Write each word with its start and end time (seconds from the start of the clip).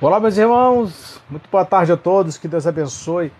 Olá, 0.00 0.20
meus 0.20 0.38
irmãos, 0.38 1.20
muito 1.28 1.50
boa 1.50 1.64
tarde 1.64 1.90
a 1.90 1.96
todos, 1.96 2.38
que 2.38 2.46
Deus 2.46 2.68
abençoe 2.68 3.32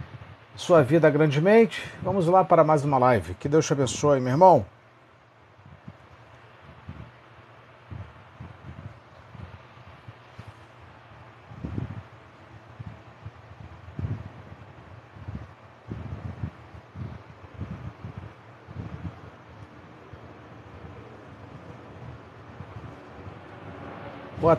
sua 0.56 0.82
vida 0.82 1.08
grandemente. 1.08 1.88
Vamos 2.02 2.26
lá 2.26 2.42
para 2.42 2.64
mais 2.64 2.84
uma 2.84 2.98
live. 2.98 3.34
Que 3.34 3.48
Deus 3.48 3.64
te 3.64 3.72
abençoe, 3.72 4.18
meu 4.18 4.32
irmão. 4.32 4.66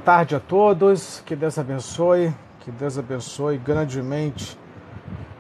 Tarde 0.09 0.35
a 0.35 0.39
todos, 0.39 1.21
que 1.23 1.35
Deus 1.35 1.59
abençoe, 1.59 2.33
que 2.61 2.71
Deus 2.71 2.97
abençoe 2.97 3.59
grandemente 3.59 4.57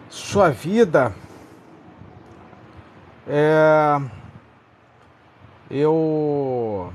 sua 0.07 0.51
vida. 0.51 1.11
É, 3.27 3.99
eu 5.71 6.93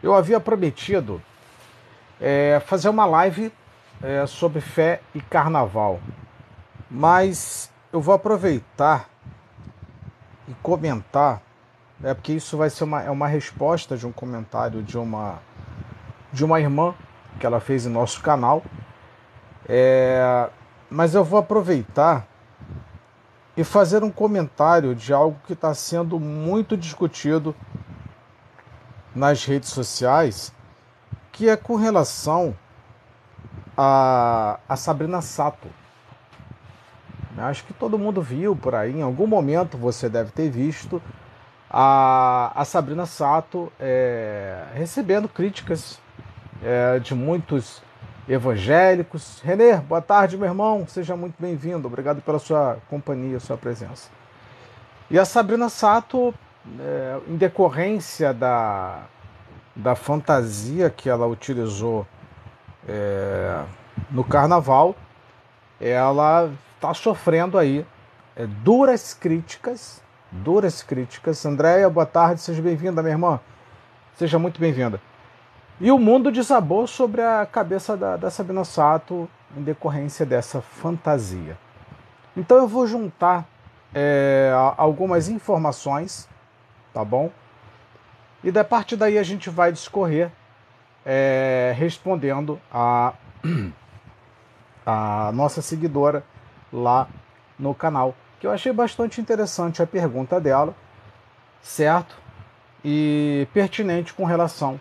eu 0.00 0.14
havia 0.14 0.38
prometido 0.38 1.20
é, 2.20 2.62
fazer 2.64 2.88
uma 2.88 3.04
live 3.04 3.52
é, 4.00 4.24
sobre 4.26 4.60
fé 4.60 5.00
e 5.12 5.20
carnaval, 5.20 5.98
mas 6.88 7.68
eu 7.92 8.00
vou 8.00 8.14
aproveitar 8.14 9.08
e 10.46 10.54
comentar 10.62 11.42
é 12.04 12.12
porque 12.12 12.34
isso 12.34 12.56
vai 12.58 12.68
ser 12.68 12.84
uma, 12.84 13.02
é 13.02 13.10
uma 13.10 13.26
resposta 13.26 13.96
de 13.96 14.06
um 14.06 14.12
comentário 14.12 14.82
de 14.82 14.98
uma 14.98 15.38
de 16.30 16.44
uma 16.44 16.60
irmã 16.60 16.94
que 17.40 17.46
ela 17.46 17.60
fez 17.60 17.86
em 17.86 17.88
nosso 17.88 18.20
canal. 18.20 18.62
É, 19.66 20.50
mas 20.90 21.14
eu 21.14 21.24
vou 21.24 21.38
aproveitar 21.38 22.26
e 23.56 23.64
fazer 23.64 24.02
um 24.02 24.10
comentário 24.10 24.94
de 24.94 25.14
algo 25.14 25.38
que 25.46 25.54
está 25.54 25.72
sendo 25.72 26.20
muito 26.20 26.76
discutido 26.76 27.54
nas 29.14 29.44
redes 29.44 29.70
sociais, 29.70 30.52
que 31.32 31.48
é 31.48 31.56
com 31.56 31.76
relação 31.76 32.54
a, 33.76 34.58
a 34.68 34.76
Sabrina 34.76 35.22
Sato. 35.22 35.68
Acho 37.38 37.64
que 37.64 37.72
todo 37.72 37.98
mundo 37.98 38.20
viu 38.20 38.54
por 38.54 38.74
aí, 38.74 38.92
em 38.92 39.02
algum 39.02 39.26
momento 39.26 39.78
você 39.78 40.08
deve 40.08 40.30
ter 40.30 40.50
visto 40.50 41.00
a, 41.76 42.52
a 42.54 42.64
Sabrina 42.64 43.04
Sato 43.04 43.72
é, 43.80 44.62
recebendo 44.74 45.28
críticas 45.28 45.98
é, 46.62 47.00
de 47.00 47.16
muitos 47.16 47.82
evangélicos. 48.28 49.40
Renê, 49.42 49.74
boa 49.78 50.00
tarde, 50.00 50.38
meu 50.38 50.46
irmão. 50.46 50.86
Seja 50.86 51.16
muito 51.16 51.34
bem-vindo. 51.36 51.88
Obrigado 51.88 52.22
pela 52.22 52.38
sua 52.38 52.78
companhia, 52.88 53.40
sua 53.40 53.56
presença. 53.56 54.08
E 55.10 55.18
a 55.18 55.24
Sabrina 55.24 55.68
Sato, 55.68 56.32
é, 56.78 57.18
em 57.26 57.36
decorrência 57.36 58.32
da, 58.32 59.06
da 59.74 59.96
fantasia 59.96 60.88
que 60.88 61.10
ela 61.10 61.26
utilizou 61.26 62.06
é, 62.86 63.64
no 64.12 64.22
carnaval, 64.22 64.94
ela 65.80 66.52
está 66.76 66.94
sofrendo 66.94 67.58
aí 67.58 67.84
é, 68.36 68.46
duras 68.46 69.12
críticas 69.12 70.03
duras 70.42 70.82
críticas. 70.82 71.44
Andréia, 71.46 71.88
boa 71.88 72.06
tarde, 72.06 72.40
seja 72.40 72.60
bem-vinda, 72.60 73.02
minha 73.02 73.14
irmã. 73.14 73.40
Seja 74.16 74.38
muito 74.38 74.58
bem-vinda. 74.58 75.00
E 75.80 75.90
o 75.90 75.98
mundo 75.98 76.32
desabou 76.32 76.86
sobre 76.86 77.22
a 77.22 77.46
cabeça 77.46 77.96
da, 77.96 78.16
da 78.16 78.30
Sabina 78.30 78.64
Sato 78.64 79.28
em 79.56 79.62
decorrência 79.62 80.26
dessa 80.26 80.60
fantasia. 80.60 81.56
Então 82.36 82.56
eu 82.56 82.66
vou 82.66 82.86
juntar 82.86 83.46
é, 83.94 84.52
algumas 84.76 85.28
informações, 85.28 86.28
tá 86.92 87.04
bom? 87.04 87.30
E 88.42 88.50
da 88.50 88.64
parte 88.64 88.96
daí 88.96 89.18
a 89.18 89.22
gente 89.22 89.48
vai 89.50 89.70
discorrer 89.70 90.30
é, 91.06 91.72
respondendo 91.76 92.60
a, 92.72 93.14
a 94.84 95.30
nossa 95.32 95.62
seguidora 95.62 96.24
lá 96.72 97.08
no 97.58 97.74
canal 97.74 98.14
que 98.44 98.46
eu 98.46 98.52
achei 98.52 98.74
bastante 98.74 99.22
interessante 99.22 99.82
a 99.82 99.86
pergunta 99.86 100.38
dela, 100.38 100.74
certo? 101.62 102.14
E 102.84 103.48
pertinente 103.54 104.12
com 104.12 104.26
relação 104.26 104.78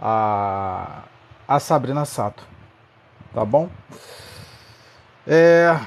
a, 0.00 1.02
a 1.46 1.60
Sabrina 1.60 2.06
Sato, 2.06 2.42
tá 3.34 3.44
bom? 3.44 3.68
É... 5.26 5.78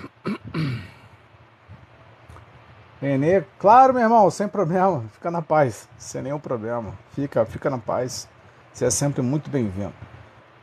Renê, 3.01 3.41
claro, 3.57 3.95
meu 3.95 4.03
irmão, 4.03 4.29
sem 4.29 4.47
problema, 4.47 5.03
fica 5.11 5.31
na 5.31 5.41
paz, 5.41 5.89
sem 5.97 6.21
nenhum 6.21 6.39
problema, 6.39 6.93
fica, 7.15 7.43
fica 7.43 7.71
na 7.71 7.79
paz, 7.79 8.29
você 8.71 8.85
é 8.85 8.91
sempre 8.91 9.23
muito 9.23 9.49
bem-vindo. 9.49 9.95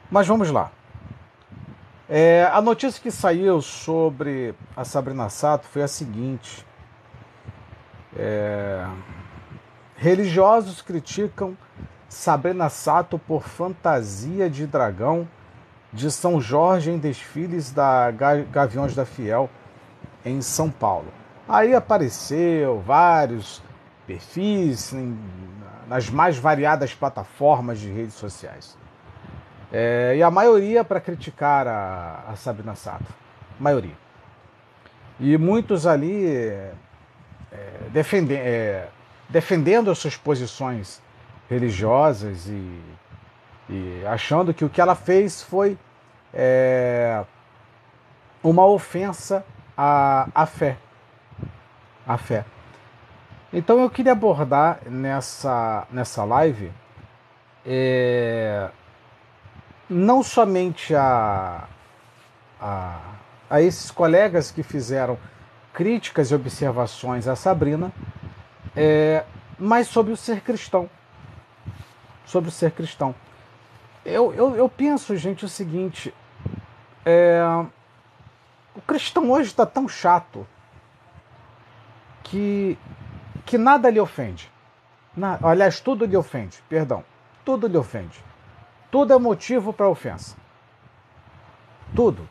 Mas 0.09 0.29
vamos 0.29 0.49
lá. 0.49 0.71
É, 2.15 2.47
a 2.53 2.61
notícia 2.61 3.01
que 3.01 3.11
saiu 3.11 3.63
sobre 3.63 4.55
a 4.77 4.85
Sabrina 4.85 5.31
Sato 5.31 5.67
foi 5.67 5.81
a 5.81 5.89
seguinte: 5.89 6.63
é, 8.15 8.87
religiosos 9.97 10.83
criticam 10.83 11.57
Sabrina 12.11 12.69
Sato 12.69 13.19
por 13.19 13.45
fantasia 13.45 14.51
de 14.51 14.67
dragão 14.67 15.27
de 15.91 16.11
São 16.11 16.39
Jorge 16.39 16.91
em 16.91 16.99
desfiles 16.99 17.73
da 17.73 18.11
Gaviões 18.11 18.95
da 18.95 19.07
Fiel 19.07 19.49
em 20.23 20.43
São 20.43 20.71
Paulo. 20.71 21.09
Aí 21.49 21.75
apareceu 21.75 22.79
vários 22.81 23.63
perfis 24.07 24.93
nas 25.89 26.11
mais 26.11 26.37
variadas 26.37 26.93
plataformas 26.93 27.81
de 27.81 27.91
redes 27.91 28.17
sociais. 28.17 28.82
É, 29.73 30.15
e 30.17 30.23
a 30.23 30.31
maioria 30.31 30.85
para 30.85 31.01
criticar 31.01 31.67
a, 31.67 32.25
a 32.29 32.37
Sabrina 32.37 32.75
Sato. 32.75 33.07
Maioria. 33.59 33.97
E 35.19 35.39
muitos 35.39 35.87
ali 35.87 36.27
é, 36.27 36.73
defende, 37.91 38.35
é, 38.35 38.89
defendendo 39.31 39.91
as 39.91 39.99
suas 39.99 40.17
posições 40.17 41.01
religiosas 41.49 42.47
e, 42.47 42.81
e, 43.71 44.03
achando 44.07 44.53
que 44.53 44.65
o 44.65 44.69
que 44.69 44.81
ela 44.81 44.95
fez 44.95 45.43
foi 45.43 45.79
é, 46.35 47.25
uma 48.43 48.67
ofensa 48.67 49.45
à, 49.77 50.29
à 50.35 50.45
fé. 50.45 50.77
À 52.07 52.19
fé. 52.19 52.45
Então 53.53 53.81
eu 53.81 53.89
queria 53.89 54.13
abordar 54.13 54.81
nessa, 54.87 55.87
nessa 55.91 56.25
live 56.25 56.73
é, 57.65 58.71
não 59.93 60.23
somente 60.23 60.95
a, 60.95 61.69
a, 62.61 62.99
a 63.49 63.61
esses 63.61 63.91
colegas 63.91 64.51
que 64.51 64.63
fizeram 64.63 65.19
críticas 65.73 66.31
e 66.31 66.35
observações 66.35 67.29
a 67.29 67.37
Sabrina, 67.37 67.93
é, 68.75 69.25
mas 69.59 69.89
sobre 69.89 70.13
o 70.13 70.17
ser 70.17 70.41
cristão. 70.41 70.89
Sobre 72.25 72.49
o 72.49 72.53
ser 72.53 72.73
cristão. 72.73 73.15
Eu, 74.05 74.33
eu, 74.35 74.57
eu 74.57 74.69
penso, 74.69 75.17
gente, 75.17 75.45
o 75.45 75.49
seguinte: 75.49 76.13
é, 77.05 77.43
o 78.75 78.81
cristão 78.81 79.31
hoje 79.31 79.51
está 79.51 79.67
tão 79.67 79.89
chato 79.89 80.47
que, 82.23 82.79
que 83.45 83.59
nada 83.59 83.91
lhe 83.91 84.01
ofende. 84.01 84.51
Na, 85.15 85.39
aliás, 85.43 85.79
tudo 85.79 86.07
lhe 86.07 86.17
ofende, 86.17 86.63
perdão. 86.69 87.05
Tudo 87.45 87.67
lhe 87.67 87.77
ofende. 87.77 88.32
Tudo 88.93 89.15
é 89.15 89.19
motivo 89.19 89.73
para 89.73 89.89
ofensa. 89.89 90.37
Tudo. 91.97 92.29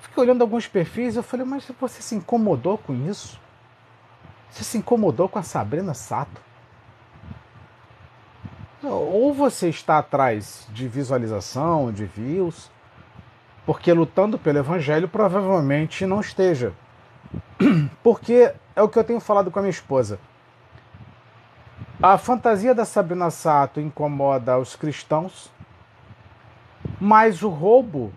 Fiquei 0.00 0.22
olhando 0.22 0.40
alguns 0.40 0.66
perfis 0.66 1.14
e 1.14 1.18
eu 1.18 1.22
falei, 1.22 1.44
mas 1.44 1.70
você 1.78 2.00
se 2.00 2.14
incomodou 2.14 2.78
com 2.78 2.94
isso? 2.94 3.38
Você 4.48 4.64
se 4.64 4.78
incomodou 4.78 5.28
com 5.28 5.38
a 5.38 5.42
Sabrina 5.42 5.92
Sato? 5.92 6.40
Ou 8.82 9.34
você 9.34 9.68
está 9.68 9.98
atrás 9.98 10.66
de 10.70 10.88
visualização, 10.88 11.92
de 11.92 12.06
views, 12.06 12.70
porque 13.66 13.92
lutando 13.92 14.38
pelo 14.38 14.56
evangelho 14.56 15.06
provavelmente 15.06 16.06
não 16.06 16.20
esteja. 16.20 16.72
Porque 18.02 18.54
é 18.74 18.80
o 18.80 18.88
que 18.88 18.98
eu 18.98 19.04
tenho 19.04 19.20
falado 19.20 19.50
com 19.50 19.58
a 19.58 19.62
minha 19.62 19.70
esposa. 19.70 20.18
A 22.00 22.16
fantasia 22.16 22.72
da 22.72 22.84
Sabrina 22.84 23.28
Sato 23.28 23.80
incomoda 23.80 24.56
os 24.56 24.76
cristãos, 24.76 25.50
mas 27.00 27.42
o 27.42 27.48
roubo 27.48 28.12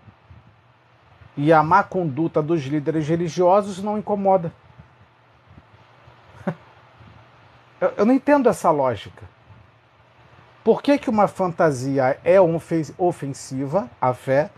e 1.36 1.52
a 1.52 1.64
má 1.64 1.82
conduta 1.82 2.40
dos 2.40 2.62
líderes 2.62 3.08
religiosos 3.08 3.82
não 3.82 3.98
incomoda. 3.98 4.52
Eu, 7.80 7.92
eu 7.96 8.06
não 8.06 8.14
entendo 8.14 8.48
essa 8.48 8.70
lógica. 8.70 9.28
Por 10.62 10.80
que, 10.80 10.96
que 10.96 11.10
uma 11.10 11.26
fantasia 11.26 12.16
é 12.22 12.36
ofensiva 12.96 13.90
à 14.00 14.14
fé? 14.14 14.52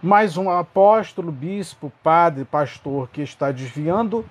Mas 0.00 0.36
um 0.36 0.48
apóstolo, 0.48 1.32
bispo, 1.32 1.92
padre, 2.04 2.44
pastor 2.44 3.08
que 3.08 3.22
está 3.22 3.50
desviando 3.50 4.24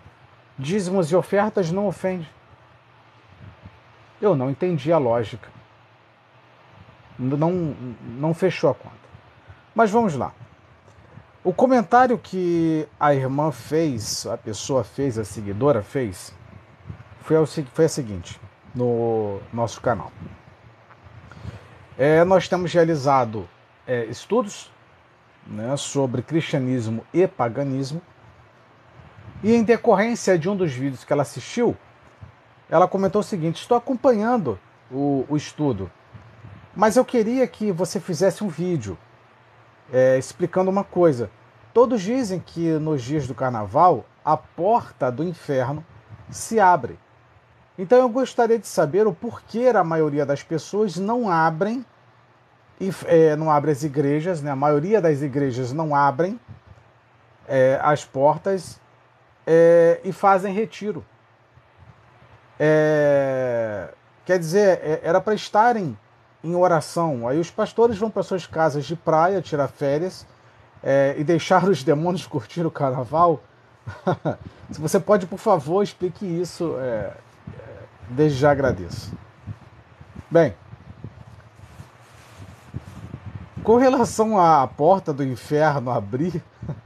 dízimos 0.57 1.11
e 1.11 1.15
ofertas 1.17 1.69
não 1.69 1.85
ofende. 1.85 2.33
Eu 4.25 4.35
não 4.35 4.49
entendi 4.49 4.91
a 4.91 4.97
lógica. 4.97 5.47
Não, 7.17 7.75
não 8.17 8.33
fechou 8.33 8.71
a 8.71 8.73
conta. 8.73 8.95
Mas 9.75 9.91
vamos 9.91 10.15
lá. 10.15 10.33
O 11.43 11.53
comentário 11.53 12.17
que 12.17 12.87
a 12.99 13.13
irmã 13.13 13.51
fez, 13.51 14.25
a 14.25 14.35
pessoa 14.35 14.83
fez, 14.83 15.19
a 15.19 15.23
seguidora 15.23 15.83
fez, 15.83 16.33
foi, 17.21 17.37
o, 17.37 17.45
foi 17.45 17.85
a 17.85 17.89
seguinte, 17.89 18.41
no 18.73 19.39
nosso 19.53 19.79
canal. 19.79 20.11
É, 21.95 22.23
nós 22.23 22.47
temos 22.47 22.73
realizado 22.73 23.47
é, 23.85 24.05
estudos 24.05 24.71
né, 25.45 25.77
sobre 25.77 26.23
cristianismo 26.23 27.05
e 27.13 27.27
paganismo, 27.27 28.01
e 29.43 29.53
em 29.53 29.63
decorrência 29.63 30.35
de 30.39 30.49
um 30.49 30.55
dos 30.55 30.73
vídeos 30.73 31.03
que 31.03 31.13
ela 31.13 31.21
assistiu, 31.21 31.77
ela 32.69 32.87
comentou 32.87 33.21
o 33.21 33.23
seguinte: 33.23 33.61
Estou 33.61 33.77
acompanhando 33.77 34.59
o, 34.91 35.25
o 35.29 35.37
estudo, 35.37 35.91
mas 36.75 36.97
eu 36.97 37.05
queria 37.05 37.47
que 37.47 37.71
você 37.71 37.99
fizesse 37.99 38.43
um 38.43 38.47
vídeo 38.47 38.97
é, 39.91 40.17
explicando 40.17 40.69
uma 40.69 40.83
coisa. 40.83 41.29
Todos 41.73 42.01
dizem 42.01 42.39
que 42.39 42.71
nos 42.79 43.01
dias 43.03 43.27
do 43.27 43.35
carnaval 43.35 44.05
a 44.23 44.37
porta 44.37 45.11
do 45.11 45.23
inferno 45.23 45.85
se 46.29 46.59
abre. 46.59 46.97
Então 47.77 47.97
eu 47.97 48.07
gostaria 48.07 48.57
de 48.57 48.67
saber 48.67 49.05
o 49.05 49.13
porquê 49.13 49.67
a 49.67 49.83
maioria 49.83 50.25
das 50.25 50.41
pessoas 50.41 50.95
não 50.95 51.29
abrem 51.29 51.85
é, 53.05 53.35
não 53.35 53.49
abre 53.49 53.71
as 53.71 53.83
igrejas, 53.83 54.41
né? 54.41 54.51
A 54.51 54.55
maioria 54.55 55.01
das 55.01 55.21
igrejas 55.21 55.71
não 55.71 55.95
abrem 55.95 56.39
é, 57.47 57.79
as 57.81 58.03
portas 58.03 58.79
é, 59.47 59.99
e 60.03 60.11
fazem 60.11 60.53
retiro. 60.53 61.05
É, 62.59 63.89
quer 64.25 64.39
dizer, 64.39 64.79
é, 64.81 65.01
era 65.03 65.19
para 65.19 65.33
estarem 65.33 65.97
em 66.43 66.55
oração. 66.55 67.27
Aí 67.27 67.39
os 67.39 67.49
pastores 67.49 67.97
vão 67.97 68.09
para 68.09 68.23
suas 68.23 68.45
casas 68.45 68.85
de 68.85 68.95
praia 68.95 69.41
tirar 69.41 69.67
férias 69.67 70.25
é, 70.83 71.15
e 71.17 71.23
deixar 71.23 71.67
os 71.67 71.83
demônios 71.83 72.25
curtir 72.27 72.65
o 72.65 72.71
carnaval. 72.71 73.41
Se 74.71 74.79
você 74.79 74.99
pode, 74.99 75.27
por 75.27 75.39
favor, 75.39 75.83
explique 75.83 76.25
isso, 76.25 76.75
é, 76.79 76.83
é, 76.83 77.13
desde 78.09 78.39
já 78.39 78.51
agradeço. 78.51 79.13
Bem, 80.29 80.55
com 83.63 83.77
relação 83.77 84.39
à 84.39 84.67
porta 84.67 85.13
do 85.13 85.23
inferno 85.23 85.91
abrir, 85.91 86.43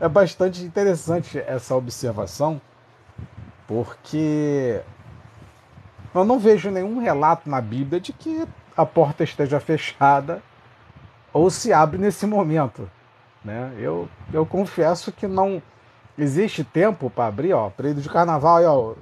é 0.00 0.08
bastante 0.08 0.62
interessante 0.62 1.38
essa 1.38 1.74
observação, 1.74 2.60
porque 3.72 4.82
eu 6.14 6.26
não 6.26 6.38
vejo 6.38 6.70
nenhum 6.70 6.98
relato 6.98 7.48
na 7.48 7.58
Bíblia 7.58 7.98
de 7.98 8.12
que 8.12 8.46
a 8.76 8.84
porta 8.84 9.24
esteja 9.24 9.58
fechada 9.58 10.42
ou 11.32 11.48
se 11.48 11.72
abre 11.72 11.96
nesse 11.96 12.26
momento. 12.26 12.90
Né? 13.42 13.72
Eu, 13.78 14.10
eu 14.30 14.44
confesso 14.44 15.10
que 15.10 15.26
não 15.26 15.62
existe 16.18 16.62
tempo 16.62 17.08
para 17.08 17.28
abrir, 17.28 17.54
ó, 17.54 17.70
período 17.70 18.02
de 18.02 18.10
carnaval, 18.10 18.56
aí, 18.58 18.66
ó, 18.66 18.94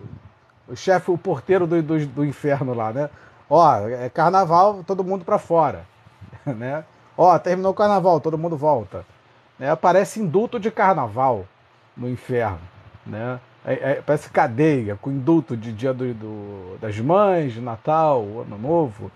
o 0.69 0.77
chefe, 0.77 1.11
o 1.11 1.19
porteiro 1.19 1.67
do, 1.67 1.83
do, 1.83 2.07
do, 2.07 2.25
inferno 2.25 2.73
lá, 2.73 2.93
né? 2.93 3.11
Ó, 3.49 3.89
é 3.89 4.09
carnaval, 4.09 4.85
todo 4.85 5.03
mundo 5.03 5.25
para 5.25 5.37
fora, 5.37 5.85
né? 6.47 6.85
Ó, 7.17 7.37
terminou 7.41 7.73
o 7.73 7.75
carnaval, 7.75 8.21
todo 8.21 8.39
mundo 8.39 8.57
volta. 8.57 9.05
Né? 9.59 9.69
Aparece 9.69 10.21
indulto 10.21 10.61
de 10.61 10.71
carnaval 10.71 11.45
no 11.97 12.09
inferno, 12.09 12.61
né? 13.05 13.41
É, 13.65 13.75
é, 13.75 14.03
parece 14.05 14.31
cadeia, 14.31 14.97
com 14.97 15.11
indulto 15.11 15.57
de 15.57 15.73
dia 15.73 15.93
do, 15.93 16.15
do, 16.15 16.79
das 16.81 16.99
mães, 16.99 17.53
de 17.53 17.61
Natal, 17.61 18.23
Ano 18.41 18.57
Novo, 18.57 19.11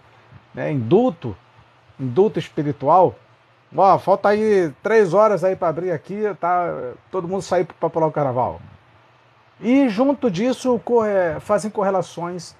né? 0.55 0.70
Indulto, 0.70 1.35
indulto 1.99 2.38
espiritual. 2.38 3.14
Ó, 3.75 3.99
falta 3.99 4.29
aí 4.29 4.73
três 4.82 5.14
horas 5.14 5.43
aí 5.43 5.56
para 5.56 5.69
abrir 5.69 5.91
aqui, 5.91 6.23
tá? 6.38 6.93
Todo 7.11 7.26
mundo 7.26 7.43
sair 7.43 7.64
para 7.64 7.91
pular 7.91 8.06
o 8.06 8.12
carnaval. 8.12 8.61
E 9.61 9.88
junto 9.88 10.31
disso 10.31 10.79
corre, 10.85 11.40
fazem 11.40 11.70
correlações 11.70 12.55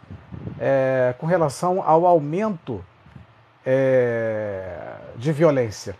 é, 0.59 1.15
com 1.19 1.27
relação 1.27 1.83
ao 1.87 2.07
aumento 2.07 2.85
é, 3.65 4.97
de 5.17 5.33
violência, 5.33 5.97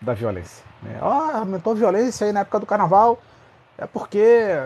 da 0.00 0.14
violência. 0.14 0.64
Né? 0.82 0.98
Oh, 1.00 1.36
aumentou 1.38 1.72
a 1.72 1.76
violência 1.76 2.26
aí 2.26 2.32
na 2.32 2.40
época 2.40 2.60
do 2.60 2.66
carnaval, 2.66 3.20
é 3.78 3.86
porque 3.86 4.56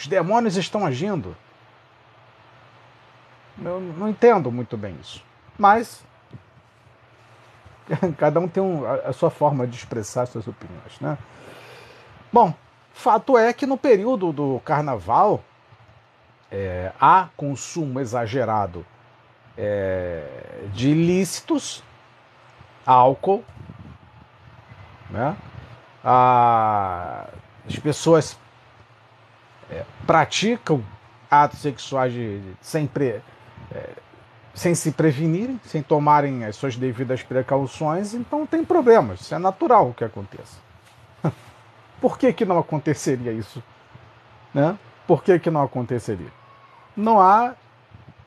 os 0.00 0.06
demônios 0.06 0.56
estão 0.56 0.86
agindo. 0.86 1.36
Eu 3.62 3.78
não 3.78 4.08
entendo 4.08 4.50
muito 4.50 4.74
bem 4.74 4.96
isso. 4.98 5.22
Mas 5.58 6.02
cada 8.16 8.40
um 8.40 8.48
tem 8.48 8.62
um, 8.62 8.86
a, 8.86 9.12
sua 9.12 9.28
forma 9.30 9.66
de 9.66 9.76
expressar 9.76 10.24
suas 10.26 10.48
opiniões, 10.48 10.98
né? 11.00 11.18
Bom, 12.32 12.54
fato 12.94 13.36
é 13.36 13.52
que 13.52 13.66
no 13.66 13.76
período 13.76 14.32
do 14.32 14.58
carnaval 14.64 15.44
é, 16.50 16.92
há 16.98 17.28
consumo 17.36 18.00
exagerado 18.00 18.86
é, 19.54 20.24
de 20.72 20.88
ilícitos, 20.88 21.84
álcool, 22.86 23.44
né? 25.10 25.36
Ah, 26.02 27.26
as 27.68 27.78
pessoas 27.78 28.38
é, 29.70 29.84
praticam 30.06 30.84
atos 31.30 31.60
sexuais 31.60 32.12
de, 32.12 32.40
de, 32.40 32.56
sem, 32.60 32.86
pre, 32.86 33.20
é, 33.72 33.90
sem 34.52 34.74
se 34.74 34.90
prevenirem, 34.90 35.60
sem 35.64 35.82
tomarem 35.82 36.44
as 36.44 36.56
suas 36.56 36.76
devidas 36.76 37.22
precauções, 37.22 38.14
então 38.14 38.46
tem 38.46 38.64
problemas. 38.64 39.20
Isso 39.20 39.34
é 39.34 39.38
natural 39.38 39.94
que 39.96 40.04
aconteça. 40.04 40.58
Por 42.00 42.18
que, 42.18 42.32
que 42.32 42.44
não 42.44 42.58
aconteceria 42.58 43.32
isso? 43.32 43.62
Né? 44.52 44.76
Por 45.06 45.22
que, 45.22 45.38
que 45.38 45.50
não 45.50 45.62
aconteceria? 45.62 46.32
Não 46.96 47.20
há 47.20 47.54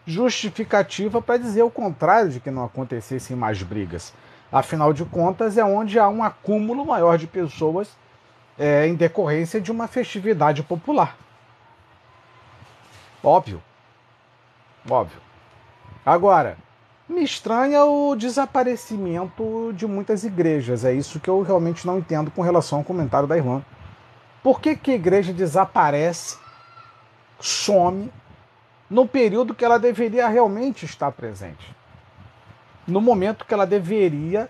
justificativa 0.05 1.21
para 1.21 1.37
dizer 1.37 1.63
o 1.63 1.69
contrário 1.69 2.29
de 2.29 2.39
que 2.39 2.51
não 2.51 2.63
acontecessem 2.63 3.35
mais 3.35 3.61
brigas. 3.61 4.13
Afinal 4.51 4.93
de 4.93 5.03
contas, 5.05 5.57
é 5.57 5.63
onde 5.63 5.97
há 5.97 6.07
um 6.07 6.23
acúmulo 6.23 6.85
maior 6.85 7.17
de 7.17 7.25
pessoas 7.25 7.89
é, 8.57 8.87
em 8.87 8.95
decorrência 8.95 9.59
de 9.59 9.71
uma 9.71 9.87
festividade 9.87 10.61
popular. 10.61 11.17
Óbvio. 13.23 13.63
Óbvio. 14.89 15.21
Agora, 16.05 16.57
me 17.07 17.23
estranha 17.23 17.85
o 17.85 18.15
desaparecimento 18.15 19.71
de 19.73 19.87
muitas 19.87 20.25
igrejas. 20.25 20.83
É 20.83 20.93
isso 20.93 21.19
que 21.19 21.29
eu 21.29 21.41
realmente 21.41 21.87
não 21.87 21.97
entendo 21.99 22.29
com 22.31 22.41
relação 22.41 22.79
ao 22.79 22.83
comentário 22.83 23.27
da 23.27 23.37
irmã. 23.37 23.63
Por 24.43 24.59
que, 24.59 24.75
que 24.75 24.91
a 24.91 24.95
igreja 24.95 25.31
desaparece, 25.31 26.37
some, 27.39 28.11
no 28.89 29.07
período 29.07 29.55
que 29.55 29.63
ela 29.63 29.79
deveria 29.79 30.27
realmente 30.27 30.85
estar 30.85 31.11
presente? 31.13 31.73
No 32.85 32.99
momento 32.99 33.45
que 33.45 33.53
ela 33.53 33.65
deveria 33.65 34.49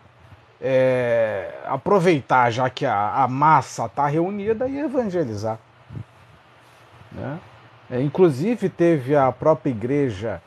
é, 0.59 1.53
aproveitar, 1.65 2.49
já 2.49 2.67
que 2.71 2.87
a, 2.87 3.23
a 3.23 3.27
massa 3.27 3.85
está 3.85 4.07
reunida, 4.07 4.67
e 4.67 4.79
evangelizar. 4.79 5.59
Né? 7.11 7.39
É, 7.93 8.01
inclusive 8.01 8.69
teve 8.69 9.15
a 9.15 9.31
própria 9.31 9.69
igreja, 9.69 10.41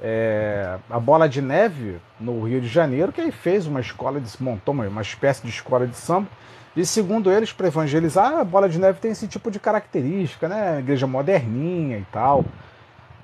é, 0.00 0.76
a 0.90 0.98
Bola 0.98 1.28
de 1.28 1.40
Neve, 1.40 2.00
no 2.18 2.42
Rio 2.42 2.60
de 2.60 2.66
Janeiro, 2.66 3.12
que 3.12 3.20
aí 3.20 3.30
fez 3.30 3.64
uma 3.64 3.80
escola, 3.80 4.20
de, 4.20 4.42
montou 4.42 4.74
uma, 4.74 4.88
uma 4.88 5.00
espécie 5.00 5.40
de 5.40 5.50
escola 5.50 5.86
de 5.86 5.94
samba. 5.94 6.26
E 6.74 6.84
segundo 6.84 7.30
eles, 7.30 7.52
para 7.52 7.68
evangelizar, 7.68 8.32
a 8.36 8.42
Bola 8.42 8.68
de 8.68 8.76
Neve 8.80 8.98
tem 8.98 9.12
esse 9.12 9.28
tipo 9.28 9.52
de 9.52 9.60
característica, 9.60 10.48
né? 10.48 10.80
Igreja 10.80 11.06
moderninha 11.06 11.96
e 11.96 12.04
tal. 12.10 12.44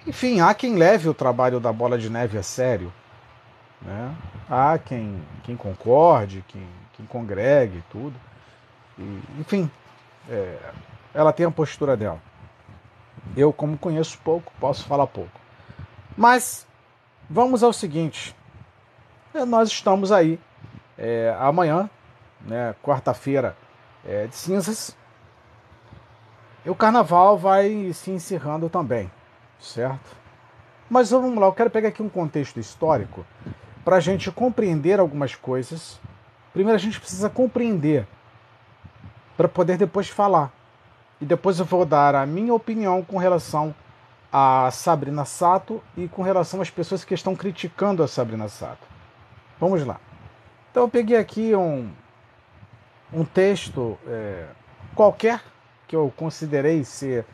Enfim, 0.06 0.40
há 0.40 0.54
quem 0.54 0.76
leve 0.76 1.08
o 1.08 1.14
trabalho 1.14 1.58
da 1.58 1.72
Bola 1.72 1.98
de 1.98 2.08
Neve 2.08 2.38
a 2.38 2.44
sério. 2.44 2.92
Né? 3.82 4.14
Há 4.48 4.78
quem, 4.78 5.20
quem 5.42 5.56
concorde, 5.56 6.44
quem, 6.46 6.62
quem 6.92 7.04
congregue 7.06 7.82
tudo. 7.90 8.14
E, 8.96 9.20
enfim, 9.40 9.68
é, 10.30 10.56
ela 11.12 11.32
tem 11.32 11.44
a 11.44 11.50
postura 11.50 11.96
dela. 11.96 12.20
Eu, 13.34 13.52
como 13.52 13.78
conheço 13.78 14.18
pouco, 14.18 14.52
posso 14.60 14.84
falar 14.84 15.06
pouco. 15.06 15.40
Mas 16.16 16.66
vamos 17.28 17.62
ao 17.62 17.72
seguinte: 17.72 18.34
é, 19.34 19.44
nós 19.44 19.68
estamos 19.68 20.12
aí 20.12 20.38
é, 20.98 21.34
amanhã, 21.38 21.88
né, 22.42 22.74
quarta-feira 22.82 23.56
é, 24.04 24.26
de 24.26 24.36
cinzas. 24.36 24.96
E 26.64 26.70
o 26.70 26.74
carnaval 26.74 27.38
vai 27.38 27.92
se 27.92 28.10
encerrando 28.10 28.68
também, 28.68 29.10
certo? 29.60 30.16
Mas 30.90 31.10
vamos 31.10 31.38
lá, 31.38 31.46
eu 31.46 31.52
quero 31.52 31.70
pegar 31.70 31.88
aqui 31.88 32.02
um 32.02 32.08
contexto 32.08 32.58
histórico 32.58 33.24
para 33.84 33.96
a 33.96 34.00
gente 34.00 34.32
compreender 34.32 34.98
algumas 34.98 35.34
coisas. 35.34 36.00
Primeiro 36.52 36.76
a 36.76 36.80
gente 36.80 36.98
precisa 36.98 37.30
compreender 37.30 38.06
para 39.36 39.48
poder 39.48 39.76
depois 39.76 40.08
falar. 40.08 40.52
E 41.20 41.24
depois 41.24 41.58
eu 41.58 41.64
vou 41.64 41.84
dar 41.84 42.14
a 42.14 42.26
minha 42.26 42.52
opinião 42.52 43.02
com 43.02 43.16
relação 43.16 43.74
a 44.32 44.70
Sabrina 44.70 45.24
Sato 45.24 45.82
e 45.96 46.08
com 46.08 46.22
relação 46.22 46.60
às 46.60 46.68
pessoas 46.68 47.04
que 47.04 47.14
estão 47.14 47.34
criticando 47.34 48.02
a 48.02 48.08
Sabrina 48.08 48.48
Sato. 48.48 48.86
Vamos 49.58 49.84
lá. 49.86 49.98
Então 50.70 50.82
eu 50.82 50.88
peguei 50.88 51.16
aqui 51.16 51.54
um, 51.54 51.90
um 53.12 53.24
texto 53.24 53.98
é, 54.06 54.46
qualquer 54.94 55.40
que 55.88 55.96
eu 55.96 56.12
considerei 56.16 56.84
ser 56.84 57.24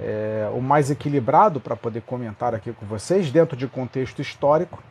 é, 0.00 0.50
o 0.52 0.60
mais 0.60 0.90
equilibrado 0.90 1.60
para 1.60 1.76
poder 1.76 2.02
comentar 2.02 2.54
aqui 2.54 2.72
com 2.72 2.86
vocês, 2.86 3.30
dentro 3.30 3.56
de 3.56 3.68
contexto 3.68 4.20
histórico. 4.20 4.82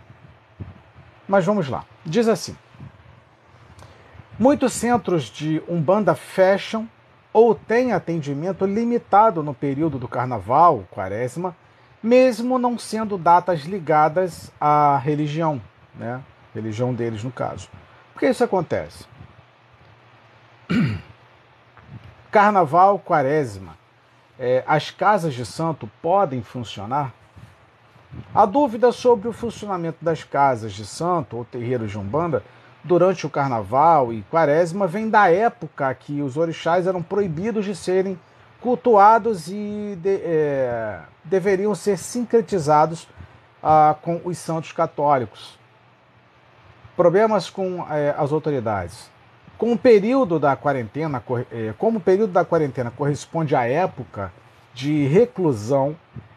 Mas 1.28 1.46
vamos 1.46 1.68
lá. 1.68 1.84
Diz 2.06 2.28
assim: 2.28 2.56
Muitos 4.40 4.74
centros 4.74 5.24
de 5.26 5.62
Umbanda 5.68 6.16
fecham 6.16 6.88
ou 7.34 7.56
têm 7.56 7.94
atendimento 7.94 8.66
limitado 8.66 9.42
no 9.42 9.54
período 9.54 9.98
do 9.98 10.08
carnaval, 10.08 10.84
quaresma, 10.92 11.56
mesmo 12.04 12.58
não 12.58 12.78
sendo 12.78 13.18
datas 13.18 13.62
ligadas 13.62 14.52
à 14.60 14.98
religião, 14.98 15.62
né? 15.96 16.22
Religião 16.54 16.94
deles, 16.94 17.24
no 17.24 17.32
caso. 17.32 17.70
Por 18.14 18.20
que 18.20 18.28
isso 18.28 18.44
acontece? 18.44 19.06
Carnaval, 22.32 23.00
quaresma. 23.00 23.78
É, 24.38 24.64
as 24.66 24.90
casas 24.90 25.34
de 25.34 25.46
santo 25.46 25.90
podem 26.02 26.42
funcionar? 26.42 27.14
A 28.34 28.46
dúvida 28.46 28.92
sobre 28.92 29.28
o 29.28 29.34
funcionamento 29.34 30.00
das 30.02 30.24
casas 30.24 30.74
de 30.74 30.86
santo 30.86 31.38
ou 31.38 31.46
terreiros 31.46 31.92
de 31.92 31.98
umbanda 31.98 32.44
durante 32.84 33.26
o 33.26 33.30
carnaval 33.30 34.12
e 34.12 34.24
quaresma 34.24 34.88
vem 34.88 35.10
da 35.10 35.30
época 35.30 35.94
que 35.94 36.22
os 36.22 36.38
orixás 36.38 36.88
eram 36.88 37.02
proibidos 37.02 37.66
de 37.66 37.76
serem 37.76 38.20
cultuados 38.60 39.48
e 39.48 39.98
de, 40.02 40.22
é, 40.24 41.00
deveriam 41.24 41.74
ser 41.74 41.98
sincretizados 41.98 43.08
ah, 43.62 43.96
com 44.02 44.22
os 44.24 44.38
santos 44.38 44.72
católicos. 44.72 45.60
Problemas 46.96 47.50
com 47.50 47.86
é, 47.90 48.14
as 48.18 48.32
autoridades. 48.32 49.10
Com 49.58 49.74
o 49.74 49.78
período 49.78 50.40
da 50.40 50.56
quarentena, 50.56 51.24
é, 51.52 51.74
como 51.78 52.00
o 52.00 52.02
período 52.02 52.34
da 52.34 52.44
quarentena 52.44 52.92
corresponde 52.92 53.56
à 53.56 53.68
época 53.68 54.32
de 54.74 55.06
reclusão 55.06 55.96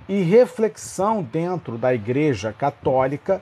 e 0.09 0.23
reflexão 0.23 1.23
dentro 1.23 1.79
da 1.79 1.95
Igreja 1.95 2.53
Católica, 2.53 3.41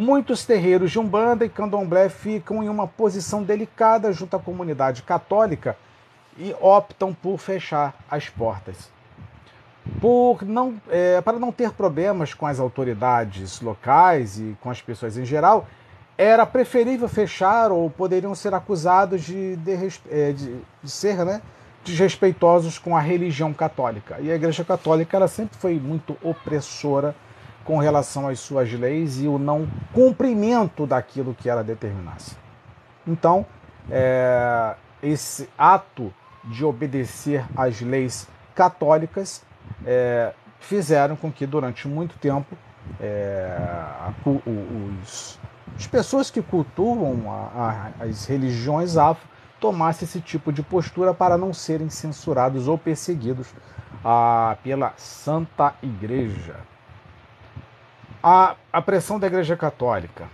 Muitos 0.00 0.46
terreiros 0.46 0.90
de 0.90 0.98
Umbanda 0.98 1.44
e 1.44 1.48
Candomblé 1.50 2.08
ficam 2.08 2.62
em 2.62 2.70
uma 2.70 2.86
posição 2.86 3.42
delicada 3.42 4.10
junto 4.14 4.34
à 4.34 4.40
comunidade 4.40 5.02
católica 5.02 5.76
e 6.38 6.56
optam 6.58 7.12
por 7.12 7.36
fechar 7.36 7.94
as 8.10 8.26
portas. 8.26 8.88
Por 10.00 10.42
não, 10.42 10.80
é, 10.88 11.20
para 11.20 11.38
não 11.38 11.52
ter 11.52 11.72
problemas 11.72 12.32
com 12.32 12.46
as 12.46 12.58
autoridades 12.58 13.60
locais 13.60 14.38
e 14.38 14.56
com 14.62 14.70
as 14.70 14.80
pessoas 14.80 15.18
em 15.18 15.26
geral, 15.26 15.68
era 16.16 16.46
preferível 16.46 17.06
fechar 17.06 17.70
ou 17.70 17.90
poderiam 17.90 18.34
ser 18.34 18.54
acusados 18.54 19.20
de, 19.20 19.54
de, 19.56 19.72
é, 20.10 20.32
de, 20.32 20.56
de 20.82 20.90
ser 20.90 21.26
né, 21.26 21.42
desrespeitosos 21.84 22.78
com 22.78 22.96
a 22.96 23.00
religião 23.00 23.52
católica. 23.52 24.16
E 24.18 24.32
a 24.32 24.34
Igreja 24.34 24.64
Católica 24.64 25.18
ela 25.18 25.28
sempre 25.28 25.58
foi 25.58 25.78
muito 25.78 26.16
opressora 26.22 27.14
com 27.64 27.78
relação 27.78 28.28
às 28.28 28.40
suas 28.40 28.72
leis 28.72 29.20
e 29.20 29.26
o 29.26 29.38
não 29.38 29.68
cumprimento 29.92 30.86
daquilo 30.86 31.34
que 31.34 31.48
ela 31.48 31.62
determinasse. 31.62 32.36
Então, 33.06 33.44
é, 33.90 34.74
esse 35.02 35.48
ato 35.56 36.12
de 36.44 36.64
obedecer 36.64 37.44
às 37.56 37.80
leis 37.80 38.28
católicas 38.54 39.42
é, 39.84 40.32
fizeram 40.58 41.16
com 41.16 41.30
que 41.30 41.46
durante 41.46 41.88
muito 41.88 42.18
tempo 42.18 42.56
é, 43.00 43.56
os, 44.24 45.38
as 45.76 45.86
pessoas 45.86 46.30
que 46.30 46.42
cultuam 46.42 47.30
a, 47.30 47.92
a, 48.00 48.04
as 48.04 48.26
religiões 48.26 48.96
afro 48.96 49.28
tomassem 49.60 50.06
esse 50.06 50.20
tipo 50.20 50.52
de 50.52 50.62
postura 50.62 51.12
para 51.12 51.36
não 51.36 51.52
serem 51.52 51.90
censurados 51.90 52.66
ou 52.66 52.78
perseguidos 52.78 53.48
a, 54.04 54.56
pela 54.62 54.94
Santa 54.96 55.74
Igreja. 55.82 56.56
A, 58.22 58.54
a 58.70 58.82
pressão 58.82 59.18
da 59.18 59.26
Igreja 59.26 59.56
Católica. 59.56 60.28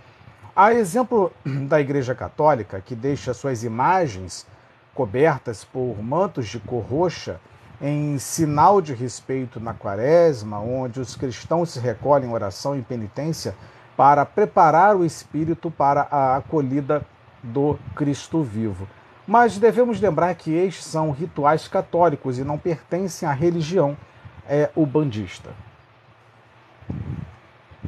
A 0.53 0.73
exemplo 0.73 1.31
da 1.69 1.79
Igreja 1.79 2.13
Católica, 2.13 2.81
que 2.81 2.93
deixa 2.93 3.33
suas 3.33 3.63
imagens 3.63 4.45
cobertas 4.93 5.63
por 5.63 5.95
mantos 6.03 6.49
de 6.49 6.59
cor 6.59 6.83
roxa, 6.83 7.39
em 7.81 8.17
sinal 8.19 8.81
de 8.81 8.93
respeito 8.93 9.57
na 9.57 9.73
quaresma, 9.73 10.59
onde 10.59 10.99
os 10.99 11.15
cristãos 11.15 11.69
se 11.69 11.79
recolhem 11.79 12.29
em 12.29 12.33
oração 12.33 12.77
e 12.77 12.81
penitência 12.81 13.55
para 13.95 14.25
preparar 14.25 14.97
o 14.97 15.05
espírito 15.05 15.71
para 15.71 16.07
a 16.11 16.35
acolhida 16.35 17.05
do 17.41 17.79
Cristo 17.95 18.43
vivo. 18.43 18.85
Mas 19.25 19.57
devemos 19.57 20.01
lembrar 20.01 20.35
que 20.35 20.51
estes 20.51 20.85
são 20.87 21.11
rituais 21.11 21.69
católicos 21.69 22.37
e 22.37 22.43
não 22.43 22.57
pertencem 22.57 23.29
à 23.29 23.31
religião 23.31 23.95
é, 24.45 24.69
ubandista 24.75 25.51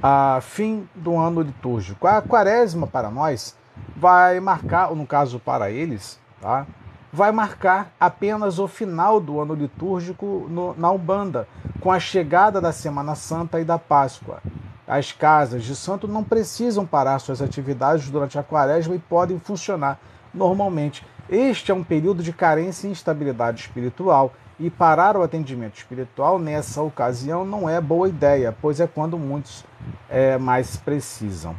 a 0.01 0.39
fim 0.41 0.87
do 0.95 1.17
ano 1.17 1.41
litúrgico. 1.41 2.07
A 2.07 2.21
quaresma 2.21 2.87
para 2.87 3.09
nós 3.09 3.55
vai 3.95 4.39
marcar, 4.39 4.89
ou 4.89 4.95
no 4.95 5.05
caso 5.05 5.39
para 5.39 5.69
eles, 5.71 6.19
tá? 6.41 6.65
vai 7.11 7.31
marcar 7.31 7.91
apenas 7.99 8.59
o 8.59 8.67
final 8.67 9.19
do 9.19 9.39
ano 9.39 9.53
litúrgico 9.53 10.45
no, 10.49 10.75
na 10.77 10.91
Umbanda, 10.91 11.47
com 11.79 11.91
a 11.91 11.99
chegada 11.99 12.61
da 12.61 12.71
Semana 12.71 13.15
Santa 13.15 13.59
e 13.59 13.65
da 13.65 13.79
Páscoa. 13.79 14.41
As 14.87 15.11
casas 15.11 15.63
de 15.63 15.75
santo 15.75 16.07
não 16.07 16.23
precisam 16.23 16.85
parar 16.85 17.19
suas 17.19 17.41
atividades 17.41 18.09
durante 18.09 18.37
a 18.37 18.43
quaresma 18.43 18.95
e 18.95 18.99
podem 18.99 19.39
funcionar 19.39 19.99
normalmente. 20.33 21.05
Este 21.29 21.71
é 21.71 21.75
um 21.75 21.83
período 21.83 22.23
de 22.23 22.33
carência 22.33 22.87
e 22.87 22.91
instabilidade 22.91 23.61
espiritual 23.61 24.33
e 24.59 24.69
parar 24.69 25.15
o 25.15 25.23
atendimento 25.23 25.77
espiritual 25.77 26.37
nessa 26.37 26.81
ocasião 26.81 27.45
não 27.45 27.69
é 27.69 27.79
boa 27.79 28.09
ideia, 28.09 28.55
pois 28.61 28.79
é 28.79 28.87
quando 28.87 29.17
muitos 29.17 29.63
é, 30.09 30.37
mais 30.37 30.75
precisam. 30.75 31.55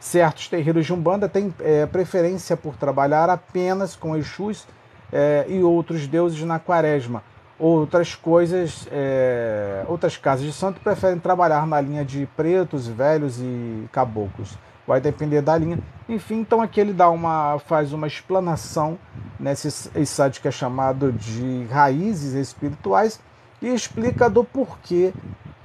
Certos 0.00 0.48
terreiros 0.48 0.86
de 0.86 0.92
Umbanda 0.92 1.28
têm 1.28 1.54
é, 1.60 1.86
preferência 1.86 2.56
por 2.56 2.74
trabalhar 2.76 3.28
apenas 3.28 3.94
com 3.94 4.16
Exus 4.16 4.66
é, 5.12 5.44
e 5.48 5.62
outros 5.62 6.06
deuses 6.06 6.42
na 6.42 6.58
quaresma. 6.58 7.22
Outras 7.58 8.14
coisas, 8.14 8.88
é, 8.90 9.84
outras 9.86 10.16
casas 10.16 10.44
de 10.44 10.52
santo 10.52 10.80
preferem 10.80 11.18
trabalhar 11.18 11.66
na 11.66 11.80
linha 11.80 12.04
de 12.04 12.26
pretos, 12.34 12.88
velhos 12.88 13.38
e 13.38 13.86
caboclos 13.92 14.58
vai 14.86 15.00
depender 15.00 15.40
da 15.40 15.56
linha. 15.56 15.78
Enfim, 16.08 16.40
então 16.40 16.60
aqui 16.60 16.80
ele 16.80 16.92
dá 16.92 17.08
uma, 17.10 17.58
faz 17.60 17.92
uma 17.92 18.06
explanação 18.06 18.98
nesse 19.38 19.70
site 20.06 20.40
que 20.40 20.48
é 20.48 20.50
chamado 20.50 21.12
de 21.12 21.66
Raízes 21.70 22.34
Espirituais 22.34 23.20
e 23.60 23.68
explica 23.68 24.28
do 24.28 24.44
porquê 24.44 25.12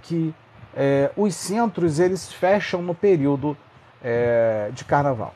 que 0.04 0.34
é, 0.76 1.12
os 1.18 1.36
centros 1.36 2.00
eles 2.00 2.32
fecham 2.32 2.82
no 2.82 2.94
período 2.94 3.58
é, 4.04 4.70
de 4.74 4.86
carnaval. 4.86 5.34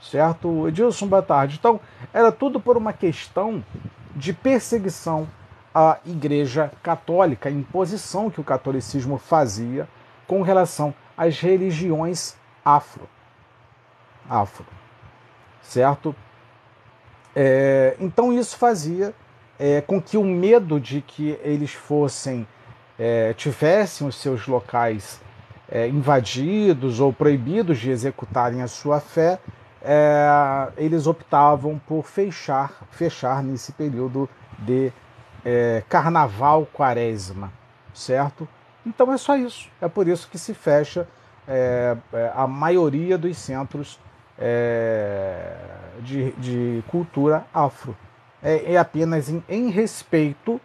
Certo? 0.00 0.68
Edilson, 0.68 1.06
boa 1.06 1.22
tarde. 1.22 1.56
Então, 1.58 1.80
era 2.12 2.30
tudo 2.30 2.60
por 2.60 2.76
uma 2.76 2.92
questão 2.92 3.64
de 4.14 4.32
perseguição 4.32 5.28
à 5.74 5.98
Igreja 6.04 6.70
Católica, 6.82 7.50
imposição 7.50 8.30
que 8.30 8.40
o 8.40 8.44
catolicismo 8.44 9.18
fazia 9.18 9.88
com 10.26 10.42
relação 10.42 10.94
às 11.16 11.40
religiões 11.40 12.36
afro. 12.64 13.08
Afro. 14.28 14.66
Certo? 15.62 16.14
É, 17.34 17.96
então 18.00 18.32
isso 18.32 18.56
fazia 18.56 19.14
é, 19.58 19.80
com 19.80 20.00
que 20.00 20.16
o 20.16 20.24
medo 20.24 20.80
de 20.80 21.00
que 21.00 21.38
eles 21.42 21.72
fossem, 21.72 22.46
é, 22.98 23.32
tivessem 23.34 24.06
os 24.06 24.16
seus 24.16 24.46
locais 24.46 25.20
é, 25.68 25.88
invadidos 25.88 27.00
ou 27.00 27.12
proibidos 27.12 27.78
de 27.78 27.90
executarem 27.90 28.62
a 28.62 28.68
sua 28.68 29.00
fé, 29.00 29.38
é, 29.82 30.26
eles 30.76 31.06
optavam 31.06 31.80
por 31.86 32.04
fechar, 32.04 32.72
fechar 32.90 33.42
nesse 33.42 33.72
período 33.72 34.28
de 34.58 34.92
é, 35.44 35.82
carnaval 35.88 36.66
quaresma, 36.72 37.52
certo? 37.94 38.48
Então 38.84 39.12
é 39.12 39.18
só 39.18 39.36
isso. 39.36 39.68
É 39.80 39.88
por 39.88 40.08
isso 40.08 40.28
que 40.28 40.38
se 40.38 40.54
fecha 40.54 41.06
é, 41.48 41.96
é, 42.12 42.32
a 42.34 42.46
maioria 42.46 43.16
dos 43.16 43.38
centros 43.38 43.98
é, 44.38 45.56
de, 46.00 46.32
de, 46.32 46.84
cultura 46.88 47.46
afro. 47.52 47.96
É, 48.42 48.74
é 48.74 48.76
apenas 48.76 49.28
em, 49.28 49.42
em, 49.48 49.70
respeito, 49.70 50.60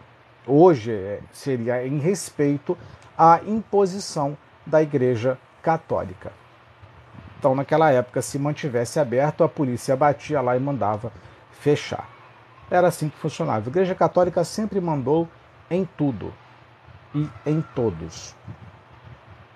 hoje 0.45 0.91
é, 0.91 1.19
seria 1.31 1.87
em 1.87 1.97
respeito 1.99 2.77
à 3.17 3.39
imposição 3.47 4.37
da 4.65 4.81
Igreja 4.81 5.37
Católica. 5.61 6.33
Então, 7.39 7.55
naquela 7.55 7.91
época, 7.91 8.21
se 8.21 8.37
mantivesse 8.37 8.99
aberto, 8.99 9.43
a 9.43 9.49
polícia 9.49 9.95
batia 9.95 10.41
lá 10.41 10.55
e 10.55 10.59
mandava 10.59 11.11
fechar. 11.51 12.07
Era 12.69 12.87
assim 12.87 13.09
que 13.09 13.17
funcionava. 13.17 13.67
A 13.67 13.69
Igreja 13.69 13.95
Católica 13.95 14.43
sempre 14.43 14.79
mandou 14.79 15.27
em 15.69 15.85
tudo 15.97 16.33
e 17.13 17.27
em 17.45 17.61
todos. 17.75 18.35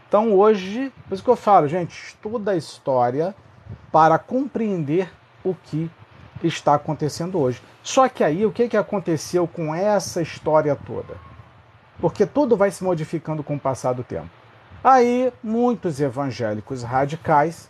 Então, 0.08 0.34
hoje, 0.34 0.92
por 1.08 1.16
isso 1.16 1.24
que 1.24 1.30
eu 1.30 1.36
falo, 1.36 1.68
gente, 1.68 1.92
estuda 1.92 2.52
a 2.52 2.56
história 2.56 3.36
para 3.92 4.18
compreender 4.18 5.12
o 5.44 5.54
que 5.54 5.92
está 6.44 6.76
acontecendo 6.76 7.38
hoje. 7.40 7.62
Só 7.84 8.08
que 8.08 8.24
aí, 8.24 8.46
o 8.46 8.52
que, 8.52 8.70
que 8.70 8.78
aconteceu 8.78 9.48
com 9.48 9.76
essa 9.76 10.22
história 10.22 10.76
toda? 10.76 11.16
Porque 12.00 12.26
tudo 12.26 12.56
vai 12.56 12.72
se 12.72 12.84
modificando 12.84 13.44
com 13.44 13.56
o 13.56 13.60
passar 13.60 13.94
do 13.94 14.04
tempo. 14.04 14.30
Aí, 14.84 15.34
muitos 15.44 16.00
evangélicos 16.00 16.84
radicais 16.84 17.70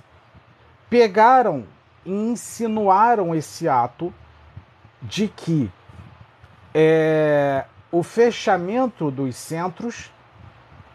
pegaram 0.89 1.65
e 2.05 2.11
insinuaram 2.11 3.33
esse 3.33 3.67
ato 3.67 4.13
de 5.01 5.27
que 5.27 5.71
é, 6.73 7.65
o 7.91 8.03
fechamento 8.03 9.09
dos 9.09 9.35
centros 9.35 10.11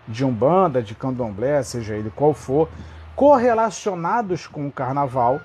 de 0.06 0.24
umbanda, 0.24 0.82
de 0.82 0.94
candomblé, 0.94 1.62
seja 1.62 1.94
ele 1.94 2.10
qual 2.14 2.34
for, 2.34 2.68
correlacionados 3.14 4.46
com 4.46 4.66
o 4.66 4.72
carnaval 4.72 5.40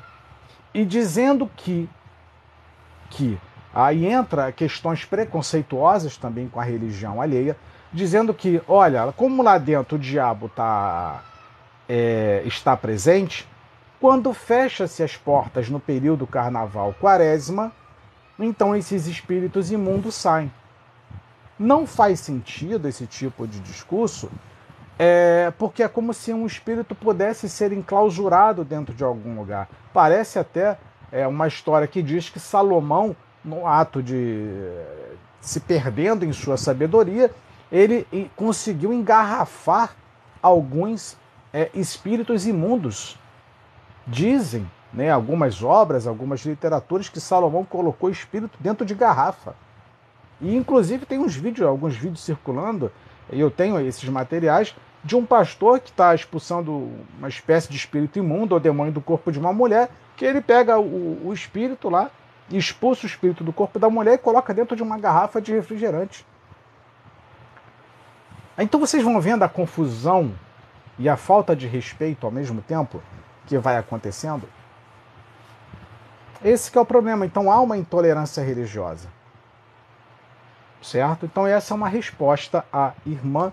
e 0.73 0.85
dizendo 0.85 1.49
que 1.55 1.89
que 3.09 3.39
aí 3.73 4.05
entra 4.05 4.51
questões 4.51 5.05
preconceituosas 5.05 6.17
também 6.17 6.47
com 6.47 6.59
a 6.59 6.63
religião 6.63 7.21
alheia, 7.21 7.55
dizendo 7.91 8.33
que, 8.33 8.61
olha, 8.67 9.11
como 9.13 9.41
lá 9.41 9.57
dentro 9.57 9.95
o 9.95 9.99
diabo 9.99 10.49
tá, 10.49 11.23
é, 11.87 12.41
está 12.45 12.75
presente, 12.75 13.47
quando 13.99 14.33
fecha-se 14.33 15.01
as 15.01 15.15
portas 15.15 15.69
no 15.69 15.79
período 15.79 16.27
carnaval 16.27 16.93
quaresma, 16.99 17.71
então 18.39 18.75
esses 18.75 19.07
espíritos 19.07 19.71
imundos 19.71 20.15
saem. 20.15 20.51
Não 21.59 21.87
faz 21.87 22.19
sentido 22.19 22.87
esse 22.87 23.07
tipo 23.07 23.47
de 23.47 23.59
discurso, 23.59 24.29
é, 24.99 25.51
porque 25.57 25.83
é 25.83 25.87
como 25.87 26.13
se 26.13 26.33
um 26.33 26.45
espírito 26.45 26.95
pudesse 26.95 27.49
ser 27.49 27.71
enclausurado 27.71 28.63
dentro 28.63 28.93
de 28.93 29.03
algum 29.03 29.35
lugar. 29.35 29.69
Parece 29.93 30.39
até 30.39 30.77
é, 31.11 31.27
uma 31.27 31.47
história 31.47 31.87
que 31.87 32.01
diz 32.01 32.29
que 32.29 32.39
Salomão, 32.39 33.15
no 33.43 33.65
ato 33.65 34.01
de 34.01 34.47
se 35.39 35.59
perdendo 35.59 36.25
em 36.25 36.33
sua 36.33 36.57
sabedoria, 36.57 37.31
ele 37.71 38.07
conseguiu 38.35 38.91
engarrafar 38.91 39.95
alguns 40.41 41.17
é, 41.53 41.69
espíritos 41.73 42.45
imundos. 42.45 43.17
Dizem 44.05 44.69
né, 44.93 45.11
algumas 45.11 45.63
obras, 45.63 46.07
algumas 46.07 46.45
literaturas, 46.45 47.09
que 47.09 47.19
Salomão 47.19 47.63
colocou 47.63 48.09
espírito 48.09 48.57
dentro 48.59 48.85
de 48.85 48.95
garrafa. 48.95 49.55
E 50.39 50.55
inclusive 50.55 51.05
tem 51.05 51.19
uns 51.19 51.35
vídeos, 51.35 51.67
alguns 51.67 51.95
vídeos 51.95 52.21
circulando, 52.21 52.91
e 53.31 53.39
eu 53.39 53.49
tenho 53.49 53.79
esses 53.79 54.07
materiais, 54.07 54.75
de 55.03 55.15
um 55.15 55.25
pastor 55.25 55.79
que 55.79 55.89
está 55.89 56.13
expulsando 56.13 56.91
uma 57.17 57.29
espécie 57.29 57.69
de 57.69 57.77
espírito 57.77 58.19
imundo 58.19 58.53
ou 58.53 58.59
demônio 58.59 58.91
do 58.91 59.01
corpo 59.01 59.31
de 59.31 59.39
uma 59.39 59.53
mulher, 59.53 59.89
que 60.15 60.25
ele 60.25 60.41
pega 60.41 60.79
o, 60.79 61.27
o 61.27 61.33
espírito 61.33 61.89
lá, 61.89 62.11
expulsa 62.51 63.03
o 63.03 63.09
espírito 63.09 63.43
do 63.43 63.53
corpo 63.53 63.79
da 63.79 63.89
mulher 63.89 64.15
e 64.15 64.17
coloca 64.17 64.53
dentro 64.53 64.75
de 64.75 64.83
uma 64.83 64.97
garrafa 64.97 65.41
de 65.41 65.53
refrigerante. 65.53 66.25
Então 68.57 68.79
vocês 68.79 69.03
vão 69.03 69.19
vendo 69.21 69.43
a 69.43 69.49
confusão 69.49 70.33
e 70.97 71.07
a 71.07 71.15
falta 71.15 71.55
de 71.55 71.67
respeito 71.67 72.25
ao 72.25 72.31
mesmo 72.31 72.61
tempo 72.61 73.01
que 73.45 73.57
vai 73.57 73.77
acontecendo. 73.77 74.49
Esse 76.43 76.71
que 76.71 76.77
é 76.77 76.81
o 76.81 76.85
problema. 76.85 77.25
Então 77.25 77.51
há 77.51 77.59
uma 77.61 77.77
intolerância 77.77 78.43
religiosa. 78.43 79.07
Certo? 80.81 81.25
Então 81.25 81.45
essa 81.47 81.73
é 81.73 81.75
uma 81.75 81.89
resposta 81.89 82.63
à 82.71 82.93
irmã, 83.05 83.51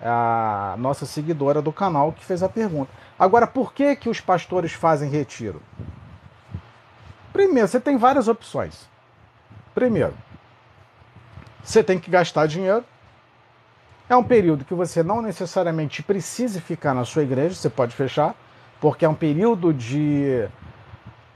a 0.00 0.74
nossa 0.78 1.06
seguidora 1.06 1.62
do 1.62 1.72
canal 1.72 2.12
que 2.12 2.24
fez 2.24 2.42
a 2.42 2.48
pergunta. 2.48 2.90
Agora, 3.18 3.46
por 3.46 3.72
que 3.72 3.94
que 3.96 4.08
os 4.08 4.20
pastores 4.20 4.72
fazem 4.72 5.08
retiro? 5.08 5.62
Primeiro, 7.32 7.68
você 7.68 7.80
tem 7.80 7.96
várias 7.96 8.28
opções. 8.28 8.88
Primeiro, 9.74 10.14
você 11.62 11.82
tem 11.82 11.98
que 11.98 12.10
gastar 12.10 12.46
dinheiro. 12.46 12.84
É 14.08 14.14
um 14.14 14.22
período 14.22 14.64
que 14.64 14.74
você 14.74 15.02
não 15.02 15.22
necessariamente 15.22 16.02
precise 16.02 16.60
ficar 16.60 16.92
na 16.92 17.04
sua 17.04 17.22
igreja, 17.22 17.54
você 17.54 17.70
pode 17.70 17.96
fechar, 17.96 18.34
porque 18.80 19.04
é 19.04 19.08
um 19.08 19.14
período 19.14 19.72
de 19.72 20.46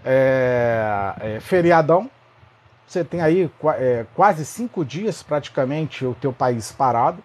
é, 0.05 1.15
é, 1.21 1.41
feriadão. 1.41 2.11
Você 2.89 3.05
tem 3.05 3.21
aí 3.21 3.51
é, 3.77 4.07
quase 4.15 4.47
cinco 4.47 4.83
dias 4.83 5.23
praticamente 5.23 6.07
o 6.07 6.15
teu 6.15 6.33
país 6.33 6.73
parado. 6.73 7.23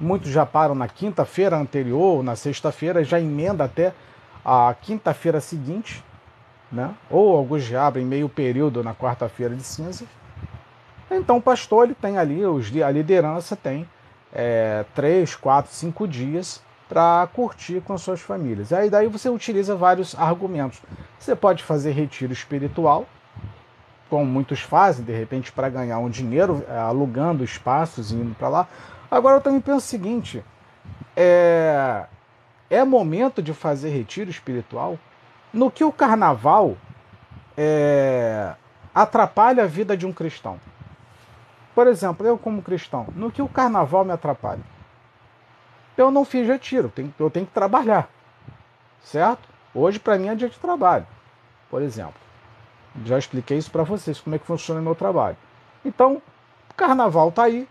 Muitos 0.00 0.30
já 0.30 0.44
param 0.44 0.74
na 0.74 0.88
quinta-feira 0.88 1.56
anterior, 1.56 2.24
na 2.24 2.34
sexta-feira, 2.34 3.04
já 3.04 3.20
emenda 3.20 3.62
até 3.62 3.94
a 4.44 4.74
quinta-feira 4.82 5.40
seguinte, 5.40 6.04
né? 6.72 6.92
ou 7.08 7.36
alguns 7.36 7.62
já 7.62 7.86
abrem 7.86 8.04
meio 8.04 8.28
período 8.28 8.82
na 8.82 8.96
quarta-feira 8.96 9.54
de 9.54 9.62
cinza. 9.62 10.04
Então 11.08 11.36
o 11.36 11.42
pastor 11.42 11.84
ele 11.84 11.94
tem 11.94 12.18
ali, 12.18 12.44
os, 12.44 12.66
a 12.82 12.90
liderança 12.90 13.54
tem 13.54 13.88
é, 14.32 14.84
três, 14.92 15.36
quatro, 15.36 15.72
cinco 15.72 16.08
dias 16.08 16.60
para 16.88 17.28
curtir 17.32 17.80
com 17.80 17.96
suas 17.96 18.20
famílias. 18.20 18.72
Aí 18.72 18.90
daí 18.90 19.06
você 19.06 19.28
utiliza 19.28 19.76
vários 19.76 20.16
argumentos. 20.18 20.80
Você 21.16 21.36
pode 21.36 21.62
fazer 21.62 21.92
retiro 21.92 22.32
espiritual, 22.32 23.06
como 24.08 24.24
muitos 24.24 24.60
fazem, 24.60 25.04
de 25.04 25.12
repente 25.12 25.52
para 25.52 25.68
ganhar 25.68 25.98
um 25.98 26.08
dinheiro, 26.08 26.64
é, 26.68 26.78
alugando 26.78 27.44
espaços 27.44 28.12
e 28.12 28.14
indo 28.14 28.34
para 28.34 28.48
lá. 28.48 28.68
Agora 29.10 29.36
eu 29.36 29.40
também 29.40 29.60
penso 29.60 29.78
o 29.78 29.80
seguinte: 29.80 30.44
é, 31.16 32.06
é 32.70 32.84
momento 32.84 33.42
de 33.42 33.52
fazer 33.52 33.90
retiro 33.90 34.30
espiritual? 34.30 34.98
No 35.52 35.70
que 35.70 35.84
o 35.84 35.92
carnaval 35.92 36.76
é, 37.56 38.54
atrapalha 38.94 39.62
a 39.62 39.66
vida 39.66 39.96
de 39.96 40.06
um 40.06 40.12
cristão? 40.12 40.58
Por 41.74 41.86
exemplo, 41.86 42.26
eu 42.26 42.38
como 42.38 42.62
cristão, 42.62 43.06
no 43.14 43.30
que 43.30 43.42
o 43.42 43.48
carnaval 43.48 44.04
me 44.04 44.12
atrapalha? 44.12 44.76
eu 45.96 46.10
não 46.10 46.24
fiz 46.24 46.46
retiro, 46.46 46.92
eu 47.18 47.30
tenho 47.30 47.46
que 47.46 47.52
trabalhar, 47.52 48.08
certo? 49.02 49.48
Hoje, 49.74 49.98
para 49.98 50.18
mim, 50.18 50.28
é 50.28 50.34
dia 50.34 50.48
de 50.48 50.58
trabalho, 50.58 51.06
por 51.70 51.82
exemplo. 51.82 52.25
Já 53.04 53.18
expliquei 53.18 53.58
isso 53.58 53.70
para 53.70 53.82
vocês, 53.82 54.20
como 54.20 54.34
é 54.36 54.38
que 54.38 54.46
funciona 54.46 54.80
o 54.80 54.82
meu 54.82 54.94
trabalho. 54.94 55.36
Então, 55.84 56.22
o 56.70 56.74
carnaval 56.74 57.28
está 57.28 57.44
aí, 57.44 57.68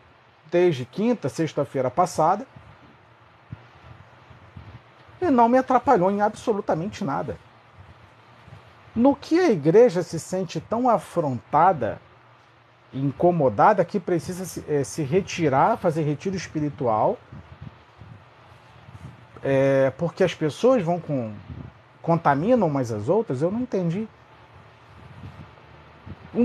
desde 0.52 0.86
quinta, 0.86 1.30
sexta-feira 1.30 1.90
passada, 1.90 2.46
e 5.22 5.30
não 5.30 5.50
me 5.50 5.58
atrapalhou 5.58 6.12
em 6.12 6.22
absolutamente 6.22 7.04
nada. 7.04 7.38
No 8.96 9.16
que 9.16 9.40
a 9.40 9.50
igreja 9.50 10.04
se 10.04 10.20
sente 10.20 10.62
tão 10.62 10.90
afrontada, 10.90 12.00
incomodada, 12.94 13.84
que 13.84 14.00
precisa 14.00 14.46
se, 14.46 14.64
é, 14.70 14.84
se 14.84 15.04
retirar, 15.04 15.78
fazer 15.78 16.04
retiro 16.04 16.36
espiritual, 16.36 17.18
é, 19.44 19.92
porque 19.98 20.24
as 20.24 20.34
pessoas 20.34 20.82
vão 20.82 21.00
com 21.00 21.34
contaminam 22.02 22.68
umas 22.68 22.92
as 22.92 23.10
outras, 23.10 23.42
eu 23.42 23.52
não 23.52 23.62
entendi. 23.62 24.08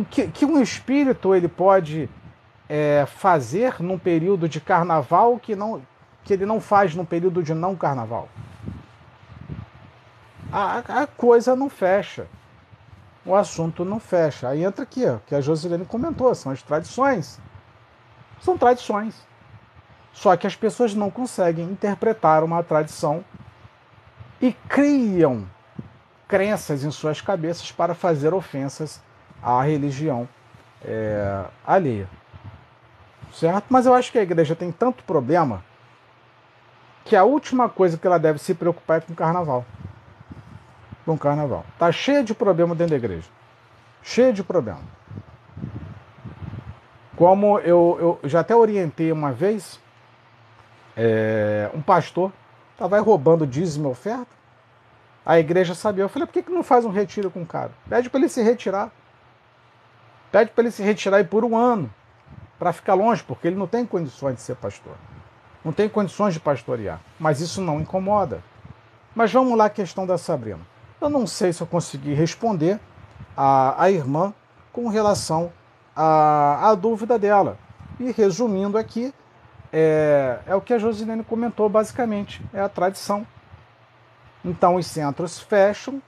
Que, 0.09 0.29
que 0.29 0.45
um 0.45 0.63
espírito 0.63 1.35
ele 1.35 1.49
pode 1.49 2.09
é, 2.69 3.05
fazer 3.07 3.83
num 3.83 3.99
período 3.99 4.49
de 4.49 4.61
carnaval 4.61 5.39
que, 5.39 5.57
não, 5.57 5.83
que 6.23 6.33
ele 6.33 6.47
não 6.47 6.61
faz 6.61 6.95
num 6.95 7.05
período 7.05 7.43
de 7.43 7.53
não 7.53 7.75
carnaval? 7.75 8.29
A, 10.53 11.03
a 11.03 11.07
coisa 11.07 11.57
não 11.57 11.69
fecha. 11.69 12.27
O 13.27 13.35
assunto 13.35 13.85
não 13.85 13.99
fecha. 13.99 14.49
Aí 14.49 14.65
entra 14.65 14.85
aqui, 14.85 15.05
ó, 15.07 15.19
que 15.27 15.35
a 15.35 15.41
Josilene 15.41 15.85
comentou, 15.85 16.35
são 16.35 16.53
as 16.53 16.63
tradições. 16.63 17.41
São 18.41 18.57
tradições. 18.57 19.15
Só 20.13 20.37
que 20.37 20.47
as 20.47 20.57
pessoas 20.57 20.95
não 20.95 21.11
conseguem 21.11 21.65
interpretar 21.65 22.43
uma 22.43 22.63
tradição 22.63 23.25
e 24.41 24.53
criam 24.69 25.47
crenças 26.27 26.85
em 26.85 26.91
suas 26.91 27.21
cabeças 27.21 27.73
para 27.73 27.95
fazer 27.95 28.33
ofensas 28.33 29.01
à 29.43 29.63
religião 29.63 30.29
é, 30.85 31.45
alheia. 31.67 32.09
Certo? 33.33 33.67
Mas 33.69 33.87
eu 33.87 33.95
acho 33.95 34.11
que 34.11 34.19
a 34.19 34.23
igreja 34.23 34.57
tem 34.57 34.73
tanto 34.73 35.05
problema 35.05 35.63
que 37.05 37.15
a 37.15 37.25
última 37.25 37.69
coisa 37.69 37.97
que 37.97 38.07
ela 38.07 38.19
deve 38.19 38.39
se 38.39 38.55
preocupar 38.55 38.99
é 38.99 39.01
com 39.01 39.13
o 39.13 39.17
carnaval. 39.17 39.65
Com 41.05 41.15
o 41.15 41.19
carnaval. 41.19 41.65
Tá 41.79 41.91
cheia 41.93 42.23
de 42.23 42.35
problema 42.35 42.75
dentro 42.75 42.91
da 42.91 42.97
igreja. 42.97 43.29
Cheia 44.03 44.33
de 44.33 44.43
problema. 44.43 44.81
Como 47.17 47.59
eu, 47.61 48.19
eu 48.23 48.29
já 48.29 48.41
até 48.41 48.55
orientei 48.57 49.13
uma 49.13 49.33
vez 49.33 49.79
é, 50.97 51.71
um 51.75 51.81
pastor 51.81 52.33
Estava 52.81 52.99
roubando 52.99 53.47
dízimo 53.47 53.89
e 53.89 53.93
oferta. 53.93 54.27
A 55.25 55.39
igreja 55.39 55.75
sabia. 55.75 56.03
Eu 56.03 56.09
falei, 56.09 56.27
por 56.27 56.33
que, 56.33 56.43
que 56.43 56.51
não 56.51 56.63
faz 56.63 56.87
um 56.87 56.89
retiro 56.89 57.31
com 57.31 57.43
o 57.43 57.47
cara? 57.47 57.73
Pede 57.87 58.09
para 58.09 58.21
ele 58.21 58.29
se 58.31 58.43
retirar. 58.43 58.91
Pede 60.31 60.51
para 60.51 60.65
ele 60.65 60.71
se 60.71 60.83
retirar 60.83 61.19
aí 61.19 61.25
por 61.25 61.45
um 61.45 61.57
ano. 61.57 61.93
Para 62.59 62.73
ficar 62.73 62.95
longe, 62.95 63.23
porque 63.23 63.49
ele 63.49 63.57
não 63.57 63.67
tem 63.67 63.87
condições 63.87 64.35
de 64.37 64.43
ser 64.43 64.57
pastor. 64.57 64.95
Não 65.65 65.73
tem 65.73 65.89
condições 65.89 66.35
de 66.35 66.41
pastorear. 66.41 67.01
Mas 67.19 67.41
isso 67.41 67.61
não 67.61 67.81
incomoda. 67.81 68.43
Mas 69.15 69.33
vamos 69.33 69.57
lá 69.57 69.67
à 69.67 69.71
questão 69.71 70.07
da 70.07 70.17
Sabrina. 70.17 70.61
Eu 71.01 71.09
não 71.09 71.27
sei 71.27 71.53
se 71.53 71.63
eu 71.63 71.67
consegui 71.67 72.15
responder 72.15 72.79
a, 73.37 73.83
a 73.83 73.91
irmã 73.91 74.33
com 74.73 74.89
relação 74.89 75.53
à, 75.97 76.71
à 76.71 76.75
dúvida 76.75 77.19
dela. 77.19 77.59
E 77.99 78.13
resumindo 78.13 78.79
aqui, 78.79 79.13
é, 79.73 80.39
é 80.47 80.55
o 80.55 80.61
que 80.61 80.75
a 80.75 80.79
Josilene 80.79 81.25
comentou 81.25 81.69
basicamente, 81.69 82.43
é 82.53 82.61
a 82.61 82.69
tradição. 82.69 83.27
Então 84.45 84.77
os 84.77 84.87
centros 84.87 85.39
fecham, 85.39 86.03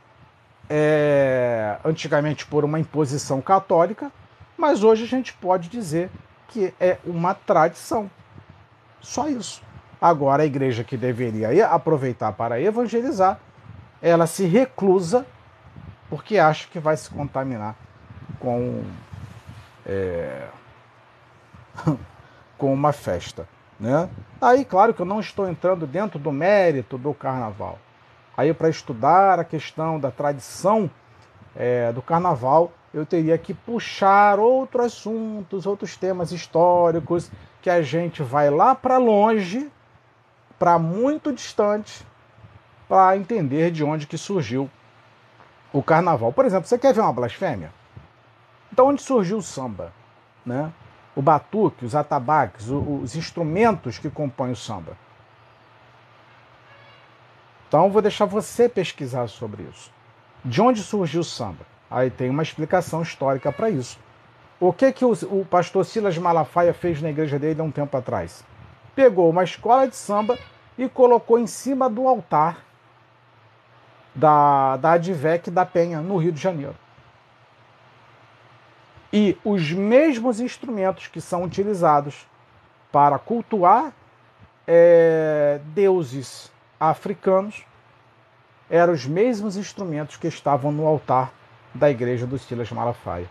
é, 0.74 1.76
antigamente 1.84 2.46
por 2.46 2.64
uma 2.64 2.80
imposição 2.80 3.42
católica, 3.42 4.10
mas 4.56 4.82
hoje 4.82 5.04
a 5.04 5.06
gente 5.06 5.34
pode 5.34 5.68
dizer 5.68 6.10
que 6.48 6.72
é 6.80 6.96
uma 7.04 7.34
tradição. 7.34 8.10
Só 8.98 9.28
isso. 9.28 9.62
Agora 10.00 10.44
a 10.44 10.46
igreja 10.46 10.82
que 10.82 10.96
deveria 10.96 11.66
aproveitar 11.68 12.32
para 12.32 12.58
evangelizar, 12.58 13.38
ela 14.00 14.26
se 14.26 14.46
reclusa 14.46 15.26
porque 16.08 16.38
acha 16.38 16.66
que 16.68 16.78
vai 16.78 16.96
se 16.96 17.10
contaminar 17.10 17.76
com 18.40 18.82
é, 19.84 20.46
com 22.56 22.72
uma 22.72 22.92
festa, 22.94 23.46
né? 23.78 24.08
Aí, 24.40 24.64
claro 24.64 24.94
que 24.94 25.02
eu 25.02 25.06
não 25.06 25.20
estou 25.20 25.46
entrando 25.46 25.86
dentro 25.86 26.18
do 26.18 26.32
mérito 26.32 26.96
do 26.96 27.12
carnaval. 27.12 27.78
Aí, 28.36 28.52
para 28.54 28.68
estudar 28.68 29.38
a 29.38 29.44
questão 29.44 30.00
da 30.00 30.10
tradição 30.10 30.90
é, 31.54 31.92
do 31.92 32.00
carnaval, 32.00 32.72
eu 32.92 33.04
teria 33.06 33.36
que 33.38 33.54
puxar 33.54 34.38
outros 34.38 34.86
assuntos, 34.86 35.66
outros 35.66 35.96
temas 35.96 36.32
históricos, 36.32 37.30
que 37.60 37.70
a 37.70 37.82
gente 37.82 38.22
vai 38.22 38.50
lá 38.50 38.74
para 38.74 38.98
longe, 38.98 39.70
para 40.58 40.78
muito 40.78 41.32
distante, 41.32 42.06
para 42.88 43.16
entender 43.16 43.70
de 43.70 43.84
onde 43.84 44.06
que 44.06 44.18
surgiu 44.18 44.70
o 45.72 45.82
carnaval. 45.82 46.32
Por 46.32 46.44
exemplo, 46.44 46.68
você 46.68 46.78
quer 46.78 46.92
ver 46.92 47.00
uma 47.00 47.12
blasfêmia? 47.12 47.72
Então, 48.72 48.88
onde 48.88 49.02
surgiu 49.02 49.38
o 49.38 49.42
samba? 49.42 49.92
Né? 50.44 50.72
O 51.14 51.22
batuque, 51.22 51.84
os 51.84 51.94
atabaques, 51.94 52.68
os 52.68 53.16
instrumentos 53.16 53.98
que 53.98 54.10
compõem 54.10 54.52
o 54.52 54.56
samba. 54.56 54.96
Então, 57.72 57.88
vou 57.88 58.02
deixar 58.02 58.26
você 58.26 58.68
pesquisar 58.68 59.28
sobre 59.28 59.62
isso. 59.62 59.90
De 60.44 60.60
onde 60.60 60.82
surgiu 60.82 61.22
o 61.22 61.24
samba? 61.24 61.64
Aí 61.90 62.10
tem 62.10 62.28
uma 62.28 62.42
explicação 62.42 63.00
histórica 63.00 63.50
para 63.50 63.70
isso. 63.70 63.98
O 64.60 64.74
que, 64.74 64.92
que 64.92 65.06
o, 65.06 65.12
o 65.12 65.46
pastor 65.46 65.82
Silas 65.86 66.18
Malafaia 66.18 66.74
fez 66.74 67.00
na 67.00 67.08
igreja 67.08 67.38
dele 67.38 67.62
há 67.62 67.64
um 67.64 67.70
tempo 67.70 67.96
atrás? 67.96 68.44
Pegou 68.94 69.30
uma 69.30 69.42
escola 69.42 69.88
de 69.88 69.96
samba 69.96 70.38
e 70.76 70.86
colocou 70.86 71.38
em 71.38 71.46
cima 71.46 71.88
do 71.88 72.06
altar 72.06 72.58
da, 74.14 74.76
da 74.76 74.92
Advec 74.92 75.50
da 75.50 75.64
Penha, 75.64 76.02
no 76.02 76.18
Rio 76.18 76.32
de 76.32 76.42
Janeiro. 76.42 76.76
E 79.10 79.34
os 79.42 79.72
mesmos 79.72 80.40
instrumentos 80.40 81.06
que 81.06 81.22
são 81.22 81.42
utilizados 81.42 82.26
para 82.92 83.18
cultuar 83.18 83.94
é, 84.66 85.58
deuses 85.68 86.51
africanos 86.90 87.64
eram 88.68 88.92
os 88.92 89.06
mesmos 89.06 89.56
instrumentos 89.56 90.16
que 90.16 90.26
estavam 90.26 90.72
no 90.72 90.86
altar 90.86 91.32
da 91.74 91.90
igreja 91.90 92.26
dos 92.26 92.42
Silas 92.42 92.70
Malafaia. 92.70 93.28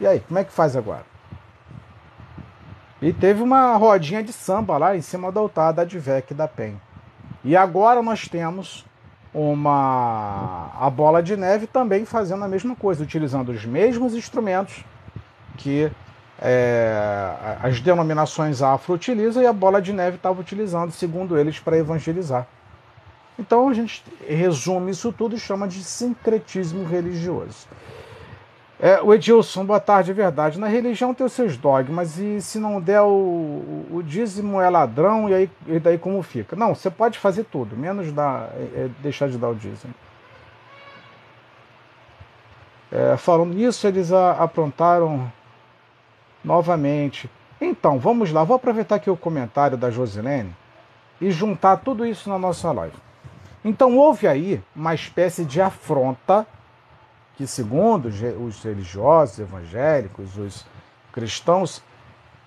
E 0.00 0.06
aí, 0.06 0.20
como 0.20 0.38
é 0.38 0.44
que 0.44 0.52
faz 0.52 0.76
agora? 0.76 1.04
E 3.00 3.12
teve 3.12 3.42
uma 3.42 3.76
rodinha 3.76 4.22
de 4.22 4.32
samba 4.32 4.78
lá 4.78 4.96
em 4.96 5.00
cima 5.00 5.30
do 5.30 5.38
altar 5.38 5.72
da 5.72 5.82
Advec 5.82 6.32
da 6.34 6.46
Penha. 6.48 6.80
E 7.44 7.56
agora 7.56 8.02
nós 8.02 8.28
temos 8.28 8.84
uma 9.34 10.70
a 10.78 10.88
bola 10.90 11.22
de 11.22 11.36
neve 11.36 11.66
também 11.66 12.04
fazendo 12.04 12.44
a 12.44 12.48
mesma 12.48 12.76
coisa, 12.76 13.02
utilizando 13.02 13.50
os 13.50 13.64
mesmos 13.64 14.14
instrumentos 14.14 14.84
que 15.56 15.90
é, 16.44 17.56
as 17.62 17.80
denominações 17.80 18.62
afro 18.62 18.94
utilizam 18.94 19.40
e 19.42 19.46
a 19.46 19.52
bola 19.52 19.80
de 19.80 19.92
neve 19.92 20.16
estava 20.16 20.40
utilizando, 20.40 20.90
segundo 20.90 21.38
eles, 21.38 21.60
para 21.60 21.78
evangelizar. 21.78 22.48
Então 23.38 23.68
a 23.68 23.74
gente 23.74 24.02
resume 24.28 24.90
isso 24.90 25.12
tudo 25.12 25.36
e 25.36 25.38
chama 25.38 25.68
de 25.68 25.84
sincretismo 25.84 26.84
religioso. 26.84 27.68
É, 28.80 29.00
o 29.00 29.14
Edilson, 29.14 29.64
boa 29.64 29.78
tarde, 29.78 30.10
é 30.10 30.14
verdade. 30.14 30.58
Na 30.58 30.66
religião 30.66 31.14
tem 31.14 31.24
os 31.24 31.32
seus 31.32 31.56
dogmas 31.56 32.18
e 32.18 32.42
se 32.42 32.58
não 32.58 32.80
der 32.80 33.02
o, 33.02 33.86
o 33.92 34.02
dízimo 34.04 34.60
é 34.60 34.68
ladrão 34.68 35.28
e 35.28 35.34
aí 35.34 35.50
e 35.68 35.78
daí 35.78 35.96
como 35.96 36.20
fica? 36.24 36.56
Não, 36.56 36.74
você 36.74 36.90
pode 36.90 37.20
fazer 37.20 37.44
tudo, 37.44 37.76
menos 37.76 38.10
dar, 38.12 38.50
é, 38.56 38.86
é 38.86 38.90
deixar 39.00 39.28
de 39.28 39.38
dar 39.38 39.50
o 39.50 39.54
dízimo. 39.54 39.94
É, 42.90 43.16
falando 43.16 43.54
nisso, 43.54 43.86
eles 43.86 44.12
a, 44.12 44.32
aprontaram 44.32 45.30
novamente. 46.44 47.30
Então, 47.60 47.98
vamos 47.98 48.32
lá, 48.32 48.42
vou 48.42 48.56
aproveitar 48.56 48.96
aqui 48.96 49.10
o 49.10 49.16
comentário 49.16 49.76
da 49.76 49.90
Josilene 49.90 50.54
e 51.20 51.30
juntar 51.30 51.76
tudo 51.78 52.04
isso 52.04 52.28
na 52.28 52.38
nossa 52.38 52.72
live. 52.72 52.96
Então, 53.64 53.96
houve 53.96 54.26
aí 54.26 54.62
uma 54.74 54.94
espécie 54.94 55.44
de 55.44 55.60
afronta 55.60 56.46
que, 57.36 57.46
segundo 57.46 58.06
os 58.06 58.62
religiosos, 58.62 59.38
evangélicos, 59.38 60.36
os 60.36 60.66
cristãos, 61.12 61.82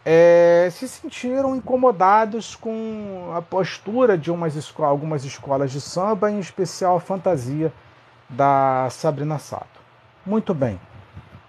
é, 0.03 0.67
se 0.71 0.87
sentiram 0.87 1.55
incomodados 1.55 2.55
com 2.55 3.31
a 3.35 3.41
postura 3.41 4.17
de 4.17 4.31
escolas, 4.55 4.91
algumas 4.91 5.23
escolas 5.23 5.71
de 5.71 5.81
samba, 5.81 6.29
em 6.29 6.39
especial 6.39 6.97
a 6.97 6.99
fantasia 6.99 7.73
da 8.29 8.87
Sabrina 8.91 9.39
Sato. 9.39 9.79
Muito 10.25 10.53
bem. 10.53 10.79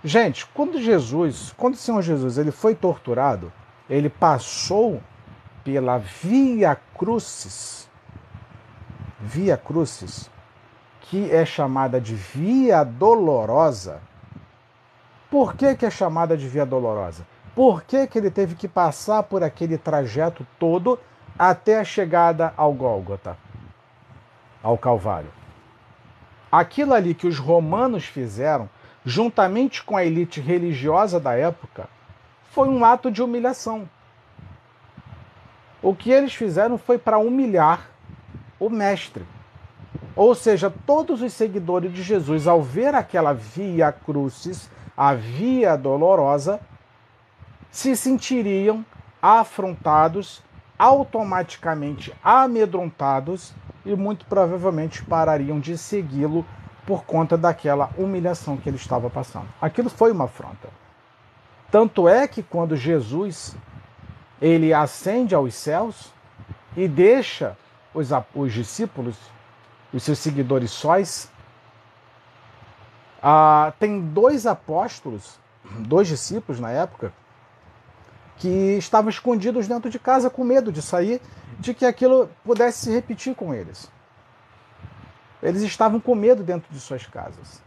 Gente, 0.07 0.47
quando 0.47 0.81
Jesus, 0.81 1.53
quando 1.57 1.75
o 1.75 1.77
Senhor 1.77 2.01
Jesus 2.01 2.39
ele 2.39 2.53
foi 2.53 2.77
torturado, 2.77 3.53
ele 3.91 4.09
passou 4.09 5.03
pela 5.65 5.99
Via 5.99 6.77
Crucis, 6.97 7.91
Via 9.19 9.57
Crucis, 9.57 10.31
que 11.01 11.29
é 11.35 11.45
chamada 11.45 12.01
de 12.01 12.15
Via 12.15 12.85
Dolorosa. 12.85 14.01
Por 15.29 15.57
que, 15.57 15.75
que 15.75 15.85
é 15.85 15.91
chamada 15.91 16.37
de 16.37 16.47
Via 16.47 16.65
Dolorosa? 16.65 17.27
Por 17.53 17.83
que, 17.83 18.07
que 18.07 18.17
ele 18.17 18.31
teve 18.31 18.55
que 18.55 18.69
passar 18.69 19.25
por 19.25 19.43
aquele 19.43 19.77
trajeto 19.77 20.47
todo 20.57 21.01
até 21.37 21.81
a 21.81 21.85
chegada 21.85 22.55
ao 22.57 22.73
Gólgota, 22.73 23.37
ao 24.63 24.79
Calvário? 24.79 25.33
Aquilo 26.53 26.95
ali 26.95 27.13
que 27.13 27.27
os 27.27 27.41
romanos 27.41 28.05
fizeram, 28.05 28.71
juntamente 29.07 29.85
com 29.85 29.97
a 29.97 30.05
elite 30.05 30.41
religiosa 30.41 31.21
da 31.21 31.33
época, 31.33 31.89
foi 32.51 32.69
um 32.69 32.85
ato 32.85 33.09
de 33.09 33.23
humilhação. 33.23 33.89
O 35.81 35.95
que 35.95 36.11
eles 36.11 36.35
fizeram 36.35 36.77
foi 36.77 36.99
para 36.99 37.17
humilhar 37.17 37.89
o 38.59 38.69
mestre. 38.69 39.25
Ou 40.17 40.35
seja, 40.35 40.73
todos 40.85 41.23
os 41.23 41.33
seguidores 41.33 41.93
de 41.93 42.03
Jesus, 42.03 42.49
ao 42.49 42.61
ver 42.61 42.97
aquela 42.97 43.33
via 43.33 43.93
crucis, 43.93 44.69
a 44.97 45.15
via 45.15 45.77
dolorosa, 45.77 46.59
se 47.71 47.95
sentiriam 47.95 48.85
afrontados, 49.23 50.43
automaticamente 50.77 52.13
amedrontados 52.25 53.55
e 53.85 53.95
muito 53.95 54.27
provavelmente 54.27 55.05
parariam 55.05 55.61
de 55.61 55.79
segui-lo 55.79 56.45
por 56.87 57.05
conta 57.05 57.37
daquela 57.37 57.91
humilhação 57.99 58.57
que 58.57 58.69
ele 58.69 58.77
estava 58.77 59.11
passando. 59.11 59.49
Aquilo 59.61 59.91
foi 59.91 60.13
uma 60.13 60.25
afronta. 60.25 60.69
Tanto 61.71 62.09
é 62.09 62.29
que 62.29 62.43
quando 62.43 62.77
Jesus 62.77 63.57
ele 64.41 64.73
ascende 64.73 65.35
aos 65.35 65.55
céus 65.55 66.13
e 66.77 66.87
deixa 66.87 67.57
os, 67.93 68.09
os 68.35 68.53
discípulos 68.53 69.17
os 69.93 70.03
seus 70.03 70.19
seguidores 70.19 70.71
sóis, 70.71 71.31
ah, 73.23 73.73
tem 73.81 74.01
dois 74.01 74.47
apóstolos, 74.47 75.39
dois 75.81 76.07
discípulos 76.07 76.61
na 76.61 76.71
época, 76.71 77.13
que 78.37 78.77
estavam 78.77 79.09
escondidos 79.09 79.67
dentro 79.67 79.89
de 79.89 79.99
casa 79.99 80.29
com 80.29 80.45
medo 80.45 80.71
de 80.71 80.83
sair, 80.83 81.21
de 81.59 81.73
que 81.73 81.87
aquilo 81.87 82.29
pudesse 82.45 82.85
se 82.85 82.93
repetir 82.93 83.35
com 83.35 83.55
eles. 83.55 83.91
Eles 85.43 85.63
estavam 85.63 86.01
com 86.01 86.15
medo 86.15 86.43
dentro 86.43 86.73
de 86.73 86.81
suas 86.81 87.07
casas, 87.07 87.63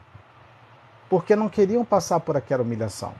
porque 1.10 1.36
não 1.36 1.50
queriam 1.50 1.86
passar 1.86 2.20
por 2.20 2.36
aquela 2.36 2.64
humilhação. 2.64 3.14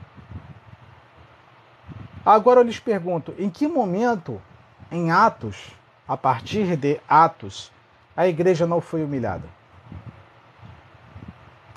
Agora 2.24 2.60
eu 2.60 2.64
lhes 2.64 2.78
pergunto: 2.78 3.34
em 3.38 3.48
que 3.48 3.66
momento 3.66 4.40
em 4.90 5.10
Atos, 5.10 5.70
a 6.06 6.16
partir 6.16 6.76
de 6.76 7.00
Atos, 7.08 7.72
a 8.16 8.26
igreja 8.26 8.66
não 8.66 8.80
foi 8.80 9.02
humilhada. 9.02 9.48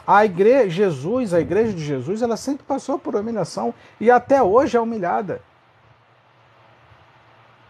A 0.05 0.25
igreja, 0.25 0.69
Jesus, 0.69 1.33
a 1.33 1.39
igreja 1.39 1.71
de 1.71 1.83
Jesus, 1.83 2.21
ela 2.21 2.35
sempre 2.35 2.65
passou 2.65 2.99
por 2.99 3.15
humilhação 3.15 3.73
e 3.99 4.11
até 4.11 4.43
hoje 4.43 4.75
é 4.75 4.81
humilhada. 4.81 5.41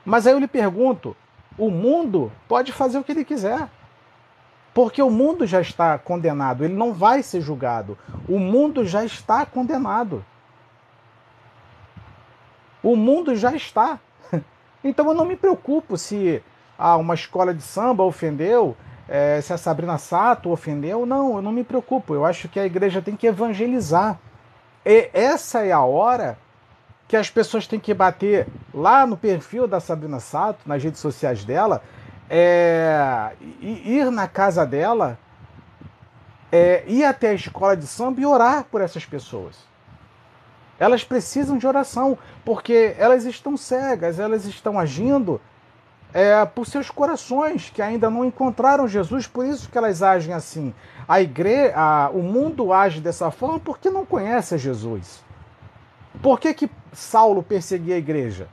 Mas 0.03 0.25
aí 0.25 0.33
eu 0.33 0.39
lhe 0.39 0.47
pergunto: 0.47 1.15
o 1.57 1.69
mundo 1.69 2.31
pode 2.47 2.71
fazer 2.71 2.97
o 2.97 3.03
que 3.03 3.11
ele 3.11 3.23
quiser. 3.23 3.69
Porque 4.73 5.01
o 5.01 5.09
mundo 5.09 5.45
já 5.45 5.61
está 5.61 5.97
condenado, 5.97 6.65
ele 6.65 6.73
não 6.73 6.93
vai 6.93 7.21
ser 7.21 7.41
julgado. 7.41 7.97
O 8.27 8.39
mundo 8.39 8.83
já 8.85 9.05
está 9.05 9.45
condenado. 9.45 10.25
O 12.81 12.95
mundo 12.95 13.35
já 13.35 13.53
está. 13.53 13.99
Então 14.85 15.07
eu 15.07 15.13
não 15.13 15.23
me 15.23 15.37
preocupo 15.37 15.97
se 15.97 16.43
ah, 16.77 16.97
uma 16.97 17.13
escola 17.13 17.53
de 17.53 17.63
samba 17.63 18.03
ofendeu, 18.03 18.75
é, 19.07 19.39
se 19.39 19.53
a 19.53 19.57
Sabrina 19.57 19.97
Sato 19.97 20.49
ofendeu. 20.49 21.05
Não, 21.05 21.37
eu 21.37 21.41
não 21.41 21.53
me 21.53 21.63
preocupo. 21.63 22.13
Eu 22.13 22.25
acho 22.25 22.49
que 22.49 22.59
a 22.59 22.65
igreja 22.65 23.01
tem 23.01 23.15
que 23.15 23.25
evangelizar. 23.25 24.19
E 24.85 25.09
essa 25.13 25.61
é 25.63 25.71
a 25.71 25.81
hora 25.81 26.37
que 27.07 27.15
as 27.15 27.29
pessoas 27.29 27.67
têm 27.67 27.79
que 27.79 27.93
bater 27.93 28.47
lá 28.73 29.05
no 29.05 29.15
perfil 29.15 29.67
da 29.67 29.79
Sabrina 29.79 30.19
Sato, 30.19 30.59
nas 30.65 30.83
redes 30.83 30.99
sociais 30.99 31.45
dela, 31.45 31.81
é, 32.35 33.31
ir 33.61 34.09
na 34.09 34.27
casa 34.27 34.65
dela, 34.65 35.19
é, 36.51 36.83
ir 36.87 37.03
até 37.03 37.29
a 37.29 37.33
escola 37.35 37.77
de 37.77 37.85
samba 37.85 38.21
e 38.21 38.25
orar 38.25 38.63
por 38.63 38.81
essas 38.81 39.05
pessoas. 39.05 39.55
Elas 40.79 41.03
precisam 41.03 41.59
de 41.59 41.67
oração, 41.67 42.17
porque 42.43 42.95
elas 42.97 43.25
estão 43.25 43.55
cegas, 43.55 44.17
elas 44.17 44.45
estão 44.45 44.79
agindo 44.79 45.39
é, 46.11 46.43
por 46.43 46.65
seus 46.65 46.89
corações 46.89 47.69
que 47.69 47.83
ainda 47.83 48.09
não 48.09 48.25
encontraram 48.25 48.87
Jesus, 48.87 49.27
por 49.27 49.45
isso 49.45 49.69
que 49.69 49.77
elas 49.77 50.01
agem 50.01 50.33
assim. 50.33 50.73
A 51.07 51.21
igreja, 51.21 51.73
a, 51.75 52.09
o 52.09 52.23
mundo 52.23 52.73
age 52.73 52.99
dessa 52.99 53.29
forma 53.29 53.59
porque 53.59 53.91
não 53.91 54.07
conhece 54.07 54.57
Jesus. 54.57 55.23
Por 56.19 56.39
que, 56.39 56.51
que 56.55 56.69
Saulo 56.93 57.43
perseguia 57.43 57.93
a 57.93 57.99
igreja? 57.99 58.47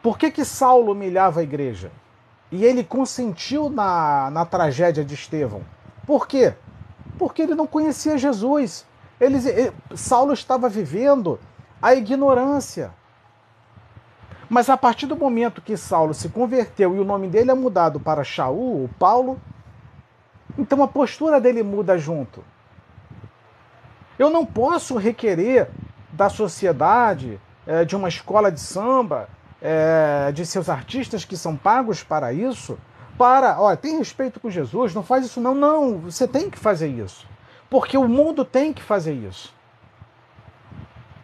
Por 0.00 0.16
que, 0.16 0.30
que 0.30 0.44
Saulo 0.44 0.92
humilhava 0.92 1.40
a 1.40 1.42
igreja? 1.42 1.90
E 2.50 2.64
ele 2.64 2.84
consentiu 2.84 3.68
na, 3.68 4.30
na 4.30 4.44
tragédia 4.44 5.04
de 5.04 5.14
Estevão. 5.14 5.62
Por 6.06 6.28
quê? 6.28 6.54
Porque 7.18 7.42
ele 7.42 7.54
não 7.54 7.66
conhecia 7.66 8.16
Jesus. 8.16 8.86
Ele, 9.20 9.38
ele, 9.48 9.72
Saulo 9.94 10.32
estava 10.32 10.68
vivendo 10.68 11.38
a 11.82 11.94
ignorância. 11.94 12.92
Mas 14.48 14.70
a 14.70 14.76
partir 14.76 15.06
do 15.06 15.16
momento 15.16 15.60
que 15.60 15.76
Saulo 15.76 16.14
se 16.14 16.28
converteu 16.28 16.94
e 16.94 17.00
o 17.00 17.04
nome 17.04 17.28
dele 17.28 17.50
é 17.50 17.54
mudado 17.54 17.98
para 17.98 18.22
Shaul, 18.22 18.82
ou 18.82 18.90
Paulo, 18.98 19.40
então 20.56 20.82
a 20.82 20.88
postura 20.88 21.40
dele 21.40 21.62
muda 21.62 21.98
junto. 21.98 22.44
Eu 24.18 24.30
não 24.30 24.46
posso 24.46 24.96
requerer 24.96 25.68
da 26.12 26.28
sociedade, 26.28 27.40
é, 27.66 27.84
de 27.84 27.96
uma 27.96 28.08
escola 28.08 28.50
de 28.50 28.60
samba, 28.60 29.28
é, 29.60 30.30
de 30.32 30.44
seus 30.44 30.68
artistas 30.68 31.24
que 31.24 31.36
são 31.36 31.56
pagos 31.56 32.02
para 32.02 32.32
isso, 32.32 32.78
para, 33.16 33.60
ó, 33.60 33.74
tem 33.74 33.98
respeito 33.98 34.38
com 34.38 34.50
Jesus, 34.50 34.94
não 34.94 35.02
faz 35.02 35.24
isso 35.24 35.40
não, 35.40 35.54
não, 35.54 35.98
você 35.98 36.28
tem 36.28 36.50
que 36.50 36.58
fazer 36.58 36.88
isso. 36.88 37.26
Porque 37.68 37.96
o 37.96 38.06
mundo 38.06 38.44
tem 38.44 38.72
que 38.72 38.82
fazer 38.82 39.12
isso. 39.12 39.54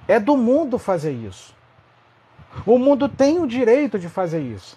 É 0.08 0.18
do 0.18 0.36
mundo 0.36 0.78
fazer 0.78 1.12
isso. 1.12 1.54
O 2.66 2.78
mundo 2.78 3.08
tem 3.08 3.38
o 3.38 3.46
direito 3.46 3.98
de 3.98 4.08
fazer 4.08 4.40
isso. 4.40 4.76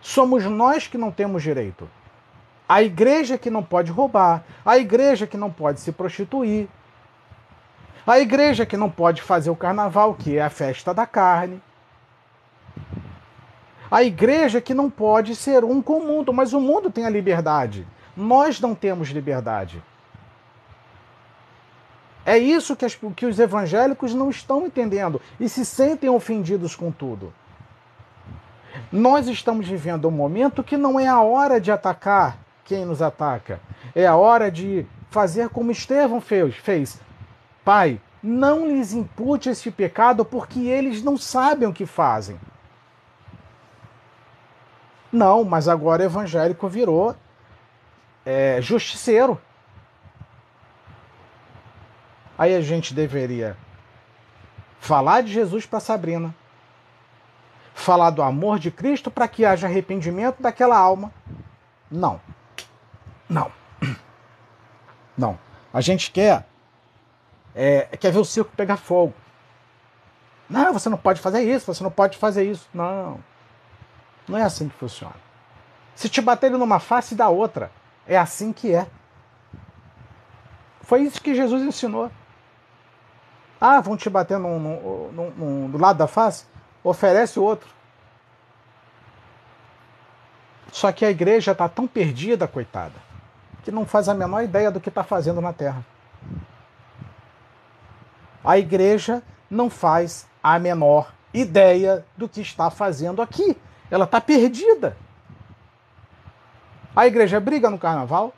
Somos 0.00 0.44
nós 0.44 0.86
que 0.86 0.98
não 0.98 1.10
temos 1.10 1.42
direito. 1.42 1.88
A 2.68 2.82
igreja 2.82 3.36
que 3.36 3.50
não 3.50 3.62
pode 3.62 3.90
roubar, 3.90 4.44
a 4.64 4.78
igreja 4.78 5.26
que 5.26 5.36
não 5.36 5.50
pode 5.50 5.80
se 5.80 5.92
prostituir, 5.92 6.68
a 8.06 8.18
igreja 8.18 8.64
que 8.64 8.76
não 8.76 8.90
pode 8.90 9.22
fazer 9.22 9.50
o 9.50 9.56
carnaval, 9.56 10.14
que 10.14 10.36
é 10.36 10.42
a 10.42 10.50
festa 10.50 10.94
da 10.94 11.06
carne. 11.06 11.60
A 13.90 14.02
igreja 14.02 14.60
que 14.60 14.74
não 14.74 14.90
pode 14.90 15.36
ser 15.36 15.64
um 15.64 15.80
com 15.82 15.98
o 15.98 16.06
mundo, 16.06 16.32
mas 16.32 16.52
o 16.52 16.60
mundo 16.60 16.90
tem 16.90 17.06
a 17.06 17.10
liberdade. 17.10 17.86
Nós 18.16 18.60
não 18.60 18.74
temos 18.74 19.08
liberdade. 19.08 19.82
É 22.26 22.38
isso 22.38 22.74
que, 22.74 22.84
as, 22.84 22.98
que 23.14 23.26
os 23.26 23.38
evangélicos 23.38 24.14
não 24.14 24.30
estão 24.30 24.66
entendendo 24.66 25.20
e 25.38 25.48
se 25.48 25.64
sentem 25.64 26.08
ofendidos 26.08 26.74
com 26.74 26.90
tudo. 26.90 27.32
Nós 28.90 29.28
estamos 29.28 29.68
vivendo 29.68 30.08
um 30.08 30.10
momento 30.10 30.64
que 30.64 30.76
não 30.76 30.98
é 30.98 31.06
a 31.06 31.20
hora 31.20 31.60
de 31.60 31.70
atacar 31.70 32.38
quem 32.64 32.84
nos 32.84 33.02
ataca. 33.02 33.60
É 33.94 34.06
a 34.06 34.16
hora 34.16 34.50
de 34.50 34.86
fazer 35.10 35.50
como 35.50 35.70
Estevão 35.70 36.20
fez. 36.20 36.56
fez. 36.56 37.00
Pai, 37.64 38.00
não 38.22 38.66
lhes 38.66 38.94
impute 38.94 39.50
este 39.50 39.70
pecado 39.70 40.24
porque 40.24 40.60
eles 40.60 41.02
não 41.02 41.16
sabem 41.16 41.68
o 41.68 41.72
que 41.72 41.84
fazem. 41.84 42.38
Não, 45.14 45.44
mas 45.44 45.68
agora 45.68 46.02
o 46.02 46.06
evangélico 46.06 46.66
virou 46.68 47.14
é, 48.26 48.60
justiceiro. 48.60 49.40
Aí 52.36 52.52
a 52.52 52.60
gente 52.60 52.92
deveria 52.92 53.56
falar 54.80 55.20
de 55.20 55.32
Jesus 55.32 55.66
para 55.66 55.78
Sabrina, 55.78 56.34
falar 57.72 58.10
do 58.10 58.22
amor 58.22 58.58
de 58.58 58.72
Cristo 58.72 59.08
para 59.08 59.28
que 59.28 59.44
haja 59.44 59.68
arrependimento 59.68 60.42
daquela 60.42 60.76
alma. 60.76 61.12
Não. 61.88 62.20
Não. 63.28 63.52
Não. 65.16 65.38
A 65.72 65.80
gente 65.80 66.10
quer 66.10 66.44
é, 67.54 67.82
quer 68.00 68.10
ver 68.10 68.18
o 68.18 68.24
circo 68.24 68.50
pegar 68.56 68.78
fogo. 68.78 69.14
Não, 70.50 70.72
você 70.72 70.88
não 70.88 70.98
pode 70.98 71.20
fazer 71.20 71.42
isso, 71.42 71.72
você 71.72 71.84
não 71.84 71.90
pode 71.90 72.18
fazer 72.18 72.50
isso. 72.50 72.68
Não. 72.74 73.20
Não 74.28 74.38
é 74.38 74.42
assim 74.42 74.68
que 74.68 74.76
funciona. 74.76 75.14
Se 75.94 76.08
te 76.08 76.20
baterem 76.20 76.58
numa 76.58 76.80
face 76.80 77.14
da 77.14 77.28
outra, 77.28 77.70
é 78.06 78.16
assim 78.16 78.52
que 78.52 78.74
é. 78.74 78.86
Foi 80.82 81.02
isso 81.02 81.20
que 81.20 81.34
Jesus 81.34 81.62
ensinou. 81.62 82.10
Ah, 83.60 83.80
vão 83.80 83.96
te 83.96 84.10
bater 84.10 84.38
no, 84.38 84.58
no, 84.58 85.30
no, 85.30 85.68
do 85.68 85.78
lado 85.78 85.96
da 85.96 86.06
face? 86.06 86.44
Oferece 86.82 87.38
outro. 87.38 87.68
Só 90.70 90.90
que 90.90 91.04
a 91.04 91.10
igreja 91.10 91.52
está 91.52 91.68
tão 91.68 91.86
perdida, 91.86 92.48
coitada, 92.48 92.94
que 93.62 93.70
não 93.70 93.86
faz 93.86 94.08
a 94.08 94.14
menor 94.14 94.42
ideia 94.42 94.70
do 94.70 94.80
que 94.80 94.88
está 94.88 95.04
fazendo 95.04 95.40
na 95.40 95.52
terra. 95.52 95.84
A 98.44 98.58
igreja 98.58 99.22
não 99.48 99.70
faz 99.70 100.26
a 100.42 100.58
menor 100.58 101.12
ideia 101.32 102.04
do 102.16 102.28
que 102.28 102.40
está 102.40 102.70
fazendo 102.70 103.22
aqui. 103.22 103.56
Ela 103.94 104.06
está 104.06 104.20
perdida. 104.20 104.96
A 106.96 107.06
igreja 107.06 107.38
briga 107.38 107.70
no 107.70 107.78
carnaval. 107.78 108.34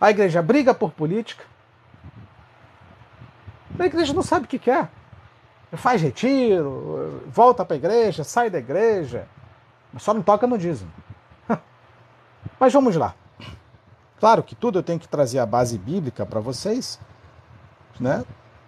A 0.00 0.10
igreja 0.10 0.42
briga 0.42 0.74
por 0.74 0.90
política. 0.90 1.44
A 3.78 3.86
igreja 3.86 4.12
não 4.12 4.24
sabe 4.24 4.46
o 4.46 4.48
que 4.48 4.58
quer. 4.58 4.88
Faz 5.74 6.02
retiro, 6.02 7.22
volta 7.28 7.64
para 7.64 7.76
a 7.76 7.78
igreja, 7.78 8.24
sai 8.24 8.50
da 8.50 8.58
igreja, 8.58 9.28
só 9.98 10.12
não 10.12 10.20
toca 10.20 10.44
no 10.48 10.58
dízimo. 10.58 10.90
Mas 12.58 12.72
vamos 12.72 12.96
lá. 12.96 13.14
Claro 14.18 14.42
que 14.42 14.56
tudo 14.56 14.80
eu 14.80 14.82
tenho 14.82 14.98
que 14.98 15.06
trazer 15.06 15.38
a 15.38 15.46
base 15.46 15.78
bíblica 15.78 16.26
para 16.26 16.40
vocês, 16.40 16.98
né? 18.00 18.24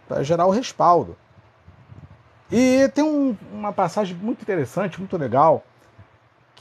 Para 0.06 0.22
gerar 0.22 0.46
o 0.46 0.50
respaldo. 0.50 1.16
E 2.52 2.88
tem 2.90 3.02
um, 3.02 3.36
uma 3.52 3.72
passagem 3.72 4.14
muito 4.14 4.42
interessante, 4.42 5.00
muito 5.00 5.16
legal, 5.16 5.64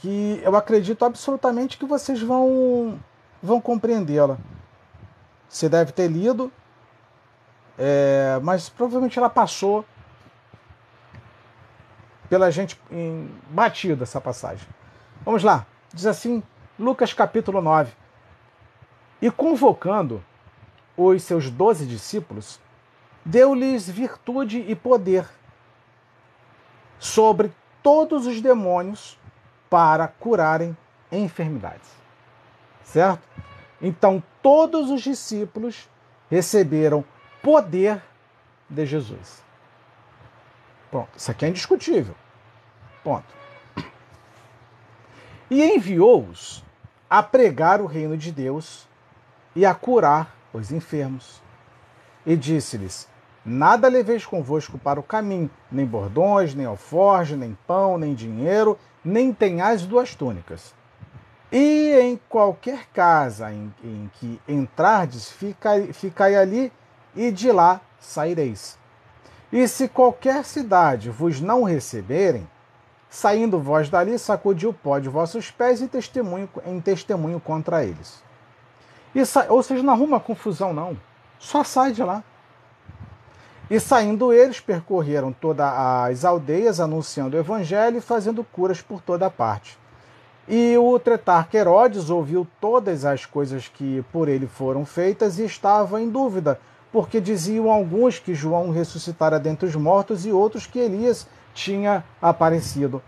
que 0.02 0.40
eu 0.42 0.56
acredito 0.56 1.04
absolutamente 1.04 1.78
que 1.78 1.86
vocês 1.86 2.20
vão, 2.20 2.98
vão 3.40 3.60
compreendê-la. 3.60 4.36
Você 5.48 5.68
deve 5.68 5.92
ter 5.92 6.08
lido, 6.08 6.50
é, 7.78 8.40
mas 8.42 8.68
provavelmente 8.68 9.16
ela 9.16 9.30
passou 9.30 9.84
pela 12.28 12.50
gente 12.50 12.76
em 12.90 13.30
batida 13.48 14.02
essa 14.02 14.20
passagem. 14.20 14.66
Vamos 15.24 15.44
lá. 15.44 15.64
Diz 15.94 16.04
assim, 16.04 16.42
Lucas 16.76 17.12
capítulo 17.12 17.62
9. 17.62 17.92
E 19.20 19.30
convocando 19.30 20.20
os 20.96 21.22
seus 21.22 21.48
doze 21.48 21.86
discípulos, 21.86 22.58
deu-lhes 23.24 23.88
virtude 23.88 24.64
e 24.66 24.74
poder 24.74 25.28
sobre 26.98 27.52
todos 27.84 28.26
os 28.26 28.40
demônios 28.40 29.21
para 29.72 30.06
curarem 30.06 30.76
enfermidades. 31.10 31.88
Certo? 32.84 33.26
Então, 33.80 34.22
todos 34.42 34.90
os 34.90 35.00
discípulos 35.00 35.88
receberam 36.30 37.02
poder 37.42 38.02
de 38.68 38.84
Jesus. 38.84 39.42
Bom, 40.92 41.08
isso 41.16 41.30
aqui 41.30 41.46
é 41.46 41.48
indiscutível. 41.48 42.14
Ponto. 43.02 43.34
E 45.50 45.64
enviou-os 45.64 46.62
a 47.08 47.22
pregar 47.22 47.80
o 47.80 47.86
reino 47.86 48.14
de 48.14 48.30
Deus 48.30 48.86
e 49.56 49.64
a 49.64 49.74
curar 49.74 50.36
os 50.52 50.70
enfermos. 50.70 51.40
E 52.26 52.36
disse-lhes: 52.36 53.08
Nada 53.42 53.88
leveis 53.88 54.26
convosco 54.26 54.78
para 54.78 55.00
o 55.00 55.02
caminho, 55.02 55.50
nem 55.70 55.86
bordões, 55.86 56.54
nem 56.54 56.66
alforge, 56.66 57.36
nem 57.36 57.56
pão, 57.66 57.96
nem 57.96 58.14
dinheiro, 58.14 58.78
nem 59.04 59.32
tenhais 59.32 59.86
duas 59.86 60.14
túnicas. 60.14 60.74
E 61.50 61.94
em 62.00 62.18
qualquer 62.28 62.86
casa 62.94 63.52
em, 63.52 63.72
em 63.84 64.10
que 64.14 64.40
entrardes, 64.48 65.30
ficai, 65.30 65.92
ficai 65.92 66.34
ali, 66.34 66.72
e 67.14 67.30
de 67.30 67.52
lá 67.52 67.80
saireis. 68.00 68.78
E 69.52 69.68
se 69.68 69.86
qualquer 69.86 70.44
cidade 70.44 71.10
vos 71.10 71.40
não 71.40 71.62
receberem, 71.64 72.48
saindo 73.10 73.60
vós 73.60 73.90
dali, 73.90 74.18
sacudi 74.18 74.66
o 74.66 74.72
pó 74.72 74.98
de 74.98 75.10
vossos 75.10 75.50
pés 75.50 75.82
e 75.82 75.88
testemunho, 75.88 76.48
em 76.64 76.80
testemunho 76.80 77.38
contra 77.38 77.84
eles. 77.84 78.22
E, 79.14 79.20
ou 79.50 79.62
seja, 79.62 79.82
não 79.82 79.92
arruma 79.92 80.18
confusão, 80.18 80.72
não. 80.72 80.98
Só 81.38 81.62
sai 81.62 81.92
de 81.92 82.02
lá. 82.02 82.24
E 83.72 83.80
saindo 83.80 84.34
eles, 84.34 84.60
percorreram 84.60 85.32
todas 85.32 85.66
as 85.66 86.26
aldeias, 86.26 86.78
anunciando 86.78 87.38
o 87.38 87.40
evangelho 87.40 87.96
e 87.96 88.02
fazendo 88.02 88.44
curas 88.44 88.82
por 88.82 89.00
toda 89.00 89.30
parte. 89.30 89.78
E 90.46 90.76
o 90.76 90.98
tretarca 90.98 91.56
Herodes 91.56 92.10
ouviu 92.10 92.46
todas 92.60 93.06
as 93.06 93.24
coisas 93.24 93.68
que 93.68 94.04
por 94.12 94.28
ele 94.28 94.46
foram 94.46 94.84
feitas 94.84 95.38
e 95.38 95.46
estava 95.46 96.02
em 96.02 96.10
dúvida 96.10 96.60
porque 96.92 97.18
diziam 97.18 97.70
alguns 97.70 98.18
que 98.18 98.34
João 98.34 98.70
ressuscitara 98.70 99.40
dentre 99.40 99.66
os 99.66 99.74
mortos 99.74 100.26
e 100.26 100.30
outros 100.30 100.66
que 100.66 100.78
Elias 100.78 101.26
tinha 101.54 102.04
aparecido, 102.20 103.02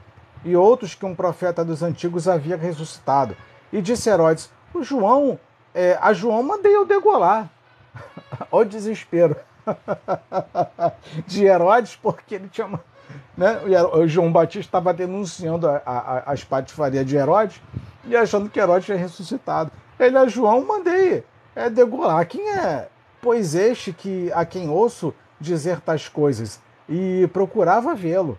e 0.46 0.57
outros 0.57 0.94
que 0.94 1.05
um 1.05 1.14
profeta 1.14 1.62
dos 1.62 1.83
antigos 1.83 2.27
havia 2.27 2.57
ressuscitado. 2.57 3.37
E 3.70 3.83
disse 3.83 4.09
Herodes: 4.09 4.50
O 4.72 4.83
João, 4.83 5.38
é, 5.74 5.98
a 6.00 6.14
João 6.14 6.42
mandei 6.42 6.74
eu 6.74 6.87
degolar. 6.87 7.50
o 8.50 8.64
desespero 8.64 9.37
de 11.27 11.44
Herodes, 11.44 11.96
porque 11.96 12.35
ele 12.35 12.48
tinha. 12.48 12.68
Né? 13.37 13.61
O 13.92 14.07
João 14.07 14.33
Batista 14.33 14.61
estava 14.61 14.92
denunciando 14.92 15.68
a, 15.68 15.83
a, 15.85 16.33
as 16.33 16.44
patifarias 16.44 17.07
de 17.07 17.16
Herodes 17.16 17.61
e 18.05 18.16
achando 18.16 18.48
que 18.48 18.61
Herodes 18.61 18.87
tinha 18.87 18.98
ressuscitado. 18.98 19.70
Ele, 19.98 20.16
a 20.16 20.27
João, 20.27 20.64
mandei 20.64 21.24
é, 21.55 21.70
degolar. 21.70 22.27
Quem 22.27 22.50
é 22.50 22.88
pois 23.24 23.55
este 23.55 23.90
que 23.90 24.31
a 24.35 24.44
quem 24.44 24.68
ouço 24.68 25.14
dizer 25.40 25.81
tais 25.81 26.11
coisas, 26.11 26.61
e 26.87 27.27
procurava 27.33 27.94
vê-lo. 27.94 28.38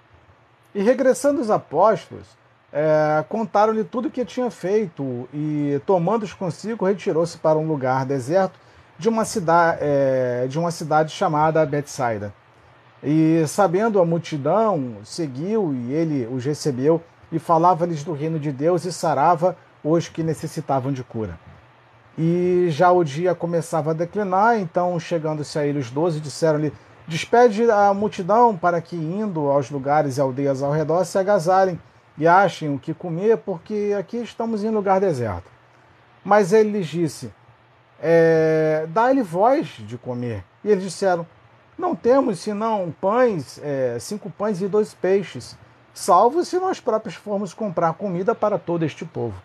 E 0.75 0.83
regressando 0.83 1.41
os 1.41 1.49
apóstolos, 1.49 2.27
é, 2.71 3.25
contaram-lhe 3.27 3.83
tudo 3.83 4.09
o 4.09 4.11
que 4.11 4.23
tinha 4.23 4.51
feito, 4.51 5.27
e 5.33 5.81
tomando-os 5.87 6.33
consigo, 6.33 6.85
retirou-se 6.85 7.35
para 7.35 7.57
um 7.57 7.67
lugar 7.67 8.05
deserto 8.05 8.59
de 8.97 9.09
uma 9.09 9.25
cidade, 9.25 9.79
é, 9.81 10.47
de 10.47 10.57
uma 10.57 10.71
cidade 10.71 11.11
chamada 11.11 11.65
Betsaida. 11.65 12.33
E 13.03 13.43
sabendo 13.47 13.99
a 13.99 14.05
multidão, 14.05 14.97
seguiu 15.03 15.73
e 15.73 15.93
ele 15.93 16.27
os 16.27 16.43
recebeu 16.43 17.01
e 17.31 17.37
falava-lhes 17.37 18.03
do 18.03 18.13
reino 18.13 18.39
de 18.39 18.51
Deus 18.51 18.85
e 18.85 18.91
sarava 18.91 19.55
os 19.83 20.07
que 20.07 20.23
necessitavam 20.23 20.91
de 20.91 21.03
cura. 21.03 21.37
E 22.17 22.67
já 22.69 22.91
o 22.91 23.03
dia 23.03 23.35
começava 23.35 23.91
a 23.91 23.93
declinar, 23.93 24.57
então, 24.57 24.97
chegando-se 24.99 25.59
a 25.59 25.65
ele 25.65 25.79
os 25.79 25.91
doze, 25.91 26.19
disseram-lhe: 26.19 26.73
Despede 27.07 27.69
a 27.69 27.93
multidão 27.93 28.55
para 28.55 28.81
que, 28.81 28.95
indo 28.95 29.49
aos 29.51 29.69
lugares 29.69 30.17
e 30.17 30.21
aldeias 30.21 30.63
ao 30.63 30.71
redor, 30.71 31.03
se 31.05 31.17
agasalhem 31.17 31.79
e 32.17 32.25
achem 32.25 32.73
o 32.73 32.79
que 32.79 32.93
comer, 32.93 33.37
porque 33.37 33.93
aqui 33.99 34.17
estamos 34.17 34.63
em 34.63 34.69
lugar 34.69 35.01
deserto. 35.01 35.51
Mas 36.23 36.53
ele 36.53 36.71
lhes 36.71 36.87
disse: 36.87 37.31
é, 38.01 38.85
Dá-lhe 38.89 39.21
voz 39.21 39.67
de 39.79 39.97
comer. 39.97 40.43
E 40.63 40.71
eles 40.71 40.83
disseram: 40.83 41.25
Não 41.77 41.95
temos 41.95 42.39
senão 42.39 42.93
pães, 42.99 43.59
é, 43.63 43.97
cinco 43.99 44.29
pães 44.29 44.61
e 44.61 44.67
dois 44.67 44.93
peixes, 44.93 45.57
salvo 45.93 46.43
se 46.43 46.57
nós 46.59 46.79
próprios 46.79 47.15
formos 47.15 47.53
comprar 47.53 47.93
comida 47.93 48.33
para 48.35 48.57
todo 48.57 48.83
este 48.83 49.05
povo 49.05 49.35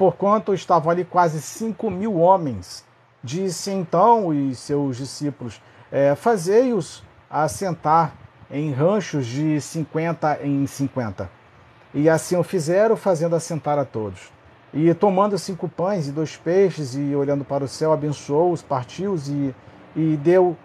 porquanto 0.00 0.54
estavam 0.54 0.90
ali 0.90 1.04
quase 1.04 1.42
cinco 1.42 1.90
mil 1.90 2.16
homens. 2.16 2.82
Disse 3.22 3.70
então 3.70 4.28
os 4.28 4.58
seus 4.58 4.96
discípulos: 4.96 5.60
é, 5.92 6.14
Fazei-os 6.14 7.02
assentar 7.28 8.14
em 8.50 8.72
ranchos 8.72 9.26
de 9.26 9.60
cinquenta 9.60 10.38
em 10.42 10.66
cinquenta. 10.66 11.30
E 11.92 12.08
assim 12.08 12.34
o 12.34 12.42
fizeram, 12.42 12.96
fazendo 12.96 13.36
assentar 13.36 13.78
a 13.78 13.84
todos. 13.84 14.32
E 14.72 14.94
tomando 14.94 15.36
cinco 15.36 15.68
pães 15.68 16.06
e 16.06 16.12
dois 16.12 16.36
peixes, 16.36 16.94
e 16.94 17.14
olhando 17.14 17.44
para 17.44 17.64
o 17.64 17.68
céu, 17.68 17.92
abençoou-os, 17.92 18.62
partiu-os 18.62 19.28
e, 19.28 19.54
e 19.96 20.16
deu 20.16 20.56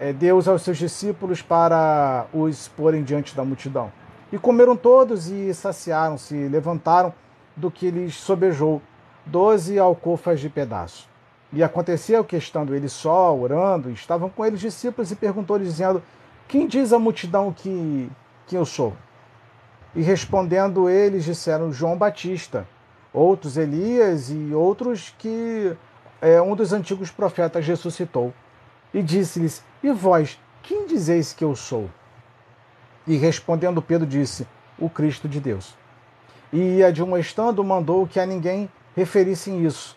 é, 0.00 0.12
Deus 0.12 0.48
aos 0.48 0.62
seus 0.62 0.78
discípulos 0.78 1.40
para 1.40 2.26
os 2.32 2.66
porem 2.66 3.04
diante 3.04 3.36
da 3.36 3.44
multidão. 3.44 3.92
E 4.32 4.38
comeram 4.38 4.76
todos 4.76 5.28
e 5.28 5.54
saciaram-se, 5.54 6.34
levantaram 6.48 7.14
do 7.54 7.70
que 7.70 7.88
lhes 7.88 8.16
sobejou, 8.16 8.82
doze 9.24 9.78
alcofas 9.78 10.40
de 10.40 10.48
pedaço. 10.48 11.08
E 11.52 11.62
aconteceu 11.62 12.24
que, 12.24 12.36
estando 12.36 12.74
ele 12.74 12.88
só, 12.88 13.36
orando, 13.36 13.90
estavam 13.90 14.28
com 14.28 14.44
ele 14.44 14.56
os 14.56 14.60
discípulos 14.60 15.12
e 15.12 15.16
perguntou-lhes, 15.16 15.68
dizendo: 15.68 16.02
Quem 16.48 16.66
diz 16.66 16.92
a 16.92 16.98
multidão 16.98 17.52
que, 17.52 18.10
que 18.46 18.56
eu 18.56 18.64
sou? 18.64 18.94
E 19.94 20.02
respondendo 20.02 20.88
eles, 20.88 21.24
disseram: 21.24 21.70
João 21.70 21.96
Batista, 21.96 22.66
outros 23.12 23.56
Elias 23.56 24.30
e 24.30 24.52
outros 24.54 25.14
que 25.18 25.76
é, 26.20 26.40
um 26.40 26.54
dos 26.54 26.72
antigos 26.72 27.10
profetas 27.10 27.66
ressuscitou. 27.66 28.32
E 28.92 29.02
disse-lhes: 29.02 29.62
E 29.82 29.90
vós, 29.90 30.38
quem 30.62 30.86
dizeis 30.86 31.32
que 31.32 31.44
eu 31.44 31.56
sou? 31.56 31.90
E 33.06 33.16
respondendo 33.16 33.82
Pedro 33.82 34.06
disse: 34.06 34.46
O 34.78 34.88
Cristo 34.88 35.28
de 35.28 35.40
Deus 35.40 35.74
e, 36.52 36.84
admoestando, 36.84 37.64
mandou 37.64 38.06
que 38.06 38.20
a 38.20 38.26
ninguém 38.26 38.68
referissem 38.94 39.64
isso, 39.64 39.96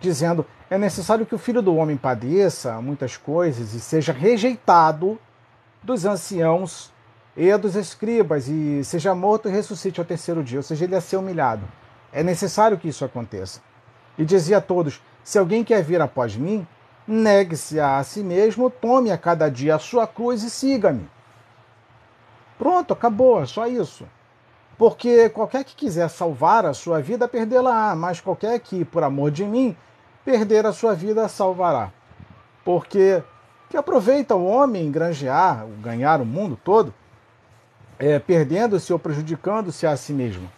dizendo: 0.00 0.46
É 0.70 0.78
necessário 0.78 1.26
que 1.26 1.34
o 1.34 1.38
filho 1.38 1.60
do 1.60 1.76
homem 1.76 1.96
padeça 1.96 2.80
muitas 2.80 3.16
coisas 3.16 3.74
e 3.74 3.80
seja 3.80 4.12
rejeitado 4.12 5.18
dos 5.82 6.04
anciãos 6.04 6.90
e 7.36 7.54
dos 7.58 7.76
escribas, 7.76 8.48
e 8.48 8.82
seja 8.82 9.14
morto 9.14 9.48
e 9.48 9.52
ressuscite 9.52 10.00
ao 10.00 10.06
terceiro 10.06 10.42
dia, 10.42 10.58
ou 10.58 10.62
seja, 10.62 10.84
ele 10.84 10.94
ia 10.94 11.00
ser 11.00 11.16
humilhado. 11.16 11.62
É 12.12 12.22
necessário 12.22 12.78
que 12.78 12.88
isso 12.88 13.04
aconteça. 13.04 13.60
E 14.18 14.24
dizia 14.24 14.58
a 14.58 14.60
todos: 14.60 15.00
Se 15.22 15.38
alguém 15.38 15.62
quer 15.64 15.82
vir 15.82 16.00
após 16.00 16.36
mim, 16.36 16.66
negue-se 17.06 17.78
a 17.80 18.02
si 18.02 18.22
mesmo, 18.22 18.70
tome 18.70 19.10
a 19.10 19.18
cada 19.18 19.48
dia 19.48 19.76
a 19.76 19.78
sua 19.78 20.06
cruz 20.06 20.42
e 20.42 20.50
siga-me. 20.50 21.08
Pronto, 22.58 22.92
acabou, 22.92 23.42
é 23.42 23.46
só 23.46 23.66
isso. 23.66 24.06
Porque 24.76 25.28
qualquer 25.28 25.64
que 25.64 25.74
quiser 25.74 26.08
salvar 26.08 26.64
a 26.64 26.72
sua 26.72 27.00
vida, 27.00 27.28
perdê-la-á, 27.28 27.94
mas 27.94 28.20
qualquer 28.20 28.58
que, 28.60 28.84
por 28.84 29.02
amor 29.02 29.30
de 29.30 29.44
mim, 29.44 29.76
perder 30.24 30.66
a 30.66 30.72
sua 30.72 30.94
vida, 30.94 31.28
salvará. 31.28 31.92
Porque 32.64 33.22
que 33.68 33.76
aproveita 33.76 34.34
o 34.34 34.46
homem 34.46 34.90
granjear, 34.90 35.66
ganhar 35.80 36.20
o 36.20 36.24
mundo 36.24 36.58
todo, 36.62 36.92
é, 37.98 38.18
perdendo-se 38.18 38.92
ou 38.92 38.98
prejudicando-se 38.98 39.86
a 39.86 39.96
si 39.96 40.12
mesmo. 40.12 40.50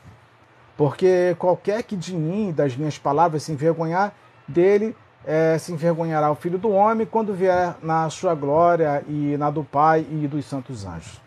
Porque 0.76 1.36
qualquer 1.38 1.82
que 1.82 1.96
de 1.96 2.14
mim 2.14 2.52
das 2.52 2.76
minhas 2.76 2.98
palavras 2.98 3.42
se 3.42 3.52
envergonhar, 3.52 4.14
dele 4.48 4.96
é, 5.24 5.56
se 5.58 5.72
envergonhará 5.72 6.30
o 6.30 6.34
Filho 6.34 6.58
do 6.58 6.70
Homem 6.70 7.06
quando 7.06 7.34
vier 7.34 7.76
na 7.82 8.08
sua 8.10 8.34
glória 8.34 9.04
e 9.08 9.36
na 9.36 9.50
do 9.50 9.62
Pai 9.62 10.06
e 10.10 10.26
dos 10.26 10.44
santos 10.44 10.84
anjos. 10.84 11.20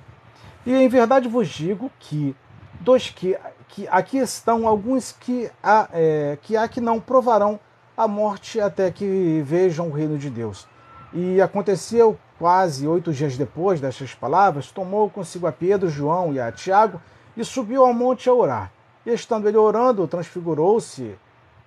E 0.65 0.73
em 0.73 0.87
verdade 0.89 1.27
vos 1.27 1.47
digo 1.47 1.91
que 1.99 2.35
dos 2.79 3.09
que, 3.09 3.37
que 3.67 3.87
aqui 3.87 4.17
estão 4.17 4.67
alguns 4.67 5.11
que 5.11 5.49
há, 5.63 5.87
é, 5.93 6.37
que 6.41 6.57
há 6.57 6.67
que 6.67 6.81
não 6.81 6.99
provarão 6.99 7.59
a 7.95 8.07
morte 8.07 8.59
até 8.59 8.91
que 8.91 9.41
vejam 9.45 9.87
o 9.87 9.91
reino 9.91 10.17
de 10.17 10.29
Deus. 10.29 10.67
E 11.13 11.41
aconteceu 11.41 12.17
quase 12.37 12.85
oito 12.85 13.13
dias 13.13 13.37
depois 13.37 13.79
destas 13.79 14.13
palavras, 14.13 14.71
tomou 14.71 15.09
consigo 15.09 15.47
a 15.47 15.51
Pedro, 15.51 15.87
João 15.87 16.33
e 16.33 16.39
a 16.39 16.51
Tiago 16.51 16.99
e 17.37 17.45
subiu 17.45 17.85
ao 17.85 17.93
monte 17.93 18.27
a 18.27 18.33
orar. 18.33 18.71
E 19.05 19.13
estando 19.13 19.47
ele 19.47 19.57
orando, 19.57 20.07
transfigurou-se 20.07 21.15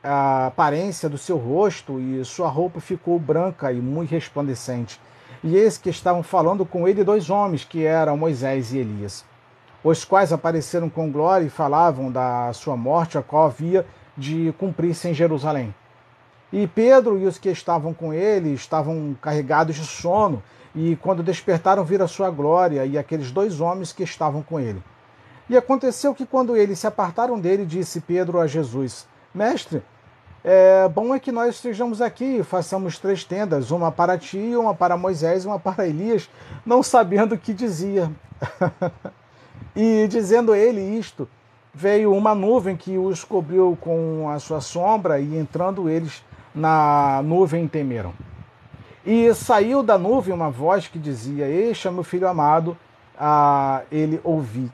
a 0.03 0.47
aparência 0.47 1.09
do 1.09 1.19
seu 1.19 1.37
rosto 1.37 2.01
e 2.01 2.25
sua 2.25 2.49
roupa 2.49 2.81
ficou 2.81 3.19
branca 3.19 3.73
e 3.73 3.81
muito 3.81 4.11
resplandecente. 4.11 5.01
E 5.43 5.57
eis 5.57 5.79
que 5.79 5.91
estavam 5.91 6.23
falando 6.23 6.67
com 6.67 6.89
ele 6.89 7.05
dois 7.05 7.31
homens, 7.31 7.65
que 7.65 7.85
eram 7.85 8.17
Moisés 8.17 8.73
e 8.73 8.79
Elias 8.79 9.25
os 9.83 10.05
quais 10.05 10.33
apareceram 10.33 10.89
com 10.89 11.11
glória 11.11 11.47
e 11.47 11.51
falavam 11.51 12.11
da 12.11 12.53
sua 12.53 12.77
morte, 12.77 13.17
a 13.17 13.23
qual 13.23 13.47
havia 13.47 13.87
de 14.17 14.53
cumprir-se 14.59 15.09
em 15.09 15.15
Jerusalém. 15.15 15.75
E 16.53 16.67
Pedro 16.67 17.19
e 17.19 17.27
os 17.27 17.39
que 17.39 17.49
estavam 17.49 17.95
com 17.95 18.13
ele 18.13 18.53
estavam 18.53 19.17
carregados 19.21 19.77
de 19.77 19.85
sono, 19.85 20.43
e 20.75 20.97
quando 20.97 21.23
despertaram, 21.23 21.85
viram 21.85 22.05
a 22.05 22.09
sua 22.09 22.31
glória 22.31 22.85
e 22.85 22.99
aqueles 22.99 23.31
dois 23.31 23.61
homens 23.61 23.93
que 23.93 24.03
estavam 24.03 24.43
com 24.43 24.59
ele. 24.59 24.83
E 25.49 25.57
aconteceu 25.57 26.15
que 26.15 26.27
quando 26.27 26.57
eles 26.57 26.79
se 26.79 26.87
apartaram 26.87 27.41
dele, 27.41 27.65
disse 27.65 28.01
Pedro 28.01 28.39
a 28.39 28.47
Jesus: 28.47 29.07
Mestre, 29.35 29.83
é, 30.45 30.89
bom 30.89 31.15
é 31.15 31.19
que 31.19 31.33
nós 31.33 31.57
estejamos 31.57 32.01
aqui 32.01 32.39
e 32.39 32.43
façamos 32.45 32.99
três 32.99 33.25
tendas, 33.25 33.71
uma 33.71 33.91
para 33.91 34.19
ti, 34.19 34.55
uma 34.55 34.75
para 34.75 34.97
Moisés 34.97 35.45
e 35.45 35.47
uma 35.47 35.59
para 35.59 35.87
Elias, 35.87 36.29
não 36.65 36.83
sabendo 36.83 37.35
o 37.35 37.39
que 37.39 37.53
dizia. 37.53 38.11
e 39.75 40.07
dizendo 40.09 40.55
ele 40.55 40.81
isto, 40.81 41.29
veio 41.73 42.13
uma 42.13 42.35
nuvem 42.35 42.77
que 42.77 42.99
os 42.99 43.25
cobriu 43.25 43.77
com 43.81 44.29
a 44.31 44.39
sua 44.39 44.61
sombra, 44.61 45.19
e 45.19 45.37
entrando 45.37 45.89
eles 45.89 46.23
na 46.55 47.23
nuvem 47.25 47.67
temeram. 47.67 48.13
E 49.05 49.33
saiu 49.33 49.83
da 49.83 49.97
nuvem 49.97 50.35
uma 50.35 50.51
voz 50.51 50.89
que 50.89 50.99
dizia: 50.99 51.47
é 51.47 51.91
meu 51.91 52.05
filho 52.05 52.29
amado, 52.29 52.77
a 53.19 53.83
ele 53.91 54.21
ouvi. 54.23 54.71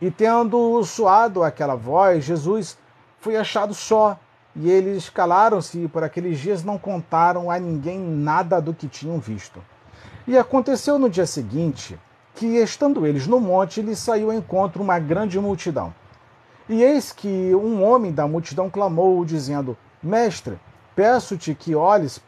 E 0.00 0.10
tendo 0.10 0.82
soado 0.84 1.42
aquela 1.42 1.74
voz, 1.74 2.24
Jesus 2.24 2.76
foi 3.18 3.36
achado 3.36 3.74
só. 3.74 4.18
E 4.56 4.70
eles 4.70 5.08
calaram-se 5.08 5.84
e 5.84 5.88
por 5.88 6.04
aqueles 6.04 6.38
dias 6.38 6.62
não 6.62 6.78
contaram 6.78 7.50
a 7.50 7.58
ninguém 7.58 7.98
nada 7.98 8.60
do 8.60 8.72
que 8.72 8.86
tinham 8.86 9.18
visto. 9.18 9.60
E 10.26 10.38
aconteceu 10.38 10.98
no 10.98 11.10
dia 11.10 11.26
seguinte 11.26 11.98
que, 12.34 12.46
estando 12.56 13.06
eles 13.06 13.26
no 13.26 13.40
monte, 13.40 13.82
lhe 13.82 13.96
saiu 13.96 14.30
ao 14.30 14.36
encontro 14.36 14.82
uma 14.82 14.98
grande 14.98 15.38
multidão. 15.40 15.92
E 16.68 16.82
eis 16.82 17.12
que 17.12 17.54
um 17.54 17.82
homem 17.84 18.12
da 18.12 18.26
multidão 18.26 18.70
clamou, 18.70 19.24
dizendo: 19.24 19.76
Mestre, 20.02 20.58
Peço-te 20.94 21.54
que 21.54 21.74
olhes, 21.74 22.20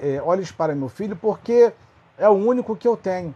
é, 0.00 0.22
olhes 0.22 0.50
para 0.50 0.74
meu 0.74 0.88
filho, 0.88 1.14
porque 1.14 1.72
é 2.16 2.28
o 2.28 2.32
único 2.32 2.74
que 2.74 2.88
eu 2.88 2.96
tenho. 2.96 3.34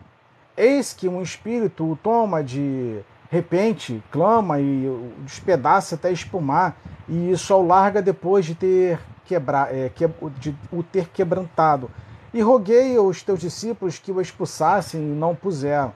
Eis 0.56 0.94
que 0.94 1.08
um 1.08 1.20
espírito 1.20 1.84
o 1.84 1.96
toma 1.96 2.42
de 2.42 3.00
repente, 3.32 4.02
clama 4.10 4.60
e 4.60 4.86
despedaça 5.24 5.94
até 5.94 6.12
espumar, 6.12 6.76
e 7.08 7.34
só 7.34 7.62
o 7.62 7.66
larga 7.66 8.02
depois 8.02 8.44
de 8.44 8.54
ter 8.54 9.00
quebra, 9.24 9.68
é, 9.70 9.88
que, 9.88 10.06
de 10.38 10.54
o 10.70 10.82
ter 10.82 11.08
quebrantado. 11.08 11.90
E 12.34 12.42
roguei 12.42 12.94
aos 12.94 13.22
teus 13.22 13.40
discípulos 13.40 13.98
que 13.98 14.12
o 14.12 14.20
expulsassem 14.20 15.00
e 15.00 15.14
não 15.14 15.34
puseram, 15.34 15.94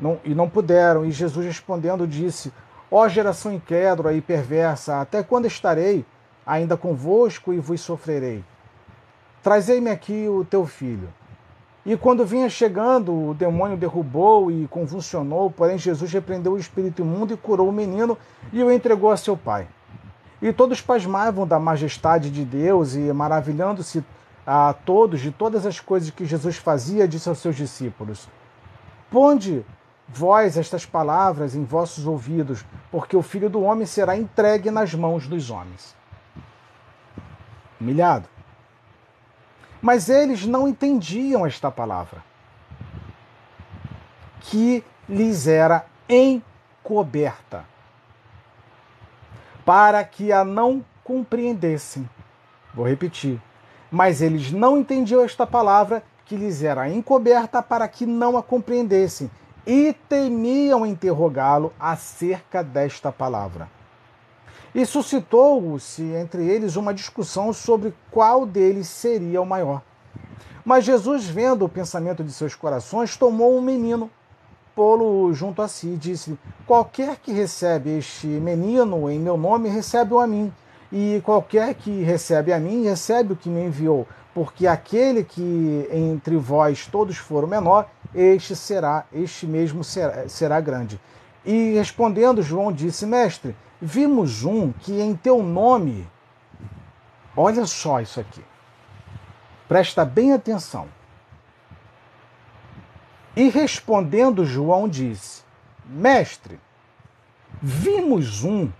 não, 0.00 0.18
e 0.24 0.34
não 0.34 0.48
puderam. 0.48 1.04
E 1.04 1.12
Jesus 1.12 1.46
respondendo 1.46 2.04
disse: 2.04 2.52
Ó 2.90 3.06
geração 3.06 3.52
incrédula 3.52 4.12
e 4.12 4.20
perversa, 4.20 5.00
até 5.00 5.22
quando 5.22 5.46
estarei 5.46 6.04
ainda 6.44 6.76
convosco 6.76 7.52
e 7.52 7.60
vos 7.60 7.80
sofrerei. 7.80 8.44
Trazei-me 9.40 9.90
aqui 9.90 10.28
o 10.28 10.44
teu 10.44 10.66
filho. 10.66 11.08
E 11.84 11.96
quando 11.96 12.24
vinha 12.24 12.48
chegando, 12.48 13.30
o 13.30 13.34
demônio 13.34 13.76
derrubou 13.76 14.50
e 14.50 14.68
convulsionou, 14.68 15.50
porém 15.50 15.76
Jesus 15.76 16.12
repreendeu 16.12 16.52
o 16.52 16.58
espírito 16.58 17.02
imundo 17.02 17.34
e 17.34 17.36
curou 17.36 17.68
o 17.68 17.72
menino 17.72 18.16
e 18.52 18.62
o 18.62 18.70
entregou 18.70 19.10
a 19.10 19.16
seu 19.16 19.36
pai. 19.36 19.66
E 20.40 20.52
todos 20.52 20.80
pasmavam 20.80 21.46
da 21.46 21.58
majestade 21.58 22.30
de 22.30 22.44
Deus 22.44 22.94
e, 22.94 23.12
maravilhando-se 23.12 24.04
a 24.46 24.74
todos 24.84 25.20
de 25.20 25.30
todas 25.30 25.66
as 25.66 25.80
coisas 25.80 26.10
que 26.10 26.24
Jesus 26.24 26.56
fazia, 26.56 27.08
disse 27.08 27.28
aos 27.28 27.38
seus 27.38 27.56
discípulos: 27.56 28.28
Ponde 29.10 29.64
vós 30.08 30.56
estas 30.56 30.86
palavras 30.86 31.54
em 31.54 31.64
vossos 31.64 32.06
ouvidos, 32.06 32.64
porque 32.90 33.16
o 33.16 33.22
filho 33.22 33.50
do 33.50 33.62
homem 33.62 33.86
será 33.86 34.16
entregue 34.16 34.70
nas 34.70 34.94
mãos 34.94 35.26
dos 35.26 35.50
homens 35.50 35.94
humilhado. 37.82 38.28
Mas 39.82 40.08
eles 40.08 40.46
não 40.46 40.68
entendiam 40.68 41.44
esta 41.44 41.68
palavra, 41.68 42.22
que 44.42 44.84
lhes 45.08 45.48
era 45.48 45.84
encoberta, 46.08 47.64
para 49.64 50.04
que 50.04 50.30
a 50.30 50.44
não 50.44 50.84
compreendessem. 51.02 52.08
Vou 52.72 52.86
repetir. 52.86 53.40
Mas 53.90 54.22
eles 54.22 54.52
não 54.52 54.78
entendiam 54.78 55.24
esta 55.24 55.46
palavra 55.46 56.02
que 56.24 56.36
lhes 56.36 56.62
era 56.62 56.88
encoberta 56.88 57.60
para 57.60 57.86
que 57.88 58.06
não 58.06 58.38
a 58.38 58.42
compreendessem 58.42 59.30
e 59.66 59.92
temiam 60.08 60.86
interrogá-lo 60.86 61.72
acerca 61.78 62.62
desta 62.62 63.12
palavra. 63.12 63.68
E 64.74 64.86
suscitou-se 64.86 66.02
entre 66.02 66.46
eles 66.46 66.76
uma 66.76 66.94
discussão 66.94 67.52
sobre 67.52 67.92
qual 68.10 68.46
deles 68.46 68.88
seria 68.88 69.40
o 69.40 69.46
maior. 69.46 69.82
Mas 70.64 70.84
Jesus, 70.84 71.26
vendo 71.26 71.64
o 71.64 71.68
pensamento 71.68 72.22
de 72.22 72.32
seus 72.32 72.54
corações, 72.54 73.16
tomou 73.16 73.56
um 73.56 73.60
menino, 73.60 74.10
pô-lo 74.74 75.32
junto 75.34 75.60
a 75.60 75.68
si 75.68 75.88
e 75.88 75.96
disse: 75.96 76.38
Qualquer 76.66 77.16
que 77.16 77.32
recebe 77.32 77.98
este 77.98 78.26
menino 78.26 79.10
em 79.10 79.18
meu 79.18 79.36
nome, 79.36 79.68
recebe-o 79.68 80.20
a 80.20 80.26
mim. 80.26 80.52
E 80.90 81.20
qualquer 81.24 81.74
que 81.74 82.02
recebe 82.02 82.52
a 82.52 82.58
mim, 82.58 82.84
recebe 82.84 83.32
o 83.32 83.36
que 83.36 83.48
me 83.48 83.64
enviou. 83.64 84.06
Porque 84.34 84.66
aquele 84.66 85.24
que 85.24 85.88
entre 85.90 86.36
vós 86.36 86.86
todos 86.86 87.16
for 87.16 87.44
o 87.44 87.48
menor, 87.48 87.88
este 88.14 88.54
será, 88.54 89.04
este 89.12 89.46
mesmo 89.46 89.82
será, 89.82 90.28
será 90.28 90.60
grande. 90.60 91.00
E 91.44 91.74
respondendo, 91.74 92.42
João 92.42 92.72
disse: 92.72 93.04
Mestre, 93.04 93.56
vimos 93.82 94.44
um 94.44 94.70
que 94.70 95.00
em 95.00 95.16
teu 95.16 95.42
nome. 95.42 96.08
Olha 97.36 97.66
só 97.66 98.00
isso 98.00 98.20
aqui. 98.20 98.44
Presta 99.66 100.04
bem 100.04 100.32
atenção. 100.32 100.88
E 103.34 103.48
respondendo, 103.48 104.44
João 104.44 104.88
disse: 104.88 105.42
Mestre, 105.84 106.60
vimos 107.60 108.44
um 108.44 108.70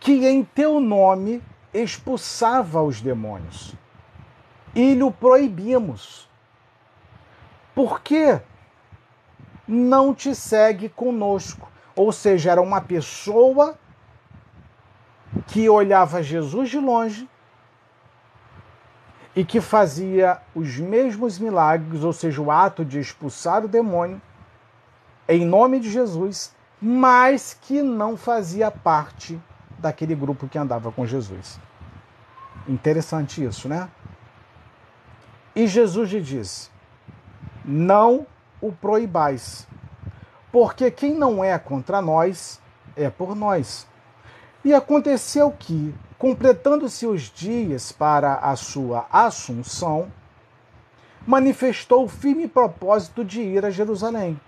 que 0.00 0.26
em 0.26 0.42
teu 0.42 0.80
nome 0.80 1.40
expulsava 1.72 2.82
os 2.82 3.00
demônios 3.00 3.74
e 4.74 4.94
lhe 4.94 5.10
proibimos. 5.12 6.28
Por 7.74 8.00
que 8.00 8.40
não 9.68 10.12
te 10.12 10.34
segue 10.34 10.88
conosco? 10.88 11.70
Ou 11.94 12.10
seja, 12.10 12.50
era 12.50 12.60
uma 12.60 12.80
pessoa 12.80 13.78
que 15.46 15.68
olhava 15.68 16.22
Jesus 16.22 16.70
de 16.70 16.78
longe 16.78 17.28
e 19.34 19.44
que 19.44 19.60
fazia 19.60 20.38
os 20.54 20.76
mesmos 20.76 21.38
milagres, 21.38 22.04
ou 22.04 22.12
seja, 22.12 22.40
o 22.40 22.50
ato 22.50 22.84
de 22.84 22.98
expulsar 22.98 23.64
o 23.64 23.68
demônio 23.68 24.20
em 25.28 25.46
nome 25.46 25.80
de 25.80 25.90
Jesus, 25.90 26.54
mas 26.80 27.56
que 27.60 27.80
não 27.80 28.16
fazia 28.16 28.70
parte 28.70 29.40
daquele 29.78 30.14
grupo 30.14 30.48
que 30.48 30.58
andava 30.58 30.92
com 30.92 31.06
Jesus. 31.06 31.58
Interessante 32.68 33.42
isso, 33.42 33.68
né? 33.68 33.88
E 35.54 35.66
Jesus 35.66 36.10
lhe 36.10 36.20
disse: 36.20 36.70
Não 37.64 38.26
o 38.60 38.72
proibais, 38.72 39.66
porque 40.50 40.90
quem 40.90 41.14
não 41.14 41.42
é 41.42 41.58
contra 41.58 42.02
nós 42.02 42.60
é 42.94 43.08
por 43.08 43.34
nós. 43.34 43.86
E 44.64 44.72
aconteceu 44.72 45.50
que, 45.50 45.92
completando-se 46.16 47.04
os 47.04 47.22
dias 47.22 47.90
para 47.90 48.34
a 48.34 48.54
sua 48.54 49.06
assunção, 49.12 50.06
manifestou 51.26 52.04
o 52.04 52.08
firme 52.08 52.46
propósito 52.46 53.24
de 53.24 53.40
ir 53.40 53.64
a 53.64 53.70
Jerusalém. 53.70 54.40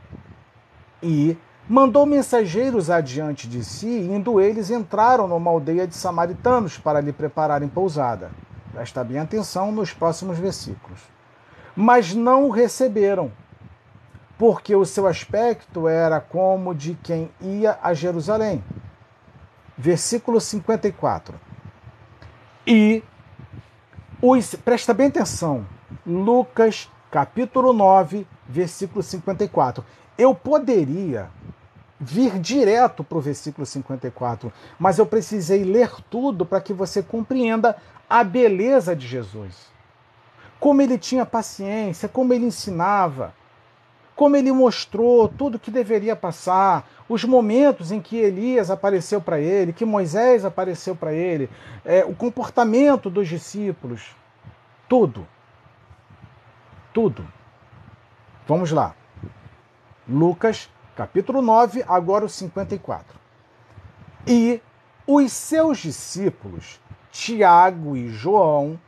E 1.03 1.37
mandou 1.69 2.07
mensageiros 2.07 2.91
adiante 2.91 3.49
de 3.49 3.65
si, 3.65 3.89
indo 3.89 4.41
eles 4.41 4.71
entraram 4.71 5.27
numa 5.27 5.51
aldeia 5.51 5.85
de 5.85 5.97
samaritanos 5.97 6.79
para 6.79 7.01
lhe 7.01 7.13
prepararem 7.13 7.69
pousada. 7.69 8.31
Presta 8.73 9.03
bem 9.03 9.19
atenção 9.19 9.73
nos 9.73 9.93
próximos 9.93 10.39
versículos. 10.39 11.01
Mas 11.75 12.15
não 12.15 12.45
o 12.45 12.51
receberam, 12.51 13.33
porque 14.39 14.77
o 14.77 14.85
seu 14.85 15.09
aspecto 15.09 15.89
era 15.89 16.21
como 16.21 16.73
de 16.73 16.95
quem 17.03 17.33
ia 17.41 17.77
a 17.83 17.93
Jerusalém 17.95 18.63
versículo 19.77 20.41
54. 20.41 21.35
E 22.67 23.03
os, 24.21 24.55
presta 24.55 24.95
bem 24.95 25.09
atenção, 25.09 25.67
Lucas 26.07 26.91
capítulo 27.11 27.73
9, 27.73 28.27
versículo 28.49 29.03
54. 29.03 29.85
Eu 30.17 30.35
poderia 30.35 31.31
vir 31.99 32.39
direto 32.39 33.05
para 33.05 33.19
o 33.19 33.21
versículo 33.21 33.67
54, 33.67 34.53
mas 34.79 34.99
eu 34.99 35.07
precisei 35.07 35.65
ler 35.65 35.91
tudo 36.11 36.45
para 36.45 36.61
que 36.61 36.73
você 36.73 37.03
compreenda 37.03 37.77
a 38.09 38.23
beleza 38.25 38.95
de 38.95 39.07
Jesus. 39.07 39.73
Como 40.59 40.83
ele 40.83 40.99
tinha 40.99 41.27
paciência, 41.27 42.09
como 42.09 42.33
ele 42.33 42.47
ensinava, 42.47 43.35
como 44.15 44.37
ele 44.37 44.53
mostrou 44.53 45.29
tudo 45.29 45.59
que 45.59 45.71
deveria 45.71 46.15
passar, 46.15 46.89
os 47.09 47.25
momentos 47.25 47.91
em 47.91 48.01
que 48.01 48.17
Elias 48.17 48.71
apareceu 48.71 49.21
para 49.21 49.41
ele, 49.41 49.73
que 49.73 49.85
Moisés 49.85 50.45
apareceu 50.45 50.95
para 50.95 51.13
ele, 51.13 51.51
é, 51.85 52.05
o 52.05 52.15
comportamento 52.15 53.11
dos 53.11 53.29
discípulos, 53.29 54.15
tudo. 54.89 55.27
Tudo. 56.93 57.27
Vamos 58.47 58.71
lá. 58.71 58.95
Lucas 60.09 60.71
capítulo 60.95 61.43
9, 61.43 61.85
agora 61.89 62.25
o 62.25 62.29
54. 62.29 63.19
E 64.27 64.61
os 65.07 65.33
seus 65.33 65.79
discípulos, 65.79 66.81
Tiago 67.11 67.97
e 67.97 68.09
João, 68.09 68.79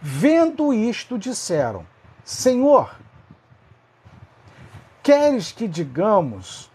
vendo 0.00 0.72
isto, 0.72 1.18
disseram: 1.18 1.86
Senhor, 2.24 2.96
queres 5.10 5.50
que 5.50 5.66
digamos 5.66 6.70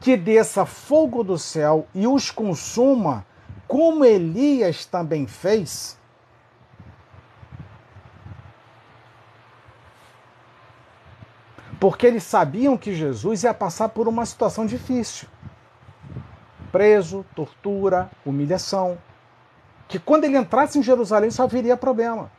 que 0.00 0.16
desça 0.16 0.64
fogo 0.64 1.22
do 1.22 1.36
céu 1.36 1.86
e 1.94 2.06
os 2.06 2.30
consuma, 2.30 3.26
como 3.68 4.02
Elias 4.02 4.86
também 4.86 5.26
fez? 5.26 5.98
Porque 11.78 12.06
eles 12.06 12.22
sabiam 12.22 12.78
que 12.78 12.94
Jesus 12.94 13.42
ia 13.42 13.52
passar 13.52 13.90
por 13.90 14.08
uma 14.08 14.24
situação 14.24 14.64
difícil 14.64 15.28
preso, 16.72 17.24
tortura, 17.34 18.10
humilhação. 18.24 18.96
Que 19.86 19.98
quando 19.98 20.24
ele 20.24 20.38
entrasse 20.38 20.78
em 20.78 20.82
Jerusalém 20.82 21.30
só 21.30 21.46
viria 21.46 21.76
problema. 21.76 22.30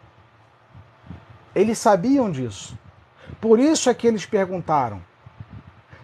Eles 1.53 1.77
sabiam 1.77 2.29
disso. 2.31 2.77
Por 3.39 3.59
isso 3.59 3.87
é 3.87 3.93
que 3.93 4.07
eles 4.07 4.25
perguntaram. 4.25 5.01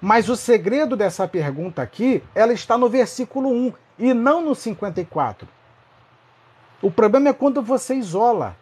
Mas 0.03 0.27
o 0.27 0.35
segredo 0.35 0.97
dessa 0.97 1.25
pergunta 1.25 1.81
aqui, 1.81 2.21
ela 2.35 2.51
está 2.51 2.77
no 2.77 2.89
versículo 2.89 3.49
1 3.49 3.73
e 3.97 4.13
não 4.13 4.41
no 4.41 4.53
54. 4.53 5.47
O 6.81 6.91
problema 6.91 7.29
é 7.29 7.33
quando 7.33 7.61
você 7.61 7.95
isola. 7.95 8.57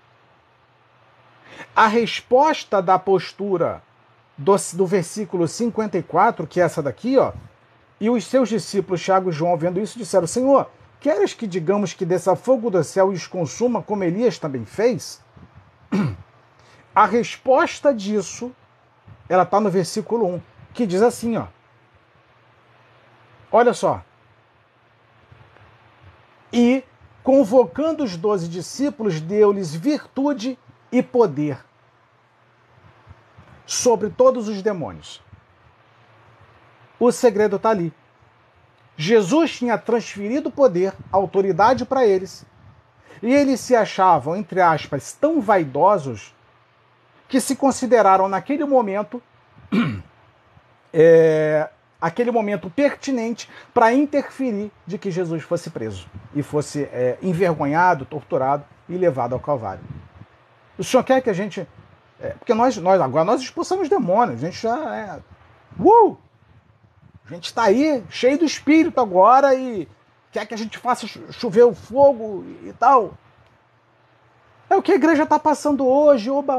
A 1.76 1.88
resposta 1.88 2.80
da 2.80 3.00
postura 3.00 3.82
do, 4.38 4.56
do 4.74 4.86
versículo 4.86 5.48
54, 5.48 6.46
que 6.46 6.62
é 6.62 6.64
essa 6.64 6.80
daqui, 6.80 7.18
ó, 7.18 7.34
e 8.00 8.08
os 8.08 8.24
seus 8.28 8.48
discípulos, 8.48 9.02
Tiago 9.02 9.32
e 9.32 9.34
João, 9.34 9.58
vendo 9.58 9.80
isso, 9.80 9.98
disseram: 9.98 10.28
Senhor, 10.28 10.70
queres 11.00 11.34
que 11.34 11.48
digamos 11.48 11.92
que 11.96 12.06
desça 12.06 12.36
fogo 12.36 12.70
do 12.70 12.84
céu 12.84 13.12
e 13.12 13.16
os 13.16 13.26
consuma, 13.26 13.82
como 13.82 14.04
Elias 14.04 14.38
também 14.38 14.64
fez? 14.64 15.20
A 16.94 17.08
resposta 17.08 17.92
disso, 17.92 18.52
ela 19.28 19.42
está 19.42 19.60
no 19.60 19.72
versículo 19.72 20.36
1, 20.36 20.51
que 20.74 20.86
diz 20.86 21.01
assim: 21.01 21.38
ó. 21.38 21.47
Olha 23.51 23.74
só. 23.74 24.03
E, 26.53 26.84
convocando 27.24 28.03
os 28.03 28.17
doze 28.17 28.47
discípulos, 28.47 29.22
deu-lhes 29.22 29.74
virtude 29.74 30.57
e 30.91 31.01
poder 31.01 31.63
sobre 33.65 34.09
todos 34.09 34.47
os 34.47 34.61
demônios 34.61 35.22
o 37.01 37.11
segredo 37.11 37.55
está 37.55 37.72
ali. 37.72 37.91
Jesus 38.95 39.57
tinha 39.57 39.76
transferido 39.76 40.51
poder, 40.51 40.93
autoridade 41.11 41.84
para 41.84 42.05
eles, 42.05 42.45
e 43.24 43.34
eles 43.34 43.59
se 43.59 43.76
achavam, 43.76 44.36
entre 44.36 44.61
aspas, 44.61 45.13
tão 45.13 45.41
vaidosos 45.41 46.36
que 47.28 47.41
se 47.41 47.55
consideraram 47.55 48.30
naquele 48.30 48.65
momento 48.65 49.22
é, 50.94 51.70
aquele 52.02 52.32
momento 52.32 52.70
pertinente 52.70 53.50
para 53.74 53.94
interferir 53.94 54.72
de 54.88 54.98
que 54.98 55.12
Jesus 55.12 55.44
fosse 55.44 55.70
preso 55.70 56.08
e 56.34 56.42
fosse 56.42 56.84
é, 56.84 57.18
envergonhado, 57.22 58.06
torturado 58.06 58.66
e 58.89 58.98
levado 58.98 59.34
ao 59.34 59.39
Calvário. 59.39 59.84
O 60.78 60.84
senhor 60.84 61.04
quer 61.04 61.22
que 61.22 61.30
a 61.30 61.34
gente. 61.34 61.68
É, 62.20 62.30
porque 62.30 62.54
nós, 62.54 62.76
nós 62.78 63.00
agora 63.00 63.24
nós 63.24 63.42
expulsamos 63.42 63.88
demônios, 63.88 64.44
a 64.44 64.48
gente 64.48 64.62
já 64.62 64.96
é. 64.96 65.20
Uh! 65.80 66.18
A 67.26 67.34
gente 67.34 67.46
está 67.46 67.64
aí 67.64 68.04
cheio 68.10 68.38
do 68.38 68.46
espírito 68.46 69.00
agora 69.00 69.56
e 69.56 69.88
quer 70.32 70.46
que 70.46 70.54
a 70.54 70.58
gente 70.58 70.78
faça 70.78 71.08
chover 71.32 71.64
o 71.64 71.74
fogo 71.74 72.44
e 72.64 72.74
tal. 72.74 73.14
É 74.70 74.76
o 74.76 74.82
que 74.82 74.92
a 74.92 74.96
igreja 74.96 75.24
está 75.24 75.39
passando 75.39 75.86
hoje, 75.86 76.30
oba, 76.30 76.58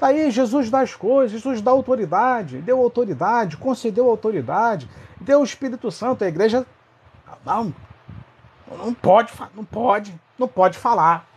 Está 0.00 0.08
aí, 0.08 0.30
Jesus 0.30 0.70
dá 0.70 0.80
as 0.80 0.94
coisas, 0.94 1.30
Jesus 1.30 1.60
dá 1.60 1.70
autoridade, 1.70 2.62
deu 2.62 2.80
autoridade, 2.80 3.58
concedeu 3.58 4.08
autoridade, 4.08 4.88
deu 5.20 5.42
o 5.42 5.44
Espírito 5.44 5.90
Santo. 5.90 6.24
A 6.24 6.26
igreja 6.26 6.66
não, 7.44 7.74
não 8.78 8.94
pode, 8.94 9.30
não 9.54 9.62
pode, 9.62 10.18
não 10.38 10.48
pode 10.48 10.78
falar. 10.78 11.28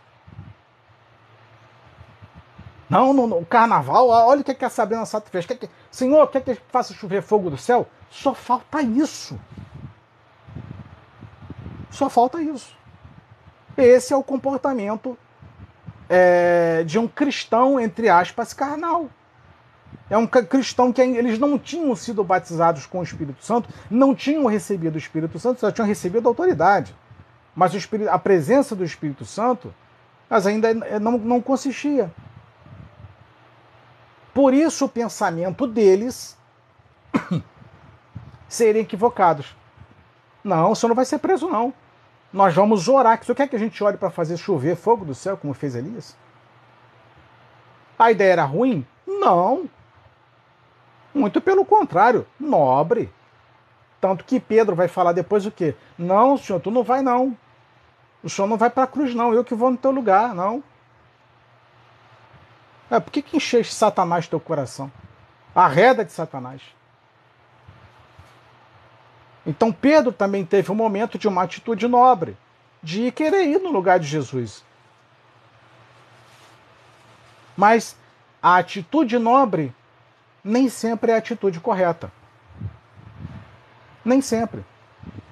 Não, 2.88 3.12
no, 3.12 3.26
no 3.26 3.44
carnaval, 3.44 4.08
olha 4.08 4.40
o 4.40 4.44
que, 4.44 4.54
que 4.54 4.64
a 4.64 4.70
Sabrina 4.70 5.04
Sato 5.04 5.28
fez. 5.28 5.44
Que 5.44 5.56
que, 5.56 5.68
Senhor, 5.90 6.26
quer 6.28 6.40
que 6.40 6.54
faça 6.68 6.94
chover 6.94 7.20
fogo 7.20 7.50
do 7.50 7.58
céu? 7.58 7.86
Só 8.08 8.32
falta 8.32 8.80
isso. 8.80 9.38
Só 11.90 12.08
falta 12.08 12.40
isso. 12.40 12.74
Esse 13.76 14.14
é 14.14 14.16
o 14.16 14.22
comportamento 14.22 15.18
é, 16.14 16.84
de 16.84 16.98
um 16.98 17.08
cristão, 17.08 17.80
entre 17.80 18.08
aspas, 18.08 18.52
carnal. 18.52 19.08
É 20.08 20.16
um 20.18 20.26
cristão 20.26 20.92
que 20.92 21.00
eles 21.00 21.38
não 21.38 21.58
tinham 21.58 21.96
sido 21.96 22.22
batizados 22.22 22.86
com 22.86 23.00
o 23.00 23.02
Espírito 23.02 23.44
Santo, 23.44 23.68
não 23.90 24.14
tinham 24.14 24.46
recebido 24.46 24.94
o 24.94 24.98
Espírito 24.98 25.38
Santo, 25.38 25.60
só 25.60 25.70
tinham 25.70 25.86
recebido 25.86 26.28
a 26.28 26.30
autoridade. 26.30 26.94
Mas 27.56 27.72
Espírito, 27.74 28.10
a 28.10 28.18
presença 28.18 28.76
do 28.76 28.84
Espírito 28.84 29.24
Santo 29.24 29.74
mas 30.28 30.46
ainda 30.46 30.74
não, 30.98 31.12
não 31.18 31.40
consistia. 31.40 32.12
Por 34.32 34.52
isso 34.52 34.86
o 34.86 34.88
pensamento 34.88 35.64
deles 35.64 36.36
serem 38.48 38.82
equivocados. 38.82 39.54
Não, 40.42 40.74
senhor 40.74 40.88
não 40.88 40.96
vai 40.96 41.04
ser 41.04 41.18
preso, 41.18 41.48
não. 41.48 41.72
Nós 42.34 42.52
vamos 42.52 42.88
orar. 42.88 43.22
Senhor 43.22 43.36
quer 43.36 43.46
que 43.46 43.54
a 43.54 43.58
gente 43.60 43.82
ore 43.84 43.96
para 43.96 44.10
fazer 44.10 44.36
chover 44.36 44.74
fogo 44.74 45.04
do 45.04 45.14
céu, 45.14 45.36
como 45.36 45.54
fez 45.54 45.76
Elias? 45.76 46.16
A 47.96 48.10
ideia 48.10 48.32
era 48.32 48.44
ruim? 48.44 48.84
Não. 49.06 49.70
Muito 51.14 51.40
pelo 51.40 51.64
contrário, 51.64 52.26
nobre. 52.38 53.08
Tanto 54.00 54.24
que 54.24 54.40
Pedro 54.40 54.74
vai 54.74 54.88
falar 54.88 55.12
depois 55.12 55.46
o 55.46 55.50
quê? 55.52 55.76
Não, 55.96 56.36
senhor, 56.36 56.58
tu 56.58 56.72
não 56.72 56.82
vai 56.82 57.02
não. 57.02 57.38
O 58.20 58.28
senhor 58.28 58.48
não 58.48 58.56
vai 58.56 58.68
para 58.68 58.82
a 58.82 58.88
cruz, 58.88 59.14
não. 59.14 59.32
Eu 59.32 59.44
que 59.44 59.54
vou 59.54 59.70
no 59.70 59.76
teu 59.76 59.92
lugar, 59.92 60.34
não. 60.34 60.60
É, 62.90 62.98
por 62.98 63.12
que, 63.12 63.22
que 63.22 63.36
encheste 63.36 63.72
Satanás 63.72 64.26
teu 64.26 64.40
coração? 64.40 64.90
A 65.54 65.68
reda 65.68 66.04
de 66.04 66.10
Satanás. 66.10 66.62
Então 69.46 69.72
Pedro 69.72 70.12
também 70.12 70.44
teve 70.44 70.70
um 70.72 70.74
momento 70.74 71.18
de 71.18 71.28
uma 71.28 71.42
atitude 71.42 71.86
nobre, 71.86 72.36
de 72.82 73.10
querer 73.12 73.44
ir 73.44 73.58
no 73.58 73.70
lugar 73.70 73.98
de 73.98 74.06
Jesus. 74.06 74.64
Mas 77.56 77.96
a 78.42 78.56
atitude 78.56 79.18
nobre 79.18 79.74
nem 80.42 80.68
sempre 80.68 81.12
é 81.12 81.14
a 81.14 81.18
atitude 81.18 81.60
correta. 81.60 82.12
Nem 84.04 84.20
sempre. 84.20 84.64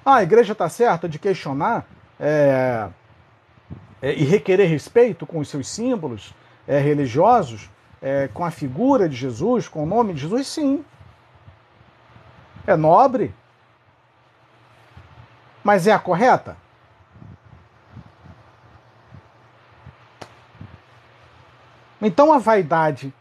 Ah, 0.05 0.15
a 0.15 0.23
igreja 0.23 0.53
está 0.53 0.67
certa 0.67 1.07
de 1.07 1.19
questionar 1.19 1.85
é, 2.19 2.89
é, 4.01 4.13
e 4.13 4.23
requerer 4.23 4.67
respeito 4.67 5.25
com 5.25 5.39
os 5.39 5.47
seus 5.47 5.67
símbolos, 5.67 6.33
é, 6.67 6.79
religiosos 6.79 7.69
é, 8.01 8.27
com 8.33 8.43
a 8.43 8.51
figura 8.51 9.07
de 9.07 9.15
Jesus, 9.15 9.69
com 9.69 9.83
o 9.83 9.85
nome 9.85 10.13
de 10.13 10.21
Jesus, 10.21 10.47
sim. 10.47 10.83
É 12.67 12.75
nobre. 12.75 13.33
Mas 15.63 15.87
é 15.87 15.91
a 15.91 15.99
correta? 15.99 16.57
Então 22.01 22.33
a 22.33 22.37
vaidade 22.37 23.13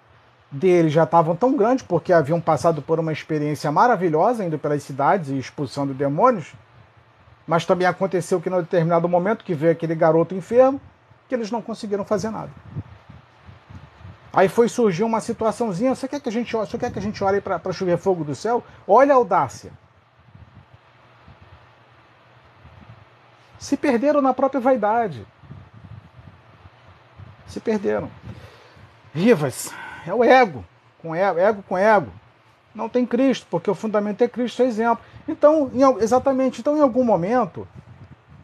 deles 0.51 0.93
já 0.93 1.05
estavam 1.05 1.37
tão 1.37 1.57
grande 1.57 1.85
porque 1.85 2.13
haviam 2.13 2.41
passado 2.41 2.83
por 2.83 2.99
uma 2.99 3.13
experiência 3.13 3.71
maravilhosa 3.71 4.45
indo 4.45 4.59
pelas 4.59 4.83
cidades 4.83 5.31
e 5.31 5.39
expulsando 5.39 5.95
demônios, 5.95 6.53
mas 7.47 7.65
também 7.65 7.87
aconteceu 7.87 8.41
que, 8.41 8.49
em 8.49 8.57
determinado 8.57 9.09
momento, 9.09 9.45
que 9.45 9.55
veio 9.55 9.73
aquele 9.73 9.95
garoto 9.95 10.35
enfermo, 10.35 10.81
que 11.29 11.35
eles 11.35 11.51
não 11.51 11.63
conseguiram 11.63 12.05
fazer 12.05 12.31
nada. 12.31 12.51
Aí 14.33 14.49
foi 14.49 14.69
surgir 14.69 15.05
uma 15.05 15.21
situaçãozinha, 15.21 15.95
você 15.95 16.09
quer 16.09 16.21
que 16.21 16.29
a 16.29 16.33
gente, 16.33 16.53
você 16.53 16.77
quer 16.77 16.91
que 16.91 16.99
a 16.99 17.03
gente 17.03 17.23
olhe 17.23 17.41
para 17.41 17.73
chover 17.73 17.99
fogo 17.99 18.25
do 18.25 18.35
céu? 18.35 18.65
Olha 18.87 19.13
a 19.13 19.17
audácia. 19.17 19.73
Se 23.63 23.77
perderam 23.77 24.21
na 24.21 24.35
própria 24.35 24.61
vaidade. 24.61 25.25
Se 27.47 27.61
perderam. 27.61 28.11
Rivas, 29.15 29.73
é 30.05 30.13
o 30.13 30.25
ego, 30.25 30.65
com 31.01 31.15
ego, 31.15 31.39
ego 31.39 31.63
com 31.69 31.79
ego. 31.79 32.11
Não 32.75 32.89
tem 32.89 33.07
Cristo, 33.07 33.47
porque 33.49 33.71
o 33.71 33.75
fundamento 33.75 34.21
é 34.21 34.27
Cristo, 34.27 34.63
é 34.63 34.67
exemplo. 34.67 35.05
Então, 35.29 35.71
em, 35.73 35.83
exatamente, 36.03 36.61
então 36.61 36.77
em 36.77 36.81
algum 36.81 37.05
momento, 37.05 37.69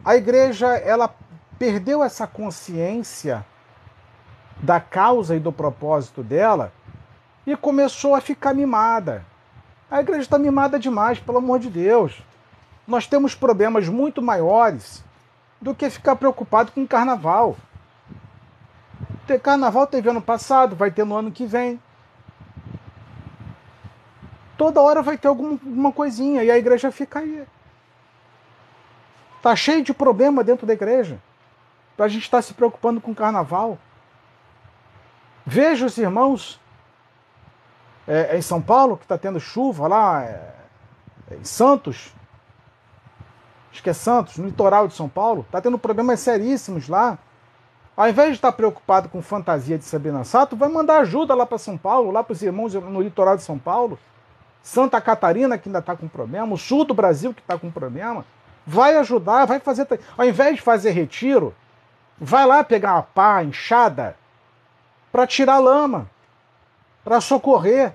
a 0.04 0.14
igreja 0.14 0.68
ela 0.76 1.12
perdeu 1.58 2.04
essa 2.04 2.24
consciência 2.24 3.44
da 4.62 4.78
causa 4.78 5.34
e 5.34 5.40
do 5.40 5.50
propósito 5.50 6.22
dela 6.22 6.72
e 7.44 7.56
começou 7.56 8.14
a 8.14 8.20
ficar 8.20 8.54
mimada. 8.54 9.26
A 9.90 9.98
igreja 9.98 10.20
está 10.20 10.38
mimada 10.38 10.78
demais, 10.78 11.18
pelo 11.18 11.38
amor 11.38 11.58
de 11.58 11.68
Deus. 11.68 12.22
Nós 12.86 13.08
temos 13.08 13.34
problemas 13.34 13.88
muito 13.88 14.22
maiores 14.22 15.07
do 15.60 15.74
que 15.74 15.90
ficar 15.90 16.16
preocupado 16.16 16.72
com 16.72 16.86
carnaval. 16.86 17.56
Carnaval 19.42 19.86
teve 19.86 20.08
ano 20.08 20.22
passado, 20.22 20.74
vai 20.74 20.90
ter 20.90 21.04
no 21.04 21.16
ano 21.16 21.30
que 21.30 21.44
vem. 21.44 21.80
Toda 24.56 24.80
hora 24.80 25.02
vai 25.02 25.18
ter 25.18 25.28
alguma, 25.28 25.52
alguma 25.52 25.92
coisinha 25.92 26.42
e 26.42 26.50
a 26.50 26.56
igreja 26.58 26.90
fica 26.90 27.20
aí. 27.20 27.46
Tá 29.42 29.54
cheio 29.54 29.84
de 29.84 29.92
problema 29.92 30.42
dentro 30.42 30.66
da 30.66 30.72
igreja. 30.72 31.20
Para 31.96 32.06
a 32.06 32.08
gente 32.08 32.22
estar 32.22 32.38
tá 32.38 32.42
se 32.42 32.54
preocupando 32.54 33.00
com 33.00 33.14
carnaval. 33.14 33.78
Veja 35.44 35.86
os 35.86 35.96
irmãos 35.96 36.60
é, 38.06 38.36
em 38.36 38.42
São 38.42 38.60
Paulo, 38.60 38.96
que 38.96 39.04
está 39.04 39.18
tendo 39.18 39.38
chuva 39.38 39.86
lá, 39.86 40.24
é, 40.24 40.54
em 41.32 41.44
Santos. 41.44 42.12
Acho 43.72 43.82
que 43.82 43.90
é 43.90 43.92
Santos, 43.92 44.38
no 44.38 44.46
litoral 44.46 44.88
de 44.88 44.94
São 44.94 45.08
Paulo. 45.08 45.42
Está 45.42 45.60
tendo 45.60 45.78
problemas 45.78 46.20
seríssimos 46.20 46.88
lá. 46.88 47.18
Ao 47.96 48.08
invés 48.08 48.28
de 48.30 48.34
estar 48.36 48.52
tá 48.52 48.56
preocupado 48.56 49.08
com 49.08 49.20
fantasia 49.20 49.76
de 49.76 49.84
Sabrina 49.84 50.22
Sato, 50.24 50.56
vai 50.56 50.68
mandar 50.68 51.00
ajuda 51.00 51.34
lá 51.34 51.44
para 51.44 51.58
São 51.58 51.76
Paulo, 51.76 52.10
lá 52.10 52.22
para 52.22 52.32
os 52.32 52.42
irmãos 52.42 52.74
no 52.74 53.02
litoral 53.02 53.36
de 53.36 53.42
São 53.42 53.58
Paulo. 53.58 53.98
Santa 54.62 55.00
Catarina, 55.00 55.58
que 55.58 55.68
ainda 55.68 55.78
está 55.78 55.96
com 55.96 56.06
problema, 56.06 56.54
o 56.54 56.58
sul 56.58 56.84
do 56.84 56.94
Brasil, 56.94 57.32
que 57.32 57.40
está 57.40 57.58
com 57.58 57.70
problema, 57.70 58.24
vai 58.66 58.96
ajudar, 58.96 59.46
vai 59.46 59.58
fazer. 59.58 59.86
Ao 60.16 60.24
invés 60.24 60.56
de 60.56 60.62
fazer 60.62 60.90
retiro, 60.90 61.54
vai 62.18 62.46
lá 62.46 62.62
pegar 62.62 62.94
uma 62.94 63.02
pá, 63.02 63.42
enxada, 63.42 64.16
para 65.10 65.26
tirar 65.26 65.58
lama, 65.58 66.08
para 67.02 67.20
socorrer. 67.20 67.94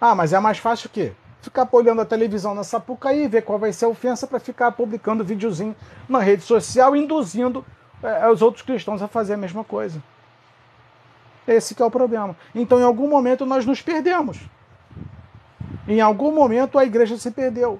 Ah, 0.00 0.14
mas 0.14 0.32
é 0.32 0.38
mais 0.38 0.58
fácil 0.58 0.88
o 0.88 0.90
quê? 0.90 1.12
Ficar 1.46 1.68
olhando 1.70 2.00
a 2.00 2.04
televisão 2.04 2.56
na 2.56 2.64
Sapucaí, 2.64 3.28
ver 3.28 3.42
qual 3.42 3.56
vai 3.56 3.72
ser 3.72 3.84
a 3.84 3.88
ofensa 3.88 4.26
para 4.26 4.40
ficar 4.40 4.72
publicando 4.72 5.22
videozinho 5.22 5.76
na 6.08 6.18
rede 6.18 6.42
social, 6.42 6.96
induzindo 6.96 7.64
é, 8.02 8.28
os 8.28 8.42
outros 8.42 8.64
cristãos 8.64 9.00
a 9.00 9.06
fazer 9.06 9.34
a 9.34 9.36
mesma 9.36 9.62
coisa. 9.62 10.02
Esse 11.46 11.80
é 11.80 11.84
o 11.84 11.90
problema. 11.90 12.36
Então, 12.52 12.80
em 12.80 12.82
algum 12.82 13.08
momento, 13.08 13.46
nós 13.46 13.64
nos 13.64 13.80
perdemos. 13.80 14.40
Em 15.86 16.00
algum 16.00 16.32
momento, 16.32 16.80
a 16.80 16.84
igreja 16.84 17.16
se 17.16 17.30
perdeu. 17.30 17.78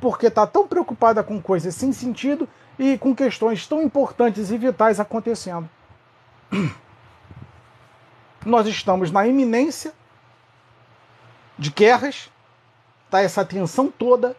Porque 0.00 0.26
está 0.26 0.44
tão 0.44 0.66
preocupada 0.66 1.22
com 1.22 1.40
coisas 1.40 1.76
sem 1.76 1.92
sentido 1.92 2.48
e 2.76 2.98
com 2.98 3.14
questões 3.14 3.64
tão 3.64 3.80
importantes 3.80 4.50
e 4.50 4.58
vitais 4.58 4.98
acontecendo. 4.98 5.70
Nós 8.44 8.66
estamos 8.66 9.12
na 9.12 9.24
iminência 9.24 9.92
de 11.56 11.70
guerras, 11.70 12.31
tá 13.18 13.22
essa 13.22 13.44
tensão 13.44 13.88
toda 13.88 14.36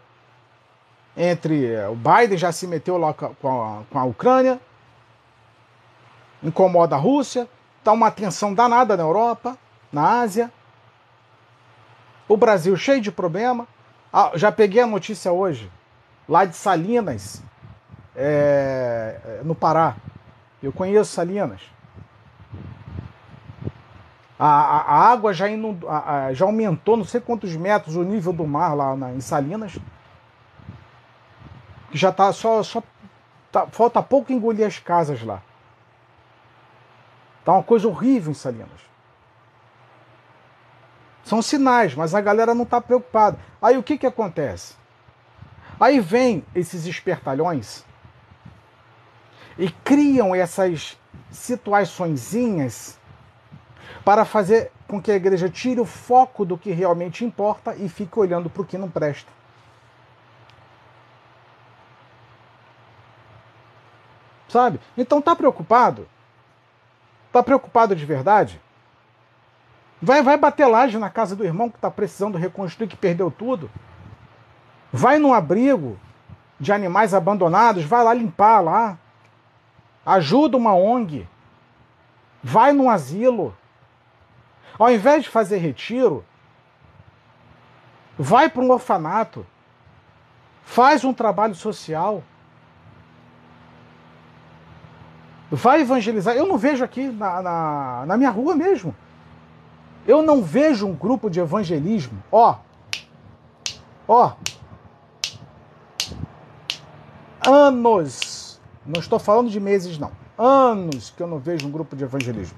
entre 1.15 1.73
eh, 1.73 1.87
o 1.87 1.95
Biden 1.95 2.37
já 2.37 2.51
se 2.51 2.67
meteu 2.67 2.97
lá 2.97 3.13
com 3.13 3.27
a, 3.27 3.83
com 3.89 3.99
a 3.99 4.03
Ucrânia, 4.03 4.59
incomoda 6.43 6.95
a 6.95 6.99
Rússia, 6.99 7.47
Está 7.83 7.91
uma 7.91 8.09
tensão 8.09 8.53
danada 8.53 8.95
na 8.95 9.03
Europa, 9.03 9.57
na 9.91 10.21
Ásia. 10.21 10.49
O 12.29 12.37
Brasil 12.37 12.77
cheio 12.77 13.01
de 13.01 13.11
problema. 13.11 13.67
Ah, 14.11 14.31
já 14.35 14.53
peguei 14.53 14.81
a 14.81 14.87
notícia 14.87 15.33
hoje, 15.33 15.69
lá 16.29 16.45
de 16.45 16.55
Salinas, 16.55 17.43
é, 18.15 19.41
no 19.43 19.53
Pará. 19.53 19.97
Eu 20.61 20.71
conheço 20.71 21.11
Salinas. 21.11 21.59
A, 24.37 24.47
a, 24.47 25.11
água 25.11 25.33
já, 25.33 25.47
inund, 25.47 25.83
já 26.33 26.45
aumentou 26.45 26.97
não 26.97 27.05
sei 27.05 27.21
quantos 27.21 27.55
metros 27.55 27.95
o 27.95 28.03
nível 28.03 28.33
do 28.33 28.45
mar 28.47 28.73
lá 28.73 28.95
na, 28.95 29.11
em 29.11 29.21
Salinas. 29.21 29.77
Já 31.91 32.09
está 32.09 32.33
só, 32.33 32.63
só 32.63 32.81
tá, 33.51 33.67
falta 33.67 34.01
pouco 34.01 34.33
engolir 34.33 34.65
as 34.65 34.79
casas 34.79 35.21
lá. 35.21 35.41
Tá 37.45 37.53
uma 37.53 37.63
coisa 37.63 37.87
horrível 37.87 38.31
em 38.31 38.35
Salinas. 38.35 38.81
São 41.23 41.41
sinais, 41.41 41.95
mas 41.95 42.13
a 42.15 42.19
galera 42.19 42.53
não 42.53 42.63
está 42.63 42.81
preocupada. 42.81 43.37
Aí 43.61 43.77
o 43.77 43.83
que, 43.83 43.97
que 43.97 44.07
acontece? 44.07 44.75
Aí 45.79 45.99
vem 45.99 46.43
esses 46.53 46.85
espertalhões 46.85 47.85
e 49.57 49.69
criam 49.69 50.33
essas 50.33 50.97
situaçõezinhas 51.31 52.99
para 54.03 54.25
fazer 54.25 54.71
com 54.87 55.01
que 55.01 55.11
a 55.11 55.15
igreja 55.15 55.49
tire 55.49 55.79
o 55.79 55.85
foco 55.85 56.45
do 56.45 56.57
que 56.57 56.71
realmente 56.71 57.23
importa 57.23 57.75
e 57.75 57.87
fique 57.87 58.19
olhando 58.19 58.49
para 58.49 58.61
o 58.61 58.65
que 58.65 58.77
não 58.77 58.89
presta. 58.89 59.31
Sabe? 64.47 64.79
Então 64.97 65.21
tá 65.21 65.35
preocupado? 65.35 66.07
Tá 67.31 67.41
preocupado 67.41 67.95
de 67.95 68.05
verdade? 68.05 68.61
Vai, 69.99 70.21
vai 70.21 70.37
bater 70.37 70.67
laje 70.67 70.97
na 70.99 71.09
casa 71.09 71.35
do 71.35 71.45
irmão 71.45 71.69
que 71.69 71.77
está 71.77 71.89
precisando 71.89 72.37
reconstruir, 72.37 72.87
que 72.87 72.97
perdeu 72.97 73.31
tudo. 73.31 73.71
Vai 74.91 75.17
num 75.17 75.33
abrigo 75.33 75.97
de 76.59 76.71
animais 76.71 77.13
abandonados, 77.13 77.83
vai 77.83 78.03
lá 78.03 78.13
limpar 78.13 78.59
lá. 78.59 78.97
Ajuda 80.05 80.57
uma 80.57 80.75
ONG. 80.75 81.27
Vai 82.43 82.73
num 82.73 82.89
asilo. 82.89 83.55
Ao 84.77 84.91
invés 84.91 85.23
de 85.23 85.29
fazer 85.29 85.57
retiro, 85.57 86.25
vai 88.17 88.49
para 88.49 88.61
um 88.61 88.71
orfanato. 88.71 89.45
Faz 90.63 91.03
um 91.03 91.13
trabalho 91.13 91.55
social. 91.55 92.23
vai 95.55 95.81
evangelizar. 95.81 96.35
Eu 96.35 96.47
não 96.47 96.57
vejo 96.57 96.83
aqui 96.83 97.07
na, 97.07 97.41
na, 97.41 98.05
na 98.07 98.17
minha 98.17 98.29
rua 98.29 98.55
mesmo. 98.55 98.95
Eu 100.05 100.21
não 100.21 100.41
vejo 100.41 100.87
um 100.87 100.93
grupo 100.93 101.29
de 101.29 101.39
evangelismo. 101.39 102.21
Ó, 102.31 102.57
ó, 104.07 104.33
anos, 107.47 108.59
não 108.85 108.99
estou 108.99 109.19
falando 109.19 109.49
de 109.49 109.59
meses, 109.59 109.97
não, 109.97 110.11
anos 110.37 111.11
que 111.11 111.21
eu 111.21 111.27
não 111.27 111.39
vejo 111.39 111.67
um 111.67 111.71
grupo 111.71 111.95
de 111.95 112.03
evangelismo. 112.03 112.57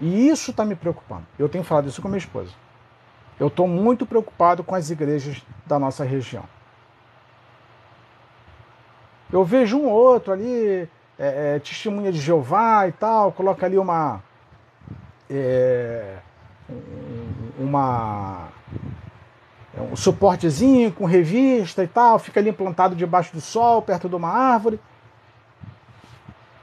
E 0.00 0.28
isso 0.28 0.50
está 0.50 0.64
me 0.64 0.74
preocupando. 0.74 1.26
Eu 1.38 1.48
tenho 1.48 1.64
falado 1.64 1.88
isso 1.88 2.00
com 2.00 2.08
minha 2.08 2.18
esposa. 2.18 2.52
Eu 3.38 3.48
estou 3.48 3.68
muito 3.68 4.04
preocupado 4.04 4.64
com 4.64 4.74
as 4.74 4.90
igrejas 4.90 5.44
da 5.66 5.78
nossa 5.78 6.04
região. 6.04 6.44
Eu 9.32 9.44
vejo 9.44 9.78
um 9.78 9.88
outro 9.88 10.32
ali, 10.32 10.88
é, 11.18 11.56
é, 11.56 11.58
testemunha 11.58 12.10
de 12.10 12.18
Jeová 12.18 12.88
e 12.88 12.92
tal, 12.92 13.32
coloca 13.32 13.66
ali 13.66 13.78
uma. 13.78 14.22
É, 15.30 16.16
uma 17.58 18.48
é 19.76 19.80
um 19.80 19.94
suportezinho 19.94 20.90
com 20.90 21.04
revista 21.04 21.84
e 21.84 21.86
tal, 21.86 22.18
fica 22.18 22.40
ali 22.40 22.50
implantado 22.50 22.96
debaixo 22.96 23.32
do 23.32 23.40
sol, 23.40 23.82
perto 23.82 24.08
de 24.08 24.14
uma 24.16 24.28
árvore. 24.28 24.80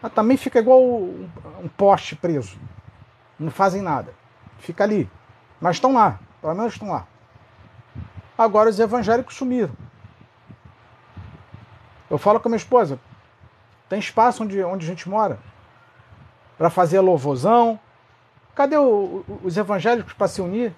Mas 0.01 0.11
também 0.11 0.36
fica 0.36 0.59
igual 0.59 0.83
um, 0.83 1.29
um 1.63 1.67
poste 1.67 2.15
preso. 2.15 2.57
Não 3.39 3.51
fazem 3.51 3.81
nada. 3.81 4.13
Fica 4.59 4.83
ali. 4.83 5.09
Mas 5.59 5.77
estão 5.77 5.93
lá, 5.93 6.19
pelo 6.41 6.55
menos 6.55 6.73
estão 6.73 6.89
lá. 6.89 7.05
Agora 8.38 8.69
os 8.69 8.79
evangélicos 8.79 9.36
sumiram. 9.36 9.73
Eu 12.09 12.17
falo 12.17 12.39
com 12.39 12.47
a 12.47 12.51
minha 12.51 12.57
esposa, 12.57 12.99
tem 13.89 13.99
espaço 13.99 14.43
onde, 14.43 14.63
onde 14.63 14.86
a 14.86 14.89
gente 14.89 15.09
mora 15.09 15.39
para 16.57 16.69
fazer 16.69 16.99
louvorzão. 16.99 17.79
Cadê 18.53 18.77
o, 18.77 19.23
o, 19.27 19.41
os 19.43 19.57
evangélicos 19.57 20.13
para 20.13 20.27
se 20.27 20.41
unir? 20.41 20.73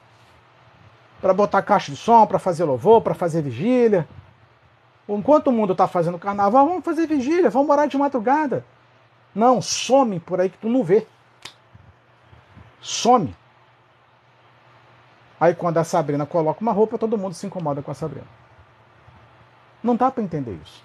Para 1.21 1.33
botar 1.33 1.61
caixa 1.61 1.91
de 1.91 1.97
som, 1.97 2.25
para 2.25 2.39
fazer 2.39 2.63
louvor, 2.63 3.01
para 3.01 3.13
fazer 3.13 3.41
vigília. 3.41 4.07
Enquanto 5.07 5.47
o 5.47 5.51
mundo 5.51 5.71
está 5.71 5.87
fazendo 5.87 6.19
carnaval, 6.19 6.67
vamos 6.67 6.83
fazer 6.83 7.07
vigília, 7.07 7.49
vamos 7.49 7.67
morar 7.67 7.87
de 7.87 7.97
madrugada. 7.97 8.65
Não, 9.33 9.61
some 9.61 10.19
por 10.19 10.41
aí 10.41 10.49
que 10.49 10.57
tu 10.57 10.69
não 10.69 10.83
vê. 10.83 11.07
Some. 12.81 13.35
Aí 15.39 15.53
quando 15.53 15.77
a 15.77 15.83
Sabrina 15.83 16.25
coloca 16.25 16.61
uma 16.61 16.71
roupa, 16.71 16.97
todo 16.97 17.17
mundo 17.17 17.33
se 17.33 17.45
incomoda 17.45 17.81
com 17.81 17.91
a 17.91 17.93
Sabrina. 17.93 18.27
Não 19.83 19.95
dá 19.95 20.09
para 20.09 20.23
entender 20.23 20.59
isso. 20.63 20.83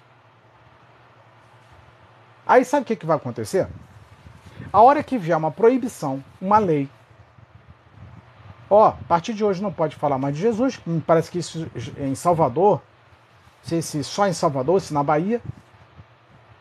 Aí 2.45 2.63
sabe 2.63 2.83
o 2.83 2.85
que, 2.85 2.95
que 2.95 3.05
vai 3.05 3.17
acontecer? 3.17 3.67
A 4.71 4.81
hora 4.81 5.03
que 5.03 5.17
vier 5.17 5.37
uma 5.37 5.51
proibição, 5.51 6.23
uma 6.41 6.57
lei, 6.57 6.89
ó, 8.69 8.89
a 8.89 8.91
partir 9.07 9.33
de 9.33 9.43
hoje 9.43 9.61
não 9.61 9.71
pode 9.71 9.95
falar 9.95 10.17
mais 10.17 10.35
de 10.35 10.41
Jesus, 10.41 10.79
me 10.85 11.01
parece 11.01 11.31
que 11.31 11.39
isso 11.39 11.69
em 11.97 12.15
Salvador, 12.15 12.81
sei 13.61 13.81
se 13.81 14.03
só 14.03 14.27
em 14.27 14.33
Salvador, 14.33 14.81
se 14.81 14.93
na 14.93 15.03
Bahia, 15.03 15.41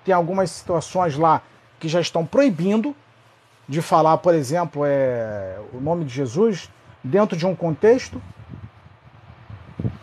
tem 0.05 0.15
algumas 0.15 0.51
situações 0.51 1.17
lá 1.17 1.43
que 1.79 1.89
já 1.89 2.01
estão 2.01 2.25
proibindo, 2.25 2.95
de 3.73 3.81
falar, 3.81 4.19
por 4.19 4.35
exemplo, 4.35 4.83
é, 4.85 5.59
o 5.73 5.81
nome 5.81 6.05
de 6.05 6.13
Jesus 6.13 6.71
dentro 7.03 7.35
de 7.35 7.47
um 7.47 7.57
contexto. 7.57 8.21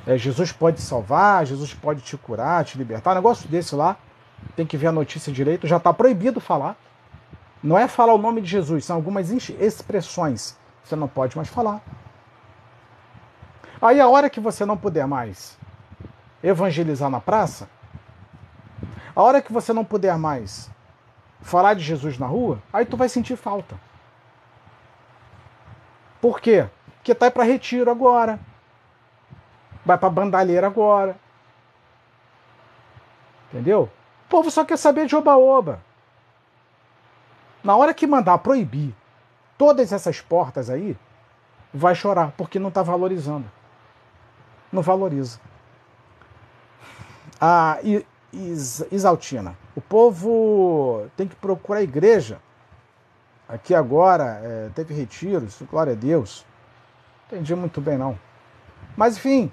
É, 0.07 0.17
Jesus 0.17 0.51
pode 0.51 0.82
salvar, 0.82 1.45
Jesus 1.45 1.72
pode 1.72 2.01
te 2.01 2.17
curar, 2.17 2.65
te 2.65 2.80
libertar. 2.80 3.11
Um 3.11 3.15
negócio 3.15 3.47
desse 3.47 3.76
lá, 3.76 3.95
tem 4.55 4.65
que 4.65 4.76
ver 4.76 4.88
a 4.88 4.91
notícia 4.91 5.32
direito, 5.32 5.67
já 5.67 5.78
está 5.78 5.93
proibido 5.93 6.41
falar. 6.41 6.76
Não 7.61 7.78
é 7.78 7.88
falar 7.88 8.15
o 8.15 8.17
nome 8.17 8.41
de 8.41 8.49
Jesus, 8.49 8.86
são 8.86 8.95
algumas 8.95 9.30
expressões. 9.30 10.57
Você 10.84 10.95
não 10.95 11.07
pode 11.07 11.38
mais 11.38 11.47
falar. 11.47 11.80
Aí 13.80 14.01
a 14.01 14.07
hora 14.07 14.32
que 14.32 14.39
você 14.39 14.65
não 14.65 14.78
puder 14.78 15.05
mais 15.05 15.59
evangelizar 16.41 17.11
na 17.11 17.22
praça, 17.22 17.70
a 19.15 19.22
hora 19.22 19.43
que 19.43 19.53
você 19.53 19.72
não 19.74 19.86
puder 19.86 20.17
mais 20.17 20.72
falar 21.42 21.74
de 21.74 21.84
Jesus 21.84 22.18
na 22.18 22.28
rua, 22.28 22.62
aí 22.72 22.86
tu 22.86 22.98
vai 22.98 23.10
sentir 23.10 23.36
falta. 23.36 23.80
Por 26.22 26.40
quê? 26.40 26.68
Porque 26.98 27.16
tá 27.16 27.32
para 27.32 27.44
retiro 27.44 27.90
agora. 27.90 28.40
Vai 29.86 29.98
para 29.98 30.10
bandalheira 30.10 30.68
agora. 30.68 31.18
Entendeu? 33.48 33.90
O 34.26 34.30
povo 34.30 34.52
só 34.52 34.64
quer 34.64 34.78
saber 34.78 35.08
de 35.08 35.16
oba-oba. 35.16 35.82
Na 37.64 37.76
hora 37.76 37.94
que 37.94 38.06
mandar 38.06 38.38
proibir 38.40 38.94
todas 39.58 39.92
essas 39.92 40.22
portas 40.22 40.70
aí, 40.70 40.98
vai 41.74 41.96
chorar, 41.96 42.32
porque 42.38 42.60
não 42.60 42.70
está 42.70 42.84
valorizando. 42.84 43.50
Não 44.72 44.82
valoriza. 44.82 45.40
A 47.42 47.80
Isaltina, 48.91 49.55
o 49.75 49.82
povo 49.82 51.07
tem 51.17 51.27
que 51.27 51.36
procurar 51.36 51.80
a 51.80 51.84
igreja. 51.84 52.39
Aqui 53.47 53.73
agora 53.73 54.39
é, 54.43 54.69
teve 54.75 54.93
retiros, 54.93 55.59
glória 55.69 55.93
a 55.93 55.95
Deus. 55.95 56.45
Entendi 57.27 57.55
muito 57.55 57.82
bem, 57.82 57.97
não. 57.97 58.17
Mas 58.95 59.17
enfim, 59.17 59.51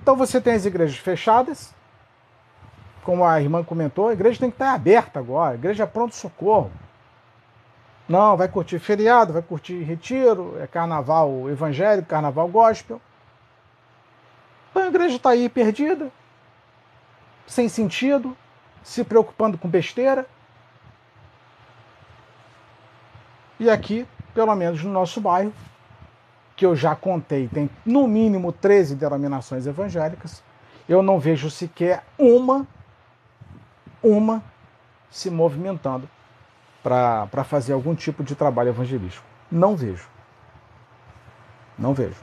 então 0.00 0.16
você 0.16 0.40
tem 0.40 0.54
as 0.54 0.64
igrejas 0.64 0.96
fechadas, 0.96 1.74
como 3.02 3.24
a 3.24 3.40
irmã 3.40 3.64
comentou, 3.64 4.08
a 4.08 4.12
igreja 4.12 4.38
tem 4.38 4.50
que 4.50 4.54
estar 4.54 4.72
aberta 4.72 5.18
agora, 5.18 5.52
a 5.52 5.54
igreja 5.54 5.82
é 5.84 5.86
pronto-socorro. 5.86 6.70
Não, 8.08 8.36
vai 8.36 8.48
curtir 8.48 8.78
feriado, 8.78 9.32
vai 9.32 9.42
curtir 9.42 9.82
retiro, 9.82 10.56
é 10.60 10.66
carnaval 10.66 11.48
evangélico, 11.48 12.08
carnaval 12.08 12.46
gospel. 12.48 13.00
Então 14.70 14.82
a 14.82 14.88
igreja 14.88 15.16
está 15.16 15.30
aí 15.30 15.48
perdida, 15.48 16.10
sem 17.46 17.68
sentido, 17.68 18.36
se 18.82 19.04
preocupando 19.04 19.58
com 19.58 19.68
besteira. 19.68 20.26
E 23.58 23.70
aqui, 23.70 24.06
pelo 24.34 24.54
menos 24.54 24.82
no 24.82 24.90
nosso 24.90 25.20
bairro, 25.20 25.52
que 26.56 26.66
eu 26.66 26.74
já 26.74 26.94
contei, 26.94 27.48
tem 27.48 27.70
no 27.84 28.06
mínimo 28.06 28.52
13 28.52 28.94
denominações 28.94 29.66
evangélicas, 29.66 30.42
eu 30.88 31.02
não 31.02 31.18
vejo 31.18 31.50
sequer 31.50 32.04
uma, 32.18 32.66
uma 34.02 34.42
se 35.10 35.30
movimentando 35.30 36.08
para 36.82 37.44
fazer 37.44 37.72
algum 37.72 37.94
tipo 37.94 38.24
de 38.24 38.34
trabalho 38.34 38.70
evangelístico. 38.70 39.24
Não 39.50 39.76
vejo. 39.76 40.08
Não 41.78 41.94
vejo. 41.94 42.20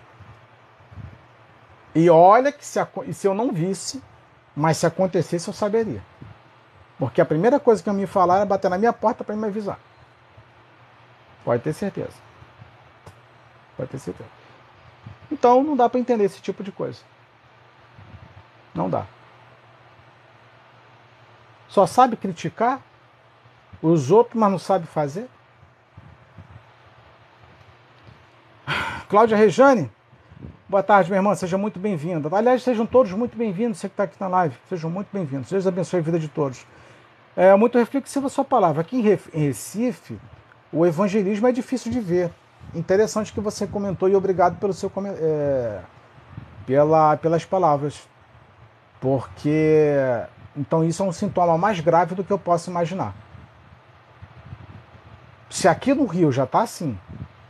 E 1.95 2.09
olha 2.09 2.51
que 2.51 2.65
se, 2.65 2.79
se 3.13 3.27
eu 3.27 3.33
não 3.33 3.51
visse, 3.51 4.01
mas 4.59 4.75
se 4.75 4.85
acontecesse 4.85 5.47
eu 5.47 5.53
saberia. 5.53 6.03
Porque 6.97 7.21
a 7.21 7.25
primeira 7.25 7.61
coisa 7.61 7.81
que 7.81 7.89
eu 7.89 7.93
me 7.93 8.05
falar 8.05 8.35
era 8.35 8.45
bater 8.45 8.69
na 8.69 8.77
minha 8.77 8.91
porta 8.91 9.23
para 9.23 9.33
me 9.33 9.47
avisar. 9.47 9.79
Pode 11.45 11.63
ter 11.63 11.71
certeza. 11.71 12.17
Pode 13.77 13.89
ter 13.89 13.99
certeza. 13.99 14.29
Então 15.31 15.63
não 15.63 15.77
dá 15.77 15.87
para 15.87 16.01
entender 16.01 16.25
esse 16.25 16.41
tipo 16.41 16.61
de 16.61 16.73
coisa. 16.73 16.99
Não 18.75 18.89
dá. 18.89 19.05
Só 21.69 21.87
sabe 21.87 22.17
criticar 22.17 22.81
os 23.81 24.11
outros, 24.11 24.37
mas 24.37 24.51
não 24.51 24.59
sabe 24.59 24.85
fazer. 24.87 25.29
Cláudia 29.07 29.37
Rejane, 29.37 29.89
boa 30.69 30.83
tarde, 30.83 31.09
minha 31.09 31.17
irmã, 31.17 31.33
seja 31.33 31.57
muito 31.57 31.79
bem-vinda. 31.79 32.29
Aliás, 32.31 32.61
sejam 32.61 32.85
todos 32.85 33.11
muito 33.13 33.35
bem-vindos, 33.35 33.79
você 33.79 33.89
que 33.89 33.93
está 33.93 34.03
aqui 34.03 34.15
na 34.19 34.27
live, 34.27 34.55
sejam 34.69 34.87
muito 34.87 35.07
bem-vindos. 35.11 35.49
Deus 35.49 35.65
abençoe 35.65 35.99
a 35.99 36.03
vida 36.03 36.19
de 36.19 36.27
todos. 36.27 36.63
É 37.35 37.55
muito 37.55 37.75
reflexiva 37.79 38.27
a 38.27 38.29
sua 38.29 38.45
palavra. 38.45 38.81
Aqui 38.81 38.97
em 38.97 39.01
Recife, 39.01 40.19
o 40.71 40.85
evangelismo 40.85 41.47
é 41.47 41.51
difícil 41.51 41.91
de 41.91 41.99
ver. 41.99 42.31
Interessante 42.75 43.33
que 43.33 43.39
você 43.39 43.65
comentou 43.65 44.07
e 44.07 44.15
obrigado 44.15 44.59
pelo 44.59 44.71
seu 44.71 44.91
é, 45.19 45.79
pela, 46.67 47.17
pelas 47.17 47.43
palavras. 47.43 48.07
Porque 49.01 49.97
então 50.55 50.83
isso 50.83 51.01
é 51.01 51.05
um 51.05 51.11
sintoma 51.11 51.57
mais 51.57 51.79
grave 51.79 52.13
do 52.13 52.23
que 52.23 52.31
eu 52.31 52.37
posso 52.37 52.69
imaginar. 52.69 53.15
Se 55.49 55.67
aqui 55.67 55.95
no 55.95 56.05
Rio 56.05 56.31
já 56.31 56.43
está 56.43 56.61
assim, 56.61 56.95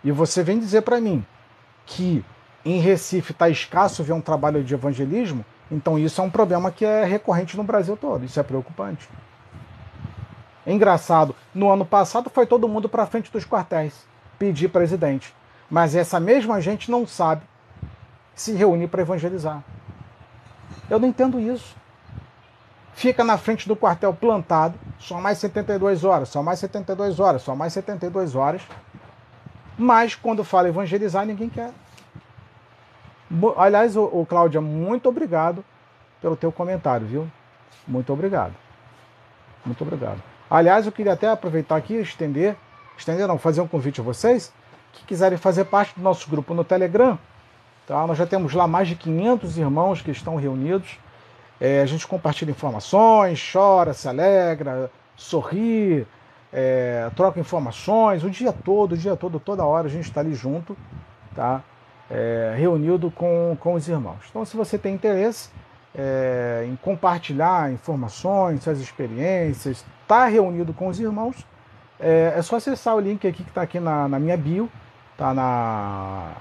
e 0.05 0.09
você 0.11 0.41
vem 0.41 0.57
dizer 0.57 0.83
para 0.83 1.01
mim 1.01 1.25
que 1.85 2.23
em 2.65 2.79
Recife 2.79 3.31
está 3.31 3.49
escasso 3.49 4.03
ver 4.03 4.13
um 4.13 4.21
trabalho 4.21 4.63
de 4.63 4.73
evangelismo, 4.73 5.45
então 5.71 5.97
isso 5.97 6.19
é 6.19 6.23
um 6.23 6.29
problema 6.29 6.71
que 6.71 6.85
é 6.85 7.05
recorrente 7.05 7.55
no 7.55 7.63
Brasil 7.63 7.95
todo. 7.95 8.25
Isso 8.25 8.39
é 8.39 8.43
preocupante. 8.43 9.09
É 10.65 10.73
engraçado, 10.73 11.35
no 11.53 11.71
ano 11.71 11.85
passado 11.85 12.29
foi 12.29 12.45
todo 12.45 12.67
mundo 12.67 12.89
para 12.89 13.05
frente 13.05 13.31
dos 13.31 13.45
quartéis 13.45 14.07
pedir 14.37 14.69
presidente, 14.69 15.33
mas 15.69 15.95
essa 15.95 16.19
mesma 16.19 16.61
gente 16.61 16.89
não 16.89 17.05
sabe 17.05 17.41
se 18.35 18.53
reunir 18.53 18.87
para 18.87 19.01
evangelizar. 19.01 19.63
Eu 20.89 20.99
não 20.99 21.07
entendo 21.07 21.39
isso 21.39 21.79
fica 22.99 23.23
na 23.23 23.37
frente 23.37 23.65
do 23.65 23.77
quartel 23.77 24.13
plantado, 24.13 24.77
só 24.99 25.21
mais 25.21 25.37
72 25.37 26.03
horas, 26.03 26.27
só 26.27 26.43
mais 26.43 26.59
72 26.59 27.17
horas, 27.17 27.41
só 27.41 27.55
mais 27.55 27.71
72 27.71 28.35
horas. 28.35 28.61
Mas 29.77 30.15
quando 30.15 30.43
fala 30.43 30.67
evangelizar, 30.67 31.25
ninguém 31.25 31.47
quer. 31.47 31.71
Aliás, 33.57 33.95
o, 33.95 34.03
o 34.03 34.25
Cláudia, 34.25 34.59
muito 34.59 35.07
obrigado 35.07 35.63
pelo 36.21 36.35
teu 36.35 36.51
comentário, 36.51 37.05
viu? 37.05 37.27
Muito 37.87 38.11
obrigado. 38.11 38.53
Muito 39.65 39.81
obrigado. 39.83 40.21
Aliás, 40.49 40.85
eu 40.85 40.91
queria 40.91 41.13
até 41.13 41.29
aproveitar 41.29 41.75
aqui 41.75 41.93
e 41.93 42.01
estender, 42.01 42.55
estender 42.97 43.27
não, 43.27 43.37
fazer 43.37 43.61
um 43.61 43.67
convite 43.67 44.01
a 44.01 44.03
vocês 44.03 44.51
que 44.93 45.05
quiserem 45.05 45.37
fazer 45.37 45.65
parte 45.65 45.93
do 45.95 46.01
nosso 46.01 46.29
grupo 46.29 46.53
no 46.53 46.63
Telegram. 46.63 47.17
Tá? 47.87 48.05
Nós 48.07 48.17
já 48.17 48.25
temos 48.25 48.53
lá 48.53 48.67
mais 48.67 48.87
de 48.87 48.95
500 48.95 49.57
irmãos 49.57 50.01
que 50.01 50.11
estão 50.11 50.35
reunidos 50.35 50.97
é, 51.59 51.81
a 51.81 51.85
gente 51.85 52.07
compartilha 52.07 52.51
informações, 52.51 53.51
chora, 53.51 53.93
se 53.93 54.07
alegra, 54.07 54.89
sorri, 55.15 56.07
é, 56.53 57.09
troca 57.15 57.39
informações 57.39 58.23
o 58.23 58.29
dia 58.29 58.53
todo, 58.53 58.93
o 58.93 58.97
dia 58.97 59.15
todo, 59.15 59.39
toda 59.39 59.65
hora 59.65 59.87
a 59.87 59.89
gente 59.89 60.05
está 60.05 60.21
ali 60.21 60.33
junto, 60.33 60.77
tá? 61.35 61.61
É, 62.09 62.55
reunido 62.57 63.11
com, 63.11 63.55
com 63.59 63.73
os 63.73 63.87
irmãos. 63.87 64.17
Então, 64.29 64.43
se 64.43 64.57
você 64.57 64.79
tem 64.79 64.95
interesse 64.95 65.49
é, 65.95 66.65
em 66.67 66.75
compartilhar 66.75 67.71
informações, 67.71 68.63
suas 68.63 68.79
experiências, 68.79 69.77
estar 69.77 70.21
tá 70.21 70.25
reunido 70.25 70.73
com 70.73 70.87
os 70.87 70.99
irmãos, 70.99 71.45
é, 71.99 72.33
é, 72.35 72.41
só 72.41 72.55
acessar 72.55 72.95
o 72.95 72.99
link 72.99 73.27
aqui 73.27 73.43
que 73.43 73.49
está 73.49 73.61
aqui 73.61 73.79
na, 73.79 74.07
na 74.07 74.17
minha 74.17 74.37
bio, 74.37 74.69
tá 75.17 75.33
na, 75.33 76.31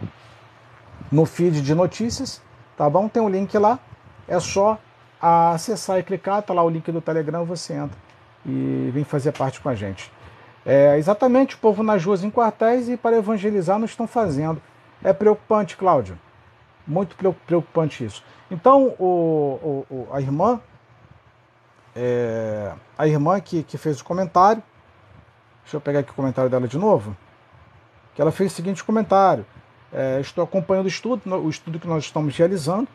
no 1.11 1.27
feed 1.27 1.61
de 1.61 1.75
notícias, 1.75 2.41
tá 2.77 2.89
bom? 2.89 3.09
Tem 3.09 3.23
um 3.23 3.29
link 3.29 3.57
lá, 3.59 3.79
é 4.27 4.39
só 4.39 4.79
acessar 5.21 5.99
e 5.99 6.03
clicar, 6.03 6.43
tá 6.43 6.55
lá 6.55 6.63
o 6.63 6.71
link 6.71 6.91
do 6.93 7.01
Telegram, 7.01 7.45
você 7.45 7.75
entra 7.75 7.99
e 8.47 8.91
vem 8.93 9.05
fazer 9.05 9.33
parte 9.33 9.61
com 9.61 9.69
a 9.69 9.75
gente. 9.75 10.11
É, 10.65 10.97
exatamente, 10.97 11.55
o 11.55 11.59
povo 11.59 11.83
nas 11.83 12.05
ruas 12.05 12.23
em 12.23 12.31
quartéis 12.31 12.89
e 12.89 12.97
para 12.97 13.17
evangelizar 13.17 13.79
não 13.79 13.87
estão 13.87 14.07
fazendo. 14.07 14.61
É 15.03 15.13
preocupante, 15.13 15.77
Cláudio. 15.77 16.19
Muito 16.87 17.17
preocupante 17.47 18.05
isso. 18.05 18.25
Então, 18.51 18.95
o, 18.99 19.85
o, 19.91 20.09
a 20.11 20.21
irmã, 20.21 20.61
é, 21.95 22.73
a 22.97 23.07
irmã 23.07 23.41
que, 23.41 23.63
que 23.63 23.77
fez 23.77 24.01
o 24.01 24.05
comentário, 24.05 24.63
deixa 25.63 25.77
eu 25.77 25.81
pegar 25.81 26.01
aqui 26.01 26.11
o 26.11 26.15
comentário 26.15 26.51
dela 26.51 26.67
de 26.67 26.79
novo, 26.79 27.17
que 28.15 28.23
ela 28.23 28.33
fez 28.33 28.53
o 28.53 28.55
seguinte 28.55 28.83
comentário. 28.83 29.45
É, 29.93 30.21
estou 30.21 30.45
acompanhando 30.45 30.87
o 30.87 30.89
estudo, 30.89 31.23
o 31.37 31.49
estudo 31.49 31.79
que 31.79 31.87
nós 31.87 32.05
estamos 32.05 32.37
realizando, 32.37 32.89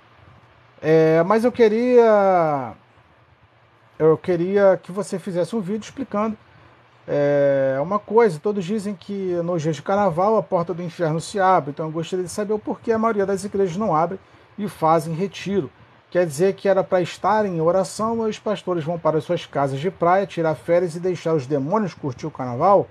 é, 0.82 1.24
mas 1.24 1.43
eu 1.43 1.51
queria 1.51 2.74
eu 3.97 4.18
queria 4.18 4.78
que 4.82 4.91
você 4.91 5.18
fizesse 5.20 5.56
um 5.56 5.62
vídeo 5.62 5.86
explicando 5.86 6.36
é, 7.08 7.78
uma 7.82 7.99
coisa. 7.99 8.39
Todos 8.39 8.64
dizem 8.64 8.95
que 8.95 9.34
nos 9.43 9.62
dias 9.62 9.76
de 9.76 9.82
carnaval 9.82 10.38
a 10.38 10.43
porta 10.43 10.74
do 10.74 10.82
inferno 10.82 11.20
se 11.20 11.39
abre, 11.39 11.72
então 11.72 11.88
eu 11.88 11.91
gostaria 11.91 12.26
de 12.26 12.32
saber 12.32 12.54
o 12.54 12.60
porquê 12.60 12.91
a 12.91 12.97
maioria 12.97 13.26
das 13.26 13.43
igrejas 13.43 13.78
não 13.78 13.95
abre 13.95 14.20
e 14.58 14.68
fazem 14.68 15.14
retiro. 15.14 15.70
Quer 16.10 16.28
dizer 16.28 16.54
que 16.54 16.70
era 16.70 16.84
para 16.84 17.01
estar 17.01 17.43
em 17.45 17.60
oração 17.60 18.28
e 18.28 18.30
os 18.30 18.38
pastores 18.38 18.84
vão 18.84 18.99
para 18.99 19.20
suas 19.20 19.47
casas 19.47 19.80
de 19.80 19.89
praia, 19.89 20.28
tirar 20.28 20.54
férias 20.54 20.95
e 20.95 20.99
deixar 20.99 21.34
os 21.34 21.47
demônios 21.47 21.95
curtir 21.95 22.28
o 22.28 22.32
carnaval? 22.32 22.88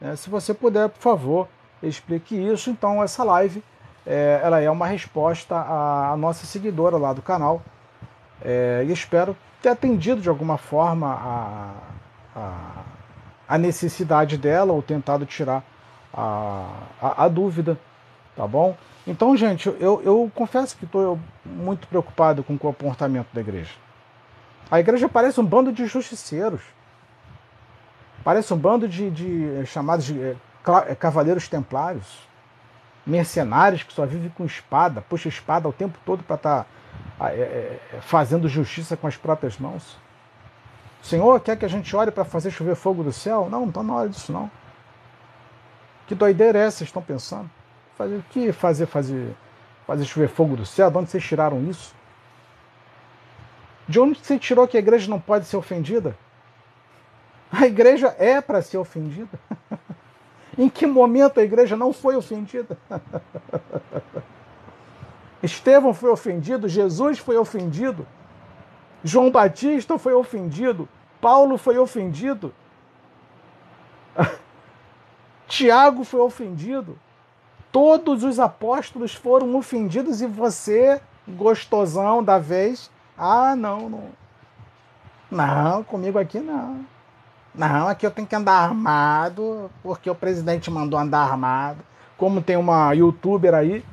Né? 0.00 0.14
Se 0.14 0.30
você 0.30 0.54
puder, 0.54 0.88
por 0.88 1.00
favor, 1.00 1.48
explique 1.82 2.36
isso. 2.36 2.70
Então, 2.70 3.02
essa 3.02 3.24
live 3.24 3.62
é, 4.06 4.40
ela 4.42 4.60
é 4.60 4.70
uma 4.70 4.86
resposta 4.86 5.56
à, 5.56 6.12
à, 6.12 6.16
nossa 6.16 6.46
seguidora 6.46 6.96
lá 6.96 7.12
do 7.12 7.20
canal. 7.20 7.60
É, 8.40 8.84
e 8.86 8.92
espero 8.92 9.36
ter 9.60 9.70
atendido 9.70 10.20
de 10.20 10.28
alguma 10.28 10.56
forma 10.56 11.08
a, 11.12 11.72
a, 12.36 12.82
a 13.50 13.58
necessidade 13.58 14.38
dela 14.38 14.72
ou 14.72 14.80
tentado 14.80 15.26
tirar 15.26 15.64
a, 16.14 16.84
a, 17.02 17.24
a, 17.24 17.28
dúvida, 17.28 17.76
tá 18.36 18.46
bom? 18.46 18.76
Então, 19.04 19.36
gente, 19.36 19.66
eu, 19.80 20.00
eu 20.04 20.30
confesso 20.32 20.76
que 20.76 20.84
estou 20.84 21.18
muito 21.44 21.88
preocupado 21.88 22.44
com 22.44 22.54
o 22.54 22.58
comportamento 22.58 23.26
da 23.32 23.40
igreja. 23.40 23.72
A 24.70 24.78
igreja 24.78 25.08
parece 25.08 25.40
um 25.40 25.44
bando 25.44 25.72
de 25.72 25.84
justiceiros. 25.86 26.60
Parece 28.22 28.54
um 28.54 28.56
bando 28.56 28.86
de, 28.86 29.10
de 29.10 29.66
chamados 29.66 30.04
de 30.04 30.20
é, 30.86 30.94
cavaleiros 30.94 31.48
templários, 31.48 32.06
mercenários 33.04 33.82
que 33.82 33.92
só 33.92 34.06
vivem 34.06 34.30
com 34.30 34.44
espada, 34.44 35.00
puxa 35.00 35.28
espada 35.28 35.68
o 35.68 35.72
tempo 35.72 35.98
todo 36.06 36.22
para 36.22 36.36
estar 36.36 36.66
tá, 37.18 37.32
é, 37.32 37.80
é, 37.94 38.00
fazendo 38.00 38.48
justiça 38.48 38.96
com 38.96 39.08
as 39.08 39.16
próprias 39.16 39.58
mãos. 39.58 39.98
Senhor 41.02 41.40
quer 41.40 41.56
que 41.56 41.64
a 41.64 41.68
gente 41.68 41.94
ore 41.94 42.10
para 42.10 42.24
fazer 42.24 42.50
chover 42.50 42.76
fogo 42.76 43.02
do 43.02 43.12
céu? 43.12 43.48
Não, 43.50 43.60
não 43.60 43.68
está 43.68 43.82
na 43.82 43.94
hora 43.94 44.08
disso 44.08 44.32
não. 44.32 44.50
Que 46.06 46.14
doideira 46.14 46.58
é 46.58 46.62
essa 46.62 46.78
vocês 46.78 46.88
estão 46.88 47.02
pensando? 47.02 47.50
Fazer 47.96 48.16
o 48.16 48.24
que 48.30 48.52
fazer, 48.52 48.86
fazer, 48.86 49.34
fazer 49.86 50.04
chover 50.04 50.28
fogo 50.28 50.56
do 50.56 50.66
céu? 50.66 50.90
De 50.90 50.98
onde 50.98 51.10
vocês 51.10 51.24
tiraram 51.24 51.62
isso? 51.70 51.94
De 53.88 53.98
onde 53.98 54.18
você 54.18 54.38
tirou 54.38 54.68
que 54.68 54.76
a 54.76 54.80
igreja 54.80 55.10
não 55.10 55.20
pode 55.20 55.46
ser 55.46 55.56
ofendida? 55.56 56.16
A 57.50 57.66
igreja 57.66 58.14
é 58.18 58.40
para 58.40 58.62
ser 58.62 58.78
ofendida. 58.78 59.38
em 60.56 60.68
que 60.68 60.86
momento 60.86 61.40
a 61.40 61.42
igreja 61.42 61.76
não 61.76 61.92
foi 61.92 62.16
ofendida? 62.16 62.76
Estevão 65.42 65.94
foi 65.94 66.10
ofendido, 66.10 66.68
Jesus 66.68 67.18
foi 67.18 67.36
ofendido, 67.36 68.06
João 69.02 69.30
Batista 69.30 69.98
foi 69.98 70.12
ofendido, 70.12 70.88
Paulo 71.20 71.56
foi 71.56 71.78
ofendido, 71.78 72.52
Tiago 75.48 76.04
foi 76.04 76.20
ofendido, 76.20 76.98
todos 77.72 78.24
os 78.24 78.38
apóstolos 78.38 79.14
foram 79.14 79.54
ofendidos 79.56 80.20
e 80.20 80.26
você, 80.26 81.00
gostosão 81.26 82.22
da 82.22 82.38
vez, 82.38 82.90
ah, 83.16 83.56
não, 83.56 83.88
não, 83.88 84.04
não, 85.30 85.84
comigo 85.84 86.18
aqui 86.18 86.40
não. 86.40 86.84
Não, 87.54 87.88
aqui 87.88 88.06
eu 88.06 88.10
tenho 88.10 88.28
que 88.28 88.34
andar 88.34 88.52
armado, 88.52 89.70
porque 89.82 90.08
o 90.08 90.14
presidente 90.14 90.70
mandou 90.70 90.98
andar 90.98 91.20
armado. 91.20 91.78
Como 92.16 92.40
tem 92.40 92.56
uma 92.56 92.92
youtuber 92.92 93.54
aí 93.54 93.84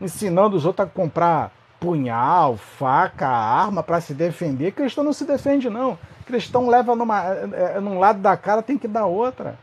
ensinando 0.00 0.56
os 0.56 0.64
outros 0.64 0.86
a 0.86 0.90
comprar 0.90 1.50
punhal, 1.80 2.56
faca, 2.56 3.28
arma 3.28 3.82
para 3.82 4.00
se 4.00 4.14
defender. 4.14 4.72
Cristão 4.72 5.04
não 5.04 5.12
se 5.12 5.24
defende, 5.24 5.68
não. 5.70 5.98
Cristão 6.26 6.68
leva 6.68 6.96
numa, 6.96 7.22
é, 7.24 7.80
num 7.80 7.98
lado 7.98 8.20
da 8.20 8.36
cara, 8.36 8.62
tem 8.62 8.78
que 8.78 8.88
dar 8.88 9.06
outra. 9.06 9.58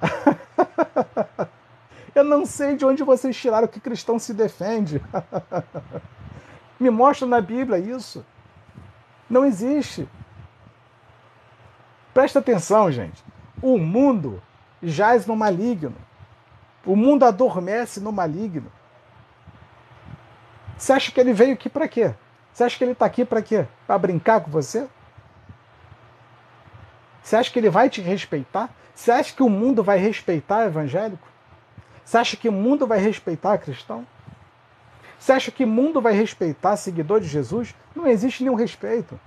eu 2.14 2.24
não 2.24 2.44
sei 2.44 2.76
de 2.76 2.84
onde 2.84 3.02
vocês 3.02 3.36
tiraram 3.36 3.66
que 3.66 3.80
cristão 3.80 4.18
se 4.18 4.34
defende. 4.34 5.02
Me 6.78 6.90
mostra 6.90 7.26
na 7.26 7.40
Bíblia 7.40 7.78
isso. 7.78 8.24
Não 9.28 9.44
existe. 9.44 10.08
Presta 12.14 12.38
atenção, 12.38 12.90
gente. 12.90 13.24
O 13.62 13.78
mundo 13.78 14.42
jaz 14.82 15.26
no 15.26 15.36
maligno. 15.36 15.96
O 16.84 16.94
mundo 16.94 17.24
adormece 17.24 18.00
no 18.00 18.12
maligno. 18.12 18.70
Você 20.78 20.92
acha 20.92 21.10
que 21.10 21.20
ele 21.20 21.32
veio 21.32 21.54
aqui 21.54 21.68
para 21.68 21.88
quê? 21.88 22.14
Você 22.52 22.64
acha 22.64 22.78
que 22.78 22.84
ele 22.84 22.92
está 22.92 23.04
aqui 23.04 23.24
para 23.24 23.42
quê? 23.42 23.66
Para 23.86 23.98
brincar 23.98 24.40
com 24.40 24.50
você? 24.50 24.88
Você 27.22 27.36
acha 27.36 27.50
que 27.50 27.58
ele 27.58 27.68
vai 27.68 27.90
te 27.90 28.00
respeitar? 28.00 28.70
Você 28.94 29.10
acha 29.10 29.34
que 29.34 29.42
o 29.42 29.50
mundo 29.50 29.82
vai 29.82 29.98
respeitar 29.98 30.64
evangélico? 30.66 31.26
Você 32.04 32.16
acha 32.16 32.36
que 32.36 32.48
o 32.48 32.52
mundo 32.52 32.86
vai 32.86 32.98
respeitar 33.00 33.58
cristão? 33.58 34.06
Você 35.18 35.32
acha 35.32 35.50
que 35.50 35.64
o 35.64 35.68
mundo 35.68 36.00
vai 36.00 36.12
respeitar 36.12 36.76
seguidor 36.76 37.20
de 37.20 37.26
Jesus? 37.26 37.74
Não 37.94 38.06
existe 38.06 38.44
nenhum 38.44 38.54
respeito. 38.54 39.18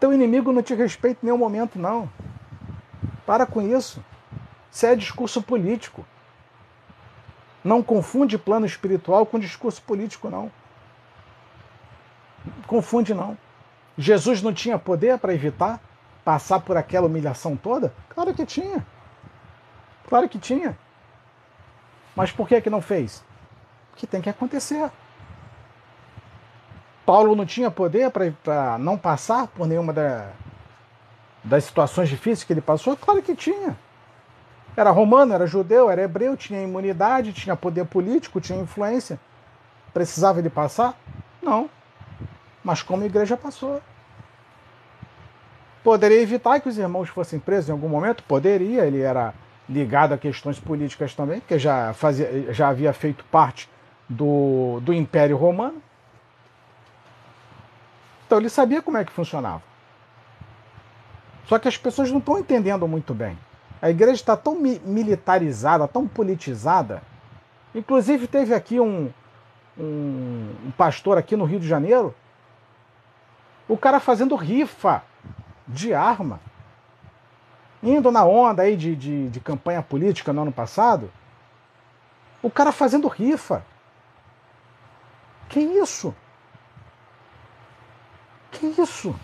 Teu 0.00 0.12
inimigo 0.12 0.52
não 0.52 0.62
te 0.62 0.74
respeita 0.74 1.20
em 1.22 1.26
nenhum 1.26 1.38
momento, 1.38 1.78
não. 1.78 2.10
Para 3.24 3.46
com 3.46 3.62
isso. 3.62 4.04
Isso 4.70 4.84
é 4.84 4.96
discurso 4.96 5.40
político. 5.40 6.04
Não 7.62 7.82
confunde 7.82 8.38
plano 8.38 8.64
espiritual 8.64 9.26
com 9.26 9.38
discurso 9.38 9.82
político, 9.82 10.30
não. 10.30 10.50
Confunde, 12.66 13.12
não. 13.12 13.36
Jesus 13.98 14.40
não 14.40 14.52
tinha 14.52 14.78
poder 14.78 15.18
para 15.18 15.34
evitar 15.34 15.80
passar 16.24 16.60
por 16.60 16.76
aquela 16.76 17.06
humilhação 17.06 17.56
toda? 17.56 17.92
Claro 18.08 18.32
que 18.32 18.46
tinha. 18.46 18.86
Claro 20.08 20.28
que 20.28 20.38
tinha. 20.38 20.78
Mas 22.16 22.32
por 22.32 22.48
que, 22.48 22.60
que 22.60 22.70
não 22.70 22.80
fez? 22.80 23.22
Porque 23.90 24.06
tem 24.06 24.20
que 24.20 24.30
acontecer. 24.30 24.90
Paulo 27.04 27.34
não 27.34 27.44
tinha 27.44 27.70
poder 27.70 28.10
para 28.10 28.78
não 28.78 28.96
passar 28.96 29.48
por 29.48 29.66
nenhuma 29.66 29.92
da, 29.92 30.30
das 31.42 31.64
situações 31.64 32.08
difíceis 32.08 32.44
que 32.44 32.52
ele 32.52 32.60
passou? 32.60 32.96
Claro 32.96 33.22
que 33.22 33.34
tinha. 33.34 33.76
Era 34.76 34.90
romano, 34.90 35.34
era 35.34 35.46
judeu, 35.46 35.90
era 35.90 36.02
hebreu, 36.02 36.36
tinha 36.36 36.62
imunidade, 36.62 37.32
tinha 37.32 37.56
poder 37.56 37.84
político, 37.86 38.40
tinha 38.40 38.58
influência. 38.58 39.18
Precisava 39.92 40.38
ele 40.38 40.50
passar? 40.50 40.98
Não. 41.42 41.68
Mas 42.62 42.82
como 42.82 43.02
a 43.02 43.06
igreja 43.06 43.36
passou. 43.36 43.82
Poderia 45.82 46.20
evitar 46.20 46.60
que 46.60 46.68
os 46.68 46.78
irmãos 46.78 47.08
fossem 47.08 47.38
presos 47.38 47.70
em 47.70 47.72
algum 47.72 47.88
momento? 47.88 48.22
Poderia, 48.24 48.84
ele 48.84 49.00
era 49.00 49.34
ligado 49.68 50.12
a 50.12 50.18
questões 50.18 50.58
políticas 50.58 51.14
também, 51.14 51.40
porque 51.40 51.58
já, 51.58 51.92
fazia, 51.94 52.52
já 52.52 52.68
havia 52.68 52.92
feito 52.92 53.24
parte 53.24 53.68
do, 54.08 54.80
do 54.82 54.92
Império 54.92 55.36
Romano. 55.36 55.82
Então 58.26 58.38
ele 58.38 58.48
sabia 58.48 58.82
como 58.82 58.98
é 58.98 59.04
que 59.04 59.12
funcionava. 59.12 59.62
Só 61.46 61.58
que 61.58 61.66
as 61.66 61.76
pessoas 61.76 62.10
não 62.10 62.18
estão 62.18 62.38
entendendo 62.38 62.86
muito 62.86 63.14
bem. 63.14 63.36
A 63.80 63.88
igreja 63.88 64.14
está 64.14 64.36
tão 64.36 64.54
mi 64.54 64.80
militarizada, 64.84 65.88
tão 65.88 66.06
politizada. 66.06 67.02
Inclusive 67.74 68.26
teve 68.26 68.54
aqui 68.54 68.78
um, 68.78 69.10
um, 69.78 70.54
um 70.66 70.70
pastor 70.76 71.16
aqui 71.16 71.36
no 71.36 71.44
Rio 71.44 71.60
de 71.60 71.66
Janeiro, 71.66 72.14
o 73.68 73.76
cara 73.76 74.00
fazendo 74.00 74.34
rifa 74.34 75.02
de 75.66 75.94
arma. 75.94 76.40
Indo 77.82 78.10
na 78.10 78.24
onda 78.24 78.62
aí 78.62 78.76
de, 78.76 78.94
de, 78.94 79.28
de 79.30 79.40
campanha 79.40 79.80
política 79.80 80.32
no 80.32 80.42
ano 80.42 80.52
passado, 80.52 81.10
o 82.42 82.50
cara 82.50 82.72
fazendo 82.72 83.08
rifa. 83.08 83.64
Que 85.48 85.60
isso? 85.60 86.14
Que 88.50 88.66
isso? 88.66 89.14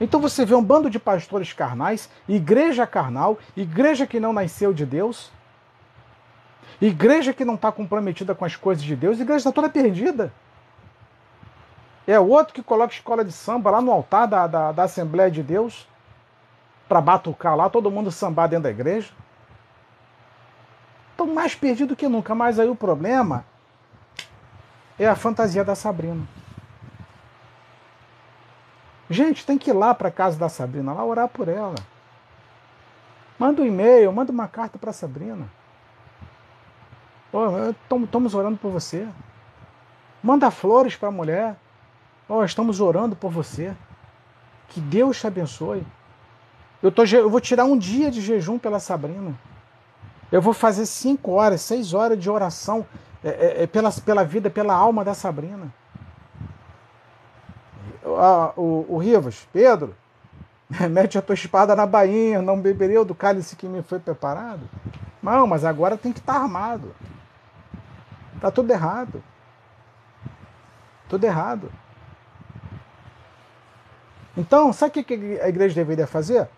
Então 0.00 0.20
você 0.20 0.44
vê 0.44 0.54
um 0.54 0.62
bando 0.62 0.90
de 0.90 0.98
pastores 0.98 1.52
carnais, 1.52 2.10
igreja 2.28 2.86
carnal, 2.86 3.38
igreja 3.56 4.06
que 4.06 4.20
não 4.20 4.32
nasceu 4.32 4.72
de 4.72 4.84
Deus, 4.84 5.32
igreja 6.80 7.32
que 7.32 7.44
não 7.44 7.54
está 7.54 7.72
comprometida 7.72 8.34
com 8.34 8.44
as 8.44 8.56
coisas 8.56 8.84
de 8.84 8.94
Deus, 8.94 9.18
igreja 9.18 9.38
está 9.38 9.52
toda 9.52 9.70
perdida. 9.70 10.32
É 12.06 12.20
outro 12.20 12.54
que 12.54 12.62
coloca 12.62 12.92
escola 12.92 13.24
de 13.24 13.32
samba 13.32 13.70
lá 13.70 13.80
no 13.80 13.90
altar 13.90 14.28
da, 14.28 14.46
da, 14.46 14.72
da 14.72 14.82
Assembleia 14.84 15.30
de 15.30 15.42
Deus, 15.42 15.88
para 16.88 17.00
batucar 17.00 17.56
lá, 17.56 17.68
todo 17.68 17.90
mundo 17.90 18.12
sambar 18.12 18.48
dentro 18.48 18.64
da 18.64 18.70
igreja. 18.70 19.10
Estão 21.10 21.26
mais 21.26 21.54
perdidos 21.54 21.96
que 21.96 22.06
nunca, 22.06 22.34
mas 22.34 22.60
aí 22.60 22.68
o 22.68 22.76
problema 22.76 23.44
é 24.98 25.08
a 25.08 25.16
fantasia 25.16 25.64
da 25.64 25.74
Sabrina. 25.74 26.26
Gente, 29.08 29.46
tem 29.46 29.56
que 29.56 29.70
ir 29.70 29.72
lá 29.72 29.94
para 29.94 30.08
a 30.08 30.12
casa 30.12 30.36
da 30.36 30.48
Sabrina, 30.48 30.92
lá 30.92 31.04
orar 31.04 31.28
por 31.28 31.48
ela. 31.48 31.76
Manda 33.38 33.62
um 33.62 33.66
e-mail, 33.66 34.12
manda 34.12 34.32
uma 34.32 34.48
carta 34.48 34.78
para 34.78 34.92
Sabrina. 34.92 35.48
Oh, 37.32 37.70
estamos 38.04 38.34
orando 38.34 38.56
por 38.56 38.70
você. 38.70 39.06
Manda 40.22 40.50
flores 40.50 40.96
para 40.96 41.08
a 41.08 41.12
mulher. 41.12 41.56
Oh, 42.28 42.42
estamos 42.42 42.80
orando 42.80 43.14
por 43.14 43.30
você. 43.30 43.76
Que 44.68 44.80
Deus 44.80 45.20
te 45.20 45.26
abençoe. 45.26 45.86
Eu, 46.82 46.90
tô, 46.90 47.04
eu 47.04 47.30
vou 47.30 47.40
tirar 47.40 47.64
um 47.64 47.78
dia 47.78 48.10
de 48.10 48.20
jejum 48.20 48.58
pela 48.58 48.80
Sabrina. 48.80 49.38
Eu 50.32 50.42
vou 50.42 50.52
fazer 50.52 50.86
cinco 50.86 51.32
horas, 51.32 51.60
seis 51.60 51.94
horas 51.94 52.18
de 52.18 52.28
oração 52.28 52.84
é, 53.22 53.28
é, 53.28 53.62
é 53.62 53.66
pela, 53.66 53.92
pela 53.92 54.24
vida, 54.24 54.50
pela 54.50 54.74
alma 54.74 55.04
da 55.04 55.14
Sabrina 55.14 55.72
o, 58.56 58.86
o 58.88 58.98
Rivas, 58.98 59.46
Pedro, 59.52 59.94
Mete 60.90 61.16
a 61.16 61.22
tua 61.22 61.34
espada 61.34 61.76
na 61.76 61.86
bainha, 61.86 62.42
não 62.42 62.60
bebereu 62.60 63.04
do 63.04 63.14
cálice 63.14 63.56
que 63.56 63.68
me 63.68 63.82
foi 63.82 63.98
preparado. 63.98 64.68
Não, 65.22 65.46
mas 65.46 65.64
agora 65.64 65.96
tem 65.96 66.12
que 66.12 66.18
estar 66.18 66.34
tá 66.34 66.40
armado. 66.40 66.94
Tá 68.40 68.50
tudo 68.50 68.70
errado. 68.70 69.22
Tudo 71.08 71.24
errado. 71.24 71.70
Então, 74.36 74.72
sabe 74.72 75.00
o 75.00 75.04
que 75.04 75.38
a 75.40 75.48
igreja 75.48 75.74
deveria 75.74 76.06
fazer? 76.06 76.48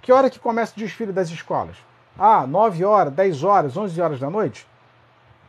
Que 0.00 0.12
hora 0.12 0.30
que 0.30 0.40
começa 0.40 0.72
o 0.74 0.78
desfile 0.78 1.12
das 1.12 1.28
escolas? 1.28 1.76
Ah, 2.18 2.46
9 2.46 2.84
horas, 2.84 3.12
10 3.12 3.44
horas, 3.44 3.76
11 3.76 4.00
horas 4.00 4.20
da 4.20 4.28
noite? 4.28 4.66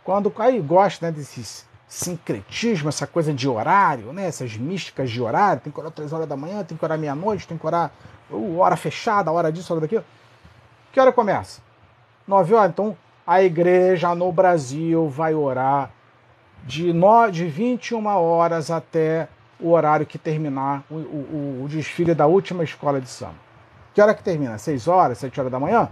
Quando 0.04 0.32
aí 0.38 0.60
gosta 0.62 1.08
né, 1.08 1.12
desses 1.12 1.66
sincretismo, 1.94 2.90
essa 2.90 3.06
coisa 3.06 3.32
de 3.32 3.48
horário, 3.48 4.12
né, 4.12 4.26
essas 4.26 4.58
místicas 4.58 5.12
de 5.12 5.22
horário, 5.22 5.62
tem 5.62 5.72
que 5.72 5.80
orar 5.80 5.92
3 5.92 6.12
horas 6.12 6.28
da 6.28 6.36
manhã, 6.36 6.64
tem 6.64 6.76
que 6.76 6.84
orar 6.84 6.98
meia-noite, 6.98 7.48
tem 7.48 7.56
que 7.56 7.66
orar 7.68 7.92
uh, 8.32 8.58
hora 8.58 8.76
fechada, 8.76 9.32
hora 9.32 9.52
disso, 9.52 9.72
hora 9.72 9.82
daquilo. 9.82 10.04
Que 10.92 11.00
hora 11.00 11.12
começa? 11.12 11.62
9 12.28 12.56
horas. 12.56 12.72
Então, 12.72 12.98
a 13.28 13.44
igreja 13.44 14.16
no 14.16 14.32
Brasil 14.32 15.08
vai 15.08 15.36
orar 15.36 15.92
de, 16.64 16.92
no, 16.92 17.30
de 17.30 17.46
21 17.46 18.04
horas 18.08 18.72
até 18.72 19.28
o 19.60 19.70
horário 19.70 20.06
que 20.06 20.18
terminar 20.18 20.84
o, 20.90 20.96
o, 20.96 21.62
o 21.64 21.68
desfile 21.70 22.16
da 22.16 22.26
última 22.26 22.64
escola 22.64 23.00
de 23.00 23.08
samba. 23.08 23.36
Que 23.94 24.02
hora 24.02 24.16
que 24.16 24.24
termina? 24.24 24.58
6 24.58 24.88
horas, 24.88 25.20
7 25.20 25.40
horas 25.40 25.52
da 25.52 25.60
manhã? 25.60 25.90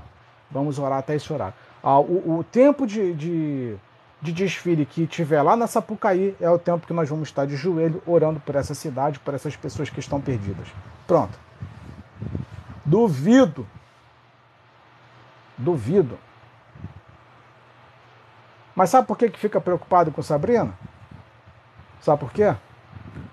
Vamos 0.50 0.80
orar 0.80 0.98
até 0.98 1.16
esse 1.16 1.32
horário. 1.32 1.54
Ah, 1.84 2.00
o, 2.00 2.40
o, 2.40 2.44
tempo 2.44 2.88
de, 2.88 3.14
de, 3.14 3.76
de, 4.22 4.32
desfile 4.32 4.86
que 4.86 5.08
tiver 5.08 5.42
lá 5.42 5.56
na 5.56 5.68
Sapucaí 5.68 6.36
é 6.40 6.50
o 6.50 6.60
tempo 6.60 6.86
que 6.86 6.94
nós 6.94 7.10
vamos 7.10 7.30
estar 7.30 7.46
de 7.46 7.56
joelho 7.56 8.02
orando 8.06 8.40
por 8.40 8.56
essa 8.56 8.76
cidade, 8.76 9.20
por 9.20 9.34
essas 9.34 9.56
pessoas 9.56 9.90
que 9.90 10.00
estão 10.00 10.22
perdidas. 10.22 10.68
Pronto. 11.08 11.38
Duvido. 12.86 13.68
Duvido. 15.58 16.18
Mas 18.76 18.90
sabe 18.90 19.08
por 19.08 19.18
que, 19.18 19.30
que 19.30 19.40
fica 19.40 19.60
preocupado 19.60 20.12
com 20.12 20.22
Sabrina? 20.22 20.74
Sabe 22.00 22.20
por 22.20 22.32
quê? 22.32 22.56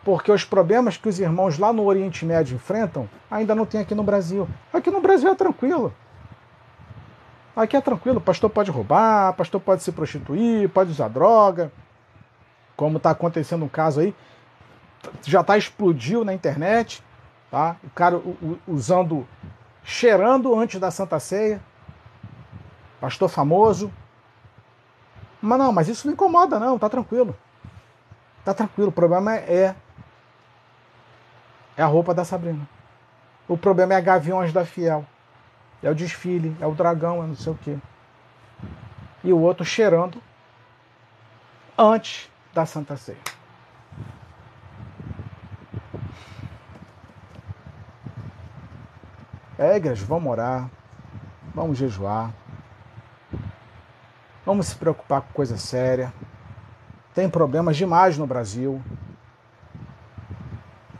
Porque 0.04 0.32
os 0.32 0.44
problemas 0.44 0.96
que 0.96 1.08
os 1.08 1.18
irmãos 1.18 1.58
lá 1.58 1.72
no 1.72 1.84
Oriente 1.84 2.24
Médio 2.24 2.56
enfrentam 2.56 3.08
ainda 3.30 3.54
não 3.54 3.64
tem 3.64 3.80
aqui 3.80 3.94
no 3.94 4.02
Brasil. 4.02 4.48
Aqui 4.72 4.90
no 4.90 5.00
Brasil 5.00 5.30
é 5.30 5.34
tranquilo. 5.34 5.92
Aqui 7.58 7.76
é 7.76 7.80
tranquilo, 7.80 8.20
pastor 8.20 8.48
pode 8.48 8.70
roubar, 8.70 9.32
pastor 9.32 9.60
pode 9.60 9.82
se 9.82 9.90
prostituir, 9.90 10.68
pode 10.68 10.92
usar 10.92 11.08
droga. 11.08 11.72
Como 12.76 12.98
está 12.98 13.10
acontecendo 13.10 13.64
um 13.64 13.68
caso 13.68 13.98
aí, 13.98 14.14
já 15.24 15.40
está 15.40 15.58
explodiu 15.58 16.24
na 16.24 16.32
internet, 16.32 17.02
tá? 17.50 17.74
O 17.82 17.90
cara 17.90 18.22
usando, 18.64 19.26
cheirando 19.82 20.56
antes 20.56 20.78
da 20.78 20.92
Santa 20.92 21.18
Ceia. 21.18 21.60
Pastor 23.00 23.28
famoso. 23.28 23.92
Mas 25.42 25.58
não, 25.58 25.72
mas 25.72 25.88
isso 25.88 26.06
não 26.06 26.14
incomoda 26.14 26.60
não, 26.60 26.78
tá 26.78 26.88
tranquilo. 26.88 27.36
Tá 28.44 28.54
tranquilo, 28.54 28.90
o 28.90 28.92
problema 28.92 29.34
é 29.34 29.74
é 31.76 31.82
a 31.82 31.86
roupa 31.86 32.14
da 32.14 32.24
Sabrina. 32.24 32.68
O 33.48 33.58
problema 33.58 33.94
é 33.94 33.96
a 33.96 34.00
Gaviões 34.00 34.52
da 34.52 34.64
Fiel. 34.64 35.04
É 35.82 35.90
o 35.90 35.94
desfile, 35.94 36.56
é 36.60 36.66
o 36.66 36.74
dragão, 36.74 37.22
é 37.22 37.26
não 37.26 37.36
sei 37.36 37.52
o 37.52 37.56
quê. 37.56 37.78
E 39.22 39.32
o 39.32 39.38
outro 39.38 39.64
cheirando 39.64 40.20
antes 41.76 42.28
da 42.52 42.66
Santa 42.66 42.96
Ceia. 42.96 43.18
É, 49.56 49.76
igreja, 49.76 50.04
vamos 50.06 50.30
orar, 50.30 50.70
vamos 51.52 51.78
jejuar, 51.78 52.32
vamos 54.46 54.68
se 54.68 54.76
preocupar 54.76 55.22
com 55.22 55.32
coisa 55.32 55.56
séria. 55.56 56.12
Tem 57.12 57.28
problemas 57.28 57.76
demais 57.76 58.16
no 58.16 58.26
Brasil. 58.26 58.80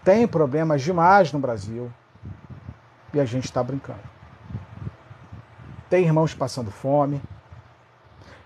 Tem 0.03 0.27
problemas 0.27 0.83
demais 0.83 1.33
no 1.33 1.39
Brasil. 1.39 1.93
E 3.15 3.21
a 3.21 3.25
gente 3.25 3.45
está 3.45 3.63
brincando. 3.63 4.18
Tem 5.89 6.05
irmãos 6.05 6.35
passando 6.35 6.71
fome. 6.71 7.23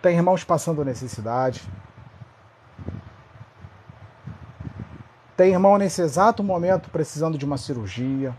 Tem 0.01 0.16
irmãos 0.16 0.45
passando 0.45 0.84
necessidade. 0.84 1.62
Tem 5.36 5.53
irmão 5.53 5.76
nesse 5.78 6.03
exato 6.03 6.43
momento 6.43 6.90
precisando 6.90 7.36
de 7.36 7.45
uma 7.45 7.59
cirurgia. 7.59 8.36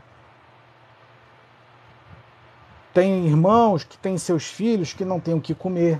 Tem 2.94 3.26
irmãos 3.26 3.84
que 3.84 3.98
têm 3.98 4.18
seus 4.18 4.46
filhos 4.46 4.94
que 4.94 5.04
não 5.04 5.20
têm 5.20 5.34
o 5.34 5.42
que 5.42 5.56
comer. 5.56 6.00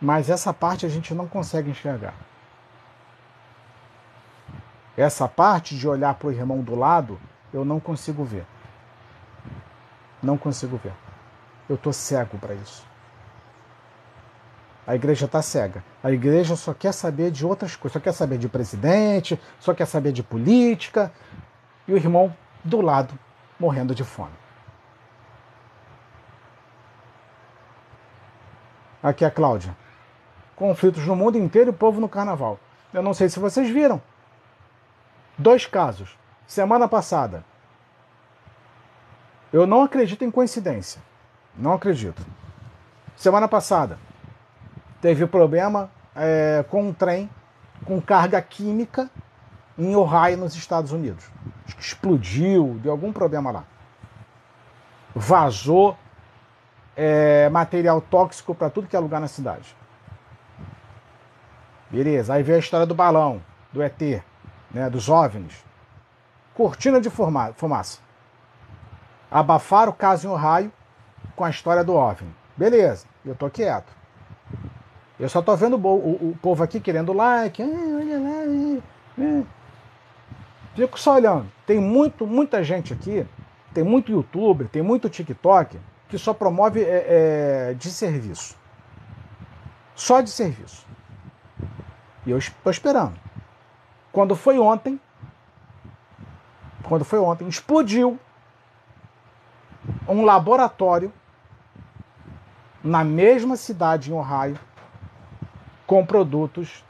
Mas 0.00 0.28
essa 0.28 0.52
parte 0.52 0.86
a 0.86 0.88
gente 0.88 1.14
não 1.14 1.26
consegue 1.26 1.70
enxergar. 1.70 2.14
Essa 4.96 5.26
parte 5.26 5.76
de 5.76 5.88
olhar 5.88 6.14
para 6.14 6.28
o 6.28 6.32
irmão 6.32 6.60
do 6.60 6.74
lado, 6.74 7.18
eu 7.52 7.64
não 7.64 7.80
consigo 7.80 8.24
ver. 8.24 8.46
Não 10.22 10.36
consigo 10.36 10.76
ver. 10.82 10.92
Eu 11.68 11.76
estou 11.76 11.92
cego 11.92 12.38
para 12.38 12.54
isso. 12.54 12.86
A 14.86 14.94
igreja 14.94 15.26
está 15.26 15.42
cega. 15.42 15.84
A 16.02 16.10
igreja 16.10 16.56
só 16.56 16.72
quer 16.72 16.92
saber 16.92 17.30
de 17.30 17.44
outras 17.44 17.76
coisas, 17.76 17.92
só 17.92 18.00
quer 18.00 18.12
saber 18.12 18.38
de 18.38 18.48
presidente, 18.48 19.38
só 19.60 19.74
quer 19.74 19.86
saber 19.86 20.12
de 20.12 20.22
política. 20.22 21.12
E 21.86 21.92
o 21.92 21.96
irmão 21.96 22.34
do 22.64 22.80
lado 22.80 23.18
morrendo 23.60 23.94
de 23.94 24.02
fome. 24.02 24.32
Aqui 29.02 29.24
é 29.24 29.28
a 29.28 29.30
Cláudia. 29.30 29.76
Conflitos 30.56 31.06
no 31.06 31.14
mundo 31.14 31.38
inteiro 31.38 31.68
e 31.68 31.72
o 31.72 31.74
povo 31.74 32.00
no 32.00 32.08
carnaval. 32.08 32.58
Eu 32.92 33.02
não 33.02 33.12
sei 33.14 33.28
se 33.28 33.38
vocês 33.38 33.68
viram. 33.68 34.00
Dois 35.36 35.66
casos. 35.66 36.18
Semana 36.46 36.88
passada, 36.88 37.44
eu 39.52 39.66
não 39.66 39.82
acredito 39.82 40.24
em 40.24 40.30
coincidência. 40.30 41.00
Não 41.56 41.72
acredito. 41.72 42.24
Semana 43.16 43.48
passada, 43.48 43.98
teve 45.00 45.26
problema 45.26 45.90
é, 46.14 46.64
com 46.68 46.88
um 46.88 46.92
trem 46.92 47.28
com 47.84 48.00
carga 48.00 48.40
química 48.42 49.10
em 49.76 49.94
Ohio, 49.94 50.36
nos 50.36 50.54
Estados 50.54 50.92
Unidos. 50.92 51.24
Explodiu, 51.78 52.78
deu 52.82 52.92
algum 52.92 53.12
problema 53.12 53.50
lá. 53.50 53.64
Vazou 55.14 55.96
é, 56.96 57.48
material 57.48 58.00
tóxico 58.00 58.54
para 58.54 58.70
tudo 58.70 58.88
que 58.88 58.96
é 58.96 58.98
lugar 58.98 59.20
na 59.20 59.28
cidade. 59.28 59.74
Beleza, 61.90 62.34
aí 62.34 62.42
veio 62.42 62.56
a 62.56 62.60
história 62.60 62.86
do 62.86 62.94
balão, 62.94 63.40
do 63.72 63.82
ET, 63.82 64.00
né, 64.70 64.90
dos 64.90 65.08
OVNIs. 65.08 65.64
Cortina 66.54 67.00
de 67.00 67.08
fumaça 67.08 68.07
abafaram 69.30 69.92
o 69.92 69.94
caso 69.94 70.26
em 70.26 70.30
Ohio 70.30 70.72
com 71.36 71.44
a 71.44 71.50
história 71.50 71.84
do 71.84 71.94
OVNI. 71.94 72.34
Beleza, 72.56 73.06
eu 73.24 73.34
tô 73.34 73.48
quieto. 73.48 73.92
Eu 75.18 75.28
só 75.28 75.42
tô 75.42 75.54
vendo 75.56 75.76
o, 75.76 75.88
o, 75.88 76.30
o 76.30 76.38
povo 76.40 76.62
aqui 76.62 76.80
querendo 76.80 77.12
like. 77.12 77.62
Ah, 77.62 77.66
olha 77.66 78.18
lá. 78.20 79.44
Fico 80.74 80.98
só 80.98 81.14
olhando. 81.14 81.50
Tem 81.66 81.80
muito, 81.80 82.26
muita 82.26 82.62
gente 82.62 82.92
aqui, 82.92 83.26
tem 83.74 83.82
muito 83.82 84.12
youtuber, 84.12 84.68
tem 84.68 84.82
muito 84.82 85.08
TikTok 85.08 85.78
que 86.08 86.16
só 86.16 86.32
promove 86.32 86.82
é, 86.82 87.70
é, 87.70 87.74
de 87.74 87.90
serviço. 87.90 88.56
Só 89.94 90.20
de 90.20 90.30
serviço. 90.30 90.86
E 92.24 92.30
eu 92.30 92.38
estou 92.38 92.70
esperando. 92.70 93.18
Quando 94.12 94.34
foi 94.34 94.58
ontem, 94.58 95.00
quando 96.84 97.04
foi 97.04 97.18
ontem, 97.18 97.46
explodiu 97.48 98.18
um 100.08 100.24
laboratório 100.24 101.12
na 102.82 103.04
mesma 103.04 103.56
cidade 103.56 104.10
em 104.10 104.14
Ohio 104.14 104.58
com 105.86 106.04
produtos 106.04 106.84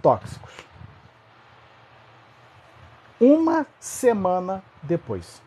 tóxicos. 0.00 0.52
Uma 3.20 3.66
semana 3.78 4.62
depois. 4.82 5.40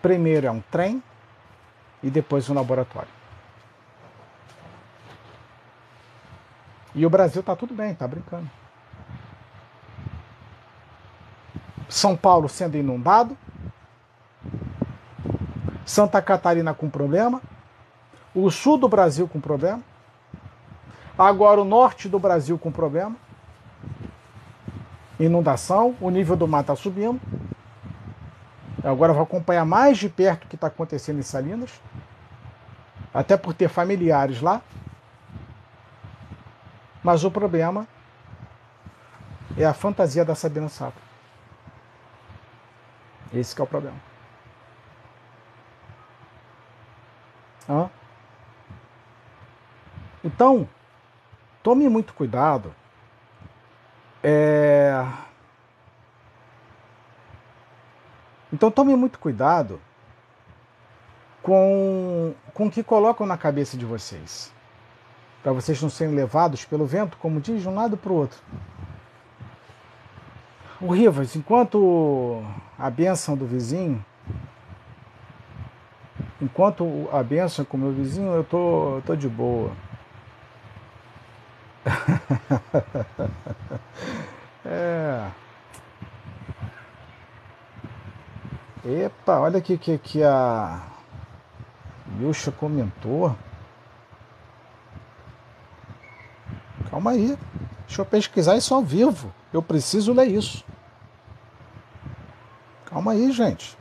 Primeiro 0.00 0.46
é 0.46 0.50
um 0.50 0.60
trem 0.60 1.02
e 2.02 2.10
depois 2.10 2.48
um 2.48 2.54
laboratório. 2.54 3.08
E 6.94 7.04
o 7.04 7.10
Brasil 7.10 7.40
está 7.40 7.54
tudo 7.54 7.74
bem, 7.74 7.92
está 7.92 8.06
brincando. 8.08 8.48
São 11.88 12.16
Paulo 12.16 12.48
sendo 12.48 12.76
inundado, 12.76 13.36
Santa 15.86 16.20
Catarina 16.20 16.74
com 16.74 16.90
problema, 16.90 17.40
o 18.34 18.50
sul 18.50 18.76
do 18.76 18.88
Brasil 18.88 19.28
com 19.28 19.40
problema, 19.40 19.80
agora 21.16 21.60
o 21.60 21.64
norte 21.64 22.08
do 22.08 22.18
Brasil 22.18 22.58
com 22.58 22.72
problema. 22.72 23.14
inundação, 25.18 25.96
o 26.00 26.10
nível 26.10 26.36
do 26.36 26.46
mar 26.46 26.60
está 26.60 26.74
subindo. 26.74 27.20
Agora 28.84 29.12
vou 29.12 29.22
acompanhar 29.22 29.64
mais 29.64 29.96
de 29.96 30.08
perto 30.08 30.44
o 30.44 30.48
que 30.48 30.56
está 30.56 30.66
acontecendo 30.66 31.20
em 31.20 31.22
Salinas, 31.22 31.80
até 33.14 33.36
por 33.36 33.54
ter 33.54 33.68
familiares 33.68 34.42
lá. 34.42 34.60
Mas 37.02 37.22
o 37.22 37.30
problema 37.30 37.86
é 39.56 39.64
a 39.64 39.72
fantasia 39.72 40.24
da 40.24 40.34
Sabina 40.34 40.68
Sato. 40.68 41.00
Esse 43.32 43.58
é 43.58 43.62
o 43.64 43.66
problema. 43.66 44.15
Então, 50.22 50.68
tome 51.62 51.88
muito 51.88 52.14
cuidado. 52.14 52.74
É... 54.22 55.06
Então 58.52 58.70
tome 58.70 58.96
muito 58.96 59.18
cuidado 59.18 59.80
com, 61.42 62.34
com 62.54 62.66
o 62.66 62.70
que 62.70 62.82
colocam 62.82 63.26
na 63.26 63.36
cabeça 63.36 63.76
de 63.76 63.84
vocês. 63.84 64.52
Para 65.42 65.52
vocês 65.52 65.80
não 65.80 65.90
serem 65.90 66.14
levados 66.14 66.64
pelo 66.64 66.86
vento, 66.86 67.16
como 67.18 67.40
diz, 67.40 67.62
de 67.62 67.68
um 67.68 67.74
lado 67.74 67.96
para 67.96 68.10
o 68.10 68.16
outro. 68.16 68.38
O 70.80 70.92
Rivas, 70.92 71.36
enquanto 71.36 72.42
a 72.78 72.90
benção 72.90 73.36
do 73.36 73.46
vizinho, 73.46 74.04
enquanto 76.40 77.08
a 77.12 77.22
benção 77.22 77.64
com 77.64 77.76
meu 77.76 77.92
vizinho, 77.92 78.32
eu 78.32 78.44
tô, 78.44 78.96
eu 78.96 79.02
tô 79.02 79.16
de 79.16 79.28
boa. 79.28 79.72
é. 84.64 85.30
Epa, 88.84 89.40
olha 89.40 89.58
aqui 89.58 89.76
que, 89.76 89.98
que 89.98 90.22
a 90.22 90.80
Yusha 92.20 92.52
comentou. 92.52 93.36
Calma 96.90 97.12
aí. 97.12 97.36
Deixa 97.86 98.02
eu 98.02 98.06
pesquisar 98.06 98.56
isso 98.56 98.74
ao 98.74 98.82
vivo. 98.82 99.32
Eu 99.52 99.62
preciso 99.62 100.12
ler 100.12 100.28
isso. 100.28 100.64
Calma 102.84 103.12
aí, 103.12 103.32
gente. 103.32 103.76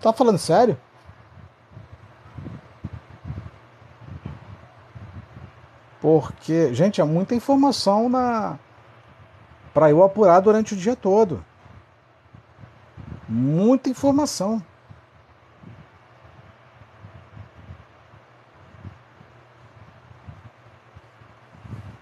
Tá 0.00 0.12
falando 0.12 0.38
sério? 0.38 0.78
Porque, 6.06 6.72
gente, 6.72 7.00
é 7.00 7.04
muita 7.04 7.34
informação 7.34 8.08
na 8.08 8.60
para 9.74 9.90
eu 9.90 10.04
apurar 10.04 10.38
durante 10.38 10.72
o 10.72 10.76
dia 10.76 10.94
todo. 10.94 11.44
Muita 13.28 13.90
informação. 13.90 14.62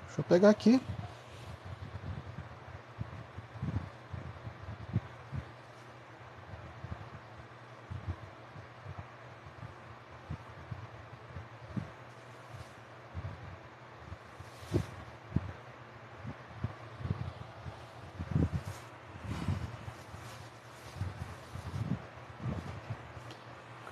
Deixa 0.07 0.21
eu 0.21 0.25
pegar 0.25 0.51
aqui. 0.51 0.79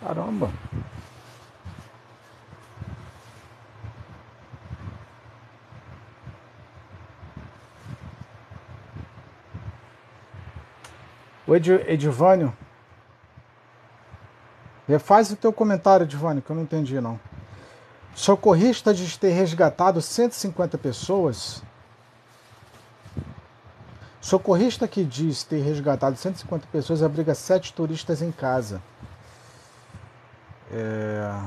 Caramba. 0.02 0.50
O 11.52 11.54
Ed, 11.54 11.70
Edivânio. 11.86 12.56
Refaz 14.88 15.30
o 15.30 15.36
teu 15.36 15.52
comentário, 15.52 16.04
Edivânio, 16.04 16.40
que 16.40 16.48
eu 16.48 16.56
não 16.56 16.62
entendi 16.62 16.98
não. 16.98 17.20
Socorrista 18.14 18.94
diz 18.94 19.18
ter 19.18 19.32
resgatado 19.32 20.00
150 20.00 20.78
pessoas. 20.78 21.62
Socorrista 24.18 24.88
que 24.88 25.04
diz 25.04 25.44
ter 25.44 25.60
resgatado 25.60 26.16
150 26.16 26.66
pessoas 26.72 27.02
abriga 27.02 27.34
sete 27.34 27.74
turistas 27.74 28.22
em 28.22 28.32
casa. 28.32 28.80
É... 30.72 31.38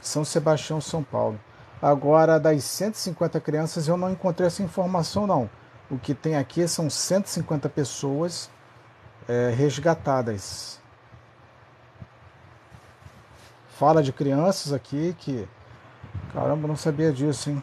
São 0.00 0.24
Sebastião, 0.24 0.80
São 0.80 1.04
Paulo. 1.04 1.38
Agora, 1.80 2.40
das 2.40 2.64
150 2.64 3.38
crianças, 3.38 3.86
eu 3.86 3.96
não 3.96 4.10
encontrei 4.10 4.48
essa 4.48 4.64
informação, 4.64 5.28
não. 5.28 5.48
O 5.90 5.98
que 5.98 6.14
tem 6.14 6.36
aqui 6.36 6.68
são 6.68 6.90
150 6.90 7.68
pessoas 7.68 8.50
é, 9.26 9.50
resgatadas. 9.50 10.80
Fala 13.68 14.02
de 14.02 14.12
crianças 14.12 14.72
aqui 14.72 15.14
que. 15.18 15.48
Caramba, 16.32 16.68
não 16.68 16.76
sabia 16.76 17.12
disso, 17.12 17.50
hein? 17.50 17.62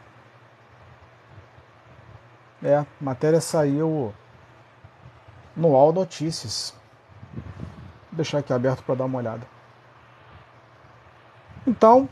É, 2.63 2.77
a 2.77 2.85
matéria 2.99 3.39
saiu 3.39 4.13
no 5.55 5.75
All 5.75 5.93
Notícias. 5.93 6.73
Vou 7.35 8.17
deixar 8.17 8.39
aqui 8.39 8.51
aberto 8.51 8.81
para 8.83 8.95
dar 8.95 9.05
uma 9.05 9.19
olhada. 9.19 9.45
Então, 11.67 12.09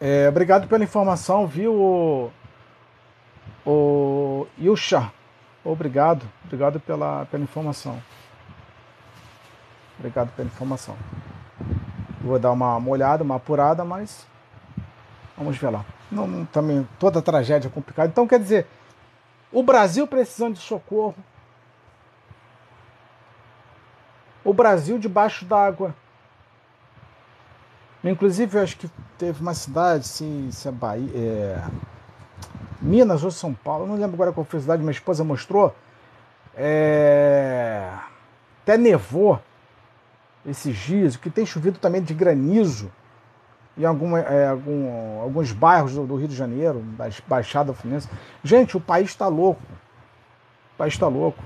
é, 0.00 0.28
obrigado 0.28 0.66
pela 0.66 0.82
informação, 0.82 1.46
viu, 1.46 2.32
o, 3.70 4.46
Yusha? 4.58 5.12
Obrigado, 5.64 6.26
obrigado 6.44 6.80
pela, 6.80 7.26
pela 7.26 7.42
informação. 7.42 8.02
Obrigado 9.98 10.30
pela 10.34 10.48
informação. 10.48 10.96
Vou 12.20 12.38
dar 12.38 12.52
uma, 12.52 12.76
uma 12.76 12.90
olhada, 12.90 13.22
uma 13.22 13.36
apurada, 13.36 13.84
mas 13.84 14.26
vamos 15.36 15.56
ver 15.56 15.70
lá. 15.70 15.84
Não, 16.10 16.26
não, 16.26 16.44
também 16.46 16.88
toda 16.98 17.22
tragédia 17.22 17.68
é 17.68 17.70
complicada. 17.70 18.08
Então, 18.08 18.26
quer 18.26 18.40
dizer, 18.40 18.66
o 19.52 19.62
Brasil 19.62 20.06
precisando 20.06 20.54
de 20.54 20.60
socorro, 20.60 21.14
o 24.44 24.52
Brasil 24.52 24.98
debaixo 24.98 25.44
d'água. 25.44 25.94
Inclusive, 28.02 28.56
eu 28.56 28.62
acho 28.62 28.78
que 28.78 28.90
teve 29.18 29.42
uma 29.42 29.52
cidade, 29.52 30.08
se, 30.08 30.48
se 30.50 30.66
é 30.66 30.72
Bahia, 30.72 31.10
é, 31.14 31.64
Minas 32.80 33.22
ou 33.24 33.30
São 33.30 33.52
Paulo, 33.52 33.86
não 33.86 33.94
lembro 33.94 34.14
agora 34.14 34.32
qual 34.32 34.44
foi 34.44 34.58
a 34.58 34.62
cidade, 34.62 34.82
minha 34.82 34.92
esposa 34.92 35.22
mostrou. 35.22 35.74
É, 36.54 37.88
até 38.62 38.78
nevou 38.78 39.40
esses 40.46 40.76
dias, 40.76 41.16
que 41.16 41.28
tem 41.28 41.44
chovido 41.44 41.78
também 41.78 42.02
de 42.02 42.14
granizo 42.14 42.90
em 43.76 43.84
alguma, 43.84 44.20
é, 44.20 44.48
algum, 44.48 45.20
alguns 45.20 45.52
bairros 45.52 45.94
do, 45.94 46.06
do, 46.06 46.16
Rio 46.16 46.28
de 46.28 46.34
Janeiro, 46.34 46.80
da 46.96 47.08
Baixada 47.26 47.72
Fluminense. 47.72 48.08
Gente, 48.42 48.76
o 48.76 48.80
país 48.80 49.10
está 49.10 49.28
louco. 49.28 49.62
O 50.74 50.78
país 50.78 50.94
está 50.94 51.08
louco. 51.08 51.42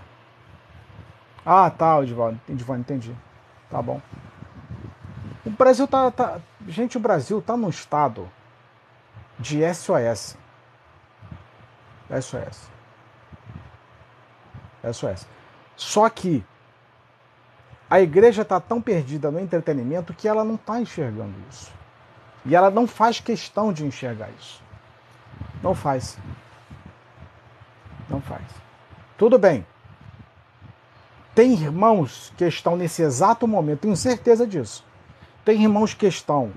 Ah, 1.44 1.70
tá, 1.70 2.00
Edivaldo, 2.02 2.40
Edivaldo, 2.48 2.80
entendi. 2.80 3.14
Tá 3.70 3.82
bom. 3.82 4.00
O 5.44 5.50
Brasil 5.50 5.86
tá, 5.86 6.10
tá. 6.10 6.40
Gente, 6.66 6.96
o 6.96 7.00
Brasil 7.00 7.42
tá 7.42 7.56
num 7.56 7.68
estado 7.68 8.28
de 9.38 9.60
SOS. 9.74 10.36
SOS. 12.20 12.68
SOS. 14.92 15.26
Só 15.76 16.08
que 16.08 16.44
a 17.88 18.00
igreja 18.00 18.42
está 18.42 18.60
tão 18.60 18.80
perdida 18.80 19.30
no 19.30 19.40
entretenimento 19.40 20.14
que 20.14 20.26
ela 20.26 20.44
não 20.44 20.54
está 20.54 20.80
enxergando 20.80 21.34
isso. 21.50 21.72
E 22.44 22.54
ela 22.54 22.70
não 22.70 22.86
faz 22.86 23.20
questão 23.20 23.72
de 23.72 23.84
enxergar 23.84 24.28
isso. 24.38 24.62
Não 25.62 25.74
faz. 25.74 26.18
Não 28.08 28.20
faz. 28.20 28.42
Tudo 29.16 29.38
bem. 29.38 29.66
Tem 31.34 31.52
irmãos 31.52 32.32
que 32.36 32.44
estão 32.46 32.76
nesse 32.76 33.02
exato 33.02 33.48
momento, 33.48 33.80
tenho 33.80 33.96
certeza 33.96 34.46
disso. 34.46 34.84
Tem 35.44 35.62
irmãos 35.62 35.92
que 35.92 36.06
estão 36.06 36.52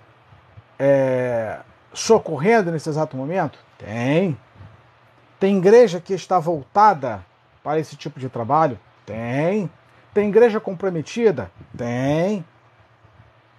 é, 0.77 1.59
socorrendo 1.93 2.71
nesse 2.71 2.87
exato 2.87 3.17
momento? 3.17 3.57
Tem. 3.77 4.37
Tem 5.39 5.57
igreja 5.57 5.99
que 5.99 6.13
está 6.13 6.39
voltada 6.39 7.25
para 7.63 7.79
esse 7.79 7.95
tipo 7.95 8.19
de 8.19 8.29
trabalho? 8.29 8.79
Tem. 9.05 9.69
Tem 10.13 10.29
igreja 10.29 10.59
comprometida? 10.59 11.51
Tem. 11.77 12.43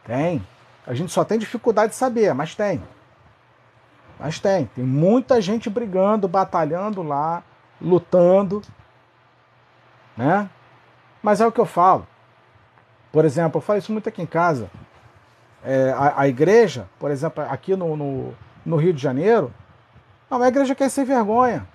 Tem. 0.05 0.45
A 0.87 0.95
gente 0.95 1.13
só 1.13 1.25
tem 1.25 1.39
dificuldade 1.39 1.91
de 1.91 1.97
saber, 1.97 2.35
mas 2.35 2.55
tem. 2.55 2.83
Mas 4.19 4.41
tem. 4.41 4.67
Tem 4.75 4.85
muita 4.85 5.41
gente 5.41 5.71
brigando, 5.71 6.27
batalhando 6.27 7.03
lá, 7.03 7.43
lutando. 7.81 8.63
Né? 10.17 10.49
Mas 11.23 11.41
é 11.41 11.47
o 11.47 11.53
que 11.53 11.61
eu 11.61 11.67
falo. 11.67 12.07
Por 13.13 13.25
exemplo, 13.25 13.59
eu 13.59 13.63
falo 13.63 13.79
isso 13.79 13.93
muito 13.93 14.09
aqui 14.09 14.23
em 14.23 14.27
casa. 14.27 14.71
É, 15.65 15.93
a, 15.97 16.23
a, 16.23 16.29
igreja, 16.29 16.89
por 16.99 17.11
exemplo, 17.11 17.43
aqui 17.45 17.75
no, 17.75 17.97
no, 17.97 18.35
no, 18.65 18.77
Rio 18.77 18.93
de 18.93 19.03
Janeiro, 19.03 19.53
não, 20.31 20.43
a 20.43 20.49
igreja 20.49 20.75
quer 20.75 20.91
ser 20.91 21.05
vergonha. 21.05 21.67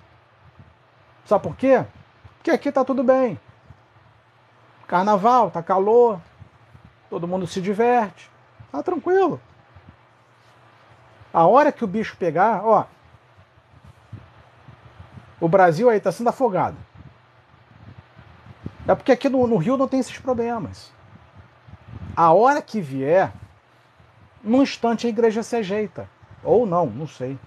Sabe 1.24 1.42
por 1.42 1.56
quê? 1.56 1.84
Porque 2.36 2.50
aqui 2.50 2.70
tá 2.70 2.84
tudo 2.84 3.02
bem. 3.02 3.40
Carnaval, 4.86 5.50
tá 5.50 5.62
calor, 5.62 6.20
todo 7.08 7.26
mundo 7.26 7.46
se 7.46 7.60
diverte, 7.60 8.30
tá 8.70 8.82
tranquilo. 8.82 9.40
A 11.32 11.46
hora 11.46 11.72
que 11.72 11.84
o 11.84 11.88
bicho 11.88 12.16
pegar, 12.16 12.64
ó, 12.64 12.84
o 15.40 15.48
Brasil 15.48 15.90
aí 15.90 15.98
tá 15.98 16.12
sendo 16.12 16.28
afogado. 16.28 16.76
É 18.86 18.94
porque 18.94 19.12
aqui 19.12 19.28
no, 19.28 19.46
no 19.46 19.56
Rio 19.56 19.76
não 19.76 19.88
tem 19.88 19.98
esses 19.98 20.18
problemas. 20.18 20.92
A 22.14 22.32
hora 22.32 22.62
que 22.62 22.80
vier, 22.80 23.32
num 24.42 24.62
instante 24.62 25.06
a 25.06 25.10
igreja 25.10 25.42
se 25.42 25.56
ajeita. 25.56 26.08
Ou 26.42 26.66
não, 26.66 26.86
não 26.86 27.06
sei. 27.06 27.38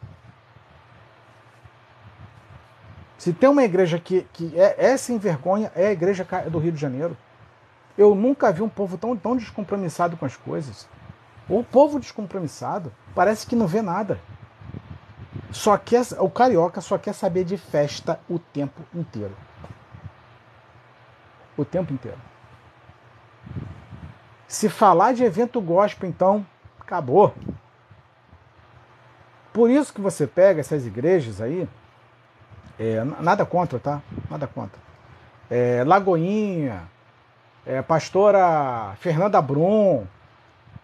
Se 3.28 3.34
tem 3.34 3.50
uma 3.50 3.66
igreja 3.66 4.00
que, 4.00 4.26
que 4.32 4.58
é, 4.58 4.92
é 4.92 4.96
sem 4.96 5.18
vergonha, 5.18 5.70
é 5.76 5.88
a 5.88 5.92
igreja 5.92 6.26
do 6.50 6.60
Rio 6.60 6.72
de 6.72 6.80
Janeiro. 6.80 7.18
Eu 7.98 8.16
nunca 8.16 8.54
vi 8.54 8.62
um 8.62 8.70
povo 8.70 8.98
tão, 8.98 9.18
tão 9.18 9.36
descompromissado 9.36 10.16
com 10.16 10.26
as 10.26 10.38
coisas. 10.38 10.88
O 11.50 11.62
povo 11.62 12.00
descompromissado 12.00 12.90
parece 13.14 13.46
que 13.46 13.54
não 13.54 13.68
vê 13.68 13.82
nada. 13.82 14.18
Só 15.52 15.78
quer, 15.78 16.04
o 16.20 16.30
carioca 16.30 16.80
só 16.80 16.98
quer 16.98 17.12
saber 17.12 17.44
de 17.44 17.58
festa 17.58 18.18
o 18.30 18.40
tempo 18.40 18.82
inteiro. 18.96 19.36
O 21.58 21.66
tempo 21.66 21.92
inteiro. 21.92 22.22
Se 24.48 24.70
falar 24.70 25.14
de 25.14 25.26
evento 25.26 25.60
gospel, 25.60 26.08
então, 26.08 26.48
acabou. 26.80 27.36
Por 29.52 29.70
isso 29.70 29.94
que 29.94 30.00
você 30.00 30.26
pega 30.26 30.62
essas 30.62 30.86
igrejas 30.86 31.42
aí, 31.42 31.68
é, 32.80 33.04
nada 33.04 33.46
contra, 33.46 33.80
tá? 33.80 34.02
Nada 34.30 34.48
contra. 34.48 34.80
É, 35.50 35.84
Lagoinha, 35.86 36.84
é, 37.66 37.82
pastora 37.82 38.96
Fernanda 39.00 39.42
Brum, 39.42 40.06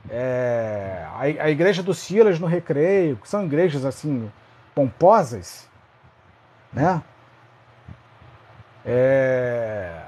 é, 0.09 1.05
a, 1.13 1.21
a, 1.45 1.49
igreja 1.49 1.81
do 1.81 1.93
Silas 1.93 2.39
no 2.39 2.47
Recreio, 2.47 3.17
que 3.17 3.29
são 3.29 3.45
igrejas 3.45 3.85
assim 3.85 4.29
pomposas, 4.75 5.67
né? 6.71 7.01
É, 8.85 10.01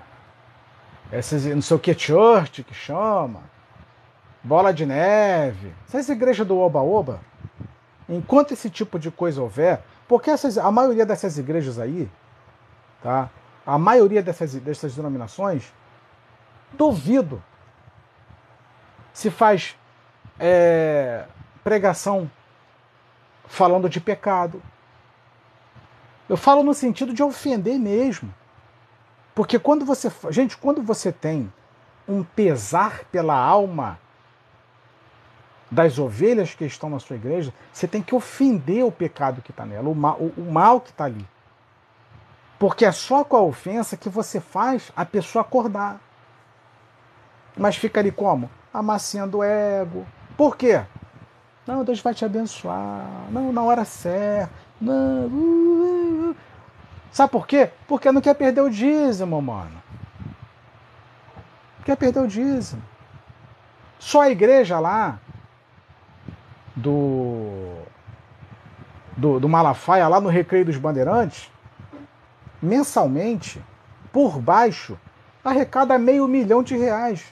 essas, 1.11 1.45
não 1.45 1.61
sei 1.61 1.77
o 1.77 1.79
que, 1.79 1.97
church 1.97 2.63
que 2.63 2.73
chama, 2.73 3.41
bola 4.43 4.73
de 4.73 4.85
neve, 4.85 5.73
essas 5.87 6.09
igrejas 6.09 6.45
do 6.45 6.57
Oba-Oba, 6.57 7.21
enquanto 8.09 8.51
esse 8.51 8.69
tipo 8.69 8.99
de 8.99 9.09
coisa 9.09 9.41
houver, 9.41 9.81
porque 10.07 10.29
essas, 10.29 10.57
a 10.57 10.71
maioria 10.71 11.05
dessas 11.05 11.37
igrejas 11.37 11.79
aí, 11.79 12.09
tá? 13.01 13.29
A 13.65 13.77
maioria 13.77 14.21
dessas, 14.21 14.53
dessas 14.55 14.95
denominações, 14.95 15.73
duvido 16.73 17.41
se 19.11 19.31
faz 19.31 19.75
é, 20.39 21.25
pregação 21.63 22.29
falando 23.47 23.89
de 23.89 23.99
pecado. 23.99 24.61
Eu 26.27 26.37
falo 26.37 26.63
no 26.63 26.73
sentido 26.73 27.13
de 27.13 27.23
ofender 27.23 27.79
mesmo. 27.79 28.33
Porque 29.33 29.59
quando 29.59 29.85
você. 29.85 30.11
Gente, 30.29 30.57
quando 30.57 30.81
você 30.81 31.11
tem 31.11 31.51
um 32.07 32.23
pesar 32.23 33.03
pela 33.11 33.35
alma 33.35 33.99
das 35.69 35.97
ovelhas 35.97 36.53
que 36.53 36.65
estão 36.65 36.89
na 36.89 36.99
sua 36.99 37.15
igreja, 37.15 37.53
você 37.73 37.87
tem 37.87 38.01
que 38.01 38.15
ofender 38.15 38.85
o 38.85 38.91
pecado 38.91 39.41
que 39.41 39.51
está 39.51 39.65
nela, 39.65 39.89
o 39.89 39.95
mal, 39.95 40.17
o, 40.19 40.33
o 40.37 40.51
mal 40.51 40.79
que 40.79 40.91
está 40.91 41.05
ali. 41.05 41.25
Porque 42.57 42.85
é 42.85 42.91
só 42.91 43.23
com 43.23 43.35
a 43.35 43.41
ofensa 43.41 43.97
que 43.97 44.07
você 44.07 44.39
faz 44.39 44.91
a 44.95 45.05
pessoa 45.05 45.41
acordar. 45.41 45.99
Mas 47.57 47.75
fica 47.75 47.99
ali 47.99 48.11
como? 48.11 48.49
Amaciando 48.73 49.39
o 49.39 49.43
ego. 49.43 50.05
Por 50.37 50.55
quê? 50.55 50.83
Não, 51.65 51.83
Deus 51.83 51.99
vai 51.99 52.13
te 52.13 52.23
abençoar. 52.23 53.27
Não, 53.31 53.51
na 53.51 53.63
hora 53.63 53.83
certa. 53.85 54.51
Não. 54.79 55.25
Uh, 55.25 55.29
uh, 55.29 56.31
uh. 56.31 56.35
Sabe 57.11 57.31
por 57.31 57.47
quê? 57.47 57.69
Porque 57.87 58.11
não 58.11 58.21
quer 58.21 58.35
perder 58.35 58.61
o 58.61 58.69
dízimo, 58.69 59.41
mano. 59.41 59.81
Quer 61.85 61.95
perder 61.95 62.19
o 62.19 62.27
dízimo. 62.27 62.81
Só 63.97 64.21
a 64.21 64.29
igreja 64.29 64.79
lá 64.79 65.19
do, 66.75 67.75
do, 69.15 69.39
do 69.39 69.49
Malafaia, 69.49 70.07
lá 70.07 70.19
no 70.19 70.29
Recreio 70.29 70.65
dos 70.65 70.77
Bandeirantes, 70.77 71.51
mensalmente, 72.61 73.63
por 74.11 74.39
baixo, 74.39 74.99
arrecada 75.43 75.97
meio 75.97 76.27
milhão 76.27 76.63
de 76.63 76.75
reais. 76.75 77.23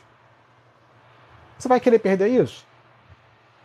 Você 1.58 1.68
vai 1.68 1.80
querer 1.80 2.00
perder 2.00 2.28
isso? 2.28 2.66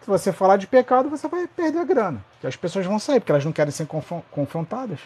Se 0.02 0.06
você 0.06 0.32
falar 0.32 0.56
de 0.56 0.66
pecado, 0.66 1.08
você 1.08 1.28
vai 1.28 1.46
perder 1.46 1.78
a 1.78 1.84
grana. 1.84 2.24
Que 2.40 2.46
as 2.46 2.56
pessoas 2.56 2.86
vão 2.86 2.98
sair, 2.98 3.20
porque 3.20 3.32
elas 3.32 3.44
não 3.44 3.52
querem 3.52 3.72
ser 3.72 3.86
confrontadas 4.30 5.00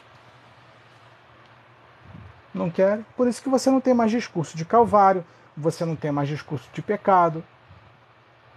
não 2.55 2.70
querem. 2.70 3.05
Por 3.16 3.27
isso 3.27 3.43
que 3.43 3.49
você 3.49 3.70
não 3.70 3.81
tem 3.81 3.94
mais 3.94 4.11
discurso 4.11 4.57
de 4.57 4.65
calvário, 4.65 5.24
você 5.57 5.85
não 5.85 5.97
tem 5.97 6.12
mais 6.12 6.28
discurso 6.28 6.69
de 6.73 6.82
pecado. 6.82 7.43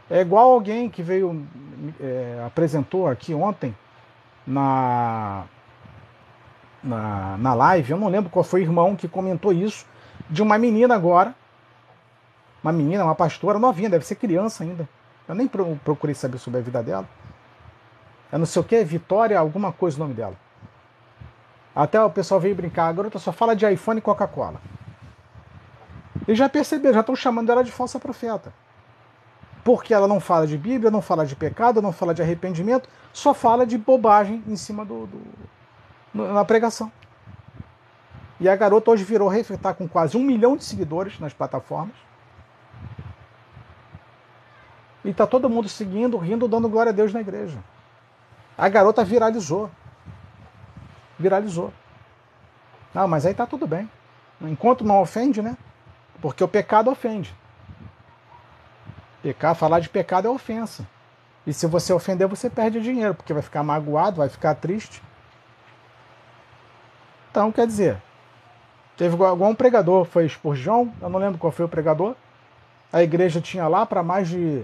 É 0.10 0.22
igual 0.22 0.52
alguém 0.52 0.90
que 0.90 1.02
veio, 1.02 1.46
é, 2.00 2.44
apresentou 2.46 3.08
aqui 3.08 3.34
ontem 3.34 3.76
na, 4.46 5.46
na, 6.84 7.38
na 7.38 7.54
live, 7.56 7.92
eu 7.92 7.98
não 7.98 8.08
lembro 8.08 8.30
qual 8.30 8.44
foi 8.44 8.62
o 8.62 8.64
irmão 8.64 8.96
que 8.96 9.08
comentou 9.08 9.52
isso, 9.52 9.86
de 10.30 10.44
uma 10.44 10.58
menina 10.58 10.94
agora, 10.94 11.34
uma 12.64 12.72
menina, 12.72 13.04
uma 13.04 13.16
pastora 13.16 13.58
novinha, 13.58 13.90
deve 13.90 14.06
ser 14.06 14.16
criança 14.16 14.64
ainda. 14.64 14.88
Eu 15.28 15.34
nem 15.34 15.48
procurei 15.48 16.14
saber 16.14 16.38
sobre 16.38 16.60
a 16.60 16.64
vida 16.64 16.84
dela. 16.84 17.08
Eu 18.32 18.40
não 18.40 18.46
sei 18.46 18.62
o 18.62 18.66
que, 18.66 18.84
Vitória, 18.84 19.38
alguma 19.40 19.72
coisa 19.72 19.98
o 19.98 20.00
nome 20.00 20.14
dela. 20.14 20.36
Até 21.76 22.02
o 22.02 22.10
pessoal 22.10 22.40
veio 22.40 22.56
brincar, 22.56 22.88
a 22.88 22.94
garota 22.94 23.20
só 23.20 23.32
fala 23.32 23.56
de 23.56 23.70
iPhone 23.72 24.00
e 24.00 24.02
Coca-Cola. 24.02 24.62
E 26.28 26.34
já 26.34 26.48
perceberam, 26.48 26.94
já 26.94 27.00
estão 27.02 27.16
chamando 27.16 27.52
ela 27.52 27.64
de 27.64 27.72
falsa 27.72 28.00
profeta. 28.00 28.54
Porque 29.66 29.94
ela 29.94 30.08
não 30.08 30.20
fala 30.22 30.48
de 30.48 30.58
Bíblia, 30.58 30.90
não 30.90 31.02
fala 31.02 31.26
de 31.26 31.36
pecado, 31.36 31.82
não 31.82 31.92
fala 31.92 32.14
de 32.14 32.22
arrependimento, 32.22 32.88
só 33.12 33.34
fala 33.34 33.66
de 33.66 33.78
bobagem 33.78 34.42
em 34.48 34.56
cima 34.56 34.86
do, 34.86 35.08
do 35.08 35.20
na 36.14 36.46
pregação. 36.46 36.90
E 38.40 38.48
a 38.48 38.56
garota 38.56 38.92
hoje 38.92 39.04
virou 39.04 39.28
refletar 39.28 39.74
com 39.74 39.88
quase 39.88 40.16
um 40.16 40.24
milhão 40.24 40.56
de 40.56 40.64
seguidores 40.64 41.20
nas 41.20 41.34
plataformas. 41.34 41.96
E 45.04 45.14
tá 45.14 45.28
todo 45.28 45.50
mundo 45.50 45.68
seguindo, 45.68 46.18
rindo, 46.18 46.48
dando 46.48 46.70
glória 46.70 46.92
a 46.92 46.94
Deus 46.94 47.12
na 47.12 47.20
igreja. 47.20 47.58
A 48.58 48.70
garota 48.70 49.04
viralizou 49.04 49.70
viralizou. 51.18 51.74
Não, 52.94 53.08
mas 53.08 53.26
aí 53.26 53.34
tá 53.34 53.46
tudo 53.46 53.68
bem. 53.68 53.90
Enquanto 54.42 54.84
não 54.84 55.02
ofende, 55.02 55.42
né? 55.42 55.58
Porque 56.22 56.44
o 56.44 56.48
pecado 56.48 56.90
ofende. 56.90 57.34
Pecar, 59.26 59.56
falar 59.56 59.80
de 59.80 59.90
pecado 59.90 60.28
é 60.28 60.30
ofensa. 60.30 60.88
E 61.48 61.52
se 61.52 61.66
você 61.66 61.92
ofender, 61.92 62.28
você 62.28 62.48
perde 62.48 62.80
dinheiro, 62.80 63.16
porque 63.16 63.34
vai 63.34 63.42
ficar 63.42 63.64
magoado, 63.64 64.18
vai 64.18 64.30
ficar 64.30 64.54
triste. 64.54 65.02
Então, 67.32 67.52
quer 67.52 67.66
dizer, 67.66 68.00
teve 68.96 69.20
algum 69.24 69.56
pregador, 69.56 70.06
foi 70.06 70.30
Spurgeon, 70.30 70.90
eu 71.02 71.10
não 71.10 71.20
lembro 71.20 71.40
qual 71.40 71.52
foi 71.52 71.66
o 71.66 71.68
pregador. 71.68 72.16
A 72.94 73.02
igreja 73.02 73.42
tinha 73.42 73.68
lá 73.68 73.84
para 73.84 74.04
mais 74.04 74.30
de, 74.30 74.64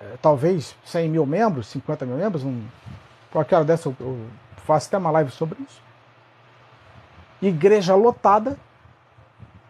é, 0.00 0.16
talvez, 0.22 0.76
100 0.84 1.08
mil 1.08 1.26
membros, 1.26 1.66
50 1.66 2.06
mil 2.06 2.16
membros. 2.16 2.44
Um, 2.44 2.64
qualquer 3.32 3.56
hora 3.56 3.64
dessa 3.64 3.88
eu, 3.88 3.96
eu 3.98 4.26
faço 4.58 4.86
até 4.86 4.98
uma 4.98 5.10
live 5.10 5.32
sobre 5.32 5.60
isso. 5.68 5.82
Igreja 7.42 7.96
lotada. 7.96 8.56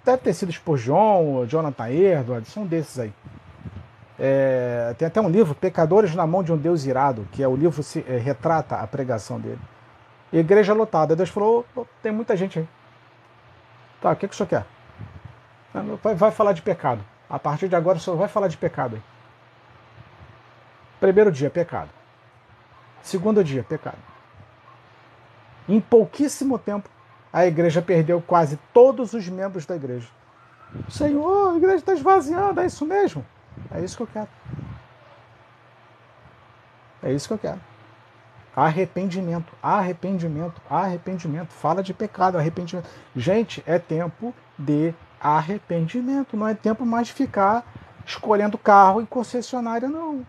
Deve 0.05 0.19
ter 0.19 0.35
sido 0.35 0.53
Spurgeon, 0.53 1.47
Jonathan 1.47 1.89
Edwards, 1.89 2.53
são 2.53 2.67
desses 2.67 2.99
aí. 2.99 3.15
É, 4.19 4.95
tem 4.97 5.09
até 5.09 5.21
um 5.21 5.29
livro, 5.29 5.55
Pecadores 5.55 6.15
na 6.15 6.27
Mão 6.27 6.43
de 6.43 6.53
um 6.53 6.57
Deus 6.57 6.85
Irado, 6.85 7.27
que 7.33 7.43
é 7.43 7.49
o 7.49 7.57
livro 7.57 7.83
que 7.83 8.05
é, 8.09 8.17
retrata 8.17 8.77
a 8.77 8.87
pregação 8.87 9.41
dele. 9.41 9.61
Igreja 10.33 10.73
lotada. 10.73 11.17
Deus 11.17 11.31
falou: 11.31 11.67
tem 12.03 12.13
muita 12.13 12.37
gente 12.37 12.59
aí. 12.61 12.69
Tá, 14.01 14.13
o 14.13 14.17
que, 14.17 14.29
que 14.29 14.35
o 14.35 14.37
senhor 14.37 14.49
quer? 14.49 14.67
Vai, 16.03 16.15
vai 16.15 16.31
falar 16.31 16.53
de 16.53 16.63
pecado. 16.63 17.05
A 17.29 17.39
partir 17.39 17.69
de 17.69 17.75
agora 17.75 17.99
o 17.99 18.01
senhor 18.01 18.17
vai 18.17 18.29
falar 18.29 18.49
de 18.49 18.57
pecado 18.57 18.97
aí. 18.97 19.03
Primeiro 21.01 21.33
dia, 21.33 21.51
pecado. 21.51 21.91
Segundo 23.03 23.43
dia, 23.43 23.63
pecado. 23.63 23.99
Em 25.69 25.81
pouquíssimo 25.81 26.59
tempo, 26.59 26.89
a 27.33 27.47
igreja 27.47 27.83
perdeu 27.83 28.21
quase 28.21 28.59
todos 28.73 29.13
os 29.13 29.29
membros 29.29 29.67
da 29.67 29.75
igreja. 29.75 30.09
Senhor, 30.89 31.53
a 31.53 31.57
igreja 31.57 31.77
está 31.77 31.95
esvaziando, 31.95 32.61
é 32.61 32.67
isso 32.67 32.85
mesmo? 32.87 33.25
É 33.71 33.81
isso 33.81 33.97
que 33.97 34.03
eu 34.03 34.07
quero. 34.07 34.29
É 37.03 37.13
isso 37.13 37.29
que 37.29 37.35
eu 37.35 37.39
quero. 37.39 37.61
Arrependimento, 38.57 39.53
arrependimento, 39.63 40.63
arrependimento. 40.71 41.53
Fala 41.53 41.83
de 41.83 41.93
pecado, 41.93 42.39
arrependimento. 42.39 42.89
Gente, 43.15 43.63
é 43.67 43.79
tempo 43.79 44.35
de 44.59 44.95
arrependimento. 45.21 46.37
Não 46.37 46.47
é 46.47 46.55
tempo 46.55 46.87
mais 46.87 47.09
de 47.09 47.13
ficar 47.13 47.65
escolhendo 48.07 48.57
carro 48.57 49.01
em 49.01 49.07
concessionária, 49.07 49.89
não. 49.89 50.25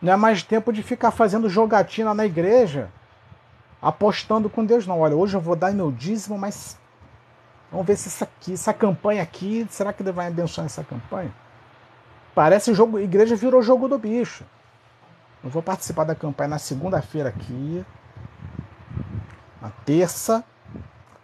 Não 0.00 0.12
é 0.12 0.16
mais 0.16 0.42
tempo 0.42 0.72
de 0.72 0.82
ficar 0.82 1.10
fazendo 1.10 1.48
jogatina 1.48 2.14
na 2.14 2.24
igreja, 2.24 2.88
apostando 3.82 4.48
com 4.48 4.64
Deus, 4.64 4.86
não. 4.86 5.00
Olha, 5.00 5.16
hoje 5.16 5.36
eu 5.36 5.40
vou 5.40 5.56
dar 5.56 5.72
meu 5.72 5.90
dízimo, 5.90 6.38
mas 6.38 6.78
vamos 7.70 7.86
ver 7.86 7.96
se 7.96 8.08
essa, 8.08 8.24
aqui, 8.24 8.54
essa 8.54 8.72
campanha 8.72 9.22
aqui, 9.22 9.66
será 9.70 9.92
que 9.92 10.02
vai 10.04 10.28
abençoar 10.28 10.66
essa 10.66 10.84
campanha? 10.84 11.32
Parece 12.34 12.74
jogo, 12.74 12.98
igreja 12.98 13.34
virou 13.36 13.62
jogo 13.62 13.88
do 13.88 13.98
bicho. 13.98 14.44
Eu 15.42 15.50
vou 15.50 15.62
participar 15.62 16.04
da 16.04 16.14
campanha 16.14 16.50
na 16.50 16.58
segunda-feira 16.58 17.30
aqui, 17.30 17.84
na 19.60 19.70
terça, 19.84 20.44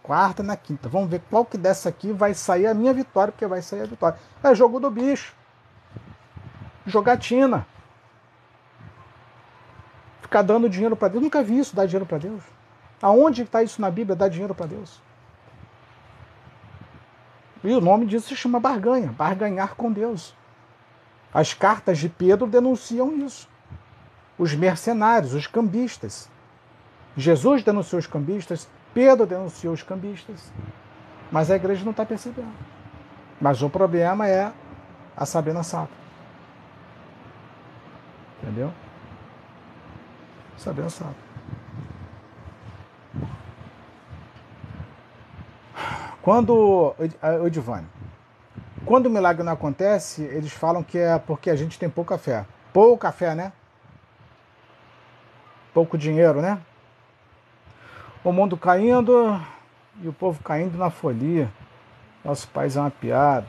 quarta 0.03 0.41
e 0.41 0.45
na 0.45 0.55
quinta. 0.55 0.89
Vamos 0.89 1.09
ver 1.09 1.21
qual 1.29 1.45
que 1.45 1.57
dessa 1.57 1.89
aqui 1.89 2.11
vai 2.11 2.33
sair 2.33 2.67
a 2.67 2.73
minha 2.73 2.93
vitória, 2.93 3.31
porque 3.31 3.45
vai 3.45 3.61
sair 3.61 3.81
a 3.81 3.85
vitória. 3.85 4.17
É 4.43 4.55
jogo 4.55 4.79
do 4.79 4.89
bicho. 4.89 5.35
Jogatina. 6.85 7.65
Ficar 10.21 10.41
dando 10.41 10.69
dinheiro 10.69 10.95
para 10.95 11.09
Deus. 11.09 11.21
Eu 11.21 11.23
nunca 11.23 11.43
vi 11.43 11.59
isso, 11.59 11.75
dar 11.75 11.85
dinheiro 11.85 12.05
para 12.05 12.17
Deus. 12.17 12.43
Aonde 13.01 13.43
está 13.43 13.61
isso 13.61 13.79
na 13.81 13.91
Bíblia, 13.91 14.15
dar 14.15 14.29
dinheiro 14.29 14.55
para 14.55 14.65
Deus? 14.65 15.01
E 17.63 17.71
o 17.73 17.81
nome 17.81 18.05
disso 18.05 18.29
se 18.29 18.35
chama 18.35 18.59
barganha, 18.59 19.11
barganhar 19.11 19.75
com 19.75 19.91
Deus. 19.91 20.33
As 21.33 21.53
cartas 21.53 21.97
de 21.97 22.09
Pedro 22.09 22.47
denunciam 22.47 23.17
isso 23.17 23.47
os 24.37 24.53
mercenários, 24.53 25.33
os 25.33 25.47
cambistas. 25.47 26.29
Jesus 27.15 27.63
denunciou 27.63 27.99
os 27.99 28.07
cambistas, 28.07 28.69
Pedro 28.93 29.25
denunciou 29.25 29.73
os 29.73 29.81
cambistas. 29.81 30.51
Mas 31.31 31.49
a 31.49 31.55
igreja 31.55 31.83
não 31.83 31.91
está 31.91 32.05
percebendo. 32.05 32.53
Mas 33.41 33.61
o 33.61 33.69
problema 33.69 34.27
é 34.27 34.51
a 35.15 35.25
Sabina 35.25 35.63
Sato. 35.63 35.91
Entendeu? 38.41 38.71
Sabina 40.55 40.89
Sato. 40.89 41.27
Quando, 46.21 46.93
o 46.93 47.47
Edivane, 47.47 47.87
quando 48.87 49.05
o 49.05 49.09
milagre 49.11 49.43
não 49.43 49.53
acontece, 49.53 50.23
eles 50.23 50.51
falam 50.51 50.81
que 50.81 50.97
é 50.97 51.19
porque 51.19 51.51
a 51.51 51.55
gente 51.55 51.77
tem 51.77 51.89
pouca 51.89 52.17
fé. 52.17 52.45
Pouca 52.73 53.11
fé, 53.11 53.35
né? 53.35 53.51
pouco 55.77 55.95
dinheiro, 55.95 56.41
né? 56.41 56.59
O 58.23 58.31
mundo 58.31 58.57
caindo 58.57 59.39
e 60.01 60.07
o 60.07 60.13
povo 60.13 60.41
caindo 60.43 60.75
na 60.75 60.89
folia. 60.89 61.51
Nosso 62.25 62.47
país 62.47 62.75
é 62.75 62.79
uma 62.79 62.89
piada. 62.89 63.45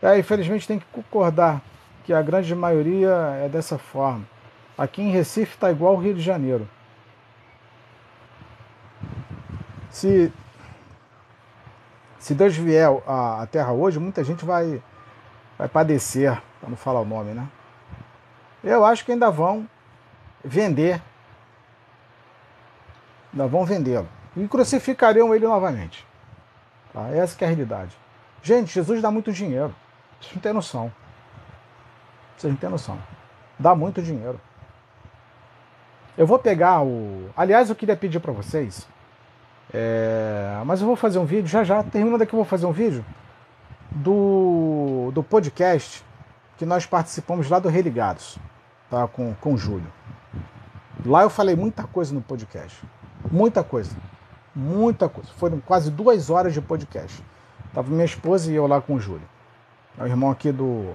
É, 0.00 0.18
infelizmente 0.18 0.66
tem 0.66 0.78
que 0.78 0.86
concordar 0.90 1.60
que 2.04 2.14
a 2.14 2.22
grande 2.22 2.54
maioria 2.54 3.10
é 3.44 3.50
dessa 3.50 3.76
forma. 3.76 4.24
Aqui 4.78 5.02
em 5.02 5.10
Recife 5.10 5.56
está 5.56 5.70
igual 5.70 5.94
o 5.94 5.98
Rio 5.98 6.14
de 6.14 6.22
Janeiro. 6.22 6.66
Se, 9.90 10.32
se 12.20 12.32
Deus 12.34 12.54
vier 12.54 12.88
à 13.04 13.44
Terra 13.50 13.72
hoje, 13.72 13.98
muita 13.98 14.22
gente 14.22 14.44
vai, 14.44 14.80
vai 15.58 15.68
padecer, 15.68 16.40
para 16.60 16.70
não 16.70 16.76
falar 16.76 17.00
o 17.00 17.04
nome, 17.04 17.32
né? 17.32 17.48
Eu 18.62 18.84
acho 18.84 19.04
que 19.04 19.10
ainda 19.10 19.28
vão 19.30 19.66
vender 20.44 21.02
Ainda 23.32 23.46
vão 23.46 23.64
vendê-lo. 23.64 24.08
E 24.36 24.46
crucificariam 24.46 25.34
ele 25.34 25.46
novamente. 25.46 26.06
Tá? 26.92 27.08
Essa 27.10 27.36
é 27.40 27.44
a 27.44 27.48
realidade. 27.48 27.96
Gente, 28.42 28.72
Jesus 28.72 29.00
dá 29.00 29.10
muito 29.10 29.32
dinheiro. 29.32 29.74
Vocês 30.20 30.34
não 30.34 30.42
têm 30.42 30.52
noção. 30.52 30.92
Vocês 32.36 32.52
não 32.52 32.58
têm 32.58 32.70
noção. 32.70 32.98
Dá 33.58 33.74
muito 33.74 34.02
dinheiro. 34.02 34.40
Eu 36.16 36.26
vou 36.26 36.38
pegar 36.38 36.82
o. 36.82 37.30
Aliás, 37.36 37.70
eu 37.70 37.76
queria 37.76 37.96
pedir 37.96 38.20
para 38.20 38.32
vocês. 38.32 38.86
É... 39.72 40.60
Mas 40.64 40.80
eu 40.80 40.86
vou 40.86 40.96
fazer 40.96 41.18
um 41.18 41.24
vídeo, 41.24 41.46
já 41.46 41.64
já, 41.64 41.82
terminando 41.82 42.22
aqui, 42.22 42.32
eu 42.32 42.38
vou 42.38 42.44
fazer 42.44 42.66
um 42.66 42.72
vídeo 42.72 43.04
do, 43.90 45.10
do 45.12 45.22
podcast 45.22 46.04
que 46.56 46.66
nós 46.66 46.86
participamos 46.86 47.48
lá 47.48 47.58
do 47.58 47.68
Religados, 47.68 48.38
tá? 48.90 49.06
com, 49.08 49.34
com 49.34 49.54
o 49.54 49.56
Júlio. 49.56 49.90
Lá 51.04 51.22
eu 51.22 51.30
falei 51.30 51.56
muita 51.56 51.84
coisa 51.84 52.14
no 52.14 52.20
podcast. 52.20 52.82
Muita 53.30 53.64
coisa. 53.64 53.96
Muita 54.54 55.08
coisa. 55.08 55.30
Foram 55.32 55.60
quase 55.60 55.90
duas 55.90 56.28
horas 56.28 56.52
de 56.52 56.60
podcast. 56.60 57.24
Tava 57.72 57.90
minha 57.90 58.04
esposa 58.04 58.50
e 58.50 58.54
eu 58.54 58.66
lá 58.66 58.80
com 58.80 58.94
o 58.94 59.00
Júlio. 59.00 59.26
É 59.98 60.02
o 60.02 60.06
irmão 60.06 60.30
aqui 60.30 60.52
do, 60.52 60.92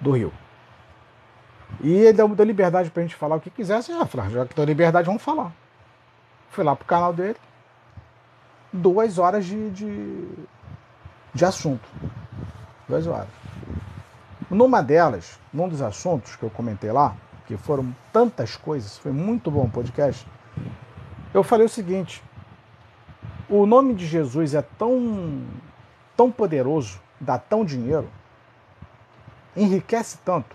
do 0.00 0.12
Rio. 0.12 0.32
E 1.80 1.92
ele 1.92 2.12
deu, 2.12 2.26
liberdade 2.44 2.90
pra 2.90 3.02
gente 3.02 3.16
falar 3.16 3.36
o 3.36 3.40
que 3.40 3.50
quisesse. 3.50 3.92
Falei, 4.06 4.30
já 4.30 4.46
que 4.46 4.54
deu 4.54 4.64
liberdade, 4.64 5.06
vamos 5.06 5.22
falar. 5.22 5.52
Fui 6.52 6.62
lá 6.62 6.76
pro 6.76 6.86
canal 6.86 7.12
dele. 7.12 7.36
Duas 8.72 9.18
horas 9.18 9.44
de, 9.44 9.70
de, 9.70 10.28
de 11.34 11.44
assunto. 11.44 11.86
Duas 12.88 13.06
horas. 13.06 13.28
Numa 14.48 14.82
delas, 14.82 15.38
num 15.52 15.68
dos 15.68 15.82
assuntos 15.82 16.36
que 16.36 16.42
eu 16.42 16.50
comentei 16.50 16.92
lá, 16.92 17.16
que 17.46 17.56
foram 17.56 17.94
tantas 18.12 18.56
coisas, 18.56 18.96
foi 18.96 19.12
muito 19.12 19.50
bom 19.50 19.64
o 19.64 19.70
podcast 19.70 20.26
eu 21.32 21.42
falei 21.42 21.66
o 21.66 21.68
seguinte: 21.68 22.22
o 23.48 23.64
nome 23.66 23.94
de 23.94 24.06
Jesus 24.06 24.54
é 24.54 24.62
tão, 24.62 25.42
tão 26.16 26.30
poderoso, 26.30 27.00
dá 27.20 27.38
tão 27.38 27.64
dinheiro, 27.64 28.08
enriquece 29.56 30.18
tanto, 30.24 30.54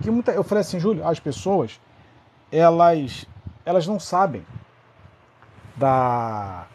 que 0.00 0.10
muita, 0.10 0.32
eu 0.32 0.44
falei 0.44 0.62
assim, 0.62 0.78
Júlio, 0.78 1.06
as 1.06 1.18
pessoas 1.18 1.80
elas 2.50 3.26
elas 3.64 3.86
não 3.86 3.98
sabem 3.98 4.44
da 5.76 6.66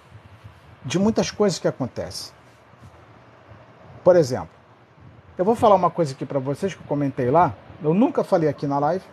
de 0.83 0.97
muitas 0.97 1.31
coisas 1.31 1.59
que 1.59 1.67
acontecem. 1.67 2.33
Por 4.03 4.15
exemplo, 4.15 4.49
eu 5.37 5.43
vou 5.43 5.55
falar 5.55 5.75
uma 5.75 5.89
coisa 5.89 6.13
aqui 6.13 6.25
para 6.25 6.39
vocês 6.39 6.73
que 6.73 6.81
eu 6.81 6.87
comentei 6.87 7.29
lá. 7.29 7.53
Eu 7.83 7.93
nunca 7.93 8.23
falei 8.23 8.47
aqui 8.49 8.65
na 8.65 8.79
live, 8.79 9.03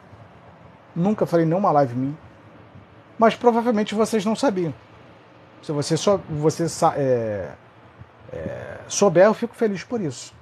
nunca 0.95 1.27
falei 1.27 1.45
nenhuma 1.45 1.71
live 1.73 1.95
minha 1.95 2.17
mas 3.19 3.35
provavelmente 3.35 3.95
vocês 3.95 4.25
não 4.25 4.35
sabiam. 4.35 4.75
Se 5.63 5.73
você, 5.73 5.97
só, 5.97 6.19
você 6.29 6.67
é, 6.97 7.53
é, 8.33 8.79
souber, 8.89 9.27
eu 9.27 9.35
fico 9.35 9.55
feliz 9.55 9.83
por 9.83 10.01
isso. 10.01 10.35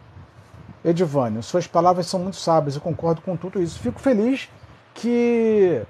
Edivânio, 0.85 1.43
suas 1.43 1.67
palavras 1.67 2.07
são 2.07 2.19
muito 2.19 2.37
sábias, 2.37 2.75
eu 2.75 2.81
concordo 2.81 3.21
com 3.21 3.37
tudo 3.37 3.63
isso. 3.63 3.79
Fico 3.79 4.01
feliz 4.01 4.51
que, 4.95 5.83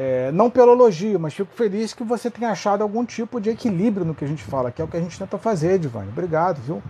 é, 0.00 0.30
não 0.30 0.48
pelo 0.48 0.74
elogio, 0.74 1.18
mas 1.18 1.34
fico 1.34 1.52
feliz 1.52 1.92
que 1.92 2.04
você 2.04 2.30
tenha 2.30 2.52
achado 2.52 2.82
algum 2.82 3.04
tipo 3.04 3.40
de 3.40 3.50
equilíbrio 3.50 4.06
no 4.06 4.14
que 4.14 4.24
a 4.24 4.28
gente 4.28 4.44
fala, 4.44 4.70
que 4.70 4.80
é 4.80 4.84
o 4.84 4.86
que 4.86 4.96
a 4.96 5.00
gente 5.00 5.18
tenta 5.18 5.36
fazer, 5.36 5.72
Edivânio. 5.72 6.10
Obrigado, 6.10 6.60
viu? 6.60 6.80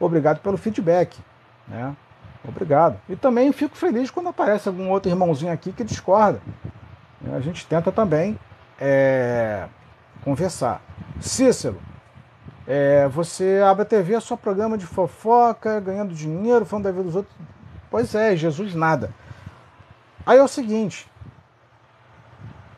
Obrigado 0.00 0.40
pelo 0.40 0.56
feedback. 0.56 1.18
Né? 1.68 1.94
Obrigado. 2.48 2.98
E 3.10 3.14
também 3.14 3.52
fico 3.52 3.76
feliz 3.76 4.10
quando 4.10 4.30
aparece 4.30 4.68
algum 4.68 4.88
outro 4.88 5.10
irmãozinho 5.10 5.52
aqui 5.52 5.70
que 5.70 5.84
discorda. 5.84 6.40
A 7.30 7.40
gente 7.40 7.66
tenta 7.66 7.92
também 7.92 8.38
é, 8.80 9.66
conversar. 10.24 10.80
Cícero, 11.20 11.78
é, 12.66 13.06
você 13.08 13.60
abre 13.62 13.82
a 13.82 13.86
TV, 13.86 14.14
é 14.14 14.20
só 14.20 14.34
programa 14.34 14.78
de 14.78 14.86
fofoca, 14.86 15.78
ganhando 15.78 16.14
dinheiro, 16.14 16.64
falando 16.64 16.84
da 16.84 16.90
vida 16.90 17.04
dos 17.04 17.16
outros. 17.16 17.36
Pois 17.90 18.14
é, 18.14 18.34
Jesus 18.34 18.74
nada. 18.74 19.12
Aí 20.24 20.38
é 20.38 20.42
o 20.42 20.48
seguinte: 20.48 21.06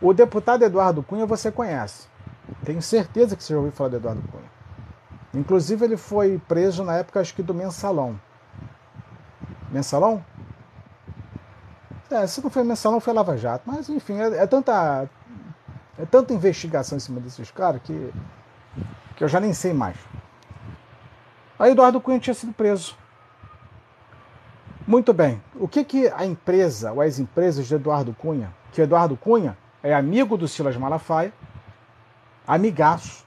o 0.00 0.12
deputado 0.12 0.64
Eduardo 0.64 1.02
Cunha 1.02 1.26
você 1.26 1.50
conhece. 1.50 2.06
Tenho 2.64 2.80
certeza 2.80 3.36
que 3.36 3.42
você 3.42 3.52
já 3.52 3.58
ouviu 3.58 3.72
falar 3.72 3.90
do 3.90 3.96
Eduardo 3.96 4.22
Cunha. 4.22 4.50
Inclusive, 5.34 5.84
ele 5.84 5.96
foi 5.96 6.40
preso 6.48 6.82
na 6.82 6.96
época, 6.96 7.20
acho 7.20 7.34
que 7.34 7.42
do 7.42 7.52
mensalão. 7.52 8.18
Mensalão? 9.70 10.24
É, 12.10 12.26
se 12.26 12.42
não 12.42 12.48
foi 12.48 12.64
mensalão, 12.64 13.00
foi 13.00 13.12
Lava 13.12 13.36
Jato. 13.36 13.64
Mas, 13.66 13.88
enfim, 13.88 14.18
é, 14.18 14.38
é 14.38 14.46
tanta 14.46 15.08
é 15.98 16.06
tanta 16.06 16.32
investigação 16.32 16.96
em 16.96 17.00
cima 17.00 17.20
desses 17.20 17.50
caras 17.50 17.82
que, 17.82 18.14
que 19.16 19.24
eu 19.24 19.28
já 19.28 19.40
nem 19.40 19.52
sei 19.52 19.72
mais. 19.72 19.96
Aí 21.58 21.72
Eduardo 21.72 22.00
Cunha 22.00 22.20
tinha 22.20 22.34
sido 22.34 22.52
preso. 22.52 22.96
Muito 24.86 25.12
bem. 25.12 25.42
O 25.56 25.66
que, 25.66 25.84
que 25.84 26.08
a 26.08 26.24
empresa, 26.24 26.92
ou 26.92 27.02
as 27.02 27.18
empresas 27.18 27.66
de 27.66 27.74
Eduardo 27.74 28.14
Cunha, 28.14 28.54
que 28.72 28.80
Eduardo 28.80 29.16
Cunha 29.16 29.56
é 29.88 29.94
amigo 29.94 30.36
do 30.36 30.46
Silas 30.46 30.76
Malafaia, 30.76 31.32
amigaço. 32.46 33.24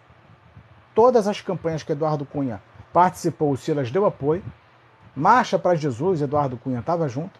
Todas 0.93 1.27
as 1.27 1.41
campanhas 1.41 1.81
que 1.81 1.91
Eduardo 1.91 2.23
Cunha 2.23 2.61
participou, 2.93 3.51
o 3.51 3.57
Silas 3.57 3.89
deu 3.89 4.05
apoio. 4.05 4.43
Marcha 5.15 5.57
para 5.57 5.73
Jesus, 5.73 6.21
Eduardo 6.21 6.57
Cunha 6.57 6.79
estava 6.79 7.09
junto. 7.09 7.39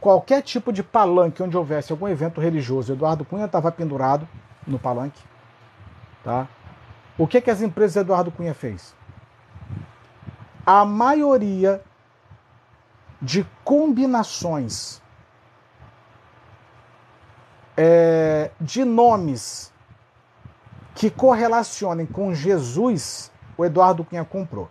Qualquer 0.00 0.42
tipo 0.42 0.72
de 0.72 0.80
palanque 0.80 1.42
onde 1.42 1.56
houvesse 1.56 1.90
algum 1.90 2.08
evento 2.08 2.40
religioso, 2.40 2.92
Eduardo 2.92 3.24
Cunha 3.24 3.46
estava 3.46 3.72
pendurado 3.72 4.28
no 4.64 4.78
palanque. 4.78 5.20
Tá? 6.22 6.46
O 7.18 7.26
que, 7.26 7.40
que 7.40 7.50
as 7.50 7.62
empresas 7.62 7.96
Eduardo 7.96 8.30
Cunha 8.30 8.54
fez? 8.54 8.94
A 10.64 10.84
maioria 10.84 11.82
de 13.20 13.44
combinações 13.64 15.01
é, 17.76 18.50
de 18.60 18.84
nomes 18.84 19.72
que 20.94 21.10
correlacionem 21.10 22.06
com 22.06 22.34
Jesus, 22.34 23.30
o 23.56 23.64
Eduardo 23.64 24.04
Cunha 24.04 24.24
comprou. 24.24 24.68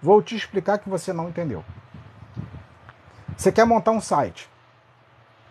Vou 0.00 0.20
te 0.22 0.36
explicar 0.36 0.78
que 0.78 0.88
você 0.88 1.12
não 1.12 1.28
entendeu. 1.28 1.64
Você 3.36 3.50
quer 3.50 3.64
montar 3.64 3.92
um 3.92 4.00
site. 4.00 4.50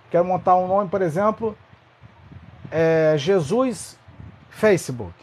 Quer 0.09 0.23
montar 0.23 0.55
um 0.55 0.67
nome, 0.67 0.89
por 0.89 1.01
exemplo, 1.01 1.57
é 2.69 3.15
Jesus 3.17 3.97
Facebook. 4.49 5.13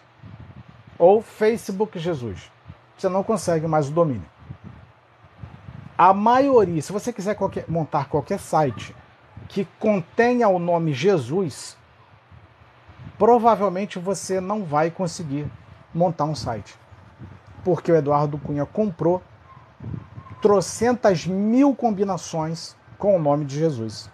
Ou 0.98 1.22
Facebook 1.22 1.98
Jesus. 1.98 2.50
Você 2.96 3.08
não 3.08 3.22
consegue 3.22 3.66
mais 3.66 3.88
o 3.88 3.92
domínio. 3.92 4.28
A 5.96 6.12
maioria, 6.12 6.80
se 6.80 6.92
você 6.92 7.12
quiser 7.12 7.34
qualquer, 7.34 7.64
montar 7.68 8.08
qualquer 8.08 8.38
site 8.38 8.94
que 9.48 9.66
contenha 9.78 10.48
o 10.48 10.58
nome 10.58 10.92
Jesus, 10.92 11.76
provavelmente 13.18 13.98
você 13.98 14.40
não 14.40 14.64
vai 14.64 14.90
conseguir 14.90 15.46
montar 15.92 16.24
um 16.24 16.34
site 16.34 16.78
porque 17.68 17.92
o 17.92 17.96
Eduardo 17.96 18.38
Cunha 18.38 18.64
comprou 18.64 19.22
trocentas 20.40 21.26
mil 21.26 21.74
combinações 21.74 22.74
com 22.96 23.14
o 23.14 23.18
nome 23.18 23.44
de 23.44 23.58
Jesus. 23.58 24.10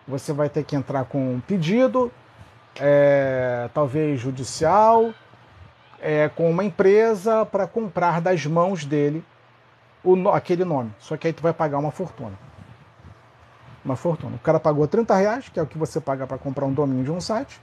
você 0.06 0.32
vai 0.32 0.48
ter 0.48 0.62
que 0.62 0.76
entrar 0.76 1.06
com 1.06 1.34
um 1.34 1.40
pedido, 1.40 2.12
é, 2.80 3.68
talvez 3.74 4.20
judicial, 4.20 5.12
é, 6.00 6.28
com 6.28 6.50
uma 6.50 6.64
empresa 6.64 7.44
para 7.46 7.66
comprar 7.66 8.20
das 8.20 8.44
mãos 8.46 8.84
dele 8.84 9.24
o, 10.02 10.28
aquele 10.30 10.64
nome. 10.64 10.92
Só 10.98 11.16
que 11.16 11.26
aí 11.26 11.32
tu 11.32 11.42
vai 11.42 11.52
pagar 11.52 11.78
uma 11.78 11.90
fortuna. 11.90 12.36
Uma 13.84 13.96
fortuna. 13.96 14.36
O 14.36 14.40
cara 14.40 14.60
pagou 14.60 14.86
30 14.86 15.14
reais, 15.14 15.48
que 15.48 15.58
é 15.58 15.62
o 15.62 15.66
que 15.66 15.78
você 15.78 16.00
paga 16.00 16.26
para 16.26 16.38
comprar 16.38 16.66
um 16.66 16.72
domínio 16.72 17.04
de 17.04 17.10
um 17.10 17.20
site. 17.20 17.60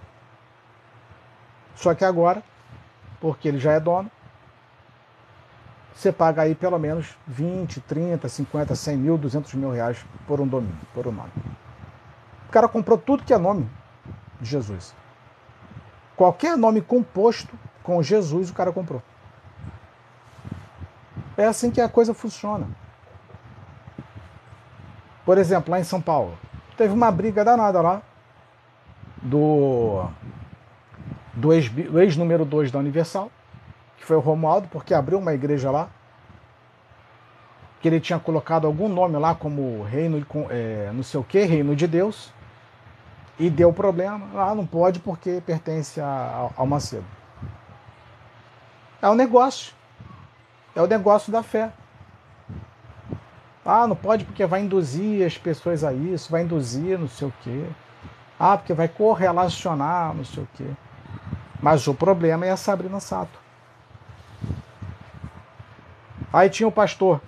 Só 1.75 1.93
que 1.93 2.03
agora, 2.03 2.43
porque 3.21 3.47
ele 3.47 3.59
já 3.59 3.73
é 3.73 3.79
dono, 3.79 4.11
você 5.93 6.11
paga 6.11 6.43
aí 6.43 6.55
pelo 6.55 6.77
menos 6.77 7.17
20, 7.27 7.81
30, 7.81 8.27
50, 8.27 8.75
100 8.75 8.97
mil, 8.97 9.17
200 9.17 9.53
mil 9.55 9.71
reais 9.71 10.05
por 10.27 10.39
um 10.39 10.47
domínio, 10.47 10.77
por 10.93 11.07
um 11.07 11.11
nome. 11.11 11.31
O 12.47 12.51
cara 12.51 12.67
comprou 12.67 12.97
tudo 12.97 13.23
que 13.23 13.33
é 13.33 13.37
nome 13.37 13.69
Jesus. 14.41 14.93
Qualquer 16.15 16.57
nome 16.57 16.81
composto 16.81 17.57
com 17.83 18.03
Jesus, 18.03 18.49
o 18.49 18.53
cara 18.53 18.71
comprou. 18.71 19.01
É 21.37 21.45
assim 21.45 21.71
que 21.71 21.79
a 21.79 21.87
coisa 21.87 22.13
funciona. 22.13 22.67
Por 25.25 25.37
exemplo, 25.37 25.71
lá 25.71 25.79
em 25.79 25.83
São 25.83 26.01
Paulo, 26.01 26.37
teve 26.75 26.93
uma 26.93 27.11
briga 27.11 27.45
danada 27.45 27.81
lá 27.81 28.01
do, 29.21 30.05
do 31.33 31.53
ex-número 31.53 32.43
2 32.43 32.71
da 32.71 32.79
Universal, 32.79 33.31
que 33.97 34.05
foi 34.05 34.17
o 34.17 34.19
Romualdo, 34.19 34.67
porque 34.69 34.93
abriu 34.93 35.19
uma 35.19 35.33
igreja 35.33 35.71
lá, 35.71 35.89
que 37.81 37.87
ele 37.87 37.99
tinha 37.99 38.19
colocado 38.19 38.65
algum 38.65 38.89
nome 38.89 39.17
lá 39.17 39.33
como 39.33 39.83
reino, 39.83 40.25
é, 40.49 40.89
não 40.93 41.03
sei 41.03 41.19
o 41.19 41.23
que, 41.23 41.43
reino 41.45 41.75
de 41.75 41.87
Deus, 41.87 42.33
e 43.39 43.49
deu 43.49 43.71
problema. 43.71 44.27
Ah, 44.35 44.53
não 44.53 44.65
pode 44.65 44.99
porque 44.99 45.41
pertence 45.45 46.01
ao 46.01 46.67
Macedo. 46.67 47.05
É 49.01 49.09
um 49.09 49.15
negócio. 49.15 49.73
É 50.75 50.81
o 50.81 50.87
negócio 50.87 51.31
da 51.31 51.41
fé. 51.41 51.71
Ah, 53.65 53.87
não 53.87 53.95
pode 53.95 54.25
porque 54.25 54.45
vai 54.45 54.61
induzir 54.61 55.25
as 55.25 55.37
pessoas 55.37 55.83
a 55.83 55.93
isso, 55.93 56.31
vai 56.31 56.43
induzir 56.43 56.99
não 56.99 57.07
sei 57.07 57.27
o 57.27 57.33
quê. 57.41 57.65
Ah, 58.37 58.57
porque 58.57 58.73
vai 58.73 58.87
correlacionar 58.87 60.13
não 60.13 60.25
sei 60.25 60.43
o 60.43 60.47
quê. 60.55 60.67
Mas 61.61 61.87
o 61.87 61.93
problema 61.93 62.45
é 62.45 62.51
a 62.51 62.57
Sabrina 62.57 62.99
Sato. 62.99 63.39
Aí 66.31 66.49
tinha 66.49 66.67
o 66.67 66.71
pastor 66.71 67.21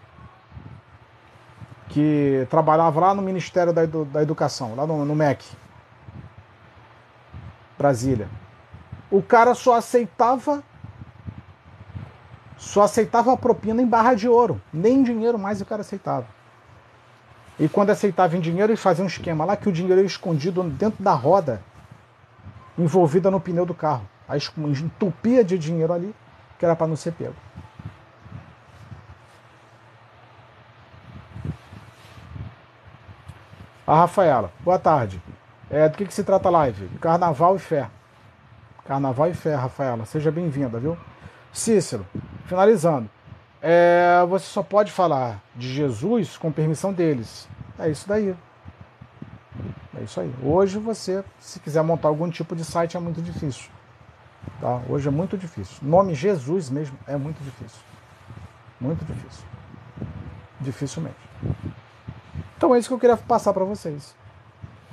que 1.90 2.48
trabalhava 2.50 3.00
lá 3.00 3.14
no 3.14 3.22
Ministério 3.22 3.74
da 3.74 4.22
Educação, 4.22 4.76
lá 4.76 4.88
no, 4.88 5.04
no 5.04 5.16
MEC, 5.16 5.46
Brasília. 7.82 8.30
O 9.10 9.22
cara 9.22 9.56
só 9.56 9.76
aceitava 9.76 10.64
só 12.56 12.84
aceitava 12.84 13.34
a 13.34 13.38
propina 13.38 13.82
em 13.82 13.88
barra 13.88 14.14
de 14.14 14.30
ouro. 14.30 14.62
Nem 14.72 15.02
dinheiro 15.02 15.40
mais 15.40 15.62
o 15.62 15.66
cara 15.66 15.82
aceitava. 15.82 16.28
E 17.60 17.68
quando 17.68 17.90
aceitava 17.90 18.38
em 18.38 18.40
dinheiro, 18.40 18.72
ele 18.72 18.78
fazia 18.78 19.04
um 19.04 19.08
esquema 19.08 19.44
lá 19.44 19.58
que 19.58 19.68
o 19.68 19.72
dinheiro 19.72 20.00
era 20.00 20.06
escondido 20.06 20.62
dentro 20.64 21.04
da 21.04 21.14
roda 21.14 21.62
envolvida 22.78 23.32
no 23.32 23.42
pneu 23.42 23.66
do 23.66 23.74
carro. 23.74 24.08
Aí 24.28 24.40
entupia 24.58 25.44
de 25.44 25.58
dinheiro 25.58 25.92
ali, 25.92 26.16
que 26.60 26.64
era 26.64 26.76
para 26.76 26.88
não 26.88 26.96
ser 26.96 27.14
pego. 27.14 27.36
A 33.86 33.96
Rafaela, 33.96 34.52
boa 34.62 34.78
tarde. 34.78 35.22
É, 35.72 35.88
do 35.88 35.98
que, 35.98 36.06
que 36.06 36.14
se 36.14 36.24
trata 36.24 36.50
a 36.50 36.52
live? 36.52 36.90
Carnaval 37.00 37.56
e 37.56 37.60
fé. 37.60 37.90
Carnaval 38.84 39.30
e 39.30 39.34
fé, 39.34 39.56
Rafaela. 39.56 40.06
Seja 40.06 40.30
bem-vinda, 40.30 40.78
viu? 40.78 40.98
Cícero, 41.54 42.06
finalizando. 42.46 43.10
É, 43.62 44.26
você 44.28 44.48
só 44.48 44.62
pode 44.62 44.92
falar 44.92 45.42
de 45.56 45.74
Jesus 45.74 46.36
com 46.36 46.52
permissão 46.52 46.92
deles. 46.92 47.48
É 47.80 47.90
isso 47.90 48.06
daí. 48.06 48.36
É 49.98 50.04
isso 50.04 50.20
aí. 50.20 50.34
Hoje 50.44 50.78
você, 50.78 51.24
se 51.40 51.58
quiser 51.62 51.82
montar 51.84 52.10
algum 52.10 52.30
tipo 52.30 52.54
de 52.54 52.66
site, 52.66 52.98
é 52.98 53.00
muito 53.00 53.22
difícil. 53.22 53.70
Tá? 54.60 54.82
Hoje 54.90 55.08
é 55.08 55.12
muito 55.12 55.38
difícil. 55.38 55.78
Nome 55.82 56.14
Jesus 56.14 56.70
mesmo 56.70 57.00
é 57.08 57.16
muito 57.16 57.42
difícil. 57.42 57.80
Muito 58.78 59.06
difícil. 59.06 59.46
Dificilmente. 60.60 61.16
Então 62.58 62.76
é 62.76 62.80
isso 62.80 62.90
que 62.90 62.94
eu 62.94 63.00
queria 63.00 63.16
passar 63.16 63.54
para 63.54 63.64
vocês. 63.64 64.20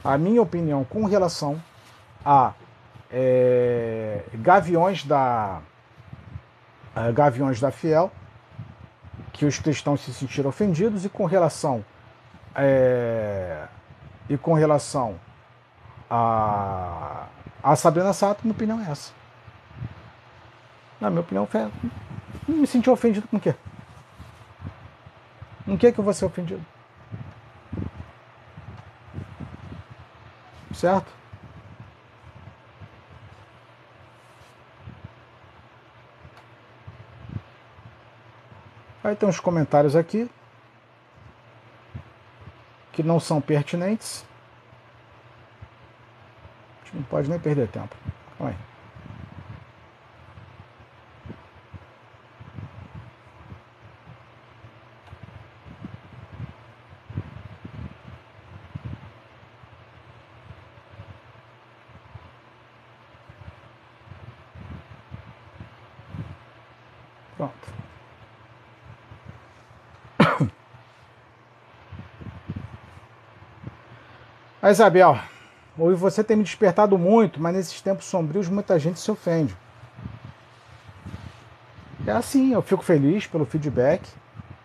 A 0.08 0.16
minha 0.16 0.40
opinião 0.40 0.84
com 0.84 1.04
relação 1.04 1.62
a 2.24 2.54
é, 3.10 4.22
gaviões 4.36 5.04
da 5.04 5.60
uh, 6.96 7.12
Gaviões 7.12 7.60
da 7.60 7.70
Fiel, 7.70 8.10
que 9.34 9.44
os 9.44 9.58
cristãos 9.58 10.00
se 10.00 10.14
sentiram 10.14 10.48
ofendidos, 10.48 11.04
e 11.04 11.10
com 11.10 11.26
relação 11.26 11.84
é, 12.54 13.66
e 14.30 14.38
com 14.38 14.54
relação 14.54 15.20
a, 16.08 17.26
a 17.62 17.76
Sabrina 17.76 18.14
Sato, 18.14 18.40
minha 18.44 18.54
opinião 18.54 18.80
é 18.80 18.90
essa. 18.90 19.12
Na 20.98 21.10
minha 21.10 21.20
opinião, 21.20 21.46
me 22.48 22.66
senti 22.66 22.88
ofendido 22.88 23.28
com 23.28 23.36
o 23.36 23.40
quê? 23.40 23.54
Com 25.66 25.74
o 25.74 25.78
que, 25.78 25.92
que 25.92 26.00
eu 26.00 26.04
vou 26.04 26.14
ser 26.14 26.24
ofendido? 26.24 26.64
Certo? 30.78 31.12
Aí 39.02 39.16
tem 39.16 39.28
uns 39.28 39.40
comentários 39.40 39.96
aqui 39.96 40.30
que 42.92 43.02
não 43.02 43.18
são 43.18 43.40
pertinentes. 43.40 44.24
A 46.80 46.84
gente 46.84 46.96
não 46.98 47.02
pode 47.02 47.28
nem 47.28 47.40
perder 47.40 47.66
tempo. 47.66 47.96
Olha 48.38 48.50
aí. 48.50 48.56
Pronto. 67.38 67.54
A 74.60 74.72
Isabel, 74.72 75.16
ou 75.78 75.96
você 75.96 76.24
tem 76.24 76.36
me 76.36 76.42
despertado 76.42 76.98
muito, 76.98 77.40
mas 77.40 77.54
nesses 77.54 77.80
tempos 77.80 78.06
sombrios 78.06 78.48
muita 78.48 78.76
gente 78.76 78.98
se 78.98 79.08
ofende. 79.08 79.56
É 82.04 82.10
assim, 82.10 82.52
eu 82.52 82.60
fico 82.60 82.82
feliz 82.82 83.26
pelo 83.26 83.46
feedback, 83.46 84.02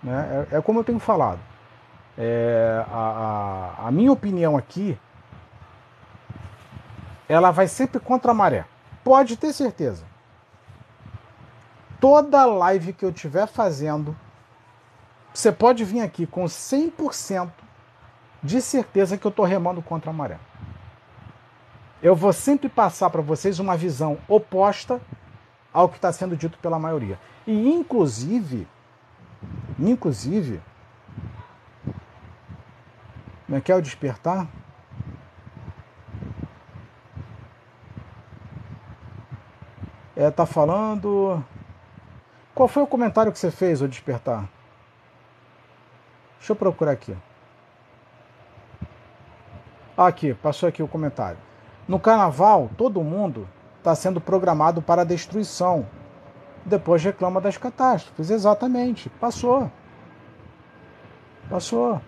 né? 0.02 0.48
é, 0.52 0.58
é 0.58 0.62
como 0.62 0.80
eu 0.80 0.84
tenho 0.84 0.98
falado. 0.98 1.40
É, 2.18 2.84
a, 2.92 3.76
a, 3.84 3.88
a, 3.88 3.92
minha 3.92 4.12
opinião 4.12 4.58
aqui, 4.58 4.98
ela 7.30 7.52
vai 7.52 7.68
sempre 7.68 8.00
contra 8.00 8.32
a 8.32 8.34
maré. 8.34 8.66
Pode 9.04 9.38
ter 9.38 9.54
certeza. 9.54 10.04
Toda 12.04 12.46
live 12.46 12.92
que 12.92 13.06
eu 13.06 13.12
estiver 13.12 13.48
fazendo, 13.48 14.14
você 15.34 15.54
pode 15.54 15.86
vir 15.86 16.02
aqui 16.02 16.28
com 16.28 16.44
100% 16.44 17.50
de 18.44 18.62
certeza 18.62 19.18
que 19.18 19.26
eu 19.26 19.30
estou 19.30 19.46
remando 19.46 19.82
contra 19.82 20.10
a 20.10 20.14
maré. 20.14 20.38
Eu 22.02 22.14
vou 22.14 22.34
sempre 22.34 22.68
passar 22.68 23.10
para 23.10 23.22
vocês 23.22 23.58
uma 23.58 23.78
visão 23.78 24.18
oposta 24.28 25.00
ao 25.72 25.88
que 25.88 25.96
está 25.96 26.12
sendo 26.12 26.36
dito 26.36 26.58
pela 26.58 26.78
maioria. 26.78 27.18
E 27.48 27.72
inclusive, 27.72 28.68
inclusive, 29.80 30.62
como 33.46 33.58
é 33.58 33.62
que 33.62 33.72
é 33.72 33.76
o 33.78 33.82
despertar? 33.82 34.46
É, 40.18 40.30
tá 40.30 40.46
falando. 40.46 41.42
Qual 42.54 42.68
foi 42.68 42.84
o 42.84 42.88
comentário 42.88 43.32
que 43.32 43.40
você 43.40 43.50
fez, 43.50 43.82
o 43.82 43.88
despertar? 43.88 44.48
Deixa 46.38 46.52
eu 46.52 46.56
procurar 46.56 46.92
aqui. 46.92 47.16
Aqui, 49.98 50.34
passou 50.34 50.70
aqui 50.70 50.84
o 50.84 50.88
comentário. 50.88 51.38
No 51.88 52.00
carnaval, 52.00 52.70
todo 52.78 53.04
mundo 53.04 53.48
está 53.78 53.96
sendo 53.96 54.22
programado 54.22 54.82
para 54.82 55.02
a 55.02 55.06
destruição. 55.06 55.88
Depois 56.66 57.04
reclama 57.04 57.42
das 57.42 57.58
catástrofes. 57.58 58.30
Exatamente. 58.30 59.10
Passou. 59.10 59.72
Passou. 61.50 62.02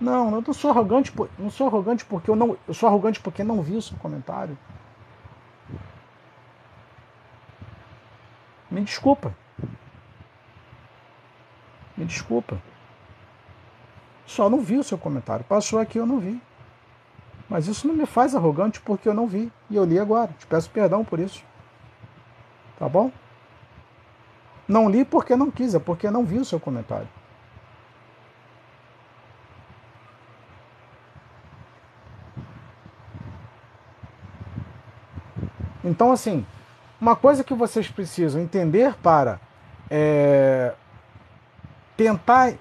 Não, 0.00 0.34
eu 0.34 0.42
não 0.46 0.54
sou 0.54 0.70
arrogante, 0.70 1.12
não 1.38 1.50
sou 1.50 1.66
arrogante 1.66 2.06
porque 2.06 2.30
eu 2.30 2.36
não, 2.36 2.56
eu 2.66 2.72
sou 2.72 2.88
arrogante 2.88 3.20
porque 3.20 3.44
não 3.44 3.60
vi 3.60 3.76
o 3.76 3.82
seu 3.82 3.98
comentário. 3.98 4.56
Me 8.70 8.82
desculpa. 8.82 9.34
Me 11.96 12.04
desculpa. 12.04 12.60
Só 14.24 14.48
não 14.48 14.60
vi 14.60 14.78
o 14.78 14.84
seu 14.84 14.96
comentário. 14.96 15.44
Passou 15.44 15.78
aqui, 15.78 15.98
eu 15.98 16.06
não 16.06 16.20
vi. 16.20 16.40
Mas 17.48 17.66
isso 17.66 17.88
não 17.88 17.94
me 17.94 18.06
faz 18.06 18.34
arrogante 18.34 18.80
porque 18.80 19.08
eu 19.08 19.14
não 19.14 19.26
vi. 19.26 19.52
E 19.68 19.74
eu 19.74 19.84
li 19.84 19.98
agora. 19.98 20.32
Te 20.38 20.46
peço 20.46 20.70
perdão 20.70 21.04
por 21.04 21.18
isso. 21.18 21.44
Tá 22.78 22.88
bom? 22.88 23.10
Não 24.68 24.88
li 24.88 25.04
porque 25.04 25.34
não 25.34 25.50
quis, 25.50 25.74
é 25.74 25.80
porque 25.80 26.08
não 26.08 26.24
vi 26.24 26.38
o 26.38 26.44
seu 26.44 26.60
comentário. 26.60 27.08
Então, 35.82 36.12
assim, 36.12 36.46
uma 37.00 37.16
coisa 37.16 37.42
que 37.42 37.54
vocês 37.54 37.88
precisam 37.88 38.40
entender 38.40 38.94
para 38.96 39.40
é, 39.90 40.74
tentar 41.96 42.52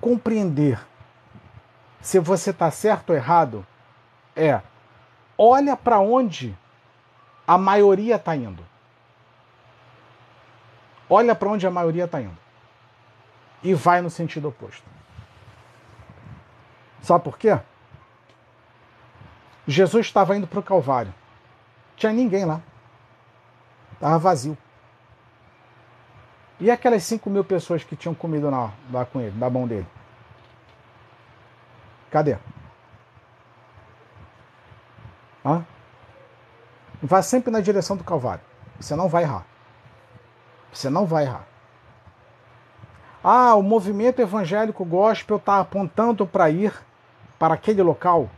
compreender 0.00 0.80
se 2.00 2.18
você 2.18 2.50
está 2.50 2.70
certo 2.70 3.10
ou 3.10 3.16
errado 3.16 3.66
é 4.34 4.60
olha 5.36 5.76
para 5.76 6.00
onde 6.00 6.56
a 7.46 7.58
maioria 7.58 8.16
está 8.16 8.34
indo. 8.34 8.64
Olha 11.08 11.34
para 11.34 11.48
onde 11.50 11.66
a 11.66 11.70
maioria 11.70 12.04
está 12.04 12.20
indo. 12.20 12.38
E 13.62 13.74
vai 13.74 14.00
no 14.00 14.08
sentido 14.08 14.48
oposto. 14.48 14.84
Sabe 17.02 17.24
por 17.24 17.36
quê? 17.36 17.58
Jesus 19.66 20.06
estava 20.06 20.36
indo 20.36 20.46
para 20.46 20.60
o 20.60 20.62
Calvário. 20.62 21.12
Tinha 21.96 22.12
ninguém 22.12 22.44
lá. 22.44 22.60
Estava 24.02 24.18
vazio. 24.18 24.58
E 26.58 26.68
aquelas 26.72 27.04
5 27.04 27.30
mil 27.30 27.44
pessoas 27.44 27.84
que 27.84 27.94
tinham 27.94 28.12
comido 28.12 28.50
lá, 28.50 28.72
lá 28.90 29.06
com 29.06 29.20
ele, 29.20 29.38
na 29.38 29.48
mão 29.48 29.64
dele? 29.64 29.86
Cadê? 32.10 32.36
Hã? 35.44 35.64
Vá 37.00 37.22
sempre 37.22 37.52
na 37.52 37.60
direção 37.60 37.96
do 37.96 38.02
Calvário. 38.02 38.42
Você 38.80 38.96
não 38.96 39.08
vai 39.08 39.22
errar. 39.22 39.46
Você 40.72 40.90
não 40.90 41.06
vai 41.06 41.22
errar. 41.22 41.46
Ah, 43.22 43.54
o 43.54 43.62
movimento 43.62 44.20
evangélico 44.20 44.84
gospel 44.84 45.36
está 45.36 45.60
apontando 45.60 46.26
para 46.26 46.50
ir 46.50 46.74
para 47.38 47.54
aquele 47.54 47.84
local. 47.84 48.28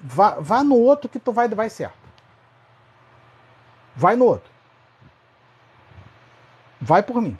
Vá, 0.00 0.36
vá 0.40 0.64
no 0.64 0.76
outro 0.76 1.06
que 1.06 1.20
tu 1.20 1.32
vai 1.32 1.48
vai 1.48 1.68
certo. 1.68 1.98
Vai 3.94 4.16
no 4.16 4.24
outro. 4.24 4.49
Vai 6.80 7.02
por 7.02 7.20
mim. 7.20 7.36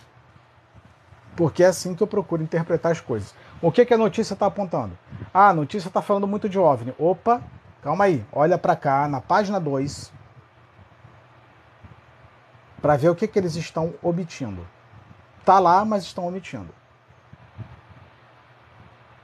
Porque 1.36 1.62
é 1.62 1.66
assim 1.66 1.94
que 1.94 2.02
eu 2.02 2.06
procuro 2.06 2.42
interpretar 2.42 2.92
as 2.92 3.00
coisas. 3.00 3.34
O 3.62 3.72
que, 3.72 3.84
que 3.86 3.94
a 3.94 3.98
notícia 3.98 4.34
está 4.34 4.46
apontando? 4.46 4.98
Ah, 5.32 5.48
a 5.48 5.54
notícia 5.54 5.88
está 5.88 6.02
falando 6.02 6.26
muito 6.26 6.48
de 6.48 6.58
OVNI. 6.58 6.94
Opa, 6.98 7.40
calma 7.82 8.04
aí. 8.04 8.24
Olha 8.32 8.58
para 8.58 8.76
cá, 8.76 9.08
na 9.08 9.20
página 9.20 9.58
2, 9.58 10.12
para 12.82 12.96
ver 12.96 13.08
o 13.08 13.14
que, 13.14 13.26
que 13.26 13.38
eles 13.38 13.56
estão 13.56 13.94
omitindo. 14.02 14.66
Tá 15.44 15.58
lá, 15.58 15.84
mas 15.84 16.04
estão 16.04 16.26
omitindo. 16.26 16.74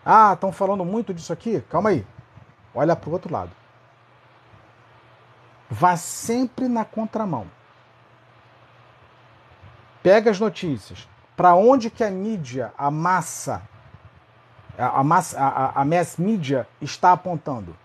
Ah, 0.04 0.32
estão 0.34 0.52
falando 0.52 0.84
muito 0.84 1.12
disso 1.12 1.32
aqui? 1.32 1.60
Calma 1.62 1.90
aí. 1.90 2.06
Olha 2.74 2.94
para 2.94 3.10
o 3.10 3.12
outro 3.12 3.32
lado. 3.32 3.50
Vá 5.68 5.96
sempre 5.96 6.68
na 6.68 6.84
contramão. 6.84 7.50
Pega 10.06 10.30
as 10.30 10.38
notícias. 10.38 11.08
Para 11.36 11.56
onde 11.56 11.90
que 11.90 12.04
a 12.04 12.10
mídia, 12.12 12.72
a 12.78 12.92
massa, 12.92 13.60
a, 14.78 15.02
massa, 15.02 15.36
a, 15.36 15.80
a 15.80 15.84
mass 15.84 16.16
mídia 16.16 16.64
está 16.80 17.10
apontando? 17.10 17.76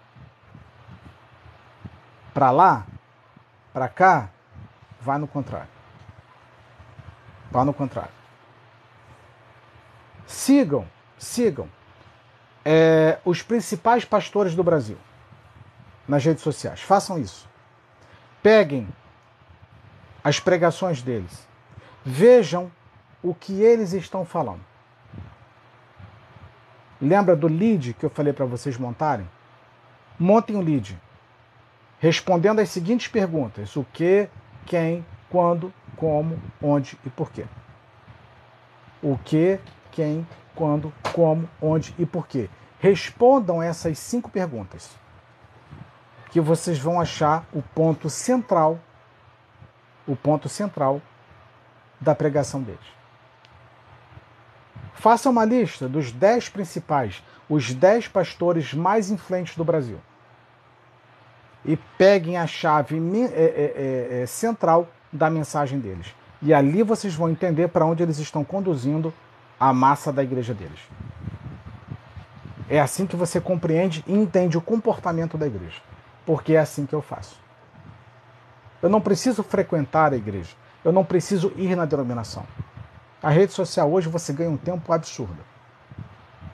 Para 2.31 2.52
lá? 2.52 2.85
Para 3.73 3.89
cá? 3.89 4.30
Vai 4.99 5.18
no 5.18 5.27
contrário. 5.27 5.68
Vá 7.49 7.65
no 7.65 7.73
contrário. 7.73 8.14
Sigam, 10.27 10.88
sigam 11.18 11.68
é, 12.64 13.18
os 13.26 13.41
principais 13.41 14.06
pastores 14.06 14.53
do 14.53 14.64
Brasil 14.64 14.99
nas 16.07 16.23
redes 16.23 16.43
sociais. 16.43 16.81
Façam 16.81 17.18
isso. 17.18 17.49
Peguem 18.43 18.88
as 20.23 20.39
pregações 20.39 21.02
deles. 21.02 21.49
Vejam 22.03 22.72
o 23.22 23.34
que 23.34 23.61
eles 23.61 23.94
estão 23.94 24.26
falando. 24.26 24.61
Lembra 26.99 27.36
do 27.36 27.48
lead 27.48 27.94
que 27.94 28.06
eu 28.06 28.10
falei 28.10 28.34
para 28.34 28.45
vocês 28.45 28.78
montarem? 28.78 29.28
Montem 30.19 30.56
um 30.56 30.61
lead 30.61 30.99
respondendo 31.99 32.60
as 32.60 32.69
seguintes 32.69 33.07
perguntas: 33.07 33.76
o 33.76 33.86
que, 33.94 34.28
quem, 34.65 35.06
quando, 35.30 35.72
como, 35.95 36.41
onde 36.61 36.98
e 37.06 37.10
porquê. 37.10 37.45
O 39.02 39.18
que, 39.18 39.60
quem, 39.91 40.28
quando, 40.56 40.91
como, 41.14 41.48
onde 41.61 41.95
e 41.98 42.06
porquê. 42.06 42.49
Respondam 42.80 43.61
essas 43.61 43.99
cinco 43.99 44.30
perguntas, 44.30 44.90
que 46.32 46.41
vocês 46.41 46.80
vão 46.80 46.99
achar 46.99 47.45
o 47.53 47.61
ponto 47.61 48.10
central, 48.10 48.80
o 50.07 50.15
ponto 50.15 50.49
central 50.49 50.99
da 52.02 52.15
pregação 52.15 52.61
deles. 52.64 52.80
Faça 54.95 55.30
uma 55.30 55.45
lista 55.45 55.88
dos 55.88 56.11
dez 56.11 56.49
principais, 56.49 57.23
os 57.48 57.73
dez 57.73 58.07
pastores 58.07 58.73
mais 58.73 59.10
influentes 59.10 59.56
do 59.56 59.64
Brasil. 59.64 59.99
E 61.64 61.78
peguem 61.98 62.38
a 62.38 62.48
chave 62.48 62.98
é, 62.98 63.23
é, 63.23 64.18
é, 64.18 64.22
é, 64.22 64.26
central 64.26 64.90
da 65.14 65.30
mensagem 65.30 65.80
deles. 65.80 66.14
E 66.41 66.53
ali 66.53 66.82
vocês 66.82 67.14
vão 67.14 67.30
entender 67.30 67.68
para 67.68 67.86
onde 67.86 68.02
eles 68.02 68.18
estão 68.18 68.44
conduzindo 68.44 69.14
a 69.60 69.72
massa 69.72 70.11
da 70.11 70.23
igreja 70.23 70.56
deles. 70.56 70.80
É 72.68 72.80
assim 72.80 73.06
que 73.06 73.15
você 73.15 73.40
compreende 73.40 74.03
e 74.07 74.14
entende 74.14 74.57
o 74.57 74.61
comportamento 74.61 75.38
da 75.38 75.45
igreja. 75.45 75.82
Porque 76.26 76.53
é 76.53 76.60
assim 76.60 76.86
que 76.86 76.94
eu 76.95 77.02
faço. 77.02 77.36
Eu 78.82 78.90
não 78.90 79.02
preciso 79.02 79.44
frequentar 79.44 80.14
a 80.14 80.15
igreja. 80.15 80.56
Eu 80.84 80.91
não 80.91 81.03
preciso 81.03 81.52
ir 81.56 81.76
na 81.76 81.86
denominação. 81.86 82.45
A 83.22 83.30
rede 83.30 83.53
social 83.53 83.91
hoje 83.91 84.10
você 84.10 84.34
ganha 84.34 84.49
um 84.49 84.58
tempo 84.58 84.91
absurdo. 84.91 85.38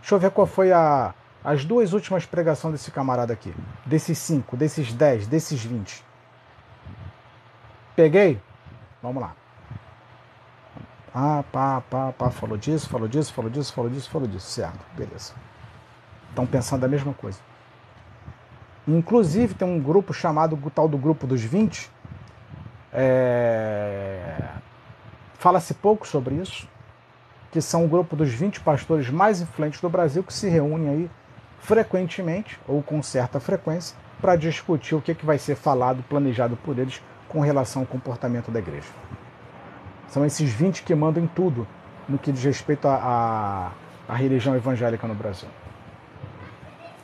Deixa 0.01 0.15
eu 0.15 0.19
ver 0.19 0.31
qual 0.31 0.45
foi 0.45 0.71
a, 0.71 1.13
as 1.43 1.63
duas 1.63 1.93
últimas 1.93 2.25
pregações 2.25 2.73
desse 2.73 2.91
camarada 2.91 3.31
aqui. 3.31 3.53
Desses 3.85 4.17
cinco, 4.17 4.57
desses 4.57 4.91
dez, 4.91 5.27
desses 5.27 5.63
vinte. 5.63 6.03
Peguei? 7.95 8.41
Vamos 9.01 9.21
lá. 9.21 9.33
Ah, 11.13 11.43
pá, 11.51 11.81
pá, 11.89 12.11
pá, 12.11 12.29
falou 12.29 12.57
disso, 12.57 12.89
falou 12.89 13.07
disso, 13.07 13.33
falou 13.33 13.49
disso, 13.49 13.73
falou 13.73 13.89
disso, 13.89 14.09
falou 14.09 14.27
disso. 14.27 14.47
Certo, 14.47 14.79
beleza. 14.95 15.33
Estão 16.29 16.45
pensando 16.45 16.83
a 16.83 16.87
mesma 16.87 17.13
coisa. 17.13 17.39
Inclusive 18.87 19.53
tem 19.53 19.67
um 19.67 19.79
grupo 19.79 20.13
chamado 20.13 20.59
o 20.61 20.69
tal 20.69 20.87
do 20.87 20.97
grupo 20.97 21.25
dos 21.25 21.41
20. 21.41 21.89
É... 22.99 24.33
Fala-se 25.35 25.75
pouco 25.75 26.07
sobre 26.07 26.33
isso, 26.33 26.67
que 27.51 27.61
são 27.61 27.85
o 27.85 27.87
grupo 27.87 28.15
dos 28.15 28.33
20 28.33 28.59
pastores 28.61 29.07
mais 29.07 29.39
influentes 29.39 29.79
do 29.79 29.87
Brasil 29.87 30.23
que 30.23 30.33
se 30.33 30.49
reúnem 30.49 30.89
aí 30.89 31.11
frequentemente 31.59 32.59
ou 32.67 32.81
com 32.81 33.03
certa 33.03 33.39
frequência 33.39 33.95
para 34.19 34.35
discutir 34.35 34.95
o 34.95 35.01
que, 35.01 35.13
que 35.13 35.25
vai 35.25 35.37
ser 35.37 35.55
falado, 35.55 36.03
planejado 36.09 36.57
por 36.57 36.79
eles 36.79 36.99
com 37.29 37.39
relação 37.39 37.83
ao 37.83 37.87
comportamento 37.87 38.49
da 38.49 38.57
igreja. 38.57 38.89
São 40.07 40.25
esses 40.25 40.49
20 40.49 40.81
que 40.81 40.95
mandam 40.95 41.23
em 41.23 41.27
tudo 41.27 41.67
no 42.09 42.17
que 42.17 42.31
diz 42.31 42.43
respeito 42.43 42.87
à 42.87 43.71
religião 44.09 44.55
evangélica 44.55 45.07
no 45.07 45.13
Brasil. 45.13 45.49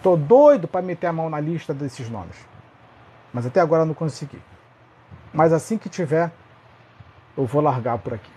Tô 0.01 0.17
doido 0.17 0.67
para 0.67 0.81
meter 0.81 1.05
a 1.05 1.13
mão 1.13 1.29
na 1.29 1.39
lista 1.39 1.71
desses 1.71 2.09
nomes. 2.09 2.35
Mas 3.31 3.45
até 3.45 3.59
agora 3.59 3.85
não 3.85 3.93
consegui. 3.93 4.41
Mas 5.33 5.51
assim 5.51 5.77
que 5.77 5.89
tiver, 5.89 6.31
eu 7.35 7.45
vou 7.45 7.61
largar 7.61 7.97
por 7.97 8.13
aqui. 8.13 8.31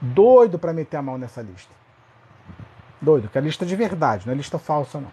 Doido 0.00 0.58
para 0.58 0.72
meter 0.72 0.96
a 0.96 1.02
mão 1.02 1.16
nessa 1.16 1.40
lista. 1.40 1.72
Doido, 3.00 3.28
que 3.28 3.38
é 3.38 3.40
lista 3.40 3.64
de 3.64 3.74
verdade, 3.74 4.26
não 4.26 4.34
é 4.34 4.36
lista 4.36 4.58
falsa 4.58 5.00
não. 5.00 5.10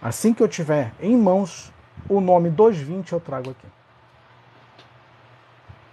Assim 0.00 0.32
que 0.32 0.42
eu 0.42 0.48
tiver 0.48 0.92
em 1.00 1.16
mãos 1.16 1.72
o 2.08 2.20
nome 2.20 2.48
dos 2.48 2.76
20 2.76 3.12
eu 3.12 3.20
trago 3.20 3.50
aqui. 3.50 3.66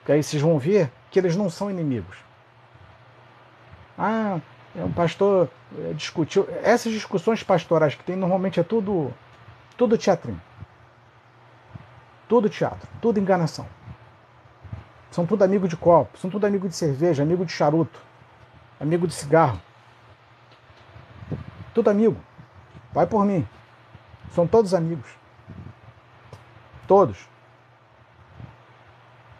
Que 0.05 0.11
aí 0.11 0.21
vocês 0.21 0.41
vão 0.41 0.59
ver 0.59 0.91
que 1.09 1.17
eles 1.17 1.35
não 1.35 1.49
são 1.49 1.71
inimigos. 1.71 2.17
Ah, 3.97 4.39
é 4.75 4.83
um 4.83 4.91
pastor 4.91 5.49
é, 5.77 5.93
discutiu. 5.93 6.47
Essas 6.61 6.91
discussões 6.91 7.41
pastorais 7.41 7.95
que 7.95 8.03
tem 8.03 8.15
normalmente 8.15 8.59
é 8.59 8.63
tudo, 8.63 9.13
tudo 9.75 9.97
teatrinho. 9.97 10.41
Tudo 12.27 12.49
teatro, 12.49 12.87
tudo 13.01 13.19
enganação. 13.19 13.65
São 15.11 15.25
tudo 15.25 15.43
amigo 15.43 15.67
de 15.67 15.77
copo, 15.77 16.17
são 16.17 16.29
tudo 16.29 16.45
amigo 16.45 16.67
de 16.67 16.75
cerveja, 16.75 17.23
amigo 17.23 17.45
de 17.45 17.51
charuto, 17.51 17.99
amigo 18.79 19.07
de 19.07 19.13
cigarro. 19.13 19.61
Tudo 21.73 21.89
amigo. 21.89 22.17
Vai 22.93 23.05
por 23.05 23.25
mim. 23.25 23.47
São 24.31 24.47
todos 24.47 24.73
amigos. 24.73 25.09
Todos. 26.87 27.27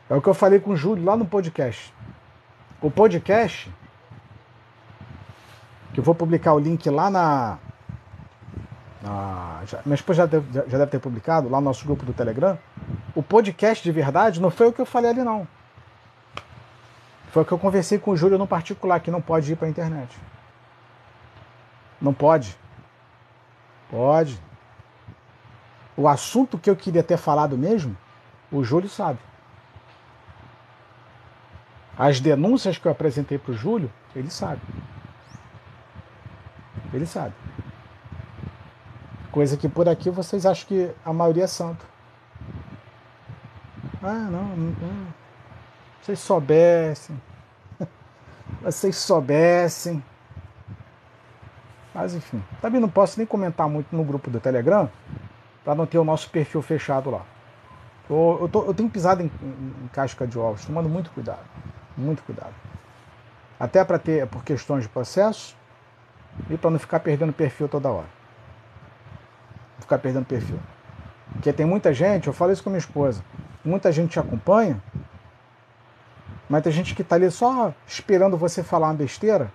É 0.09 0.13
o 0.13 0.21
que 0.21 0.27
eu 0.27 0.33
falei 0.33 0.59
com 0.59 0.71
o 0.71 0.75
Júlio 0.75 1.03
lá 1.03 1.17
no 1.17 1.25
podcast. 1.25 1.93
O 2.81 2.91
podcast, 2.91 3.73
que 5.93 5.99
eu 5.99 6.03
vou 6.03 6.13
publicar 6.13 6.53
o 6.53 6.59
link 6.59 6.89
lá 6.89 7.09
na. 7.09 7.57
na 9.01 9.61
já, 9.65 9.81
minha 9.85 9.95
esposa 9.95 10.17
já 10.17 10.25
deve, 10.25 10.69
já 10.69 10.77
deve 10.77 10.91
ter 10.91 10.99
publicado 10.99 11.49
lá 11.49 11.59
no 11.59 11.65
nosso 11.65 11.85
grupo 11.85 12.05
do 12.05 12.13
Telegram. 12.13 12.57
O 13.15 13.23
podcast 13.23 13.83
de 13.83 13.91
verdade 13.91 14.41
não 14.41 14.49
foi 14.49 14.67
o 14.67 14.73
que 14.73 14.81
eu 14.81 14.85
falei 14.85 15.11
ali, 15.11 15.23
não. 15.23 15.47
Foi 17.31 17.43
o 17.43 17.45
que 17.45 17.51
eu 17.51 17.59
conversei 17.59 17.99
com 17.99 18.11
o 18.11 18.17
Júlio 18.17 18.37
no 18.37 18.47
particular, 18.47 18.99
que 18.99 19.11
não 19.11 19.21
pode 19.21 19.51
ir 19.51 19.55
para 19.55 19.67
a 19.67 19.69
internet. 19.69 20.17
Não 22.01 22.13
pode. 22.13 22.57
Pode. 23.89 24.39
O 25.97 26.07
assunto 26.07 26.57
que 26.57 26.69
eu 26.69 26.75
queria 26.75 27.03
ter 27.03 27.17
falado 27.17 27.57
mesmo, 27.57 27.95
o 28.51 28.63
Júlio 28.63 28.89
sabe. 28.89 29.19
As 31.97 32.19
denúncias 32.19 32.77
que 32.77 32.85
eu 32.85 32.91
apresentei 32.91 33.37
para 33.37 33.51
o 33.51 33.55
Júlio, 33.55 33.91
ele 34.15 34.29
sabe. 34.29 34.61
Ele 36.93 37.05
sabe. 37.05 37.33
Coisa 39.31 39.57
que 39.57 39.67
por 39.67 39.87
aqui 39.87 40.09
vocês 40.09 40.45
acham 40.45 40.67
que 40.67 40.91
a 41.03 41.11
maioria 41.13 41.45
é 41.45 41.47
santo. 41.47 41.94
Ah, 44.07 44.29
não, 44.29 44.55
não. 44.55 45.07
Vocês 45.99 46.19
soubessem. 46.19 47.19
Vocês 48.61 48.95
soubessem. 48.97 50.03
Mas 51.91 52.13
enfim, 52.13 52.43
também 52.61 52.79
não 52.79 52.89
posso 52.89 53.17
nem 53.17 53.25
comentar 53.25 53.67
muito 53.67 53.95
no 53.95 54.03
grupo 54.03 54.29
do 54.29 54.39
Telegram 54.39 54.91
para 55.63 55.73
não 55.73 55.87
ter 55.87 55.97
o 55.97 56.03
nosso 56.03 56.29
perfil 56.29 56.61
fechado 56.61 57.09
lá. 57.09 57.25
Eu, 58.07 58.37
eu, 58.41 58.47
tô, 58.47 58.65
eu 58.65 58.73
tenho 58.75 58.89
pisado 58.89 59.23
em, 59.23 59.31
em, 59.41 59.85
em 59.85 59.87
casca 59.87 60.27
de 60.27 60.37
ovos, 60.37 60.63
tomando 60.65 60.87
muito 60.87 61.09
cuidado. 61.09 61.43
Muito 61.97 62.21
cuidado. 62.21 62.53
Até 63.59 63.83
para 63.83 63.97
ter 63.97 64.27
por 64.27 64.43
questões 64.43 64.83
de 64.83 64.89
processo 64.89 65.55
e 66.47 66.57
para 66.57 66.69
não 66.69 66.77
ficar 66.77 66.99
perdendo 66.99 67.33
perfil 67.33 67.67
toda 67.67 67.89
hora. 67.89 68.07
Ficar 69.79 69.97
perdendo 69.97 70.25
perfil. 70.25 70.59
Porque 71.31 71.51
tem 71.51 71.65
muita 71.65 71.91
gente, 71.91 72.27
eu 72.27 72.33
falo 72.33 72.51
isso 72.51 72.63
com 72.63 72.69
minha 72.69 72.77
esposa, 72.77 73.23
muita 73.65 73.91
gente 73.91 74.11
te 74.11 74.19
acompanha, 74.19 74.81
mas 76.49 76.63
tem 76.63 76.71
gente 76.71 76.93
que 76.93 77.01
está 77.01 77.15
ali 77.15 77.29
só 77.31 77.73
esperando 77.87 78.37
você 78.37 78.63
falar 78.63 78.87
uma 78.87 78.93
besteira 78.93 79.51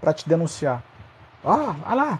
para 0.00 0.12
te 0.12 0.28
denunciar. 0.28 0.82
Ah, 1.44 1.76
olha 1.86 1.94
lá. 1.94 2.18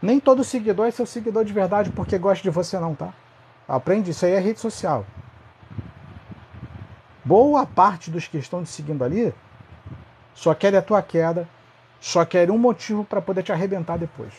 Nem 0.00 0.20
todo 0.20 0.44
seguidor 0.44 0.86
é 0.86 0.90
seu 0.90 1.06
seguidor 1.06 1.44
de 1.44 1.52
verdade 1.52 1.90
porque 1.90 2.18
gosta 2.18 2.42
de 2.42 2.50
você 2.50 2.78
não, 2.78 2.94
tá? 2.94 3.12
Aprende, 3.66 4.10
isso 4.10 4.24
aí 4.24 4.32
é 4.32 4.38
rede 4.38 4.60
social 4.60 5.04
boa 7.28 7.66
parte 7.66 8.10
dos 8.10 8.26
que 8.26 8.38
estão 8.38 8.64
te 8.64 8.70
seguindo 8.70 9.04
ali 9.04 9.34
só 10.34 10.54
querem 10.54 10.78
a 10.78 10.82
tua 10.82 11.02
queda, 11.02 11.46
só 12.00 12.24
querem 12.24 12.54
um 12.54 12.58
motivo 12.58 13.04
para 13.04 13.20
poder 13.20 13.42
te 13.42 13.52
arrebentar 13.52 13.98
depois. 13.98 14.32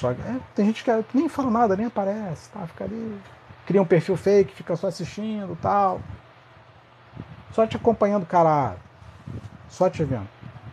Só 0.00 0.12
é, 0.12 0.40
tem 0.54 0.64
gente 0.64 0.82
que, 0.82 0.90
nem 1.12 1.28
fala 1.28 1.50
nada, 1.50 1.76
nem 1.76 1.86
aparece, 1.86 2.48
tá? 2.50 2.66
Fica 2.66 2.84
ali, 2.84 3.20
cria 3.66 3.82
um 3.82 3.86
perfil 3.86 4.16
fake, 4.16 4.54
fica 4.54 4.74
só 4.74 4.86
assistindo 4.86 5.56
tal. 5.60 6.00
Só 7.52 7.66
te 7.66 7.76
acompanhando, 7.76 8.24
cara. 8.24 8.76
Só 9.68 9.90
te 9.90 10.02
vendo. 10.02 10.28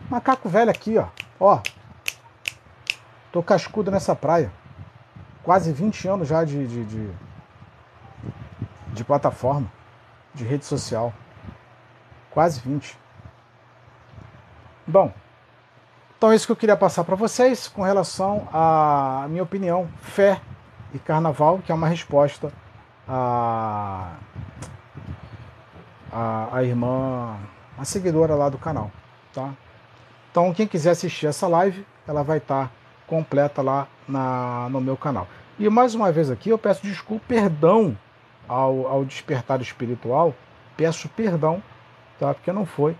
Macaco 0.08 0.48
velho 0.48 0.70
aqui, 0.70 0.96
ó. 0.96 1.08
Ó. 1.38 1.60
Tô 3.30 3.42
cascudo 3.42 3.90
nessa 3.90 4.16
praia. 4.16 4.50
Quase 5.42 5.72
20 5.72 6.08
anos 6.08 6.28
já 6.28 6.42
de, 6.42 6.66
de, 6.66 6.84
de 6.84 7.14
de 8.98 9.04
plataforma, 9.04 9.70
de 10.34 10.44
rede 10.44 10.64
social. 10.64 11.12
Quase 12.30 12.60
20. 12.60 12.98
Bom, 14.86 15.12
então 16.18 16.32
é 16.32 16.34
isso 16.34 16.46
que 16.46 16.52
eu 16.52 16.56
queria 16.56 16.76
passar 16.76 17.04
para 17.04 17.14
vocês 17.14 17.68
com 17.68 17.82
relação 17.82 18.48
à 18.52 19.26
minha 19.30 19.44
opinião, 19.44 19.88
fé 20.02 20.40
e 20.92 20.98
carnaval, 20.98 21.60
que 21.64 21.70
é 21.70 21.74
uma 21.74 21.86
resposta 21.86 22.52
à, 23.06 24.14
à, 26.12 26.56
à 26.56 26.64
irmã, 26.64 27.36
a 27.78 27.84
seguidora 27.84 28.34
lá 28.34 28.48
do 28.48 28.58
canal, 28.58 28.90
tá? 29.32 29.54
Então 30.28 30.52
quem 30.52 30.66
quiser 30.66 30.90
assistir 30.90 31.28
essa 31.28 31.46
live, 31.46 31.86
ela 32.04 32.24
vai 32.24 32.38
estar 32.38 32.64
tá 32.64 32.70
completa 33.06 33.62
lá 33.62 33.86
na, 34.08 34.68
no 34.70 34.80
meu 34.80 34.96
canal. 34.96 35.28
E 35.56 35.68
mais 35.68 35.94
uma 35.94 36.10
vez 36.10 36.32
aqui 36.32 36.50
eu 36.50 36.58
peço 36.58 36.82
desculpa, 36.82 37.26
perdão 37.28 37.96
ao, 38.48 38.88
ao 38.88 39.04
despertar 39.04 39.60
espiritual, 39.60 40.34
peço 40.76 41.08
perdão, 41.10 41.62
tá? 42.18 42.34
porque 42.34 42.50
não 42.50 42.66
foi 42.66 42.96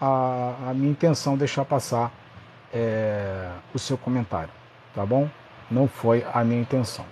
a, 0.00 0.70
a 0.70 0.74
minha 0.74 0.90
intenção 0.90 1.36
deixar 1.36 1.64
passar 1.64 2.10
é, 2.76 3.50
o 3.74 3.78
seu 3.78 3.96
comentário, 3.96 4.50
tá 4.94 5.04
bom? 5.06 5.28
Não 5.70 5.88
foi 5.88 6.24
a 6.32 6.44
minha 6.44 6.60
intenção. 6.60 7.04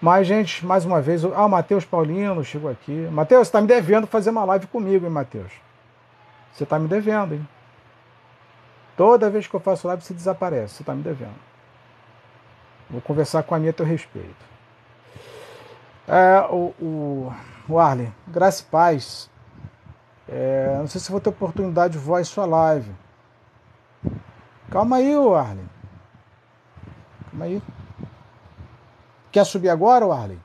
Mas, 0.00 0.26
gente, 0.26 0.64
mais 0.66 0.84
uma 0.84 1.00
vez, 1.00 1.24
ah, 1.24 1.46
o 1.46 1.48
Matheus 1.48 1.84
Paulino 1.84 2.44
chegou 2.44 2.70
aqui. 2.70 2.92
Matheus, 3.10 3.46
você 3.46 3.48
está 3.48 3.60
me 3.60 3.66
devendo 3.66 4.06
fazer 4.06 4.30
uma 4.30 4.44
live 4.44 4.66
comigo, 4.66 5.06
hein, 5.06 5.10
Matheus? 5.10 5.50
Você 6.52 6.64
está 6.64 6.78
me 6.78 6.86
devendo, 6.86 7.34
hein? 7.34 7.48
Toda 8.96 9.30
vez 9.30 9.46
que 9.46 9.54
eu 9.54 9.60
faço 9.60 9.88
live, 9.88 10.02
você 10.02 10.12
desaparece. 10.12 10.74
Você 10.74 10.82
está 10.82 10.94
me 10.94 11.02
devendo. 11.02 11.34
Vou 12.90 13.00
conversar 13.00 13.42
com 13.42 13.54
a 13.54 13.58
minha 13.58 13.70
a 13.70 13.74
teu 13.74 13.86
respeito. 13.86 14.44
É, 16.06 16.46
o, 16.50 16.74
o, 16.80 17.32
o 17.66 17.78
Arlen, 17.78 18.14
graça 18.28 18.62
e 18.62 18.66
paz. 18.66 19.30
É, 20.28 20.76
não 20.78 20.86
sei 20.86 21.00
se 21.00 21.10
vou 21.10 21.20
ter 21.20 21.30
oportunidade 21.30 21.94
de 21.94 21.98
voz 21.98 22.28
sua 22.28 22.44
live. 22.44 22.92
Calma 24.70 24.96
aí, 24.96 25.16
o 25.16 25.34
Arlen. 25.34 25.68
Calma 27.30 27.44
aí. 27.44 27.62
Quer 29.30 29.44
subir 29.44 29.68
agora, 29.68 30.04
Arlen? 30.12 30.40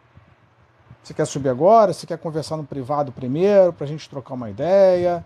Você 1.04 1.14
quer 1.14 1.26
subir 1.26 1.50
agora? 1.50 1.94
Você 1.94 2.06
quer 2.06 2.18
conversar 2.18 2.58
no 2.58 2.64
privado 2.64 3.12
primeiro, 3.12 3.74
para 3.74 3.86
a 3.86 3.88
gente 3.88 4.10
trocar 4.10 4.34
uma 4.34 4.50
ideia? 4.50 5.24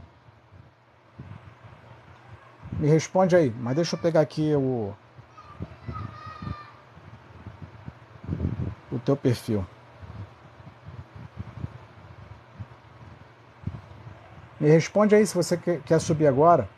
Me 2.74 2.88
responde 2.88 3.36
aí, 3.36 3.54
mas 3.60 3.76
deixa 3.76 3.96
eu 3.96 4.00
pegar 4.00 4.22
aqui 4.22 4.56
o 4.56 4.94
o 8.92 9.00
teu 9.00 9.18
perfil. 9.18 9.66
Me 14.60 14.70
responde 14.70 15.16
aí 15.16 15.26
se 15.26 15.36
você 15.36 15.58
quer 15.58 16.00
subir 16.00 16.28
agora. 16.28 16.70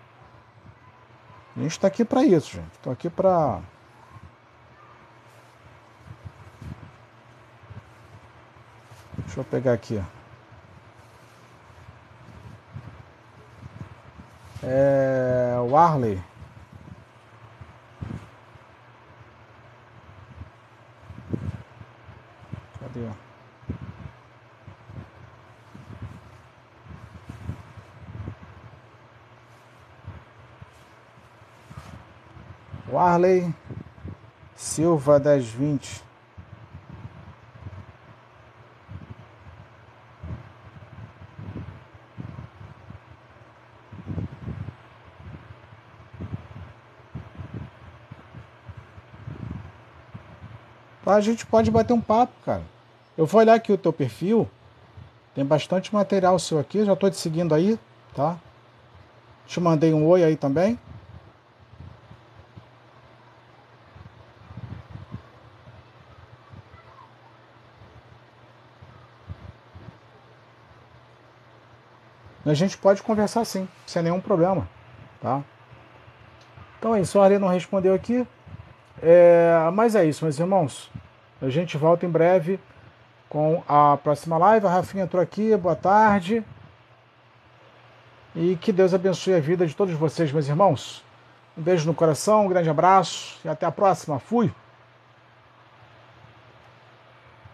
A 1.56 1.60
gente 1.60 1.72
está 1.72 1.88
aqui 1.88 2.03
para 2.03 2.23
isso, 2.23 2.52
gente. 2.52 2.73
Estou 2.73 2.91
aqui 2.91 3.10
para 3.10 3.61
Deixa 9.36 9.40
eu 9.40 9.44
pegar 9.44 9.73
aqui. 9.73 10.02
É, 14.64 15.56
o 15.60 15.76
Arley. 15.76 16.22
Cadê? 22.80 23.24
O 32.96 32.98
Arley 32.98 33.54
Silva 34.56 35.20
1020. 35.20 36.02
a 51.06 51.20
gente 51.20 51.46
pode 51.46 51.70
bater 51.70 51.92
um 51.92 52.00
papo, 52.00 52.32
cara. 52.46 52.64
Eu 53.18 53.26
vou 53.26 53.42
olhar 53.42 53.56
aqui 53.56 53.74
o 53.74 53.78
teu 53.78 53.92
perfil. 53.92 54.50
Tem 55.34 55.44
bastante 55.46 55.94
material 55.94 56.40
seu 56.40 56.60
aqui. 56.60 56.86
Já 56.86 56.94
estou 56.94 57.12
te 57.12 57.18
seguindo 57.18 57.54
aí, 57.54 57.78
tá? 58.16 58.38
Te 59.46 59.60
mandei 59.60 59.94
um 59.94 60.08
oi 60.08 60.24
aí 60.24 60.38
também. 60.38 60.80
A 72.46 72.54
gente 72.54 72.78
pode 72.78 73.02
conversar 73.02 73.44
sim, 73.44 73.68
sem 73.88 74.04
nenhum 74.04 74.22
problema, 74.22 74.68
tá? 75.20 75.42
Então 76.78 76.96
é 76.96 77.02
isso, 77.02 77.20
a 77.20 77.24
Arlene 77.24 77.42
não 77.42 77.48
respondeu 77.48 77.94
aqui. 77.94 78.28
É, 79.02 79.70
mas 79.74 79.96
é 79.96 80.06
isso, 80.06 80.24
meus 80.24 80.40
irmãos. 80.40 80.92
A 81.42 81.50
gente 81.50 81.78
volta 81.78 82.06
em 82.06 82.10
breve 82.10 82.60
com 83.30 83.64
a 83.68 83.98
próxima 83.98 84.38
live. 84.38 84.66
A 84.66 84.70
Rafinha 84.70 85.04
entrou 85.04 85.22
aqui, 85.22 85.56
boa 85.58 85.76
tarde. 85.76 86.44
E 88.36 88.56
que 88.58 88.72
Deus 88.72 88.94
abençoe 88.94 89.34
a 89.34 89.40
vida 89.40 89.66
de 89.66 89.76
todos 89.76 89.94
vocês, 89.96 90.32
meus 90.32 90.48
irmãos. 90.48 91.04
Um 91.58 91.62
beijo 91.62 91.88
no 91.88 91.94
coração, 91.94 92.46
um 92.46 92.50
grande 92.50 92.70
abraço 92.70 93.40
e 93.44 93.50
até 93.50 93.66
a 93.66 93.72
próxima. 93.72 94.20
Fui! 94.20 94.54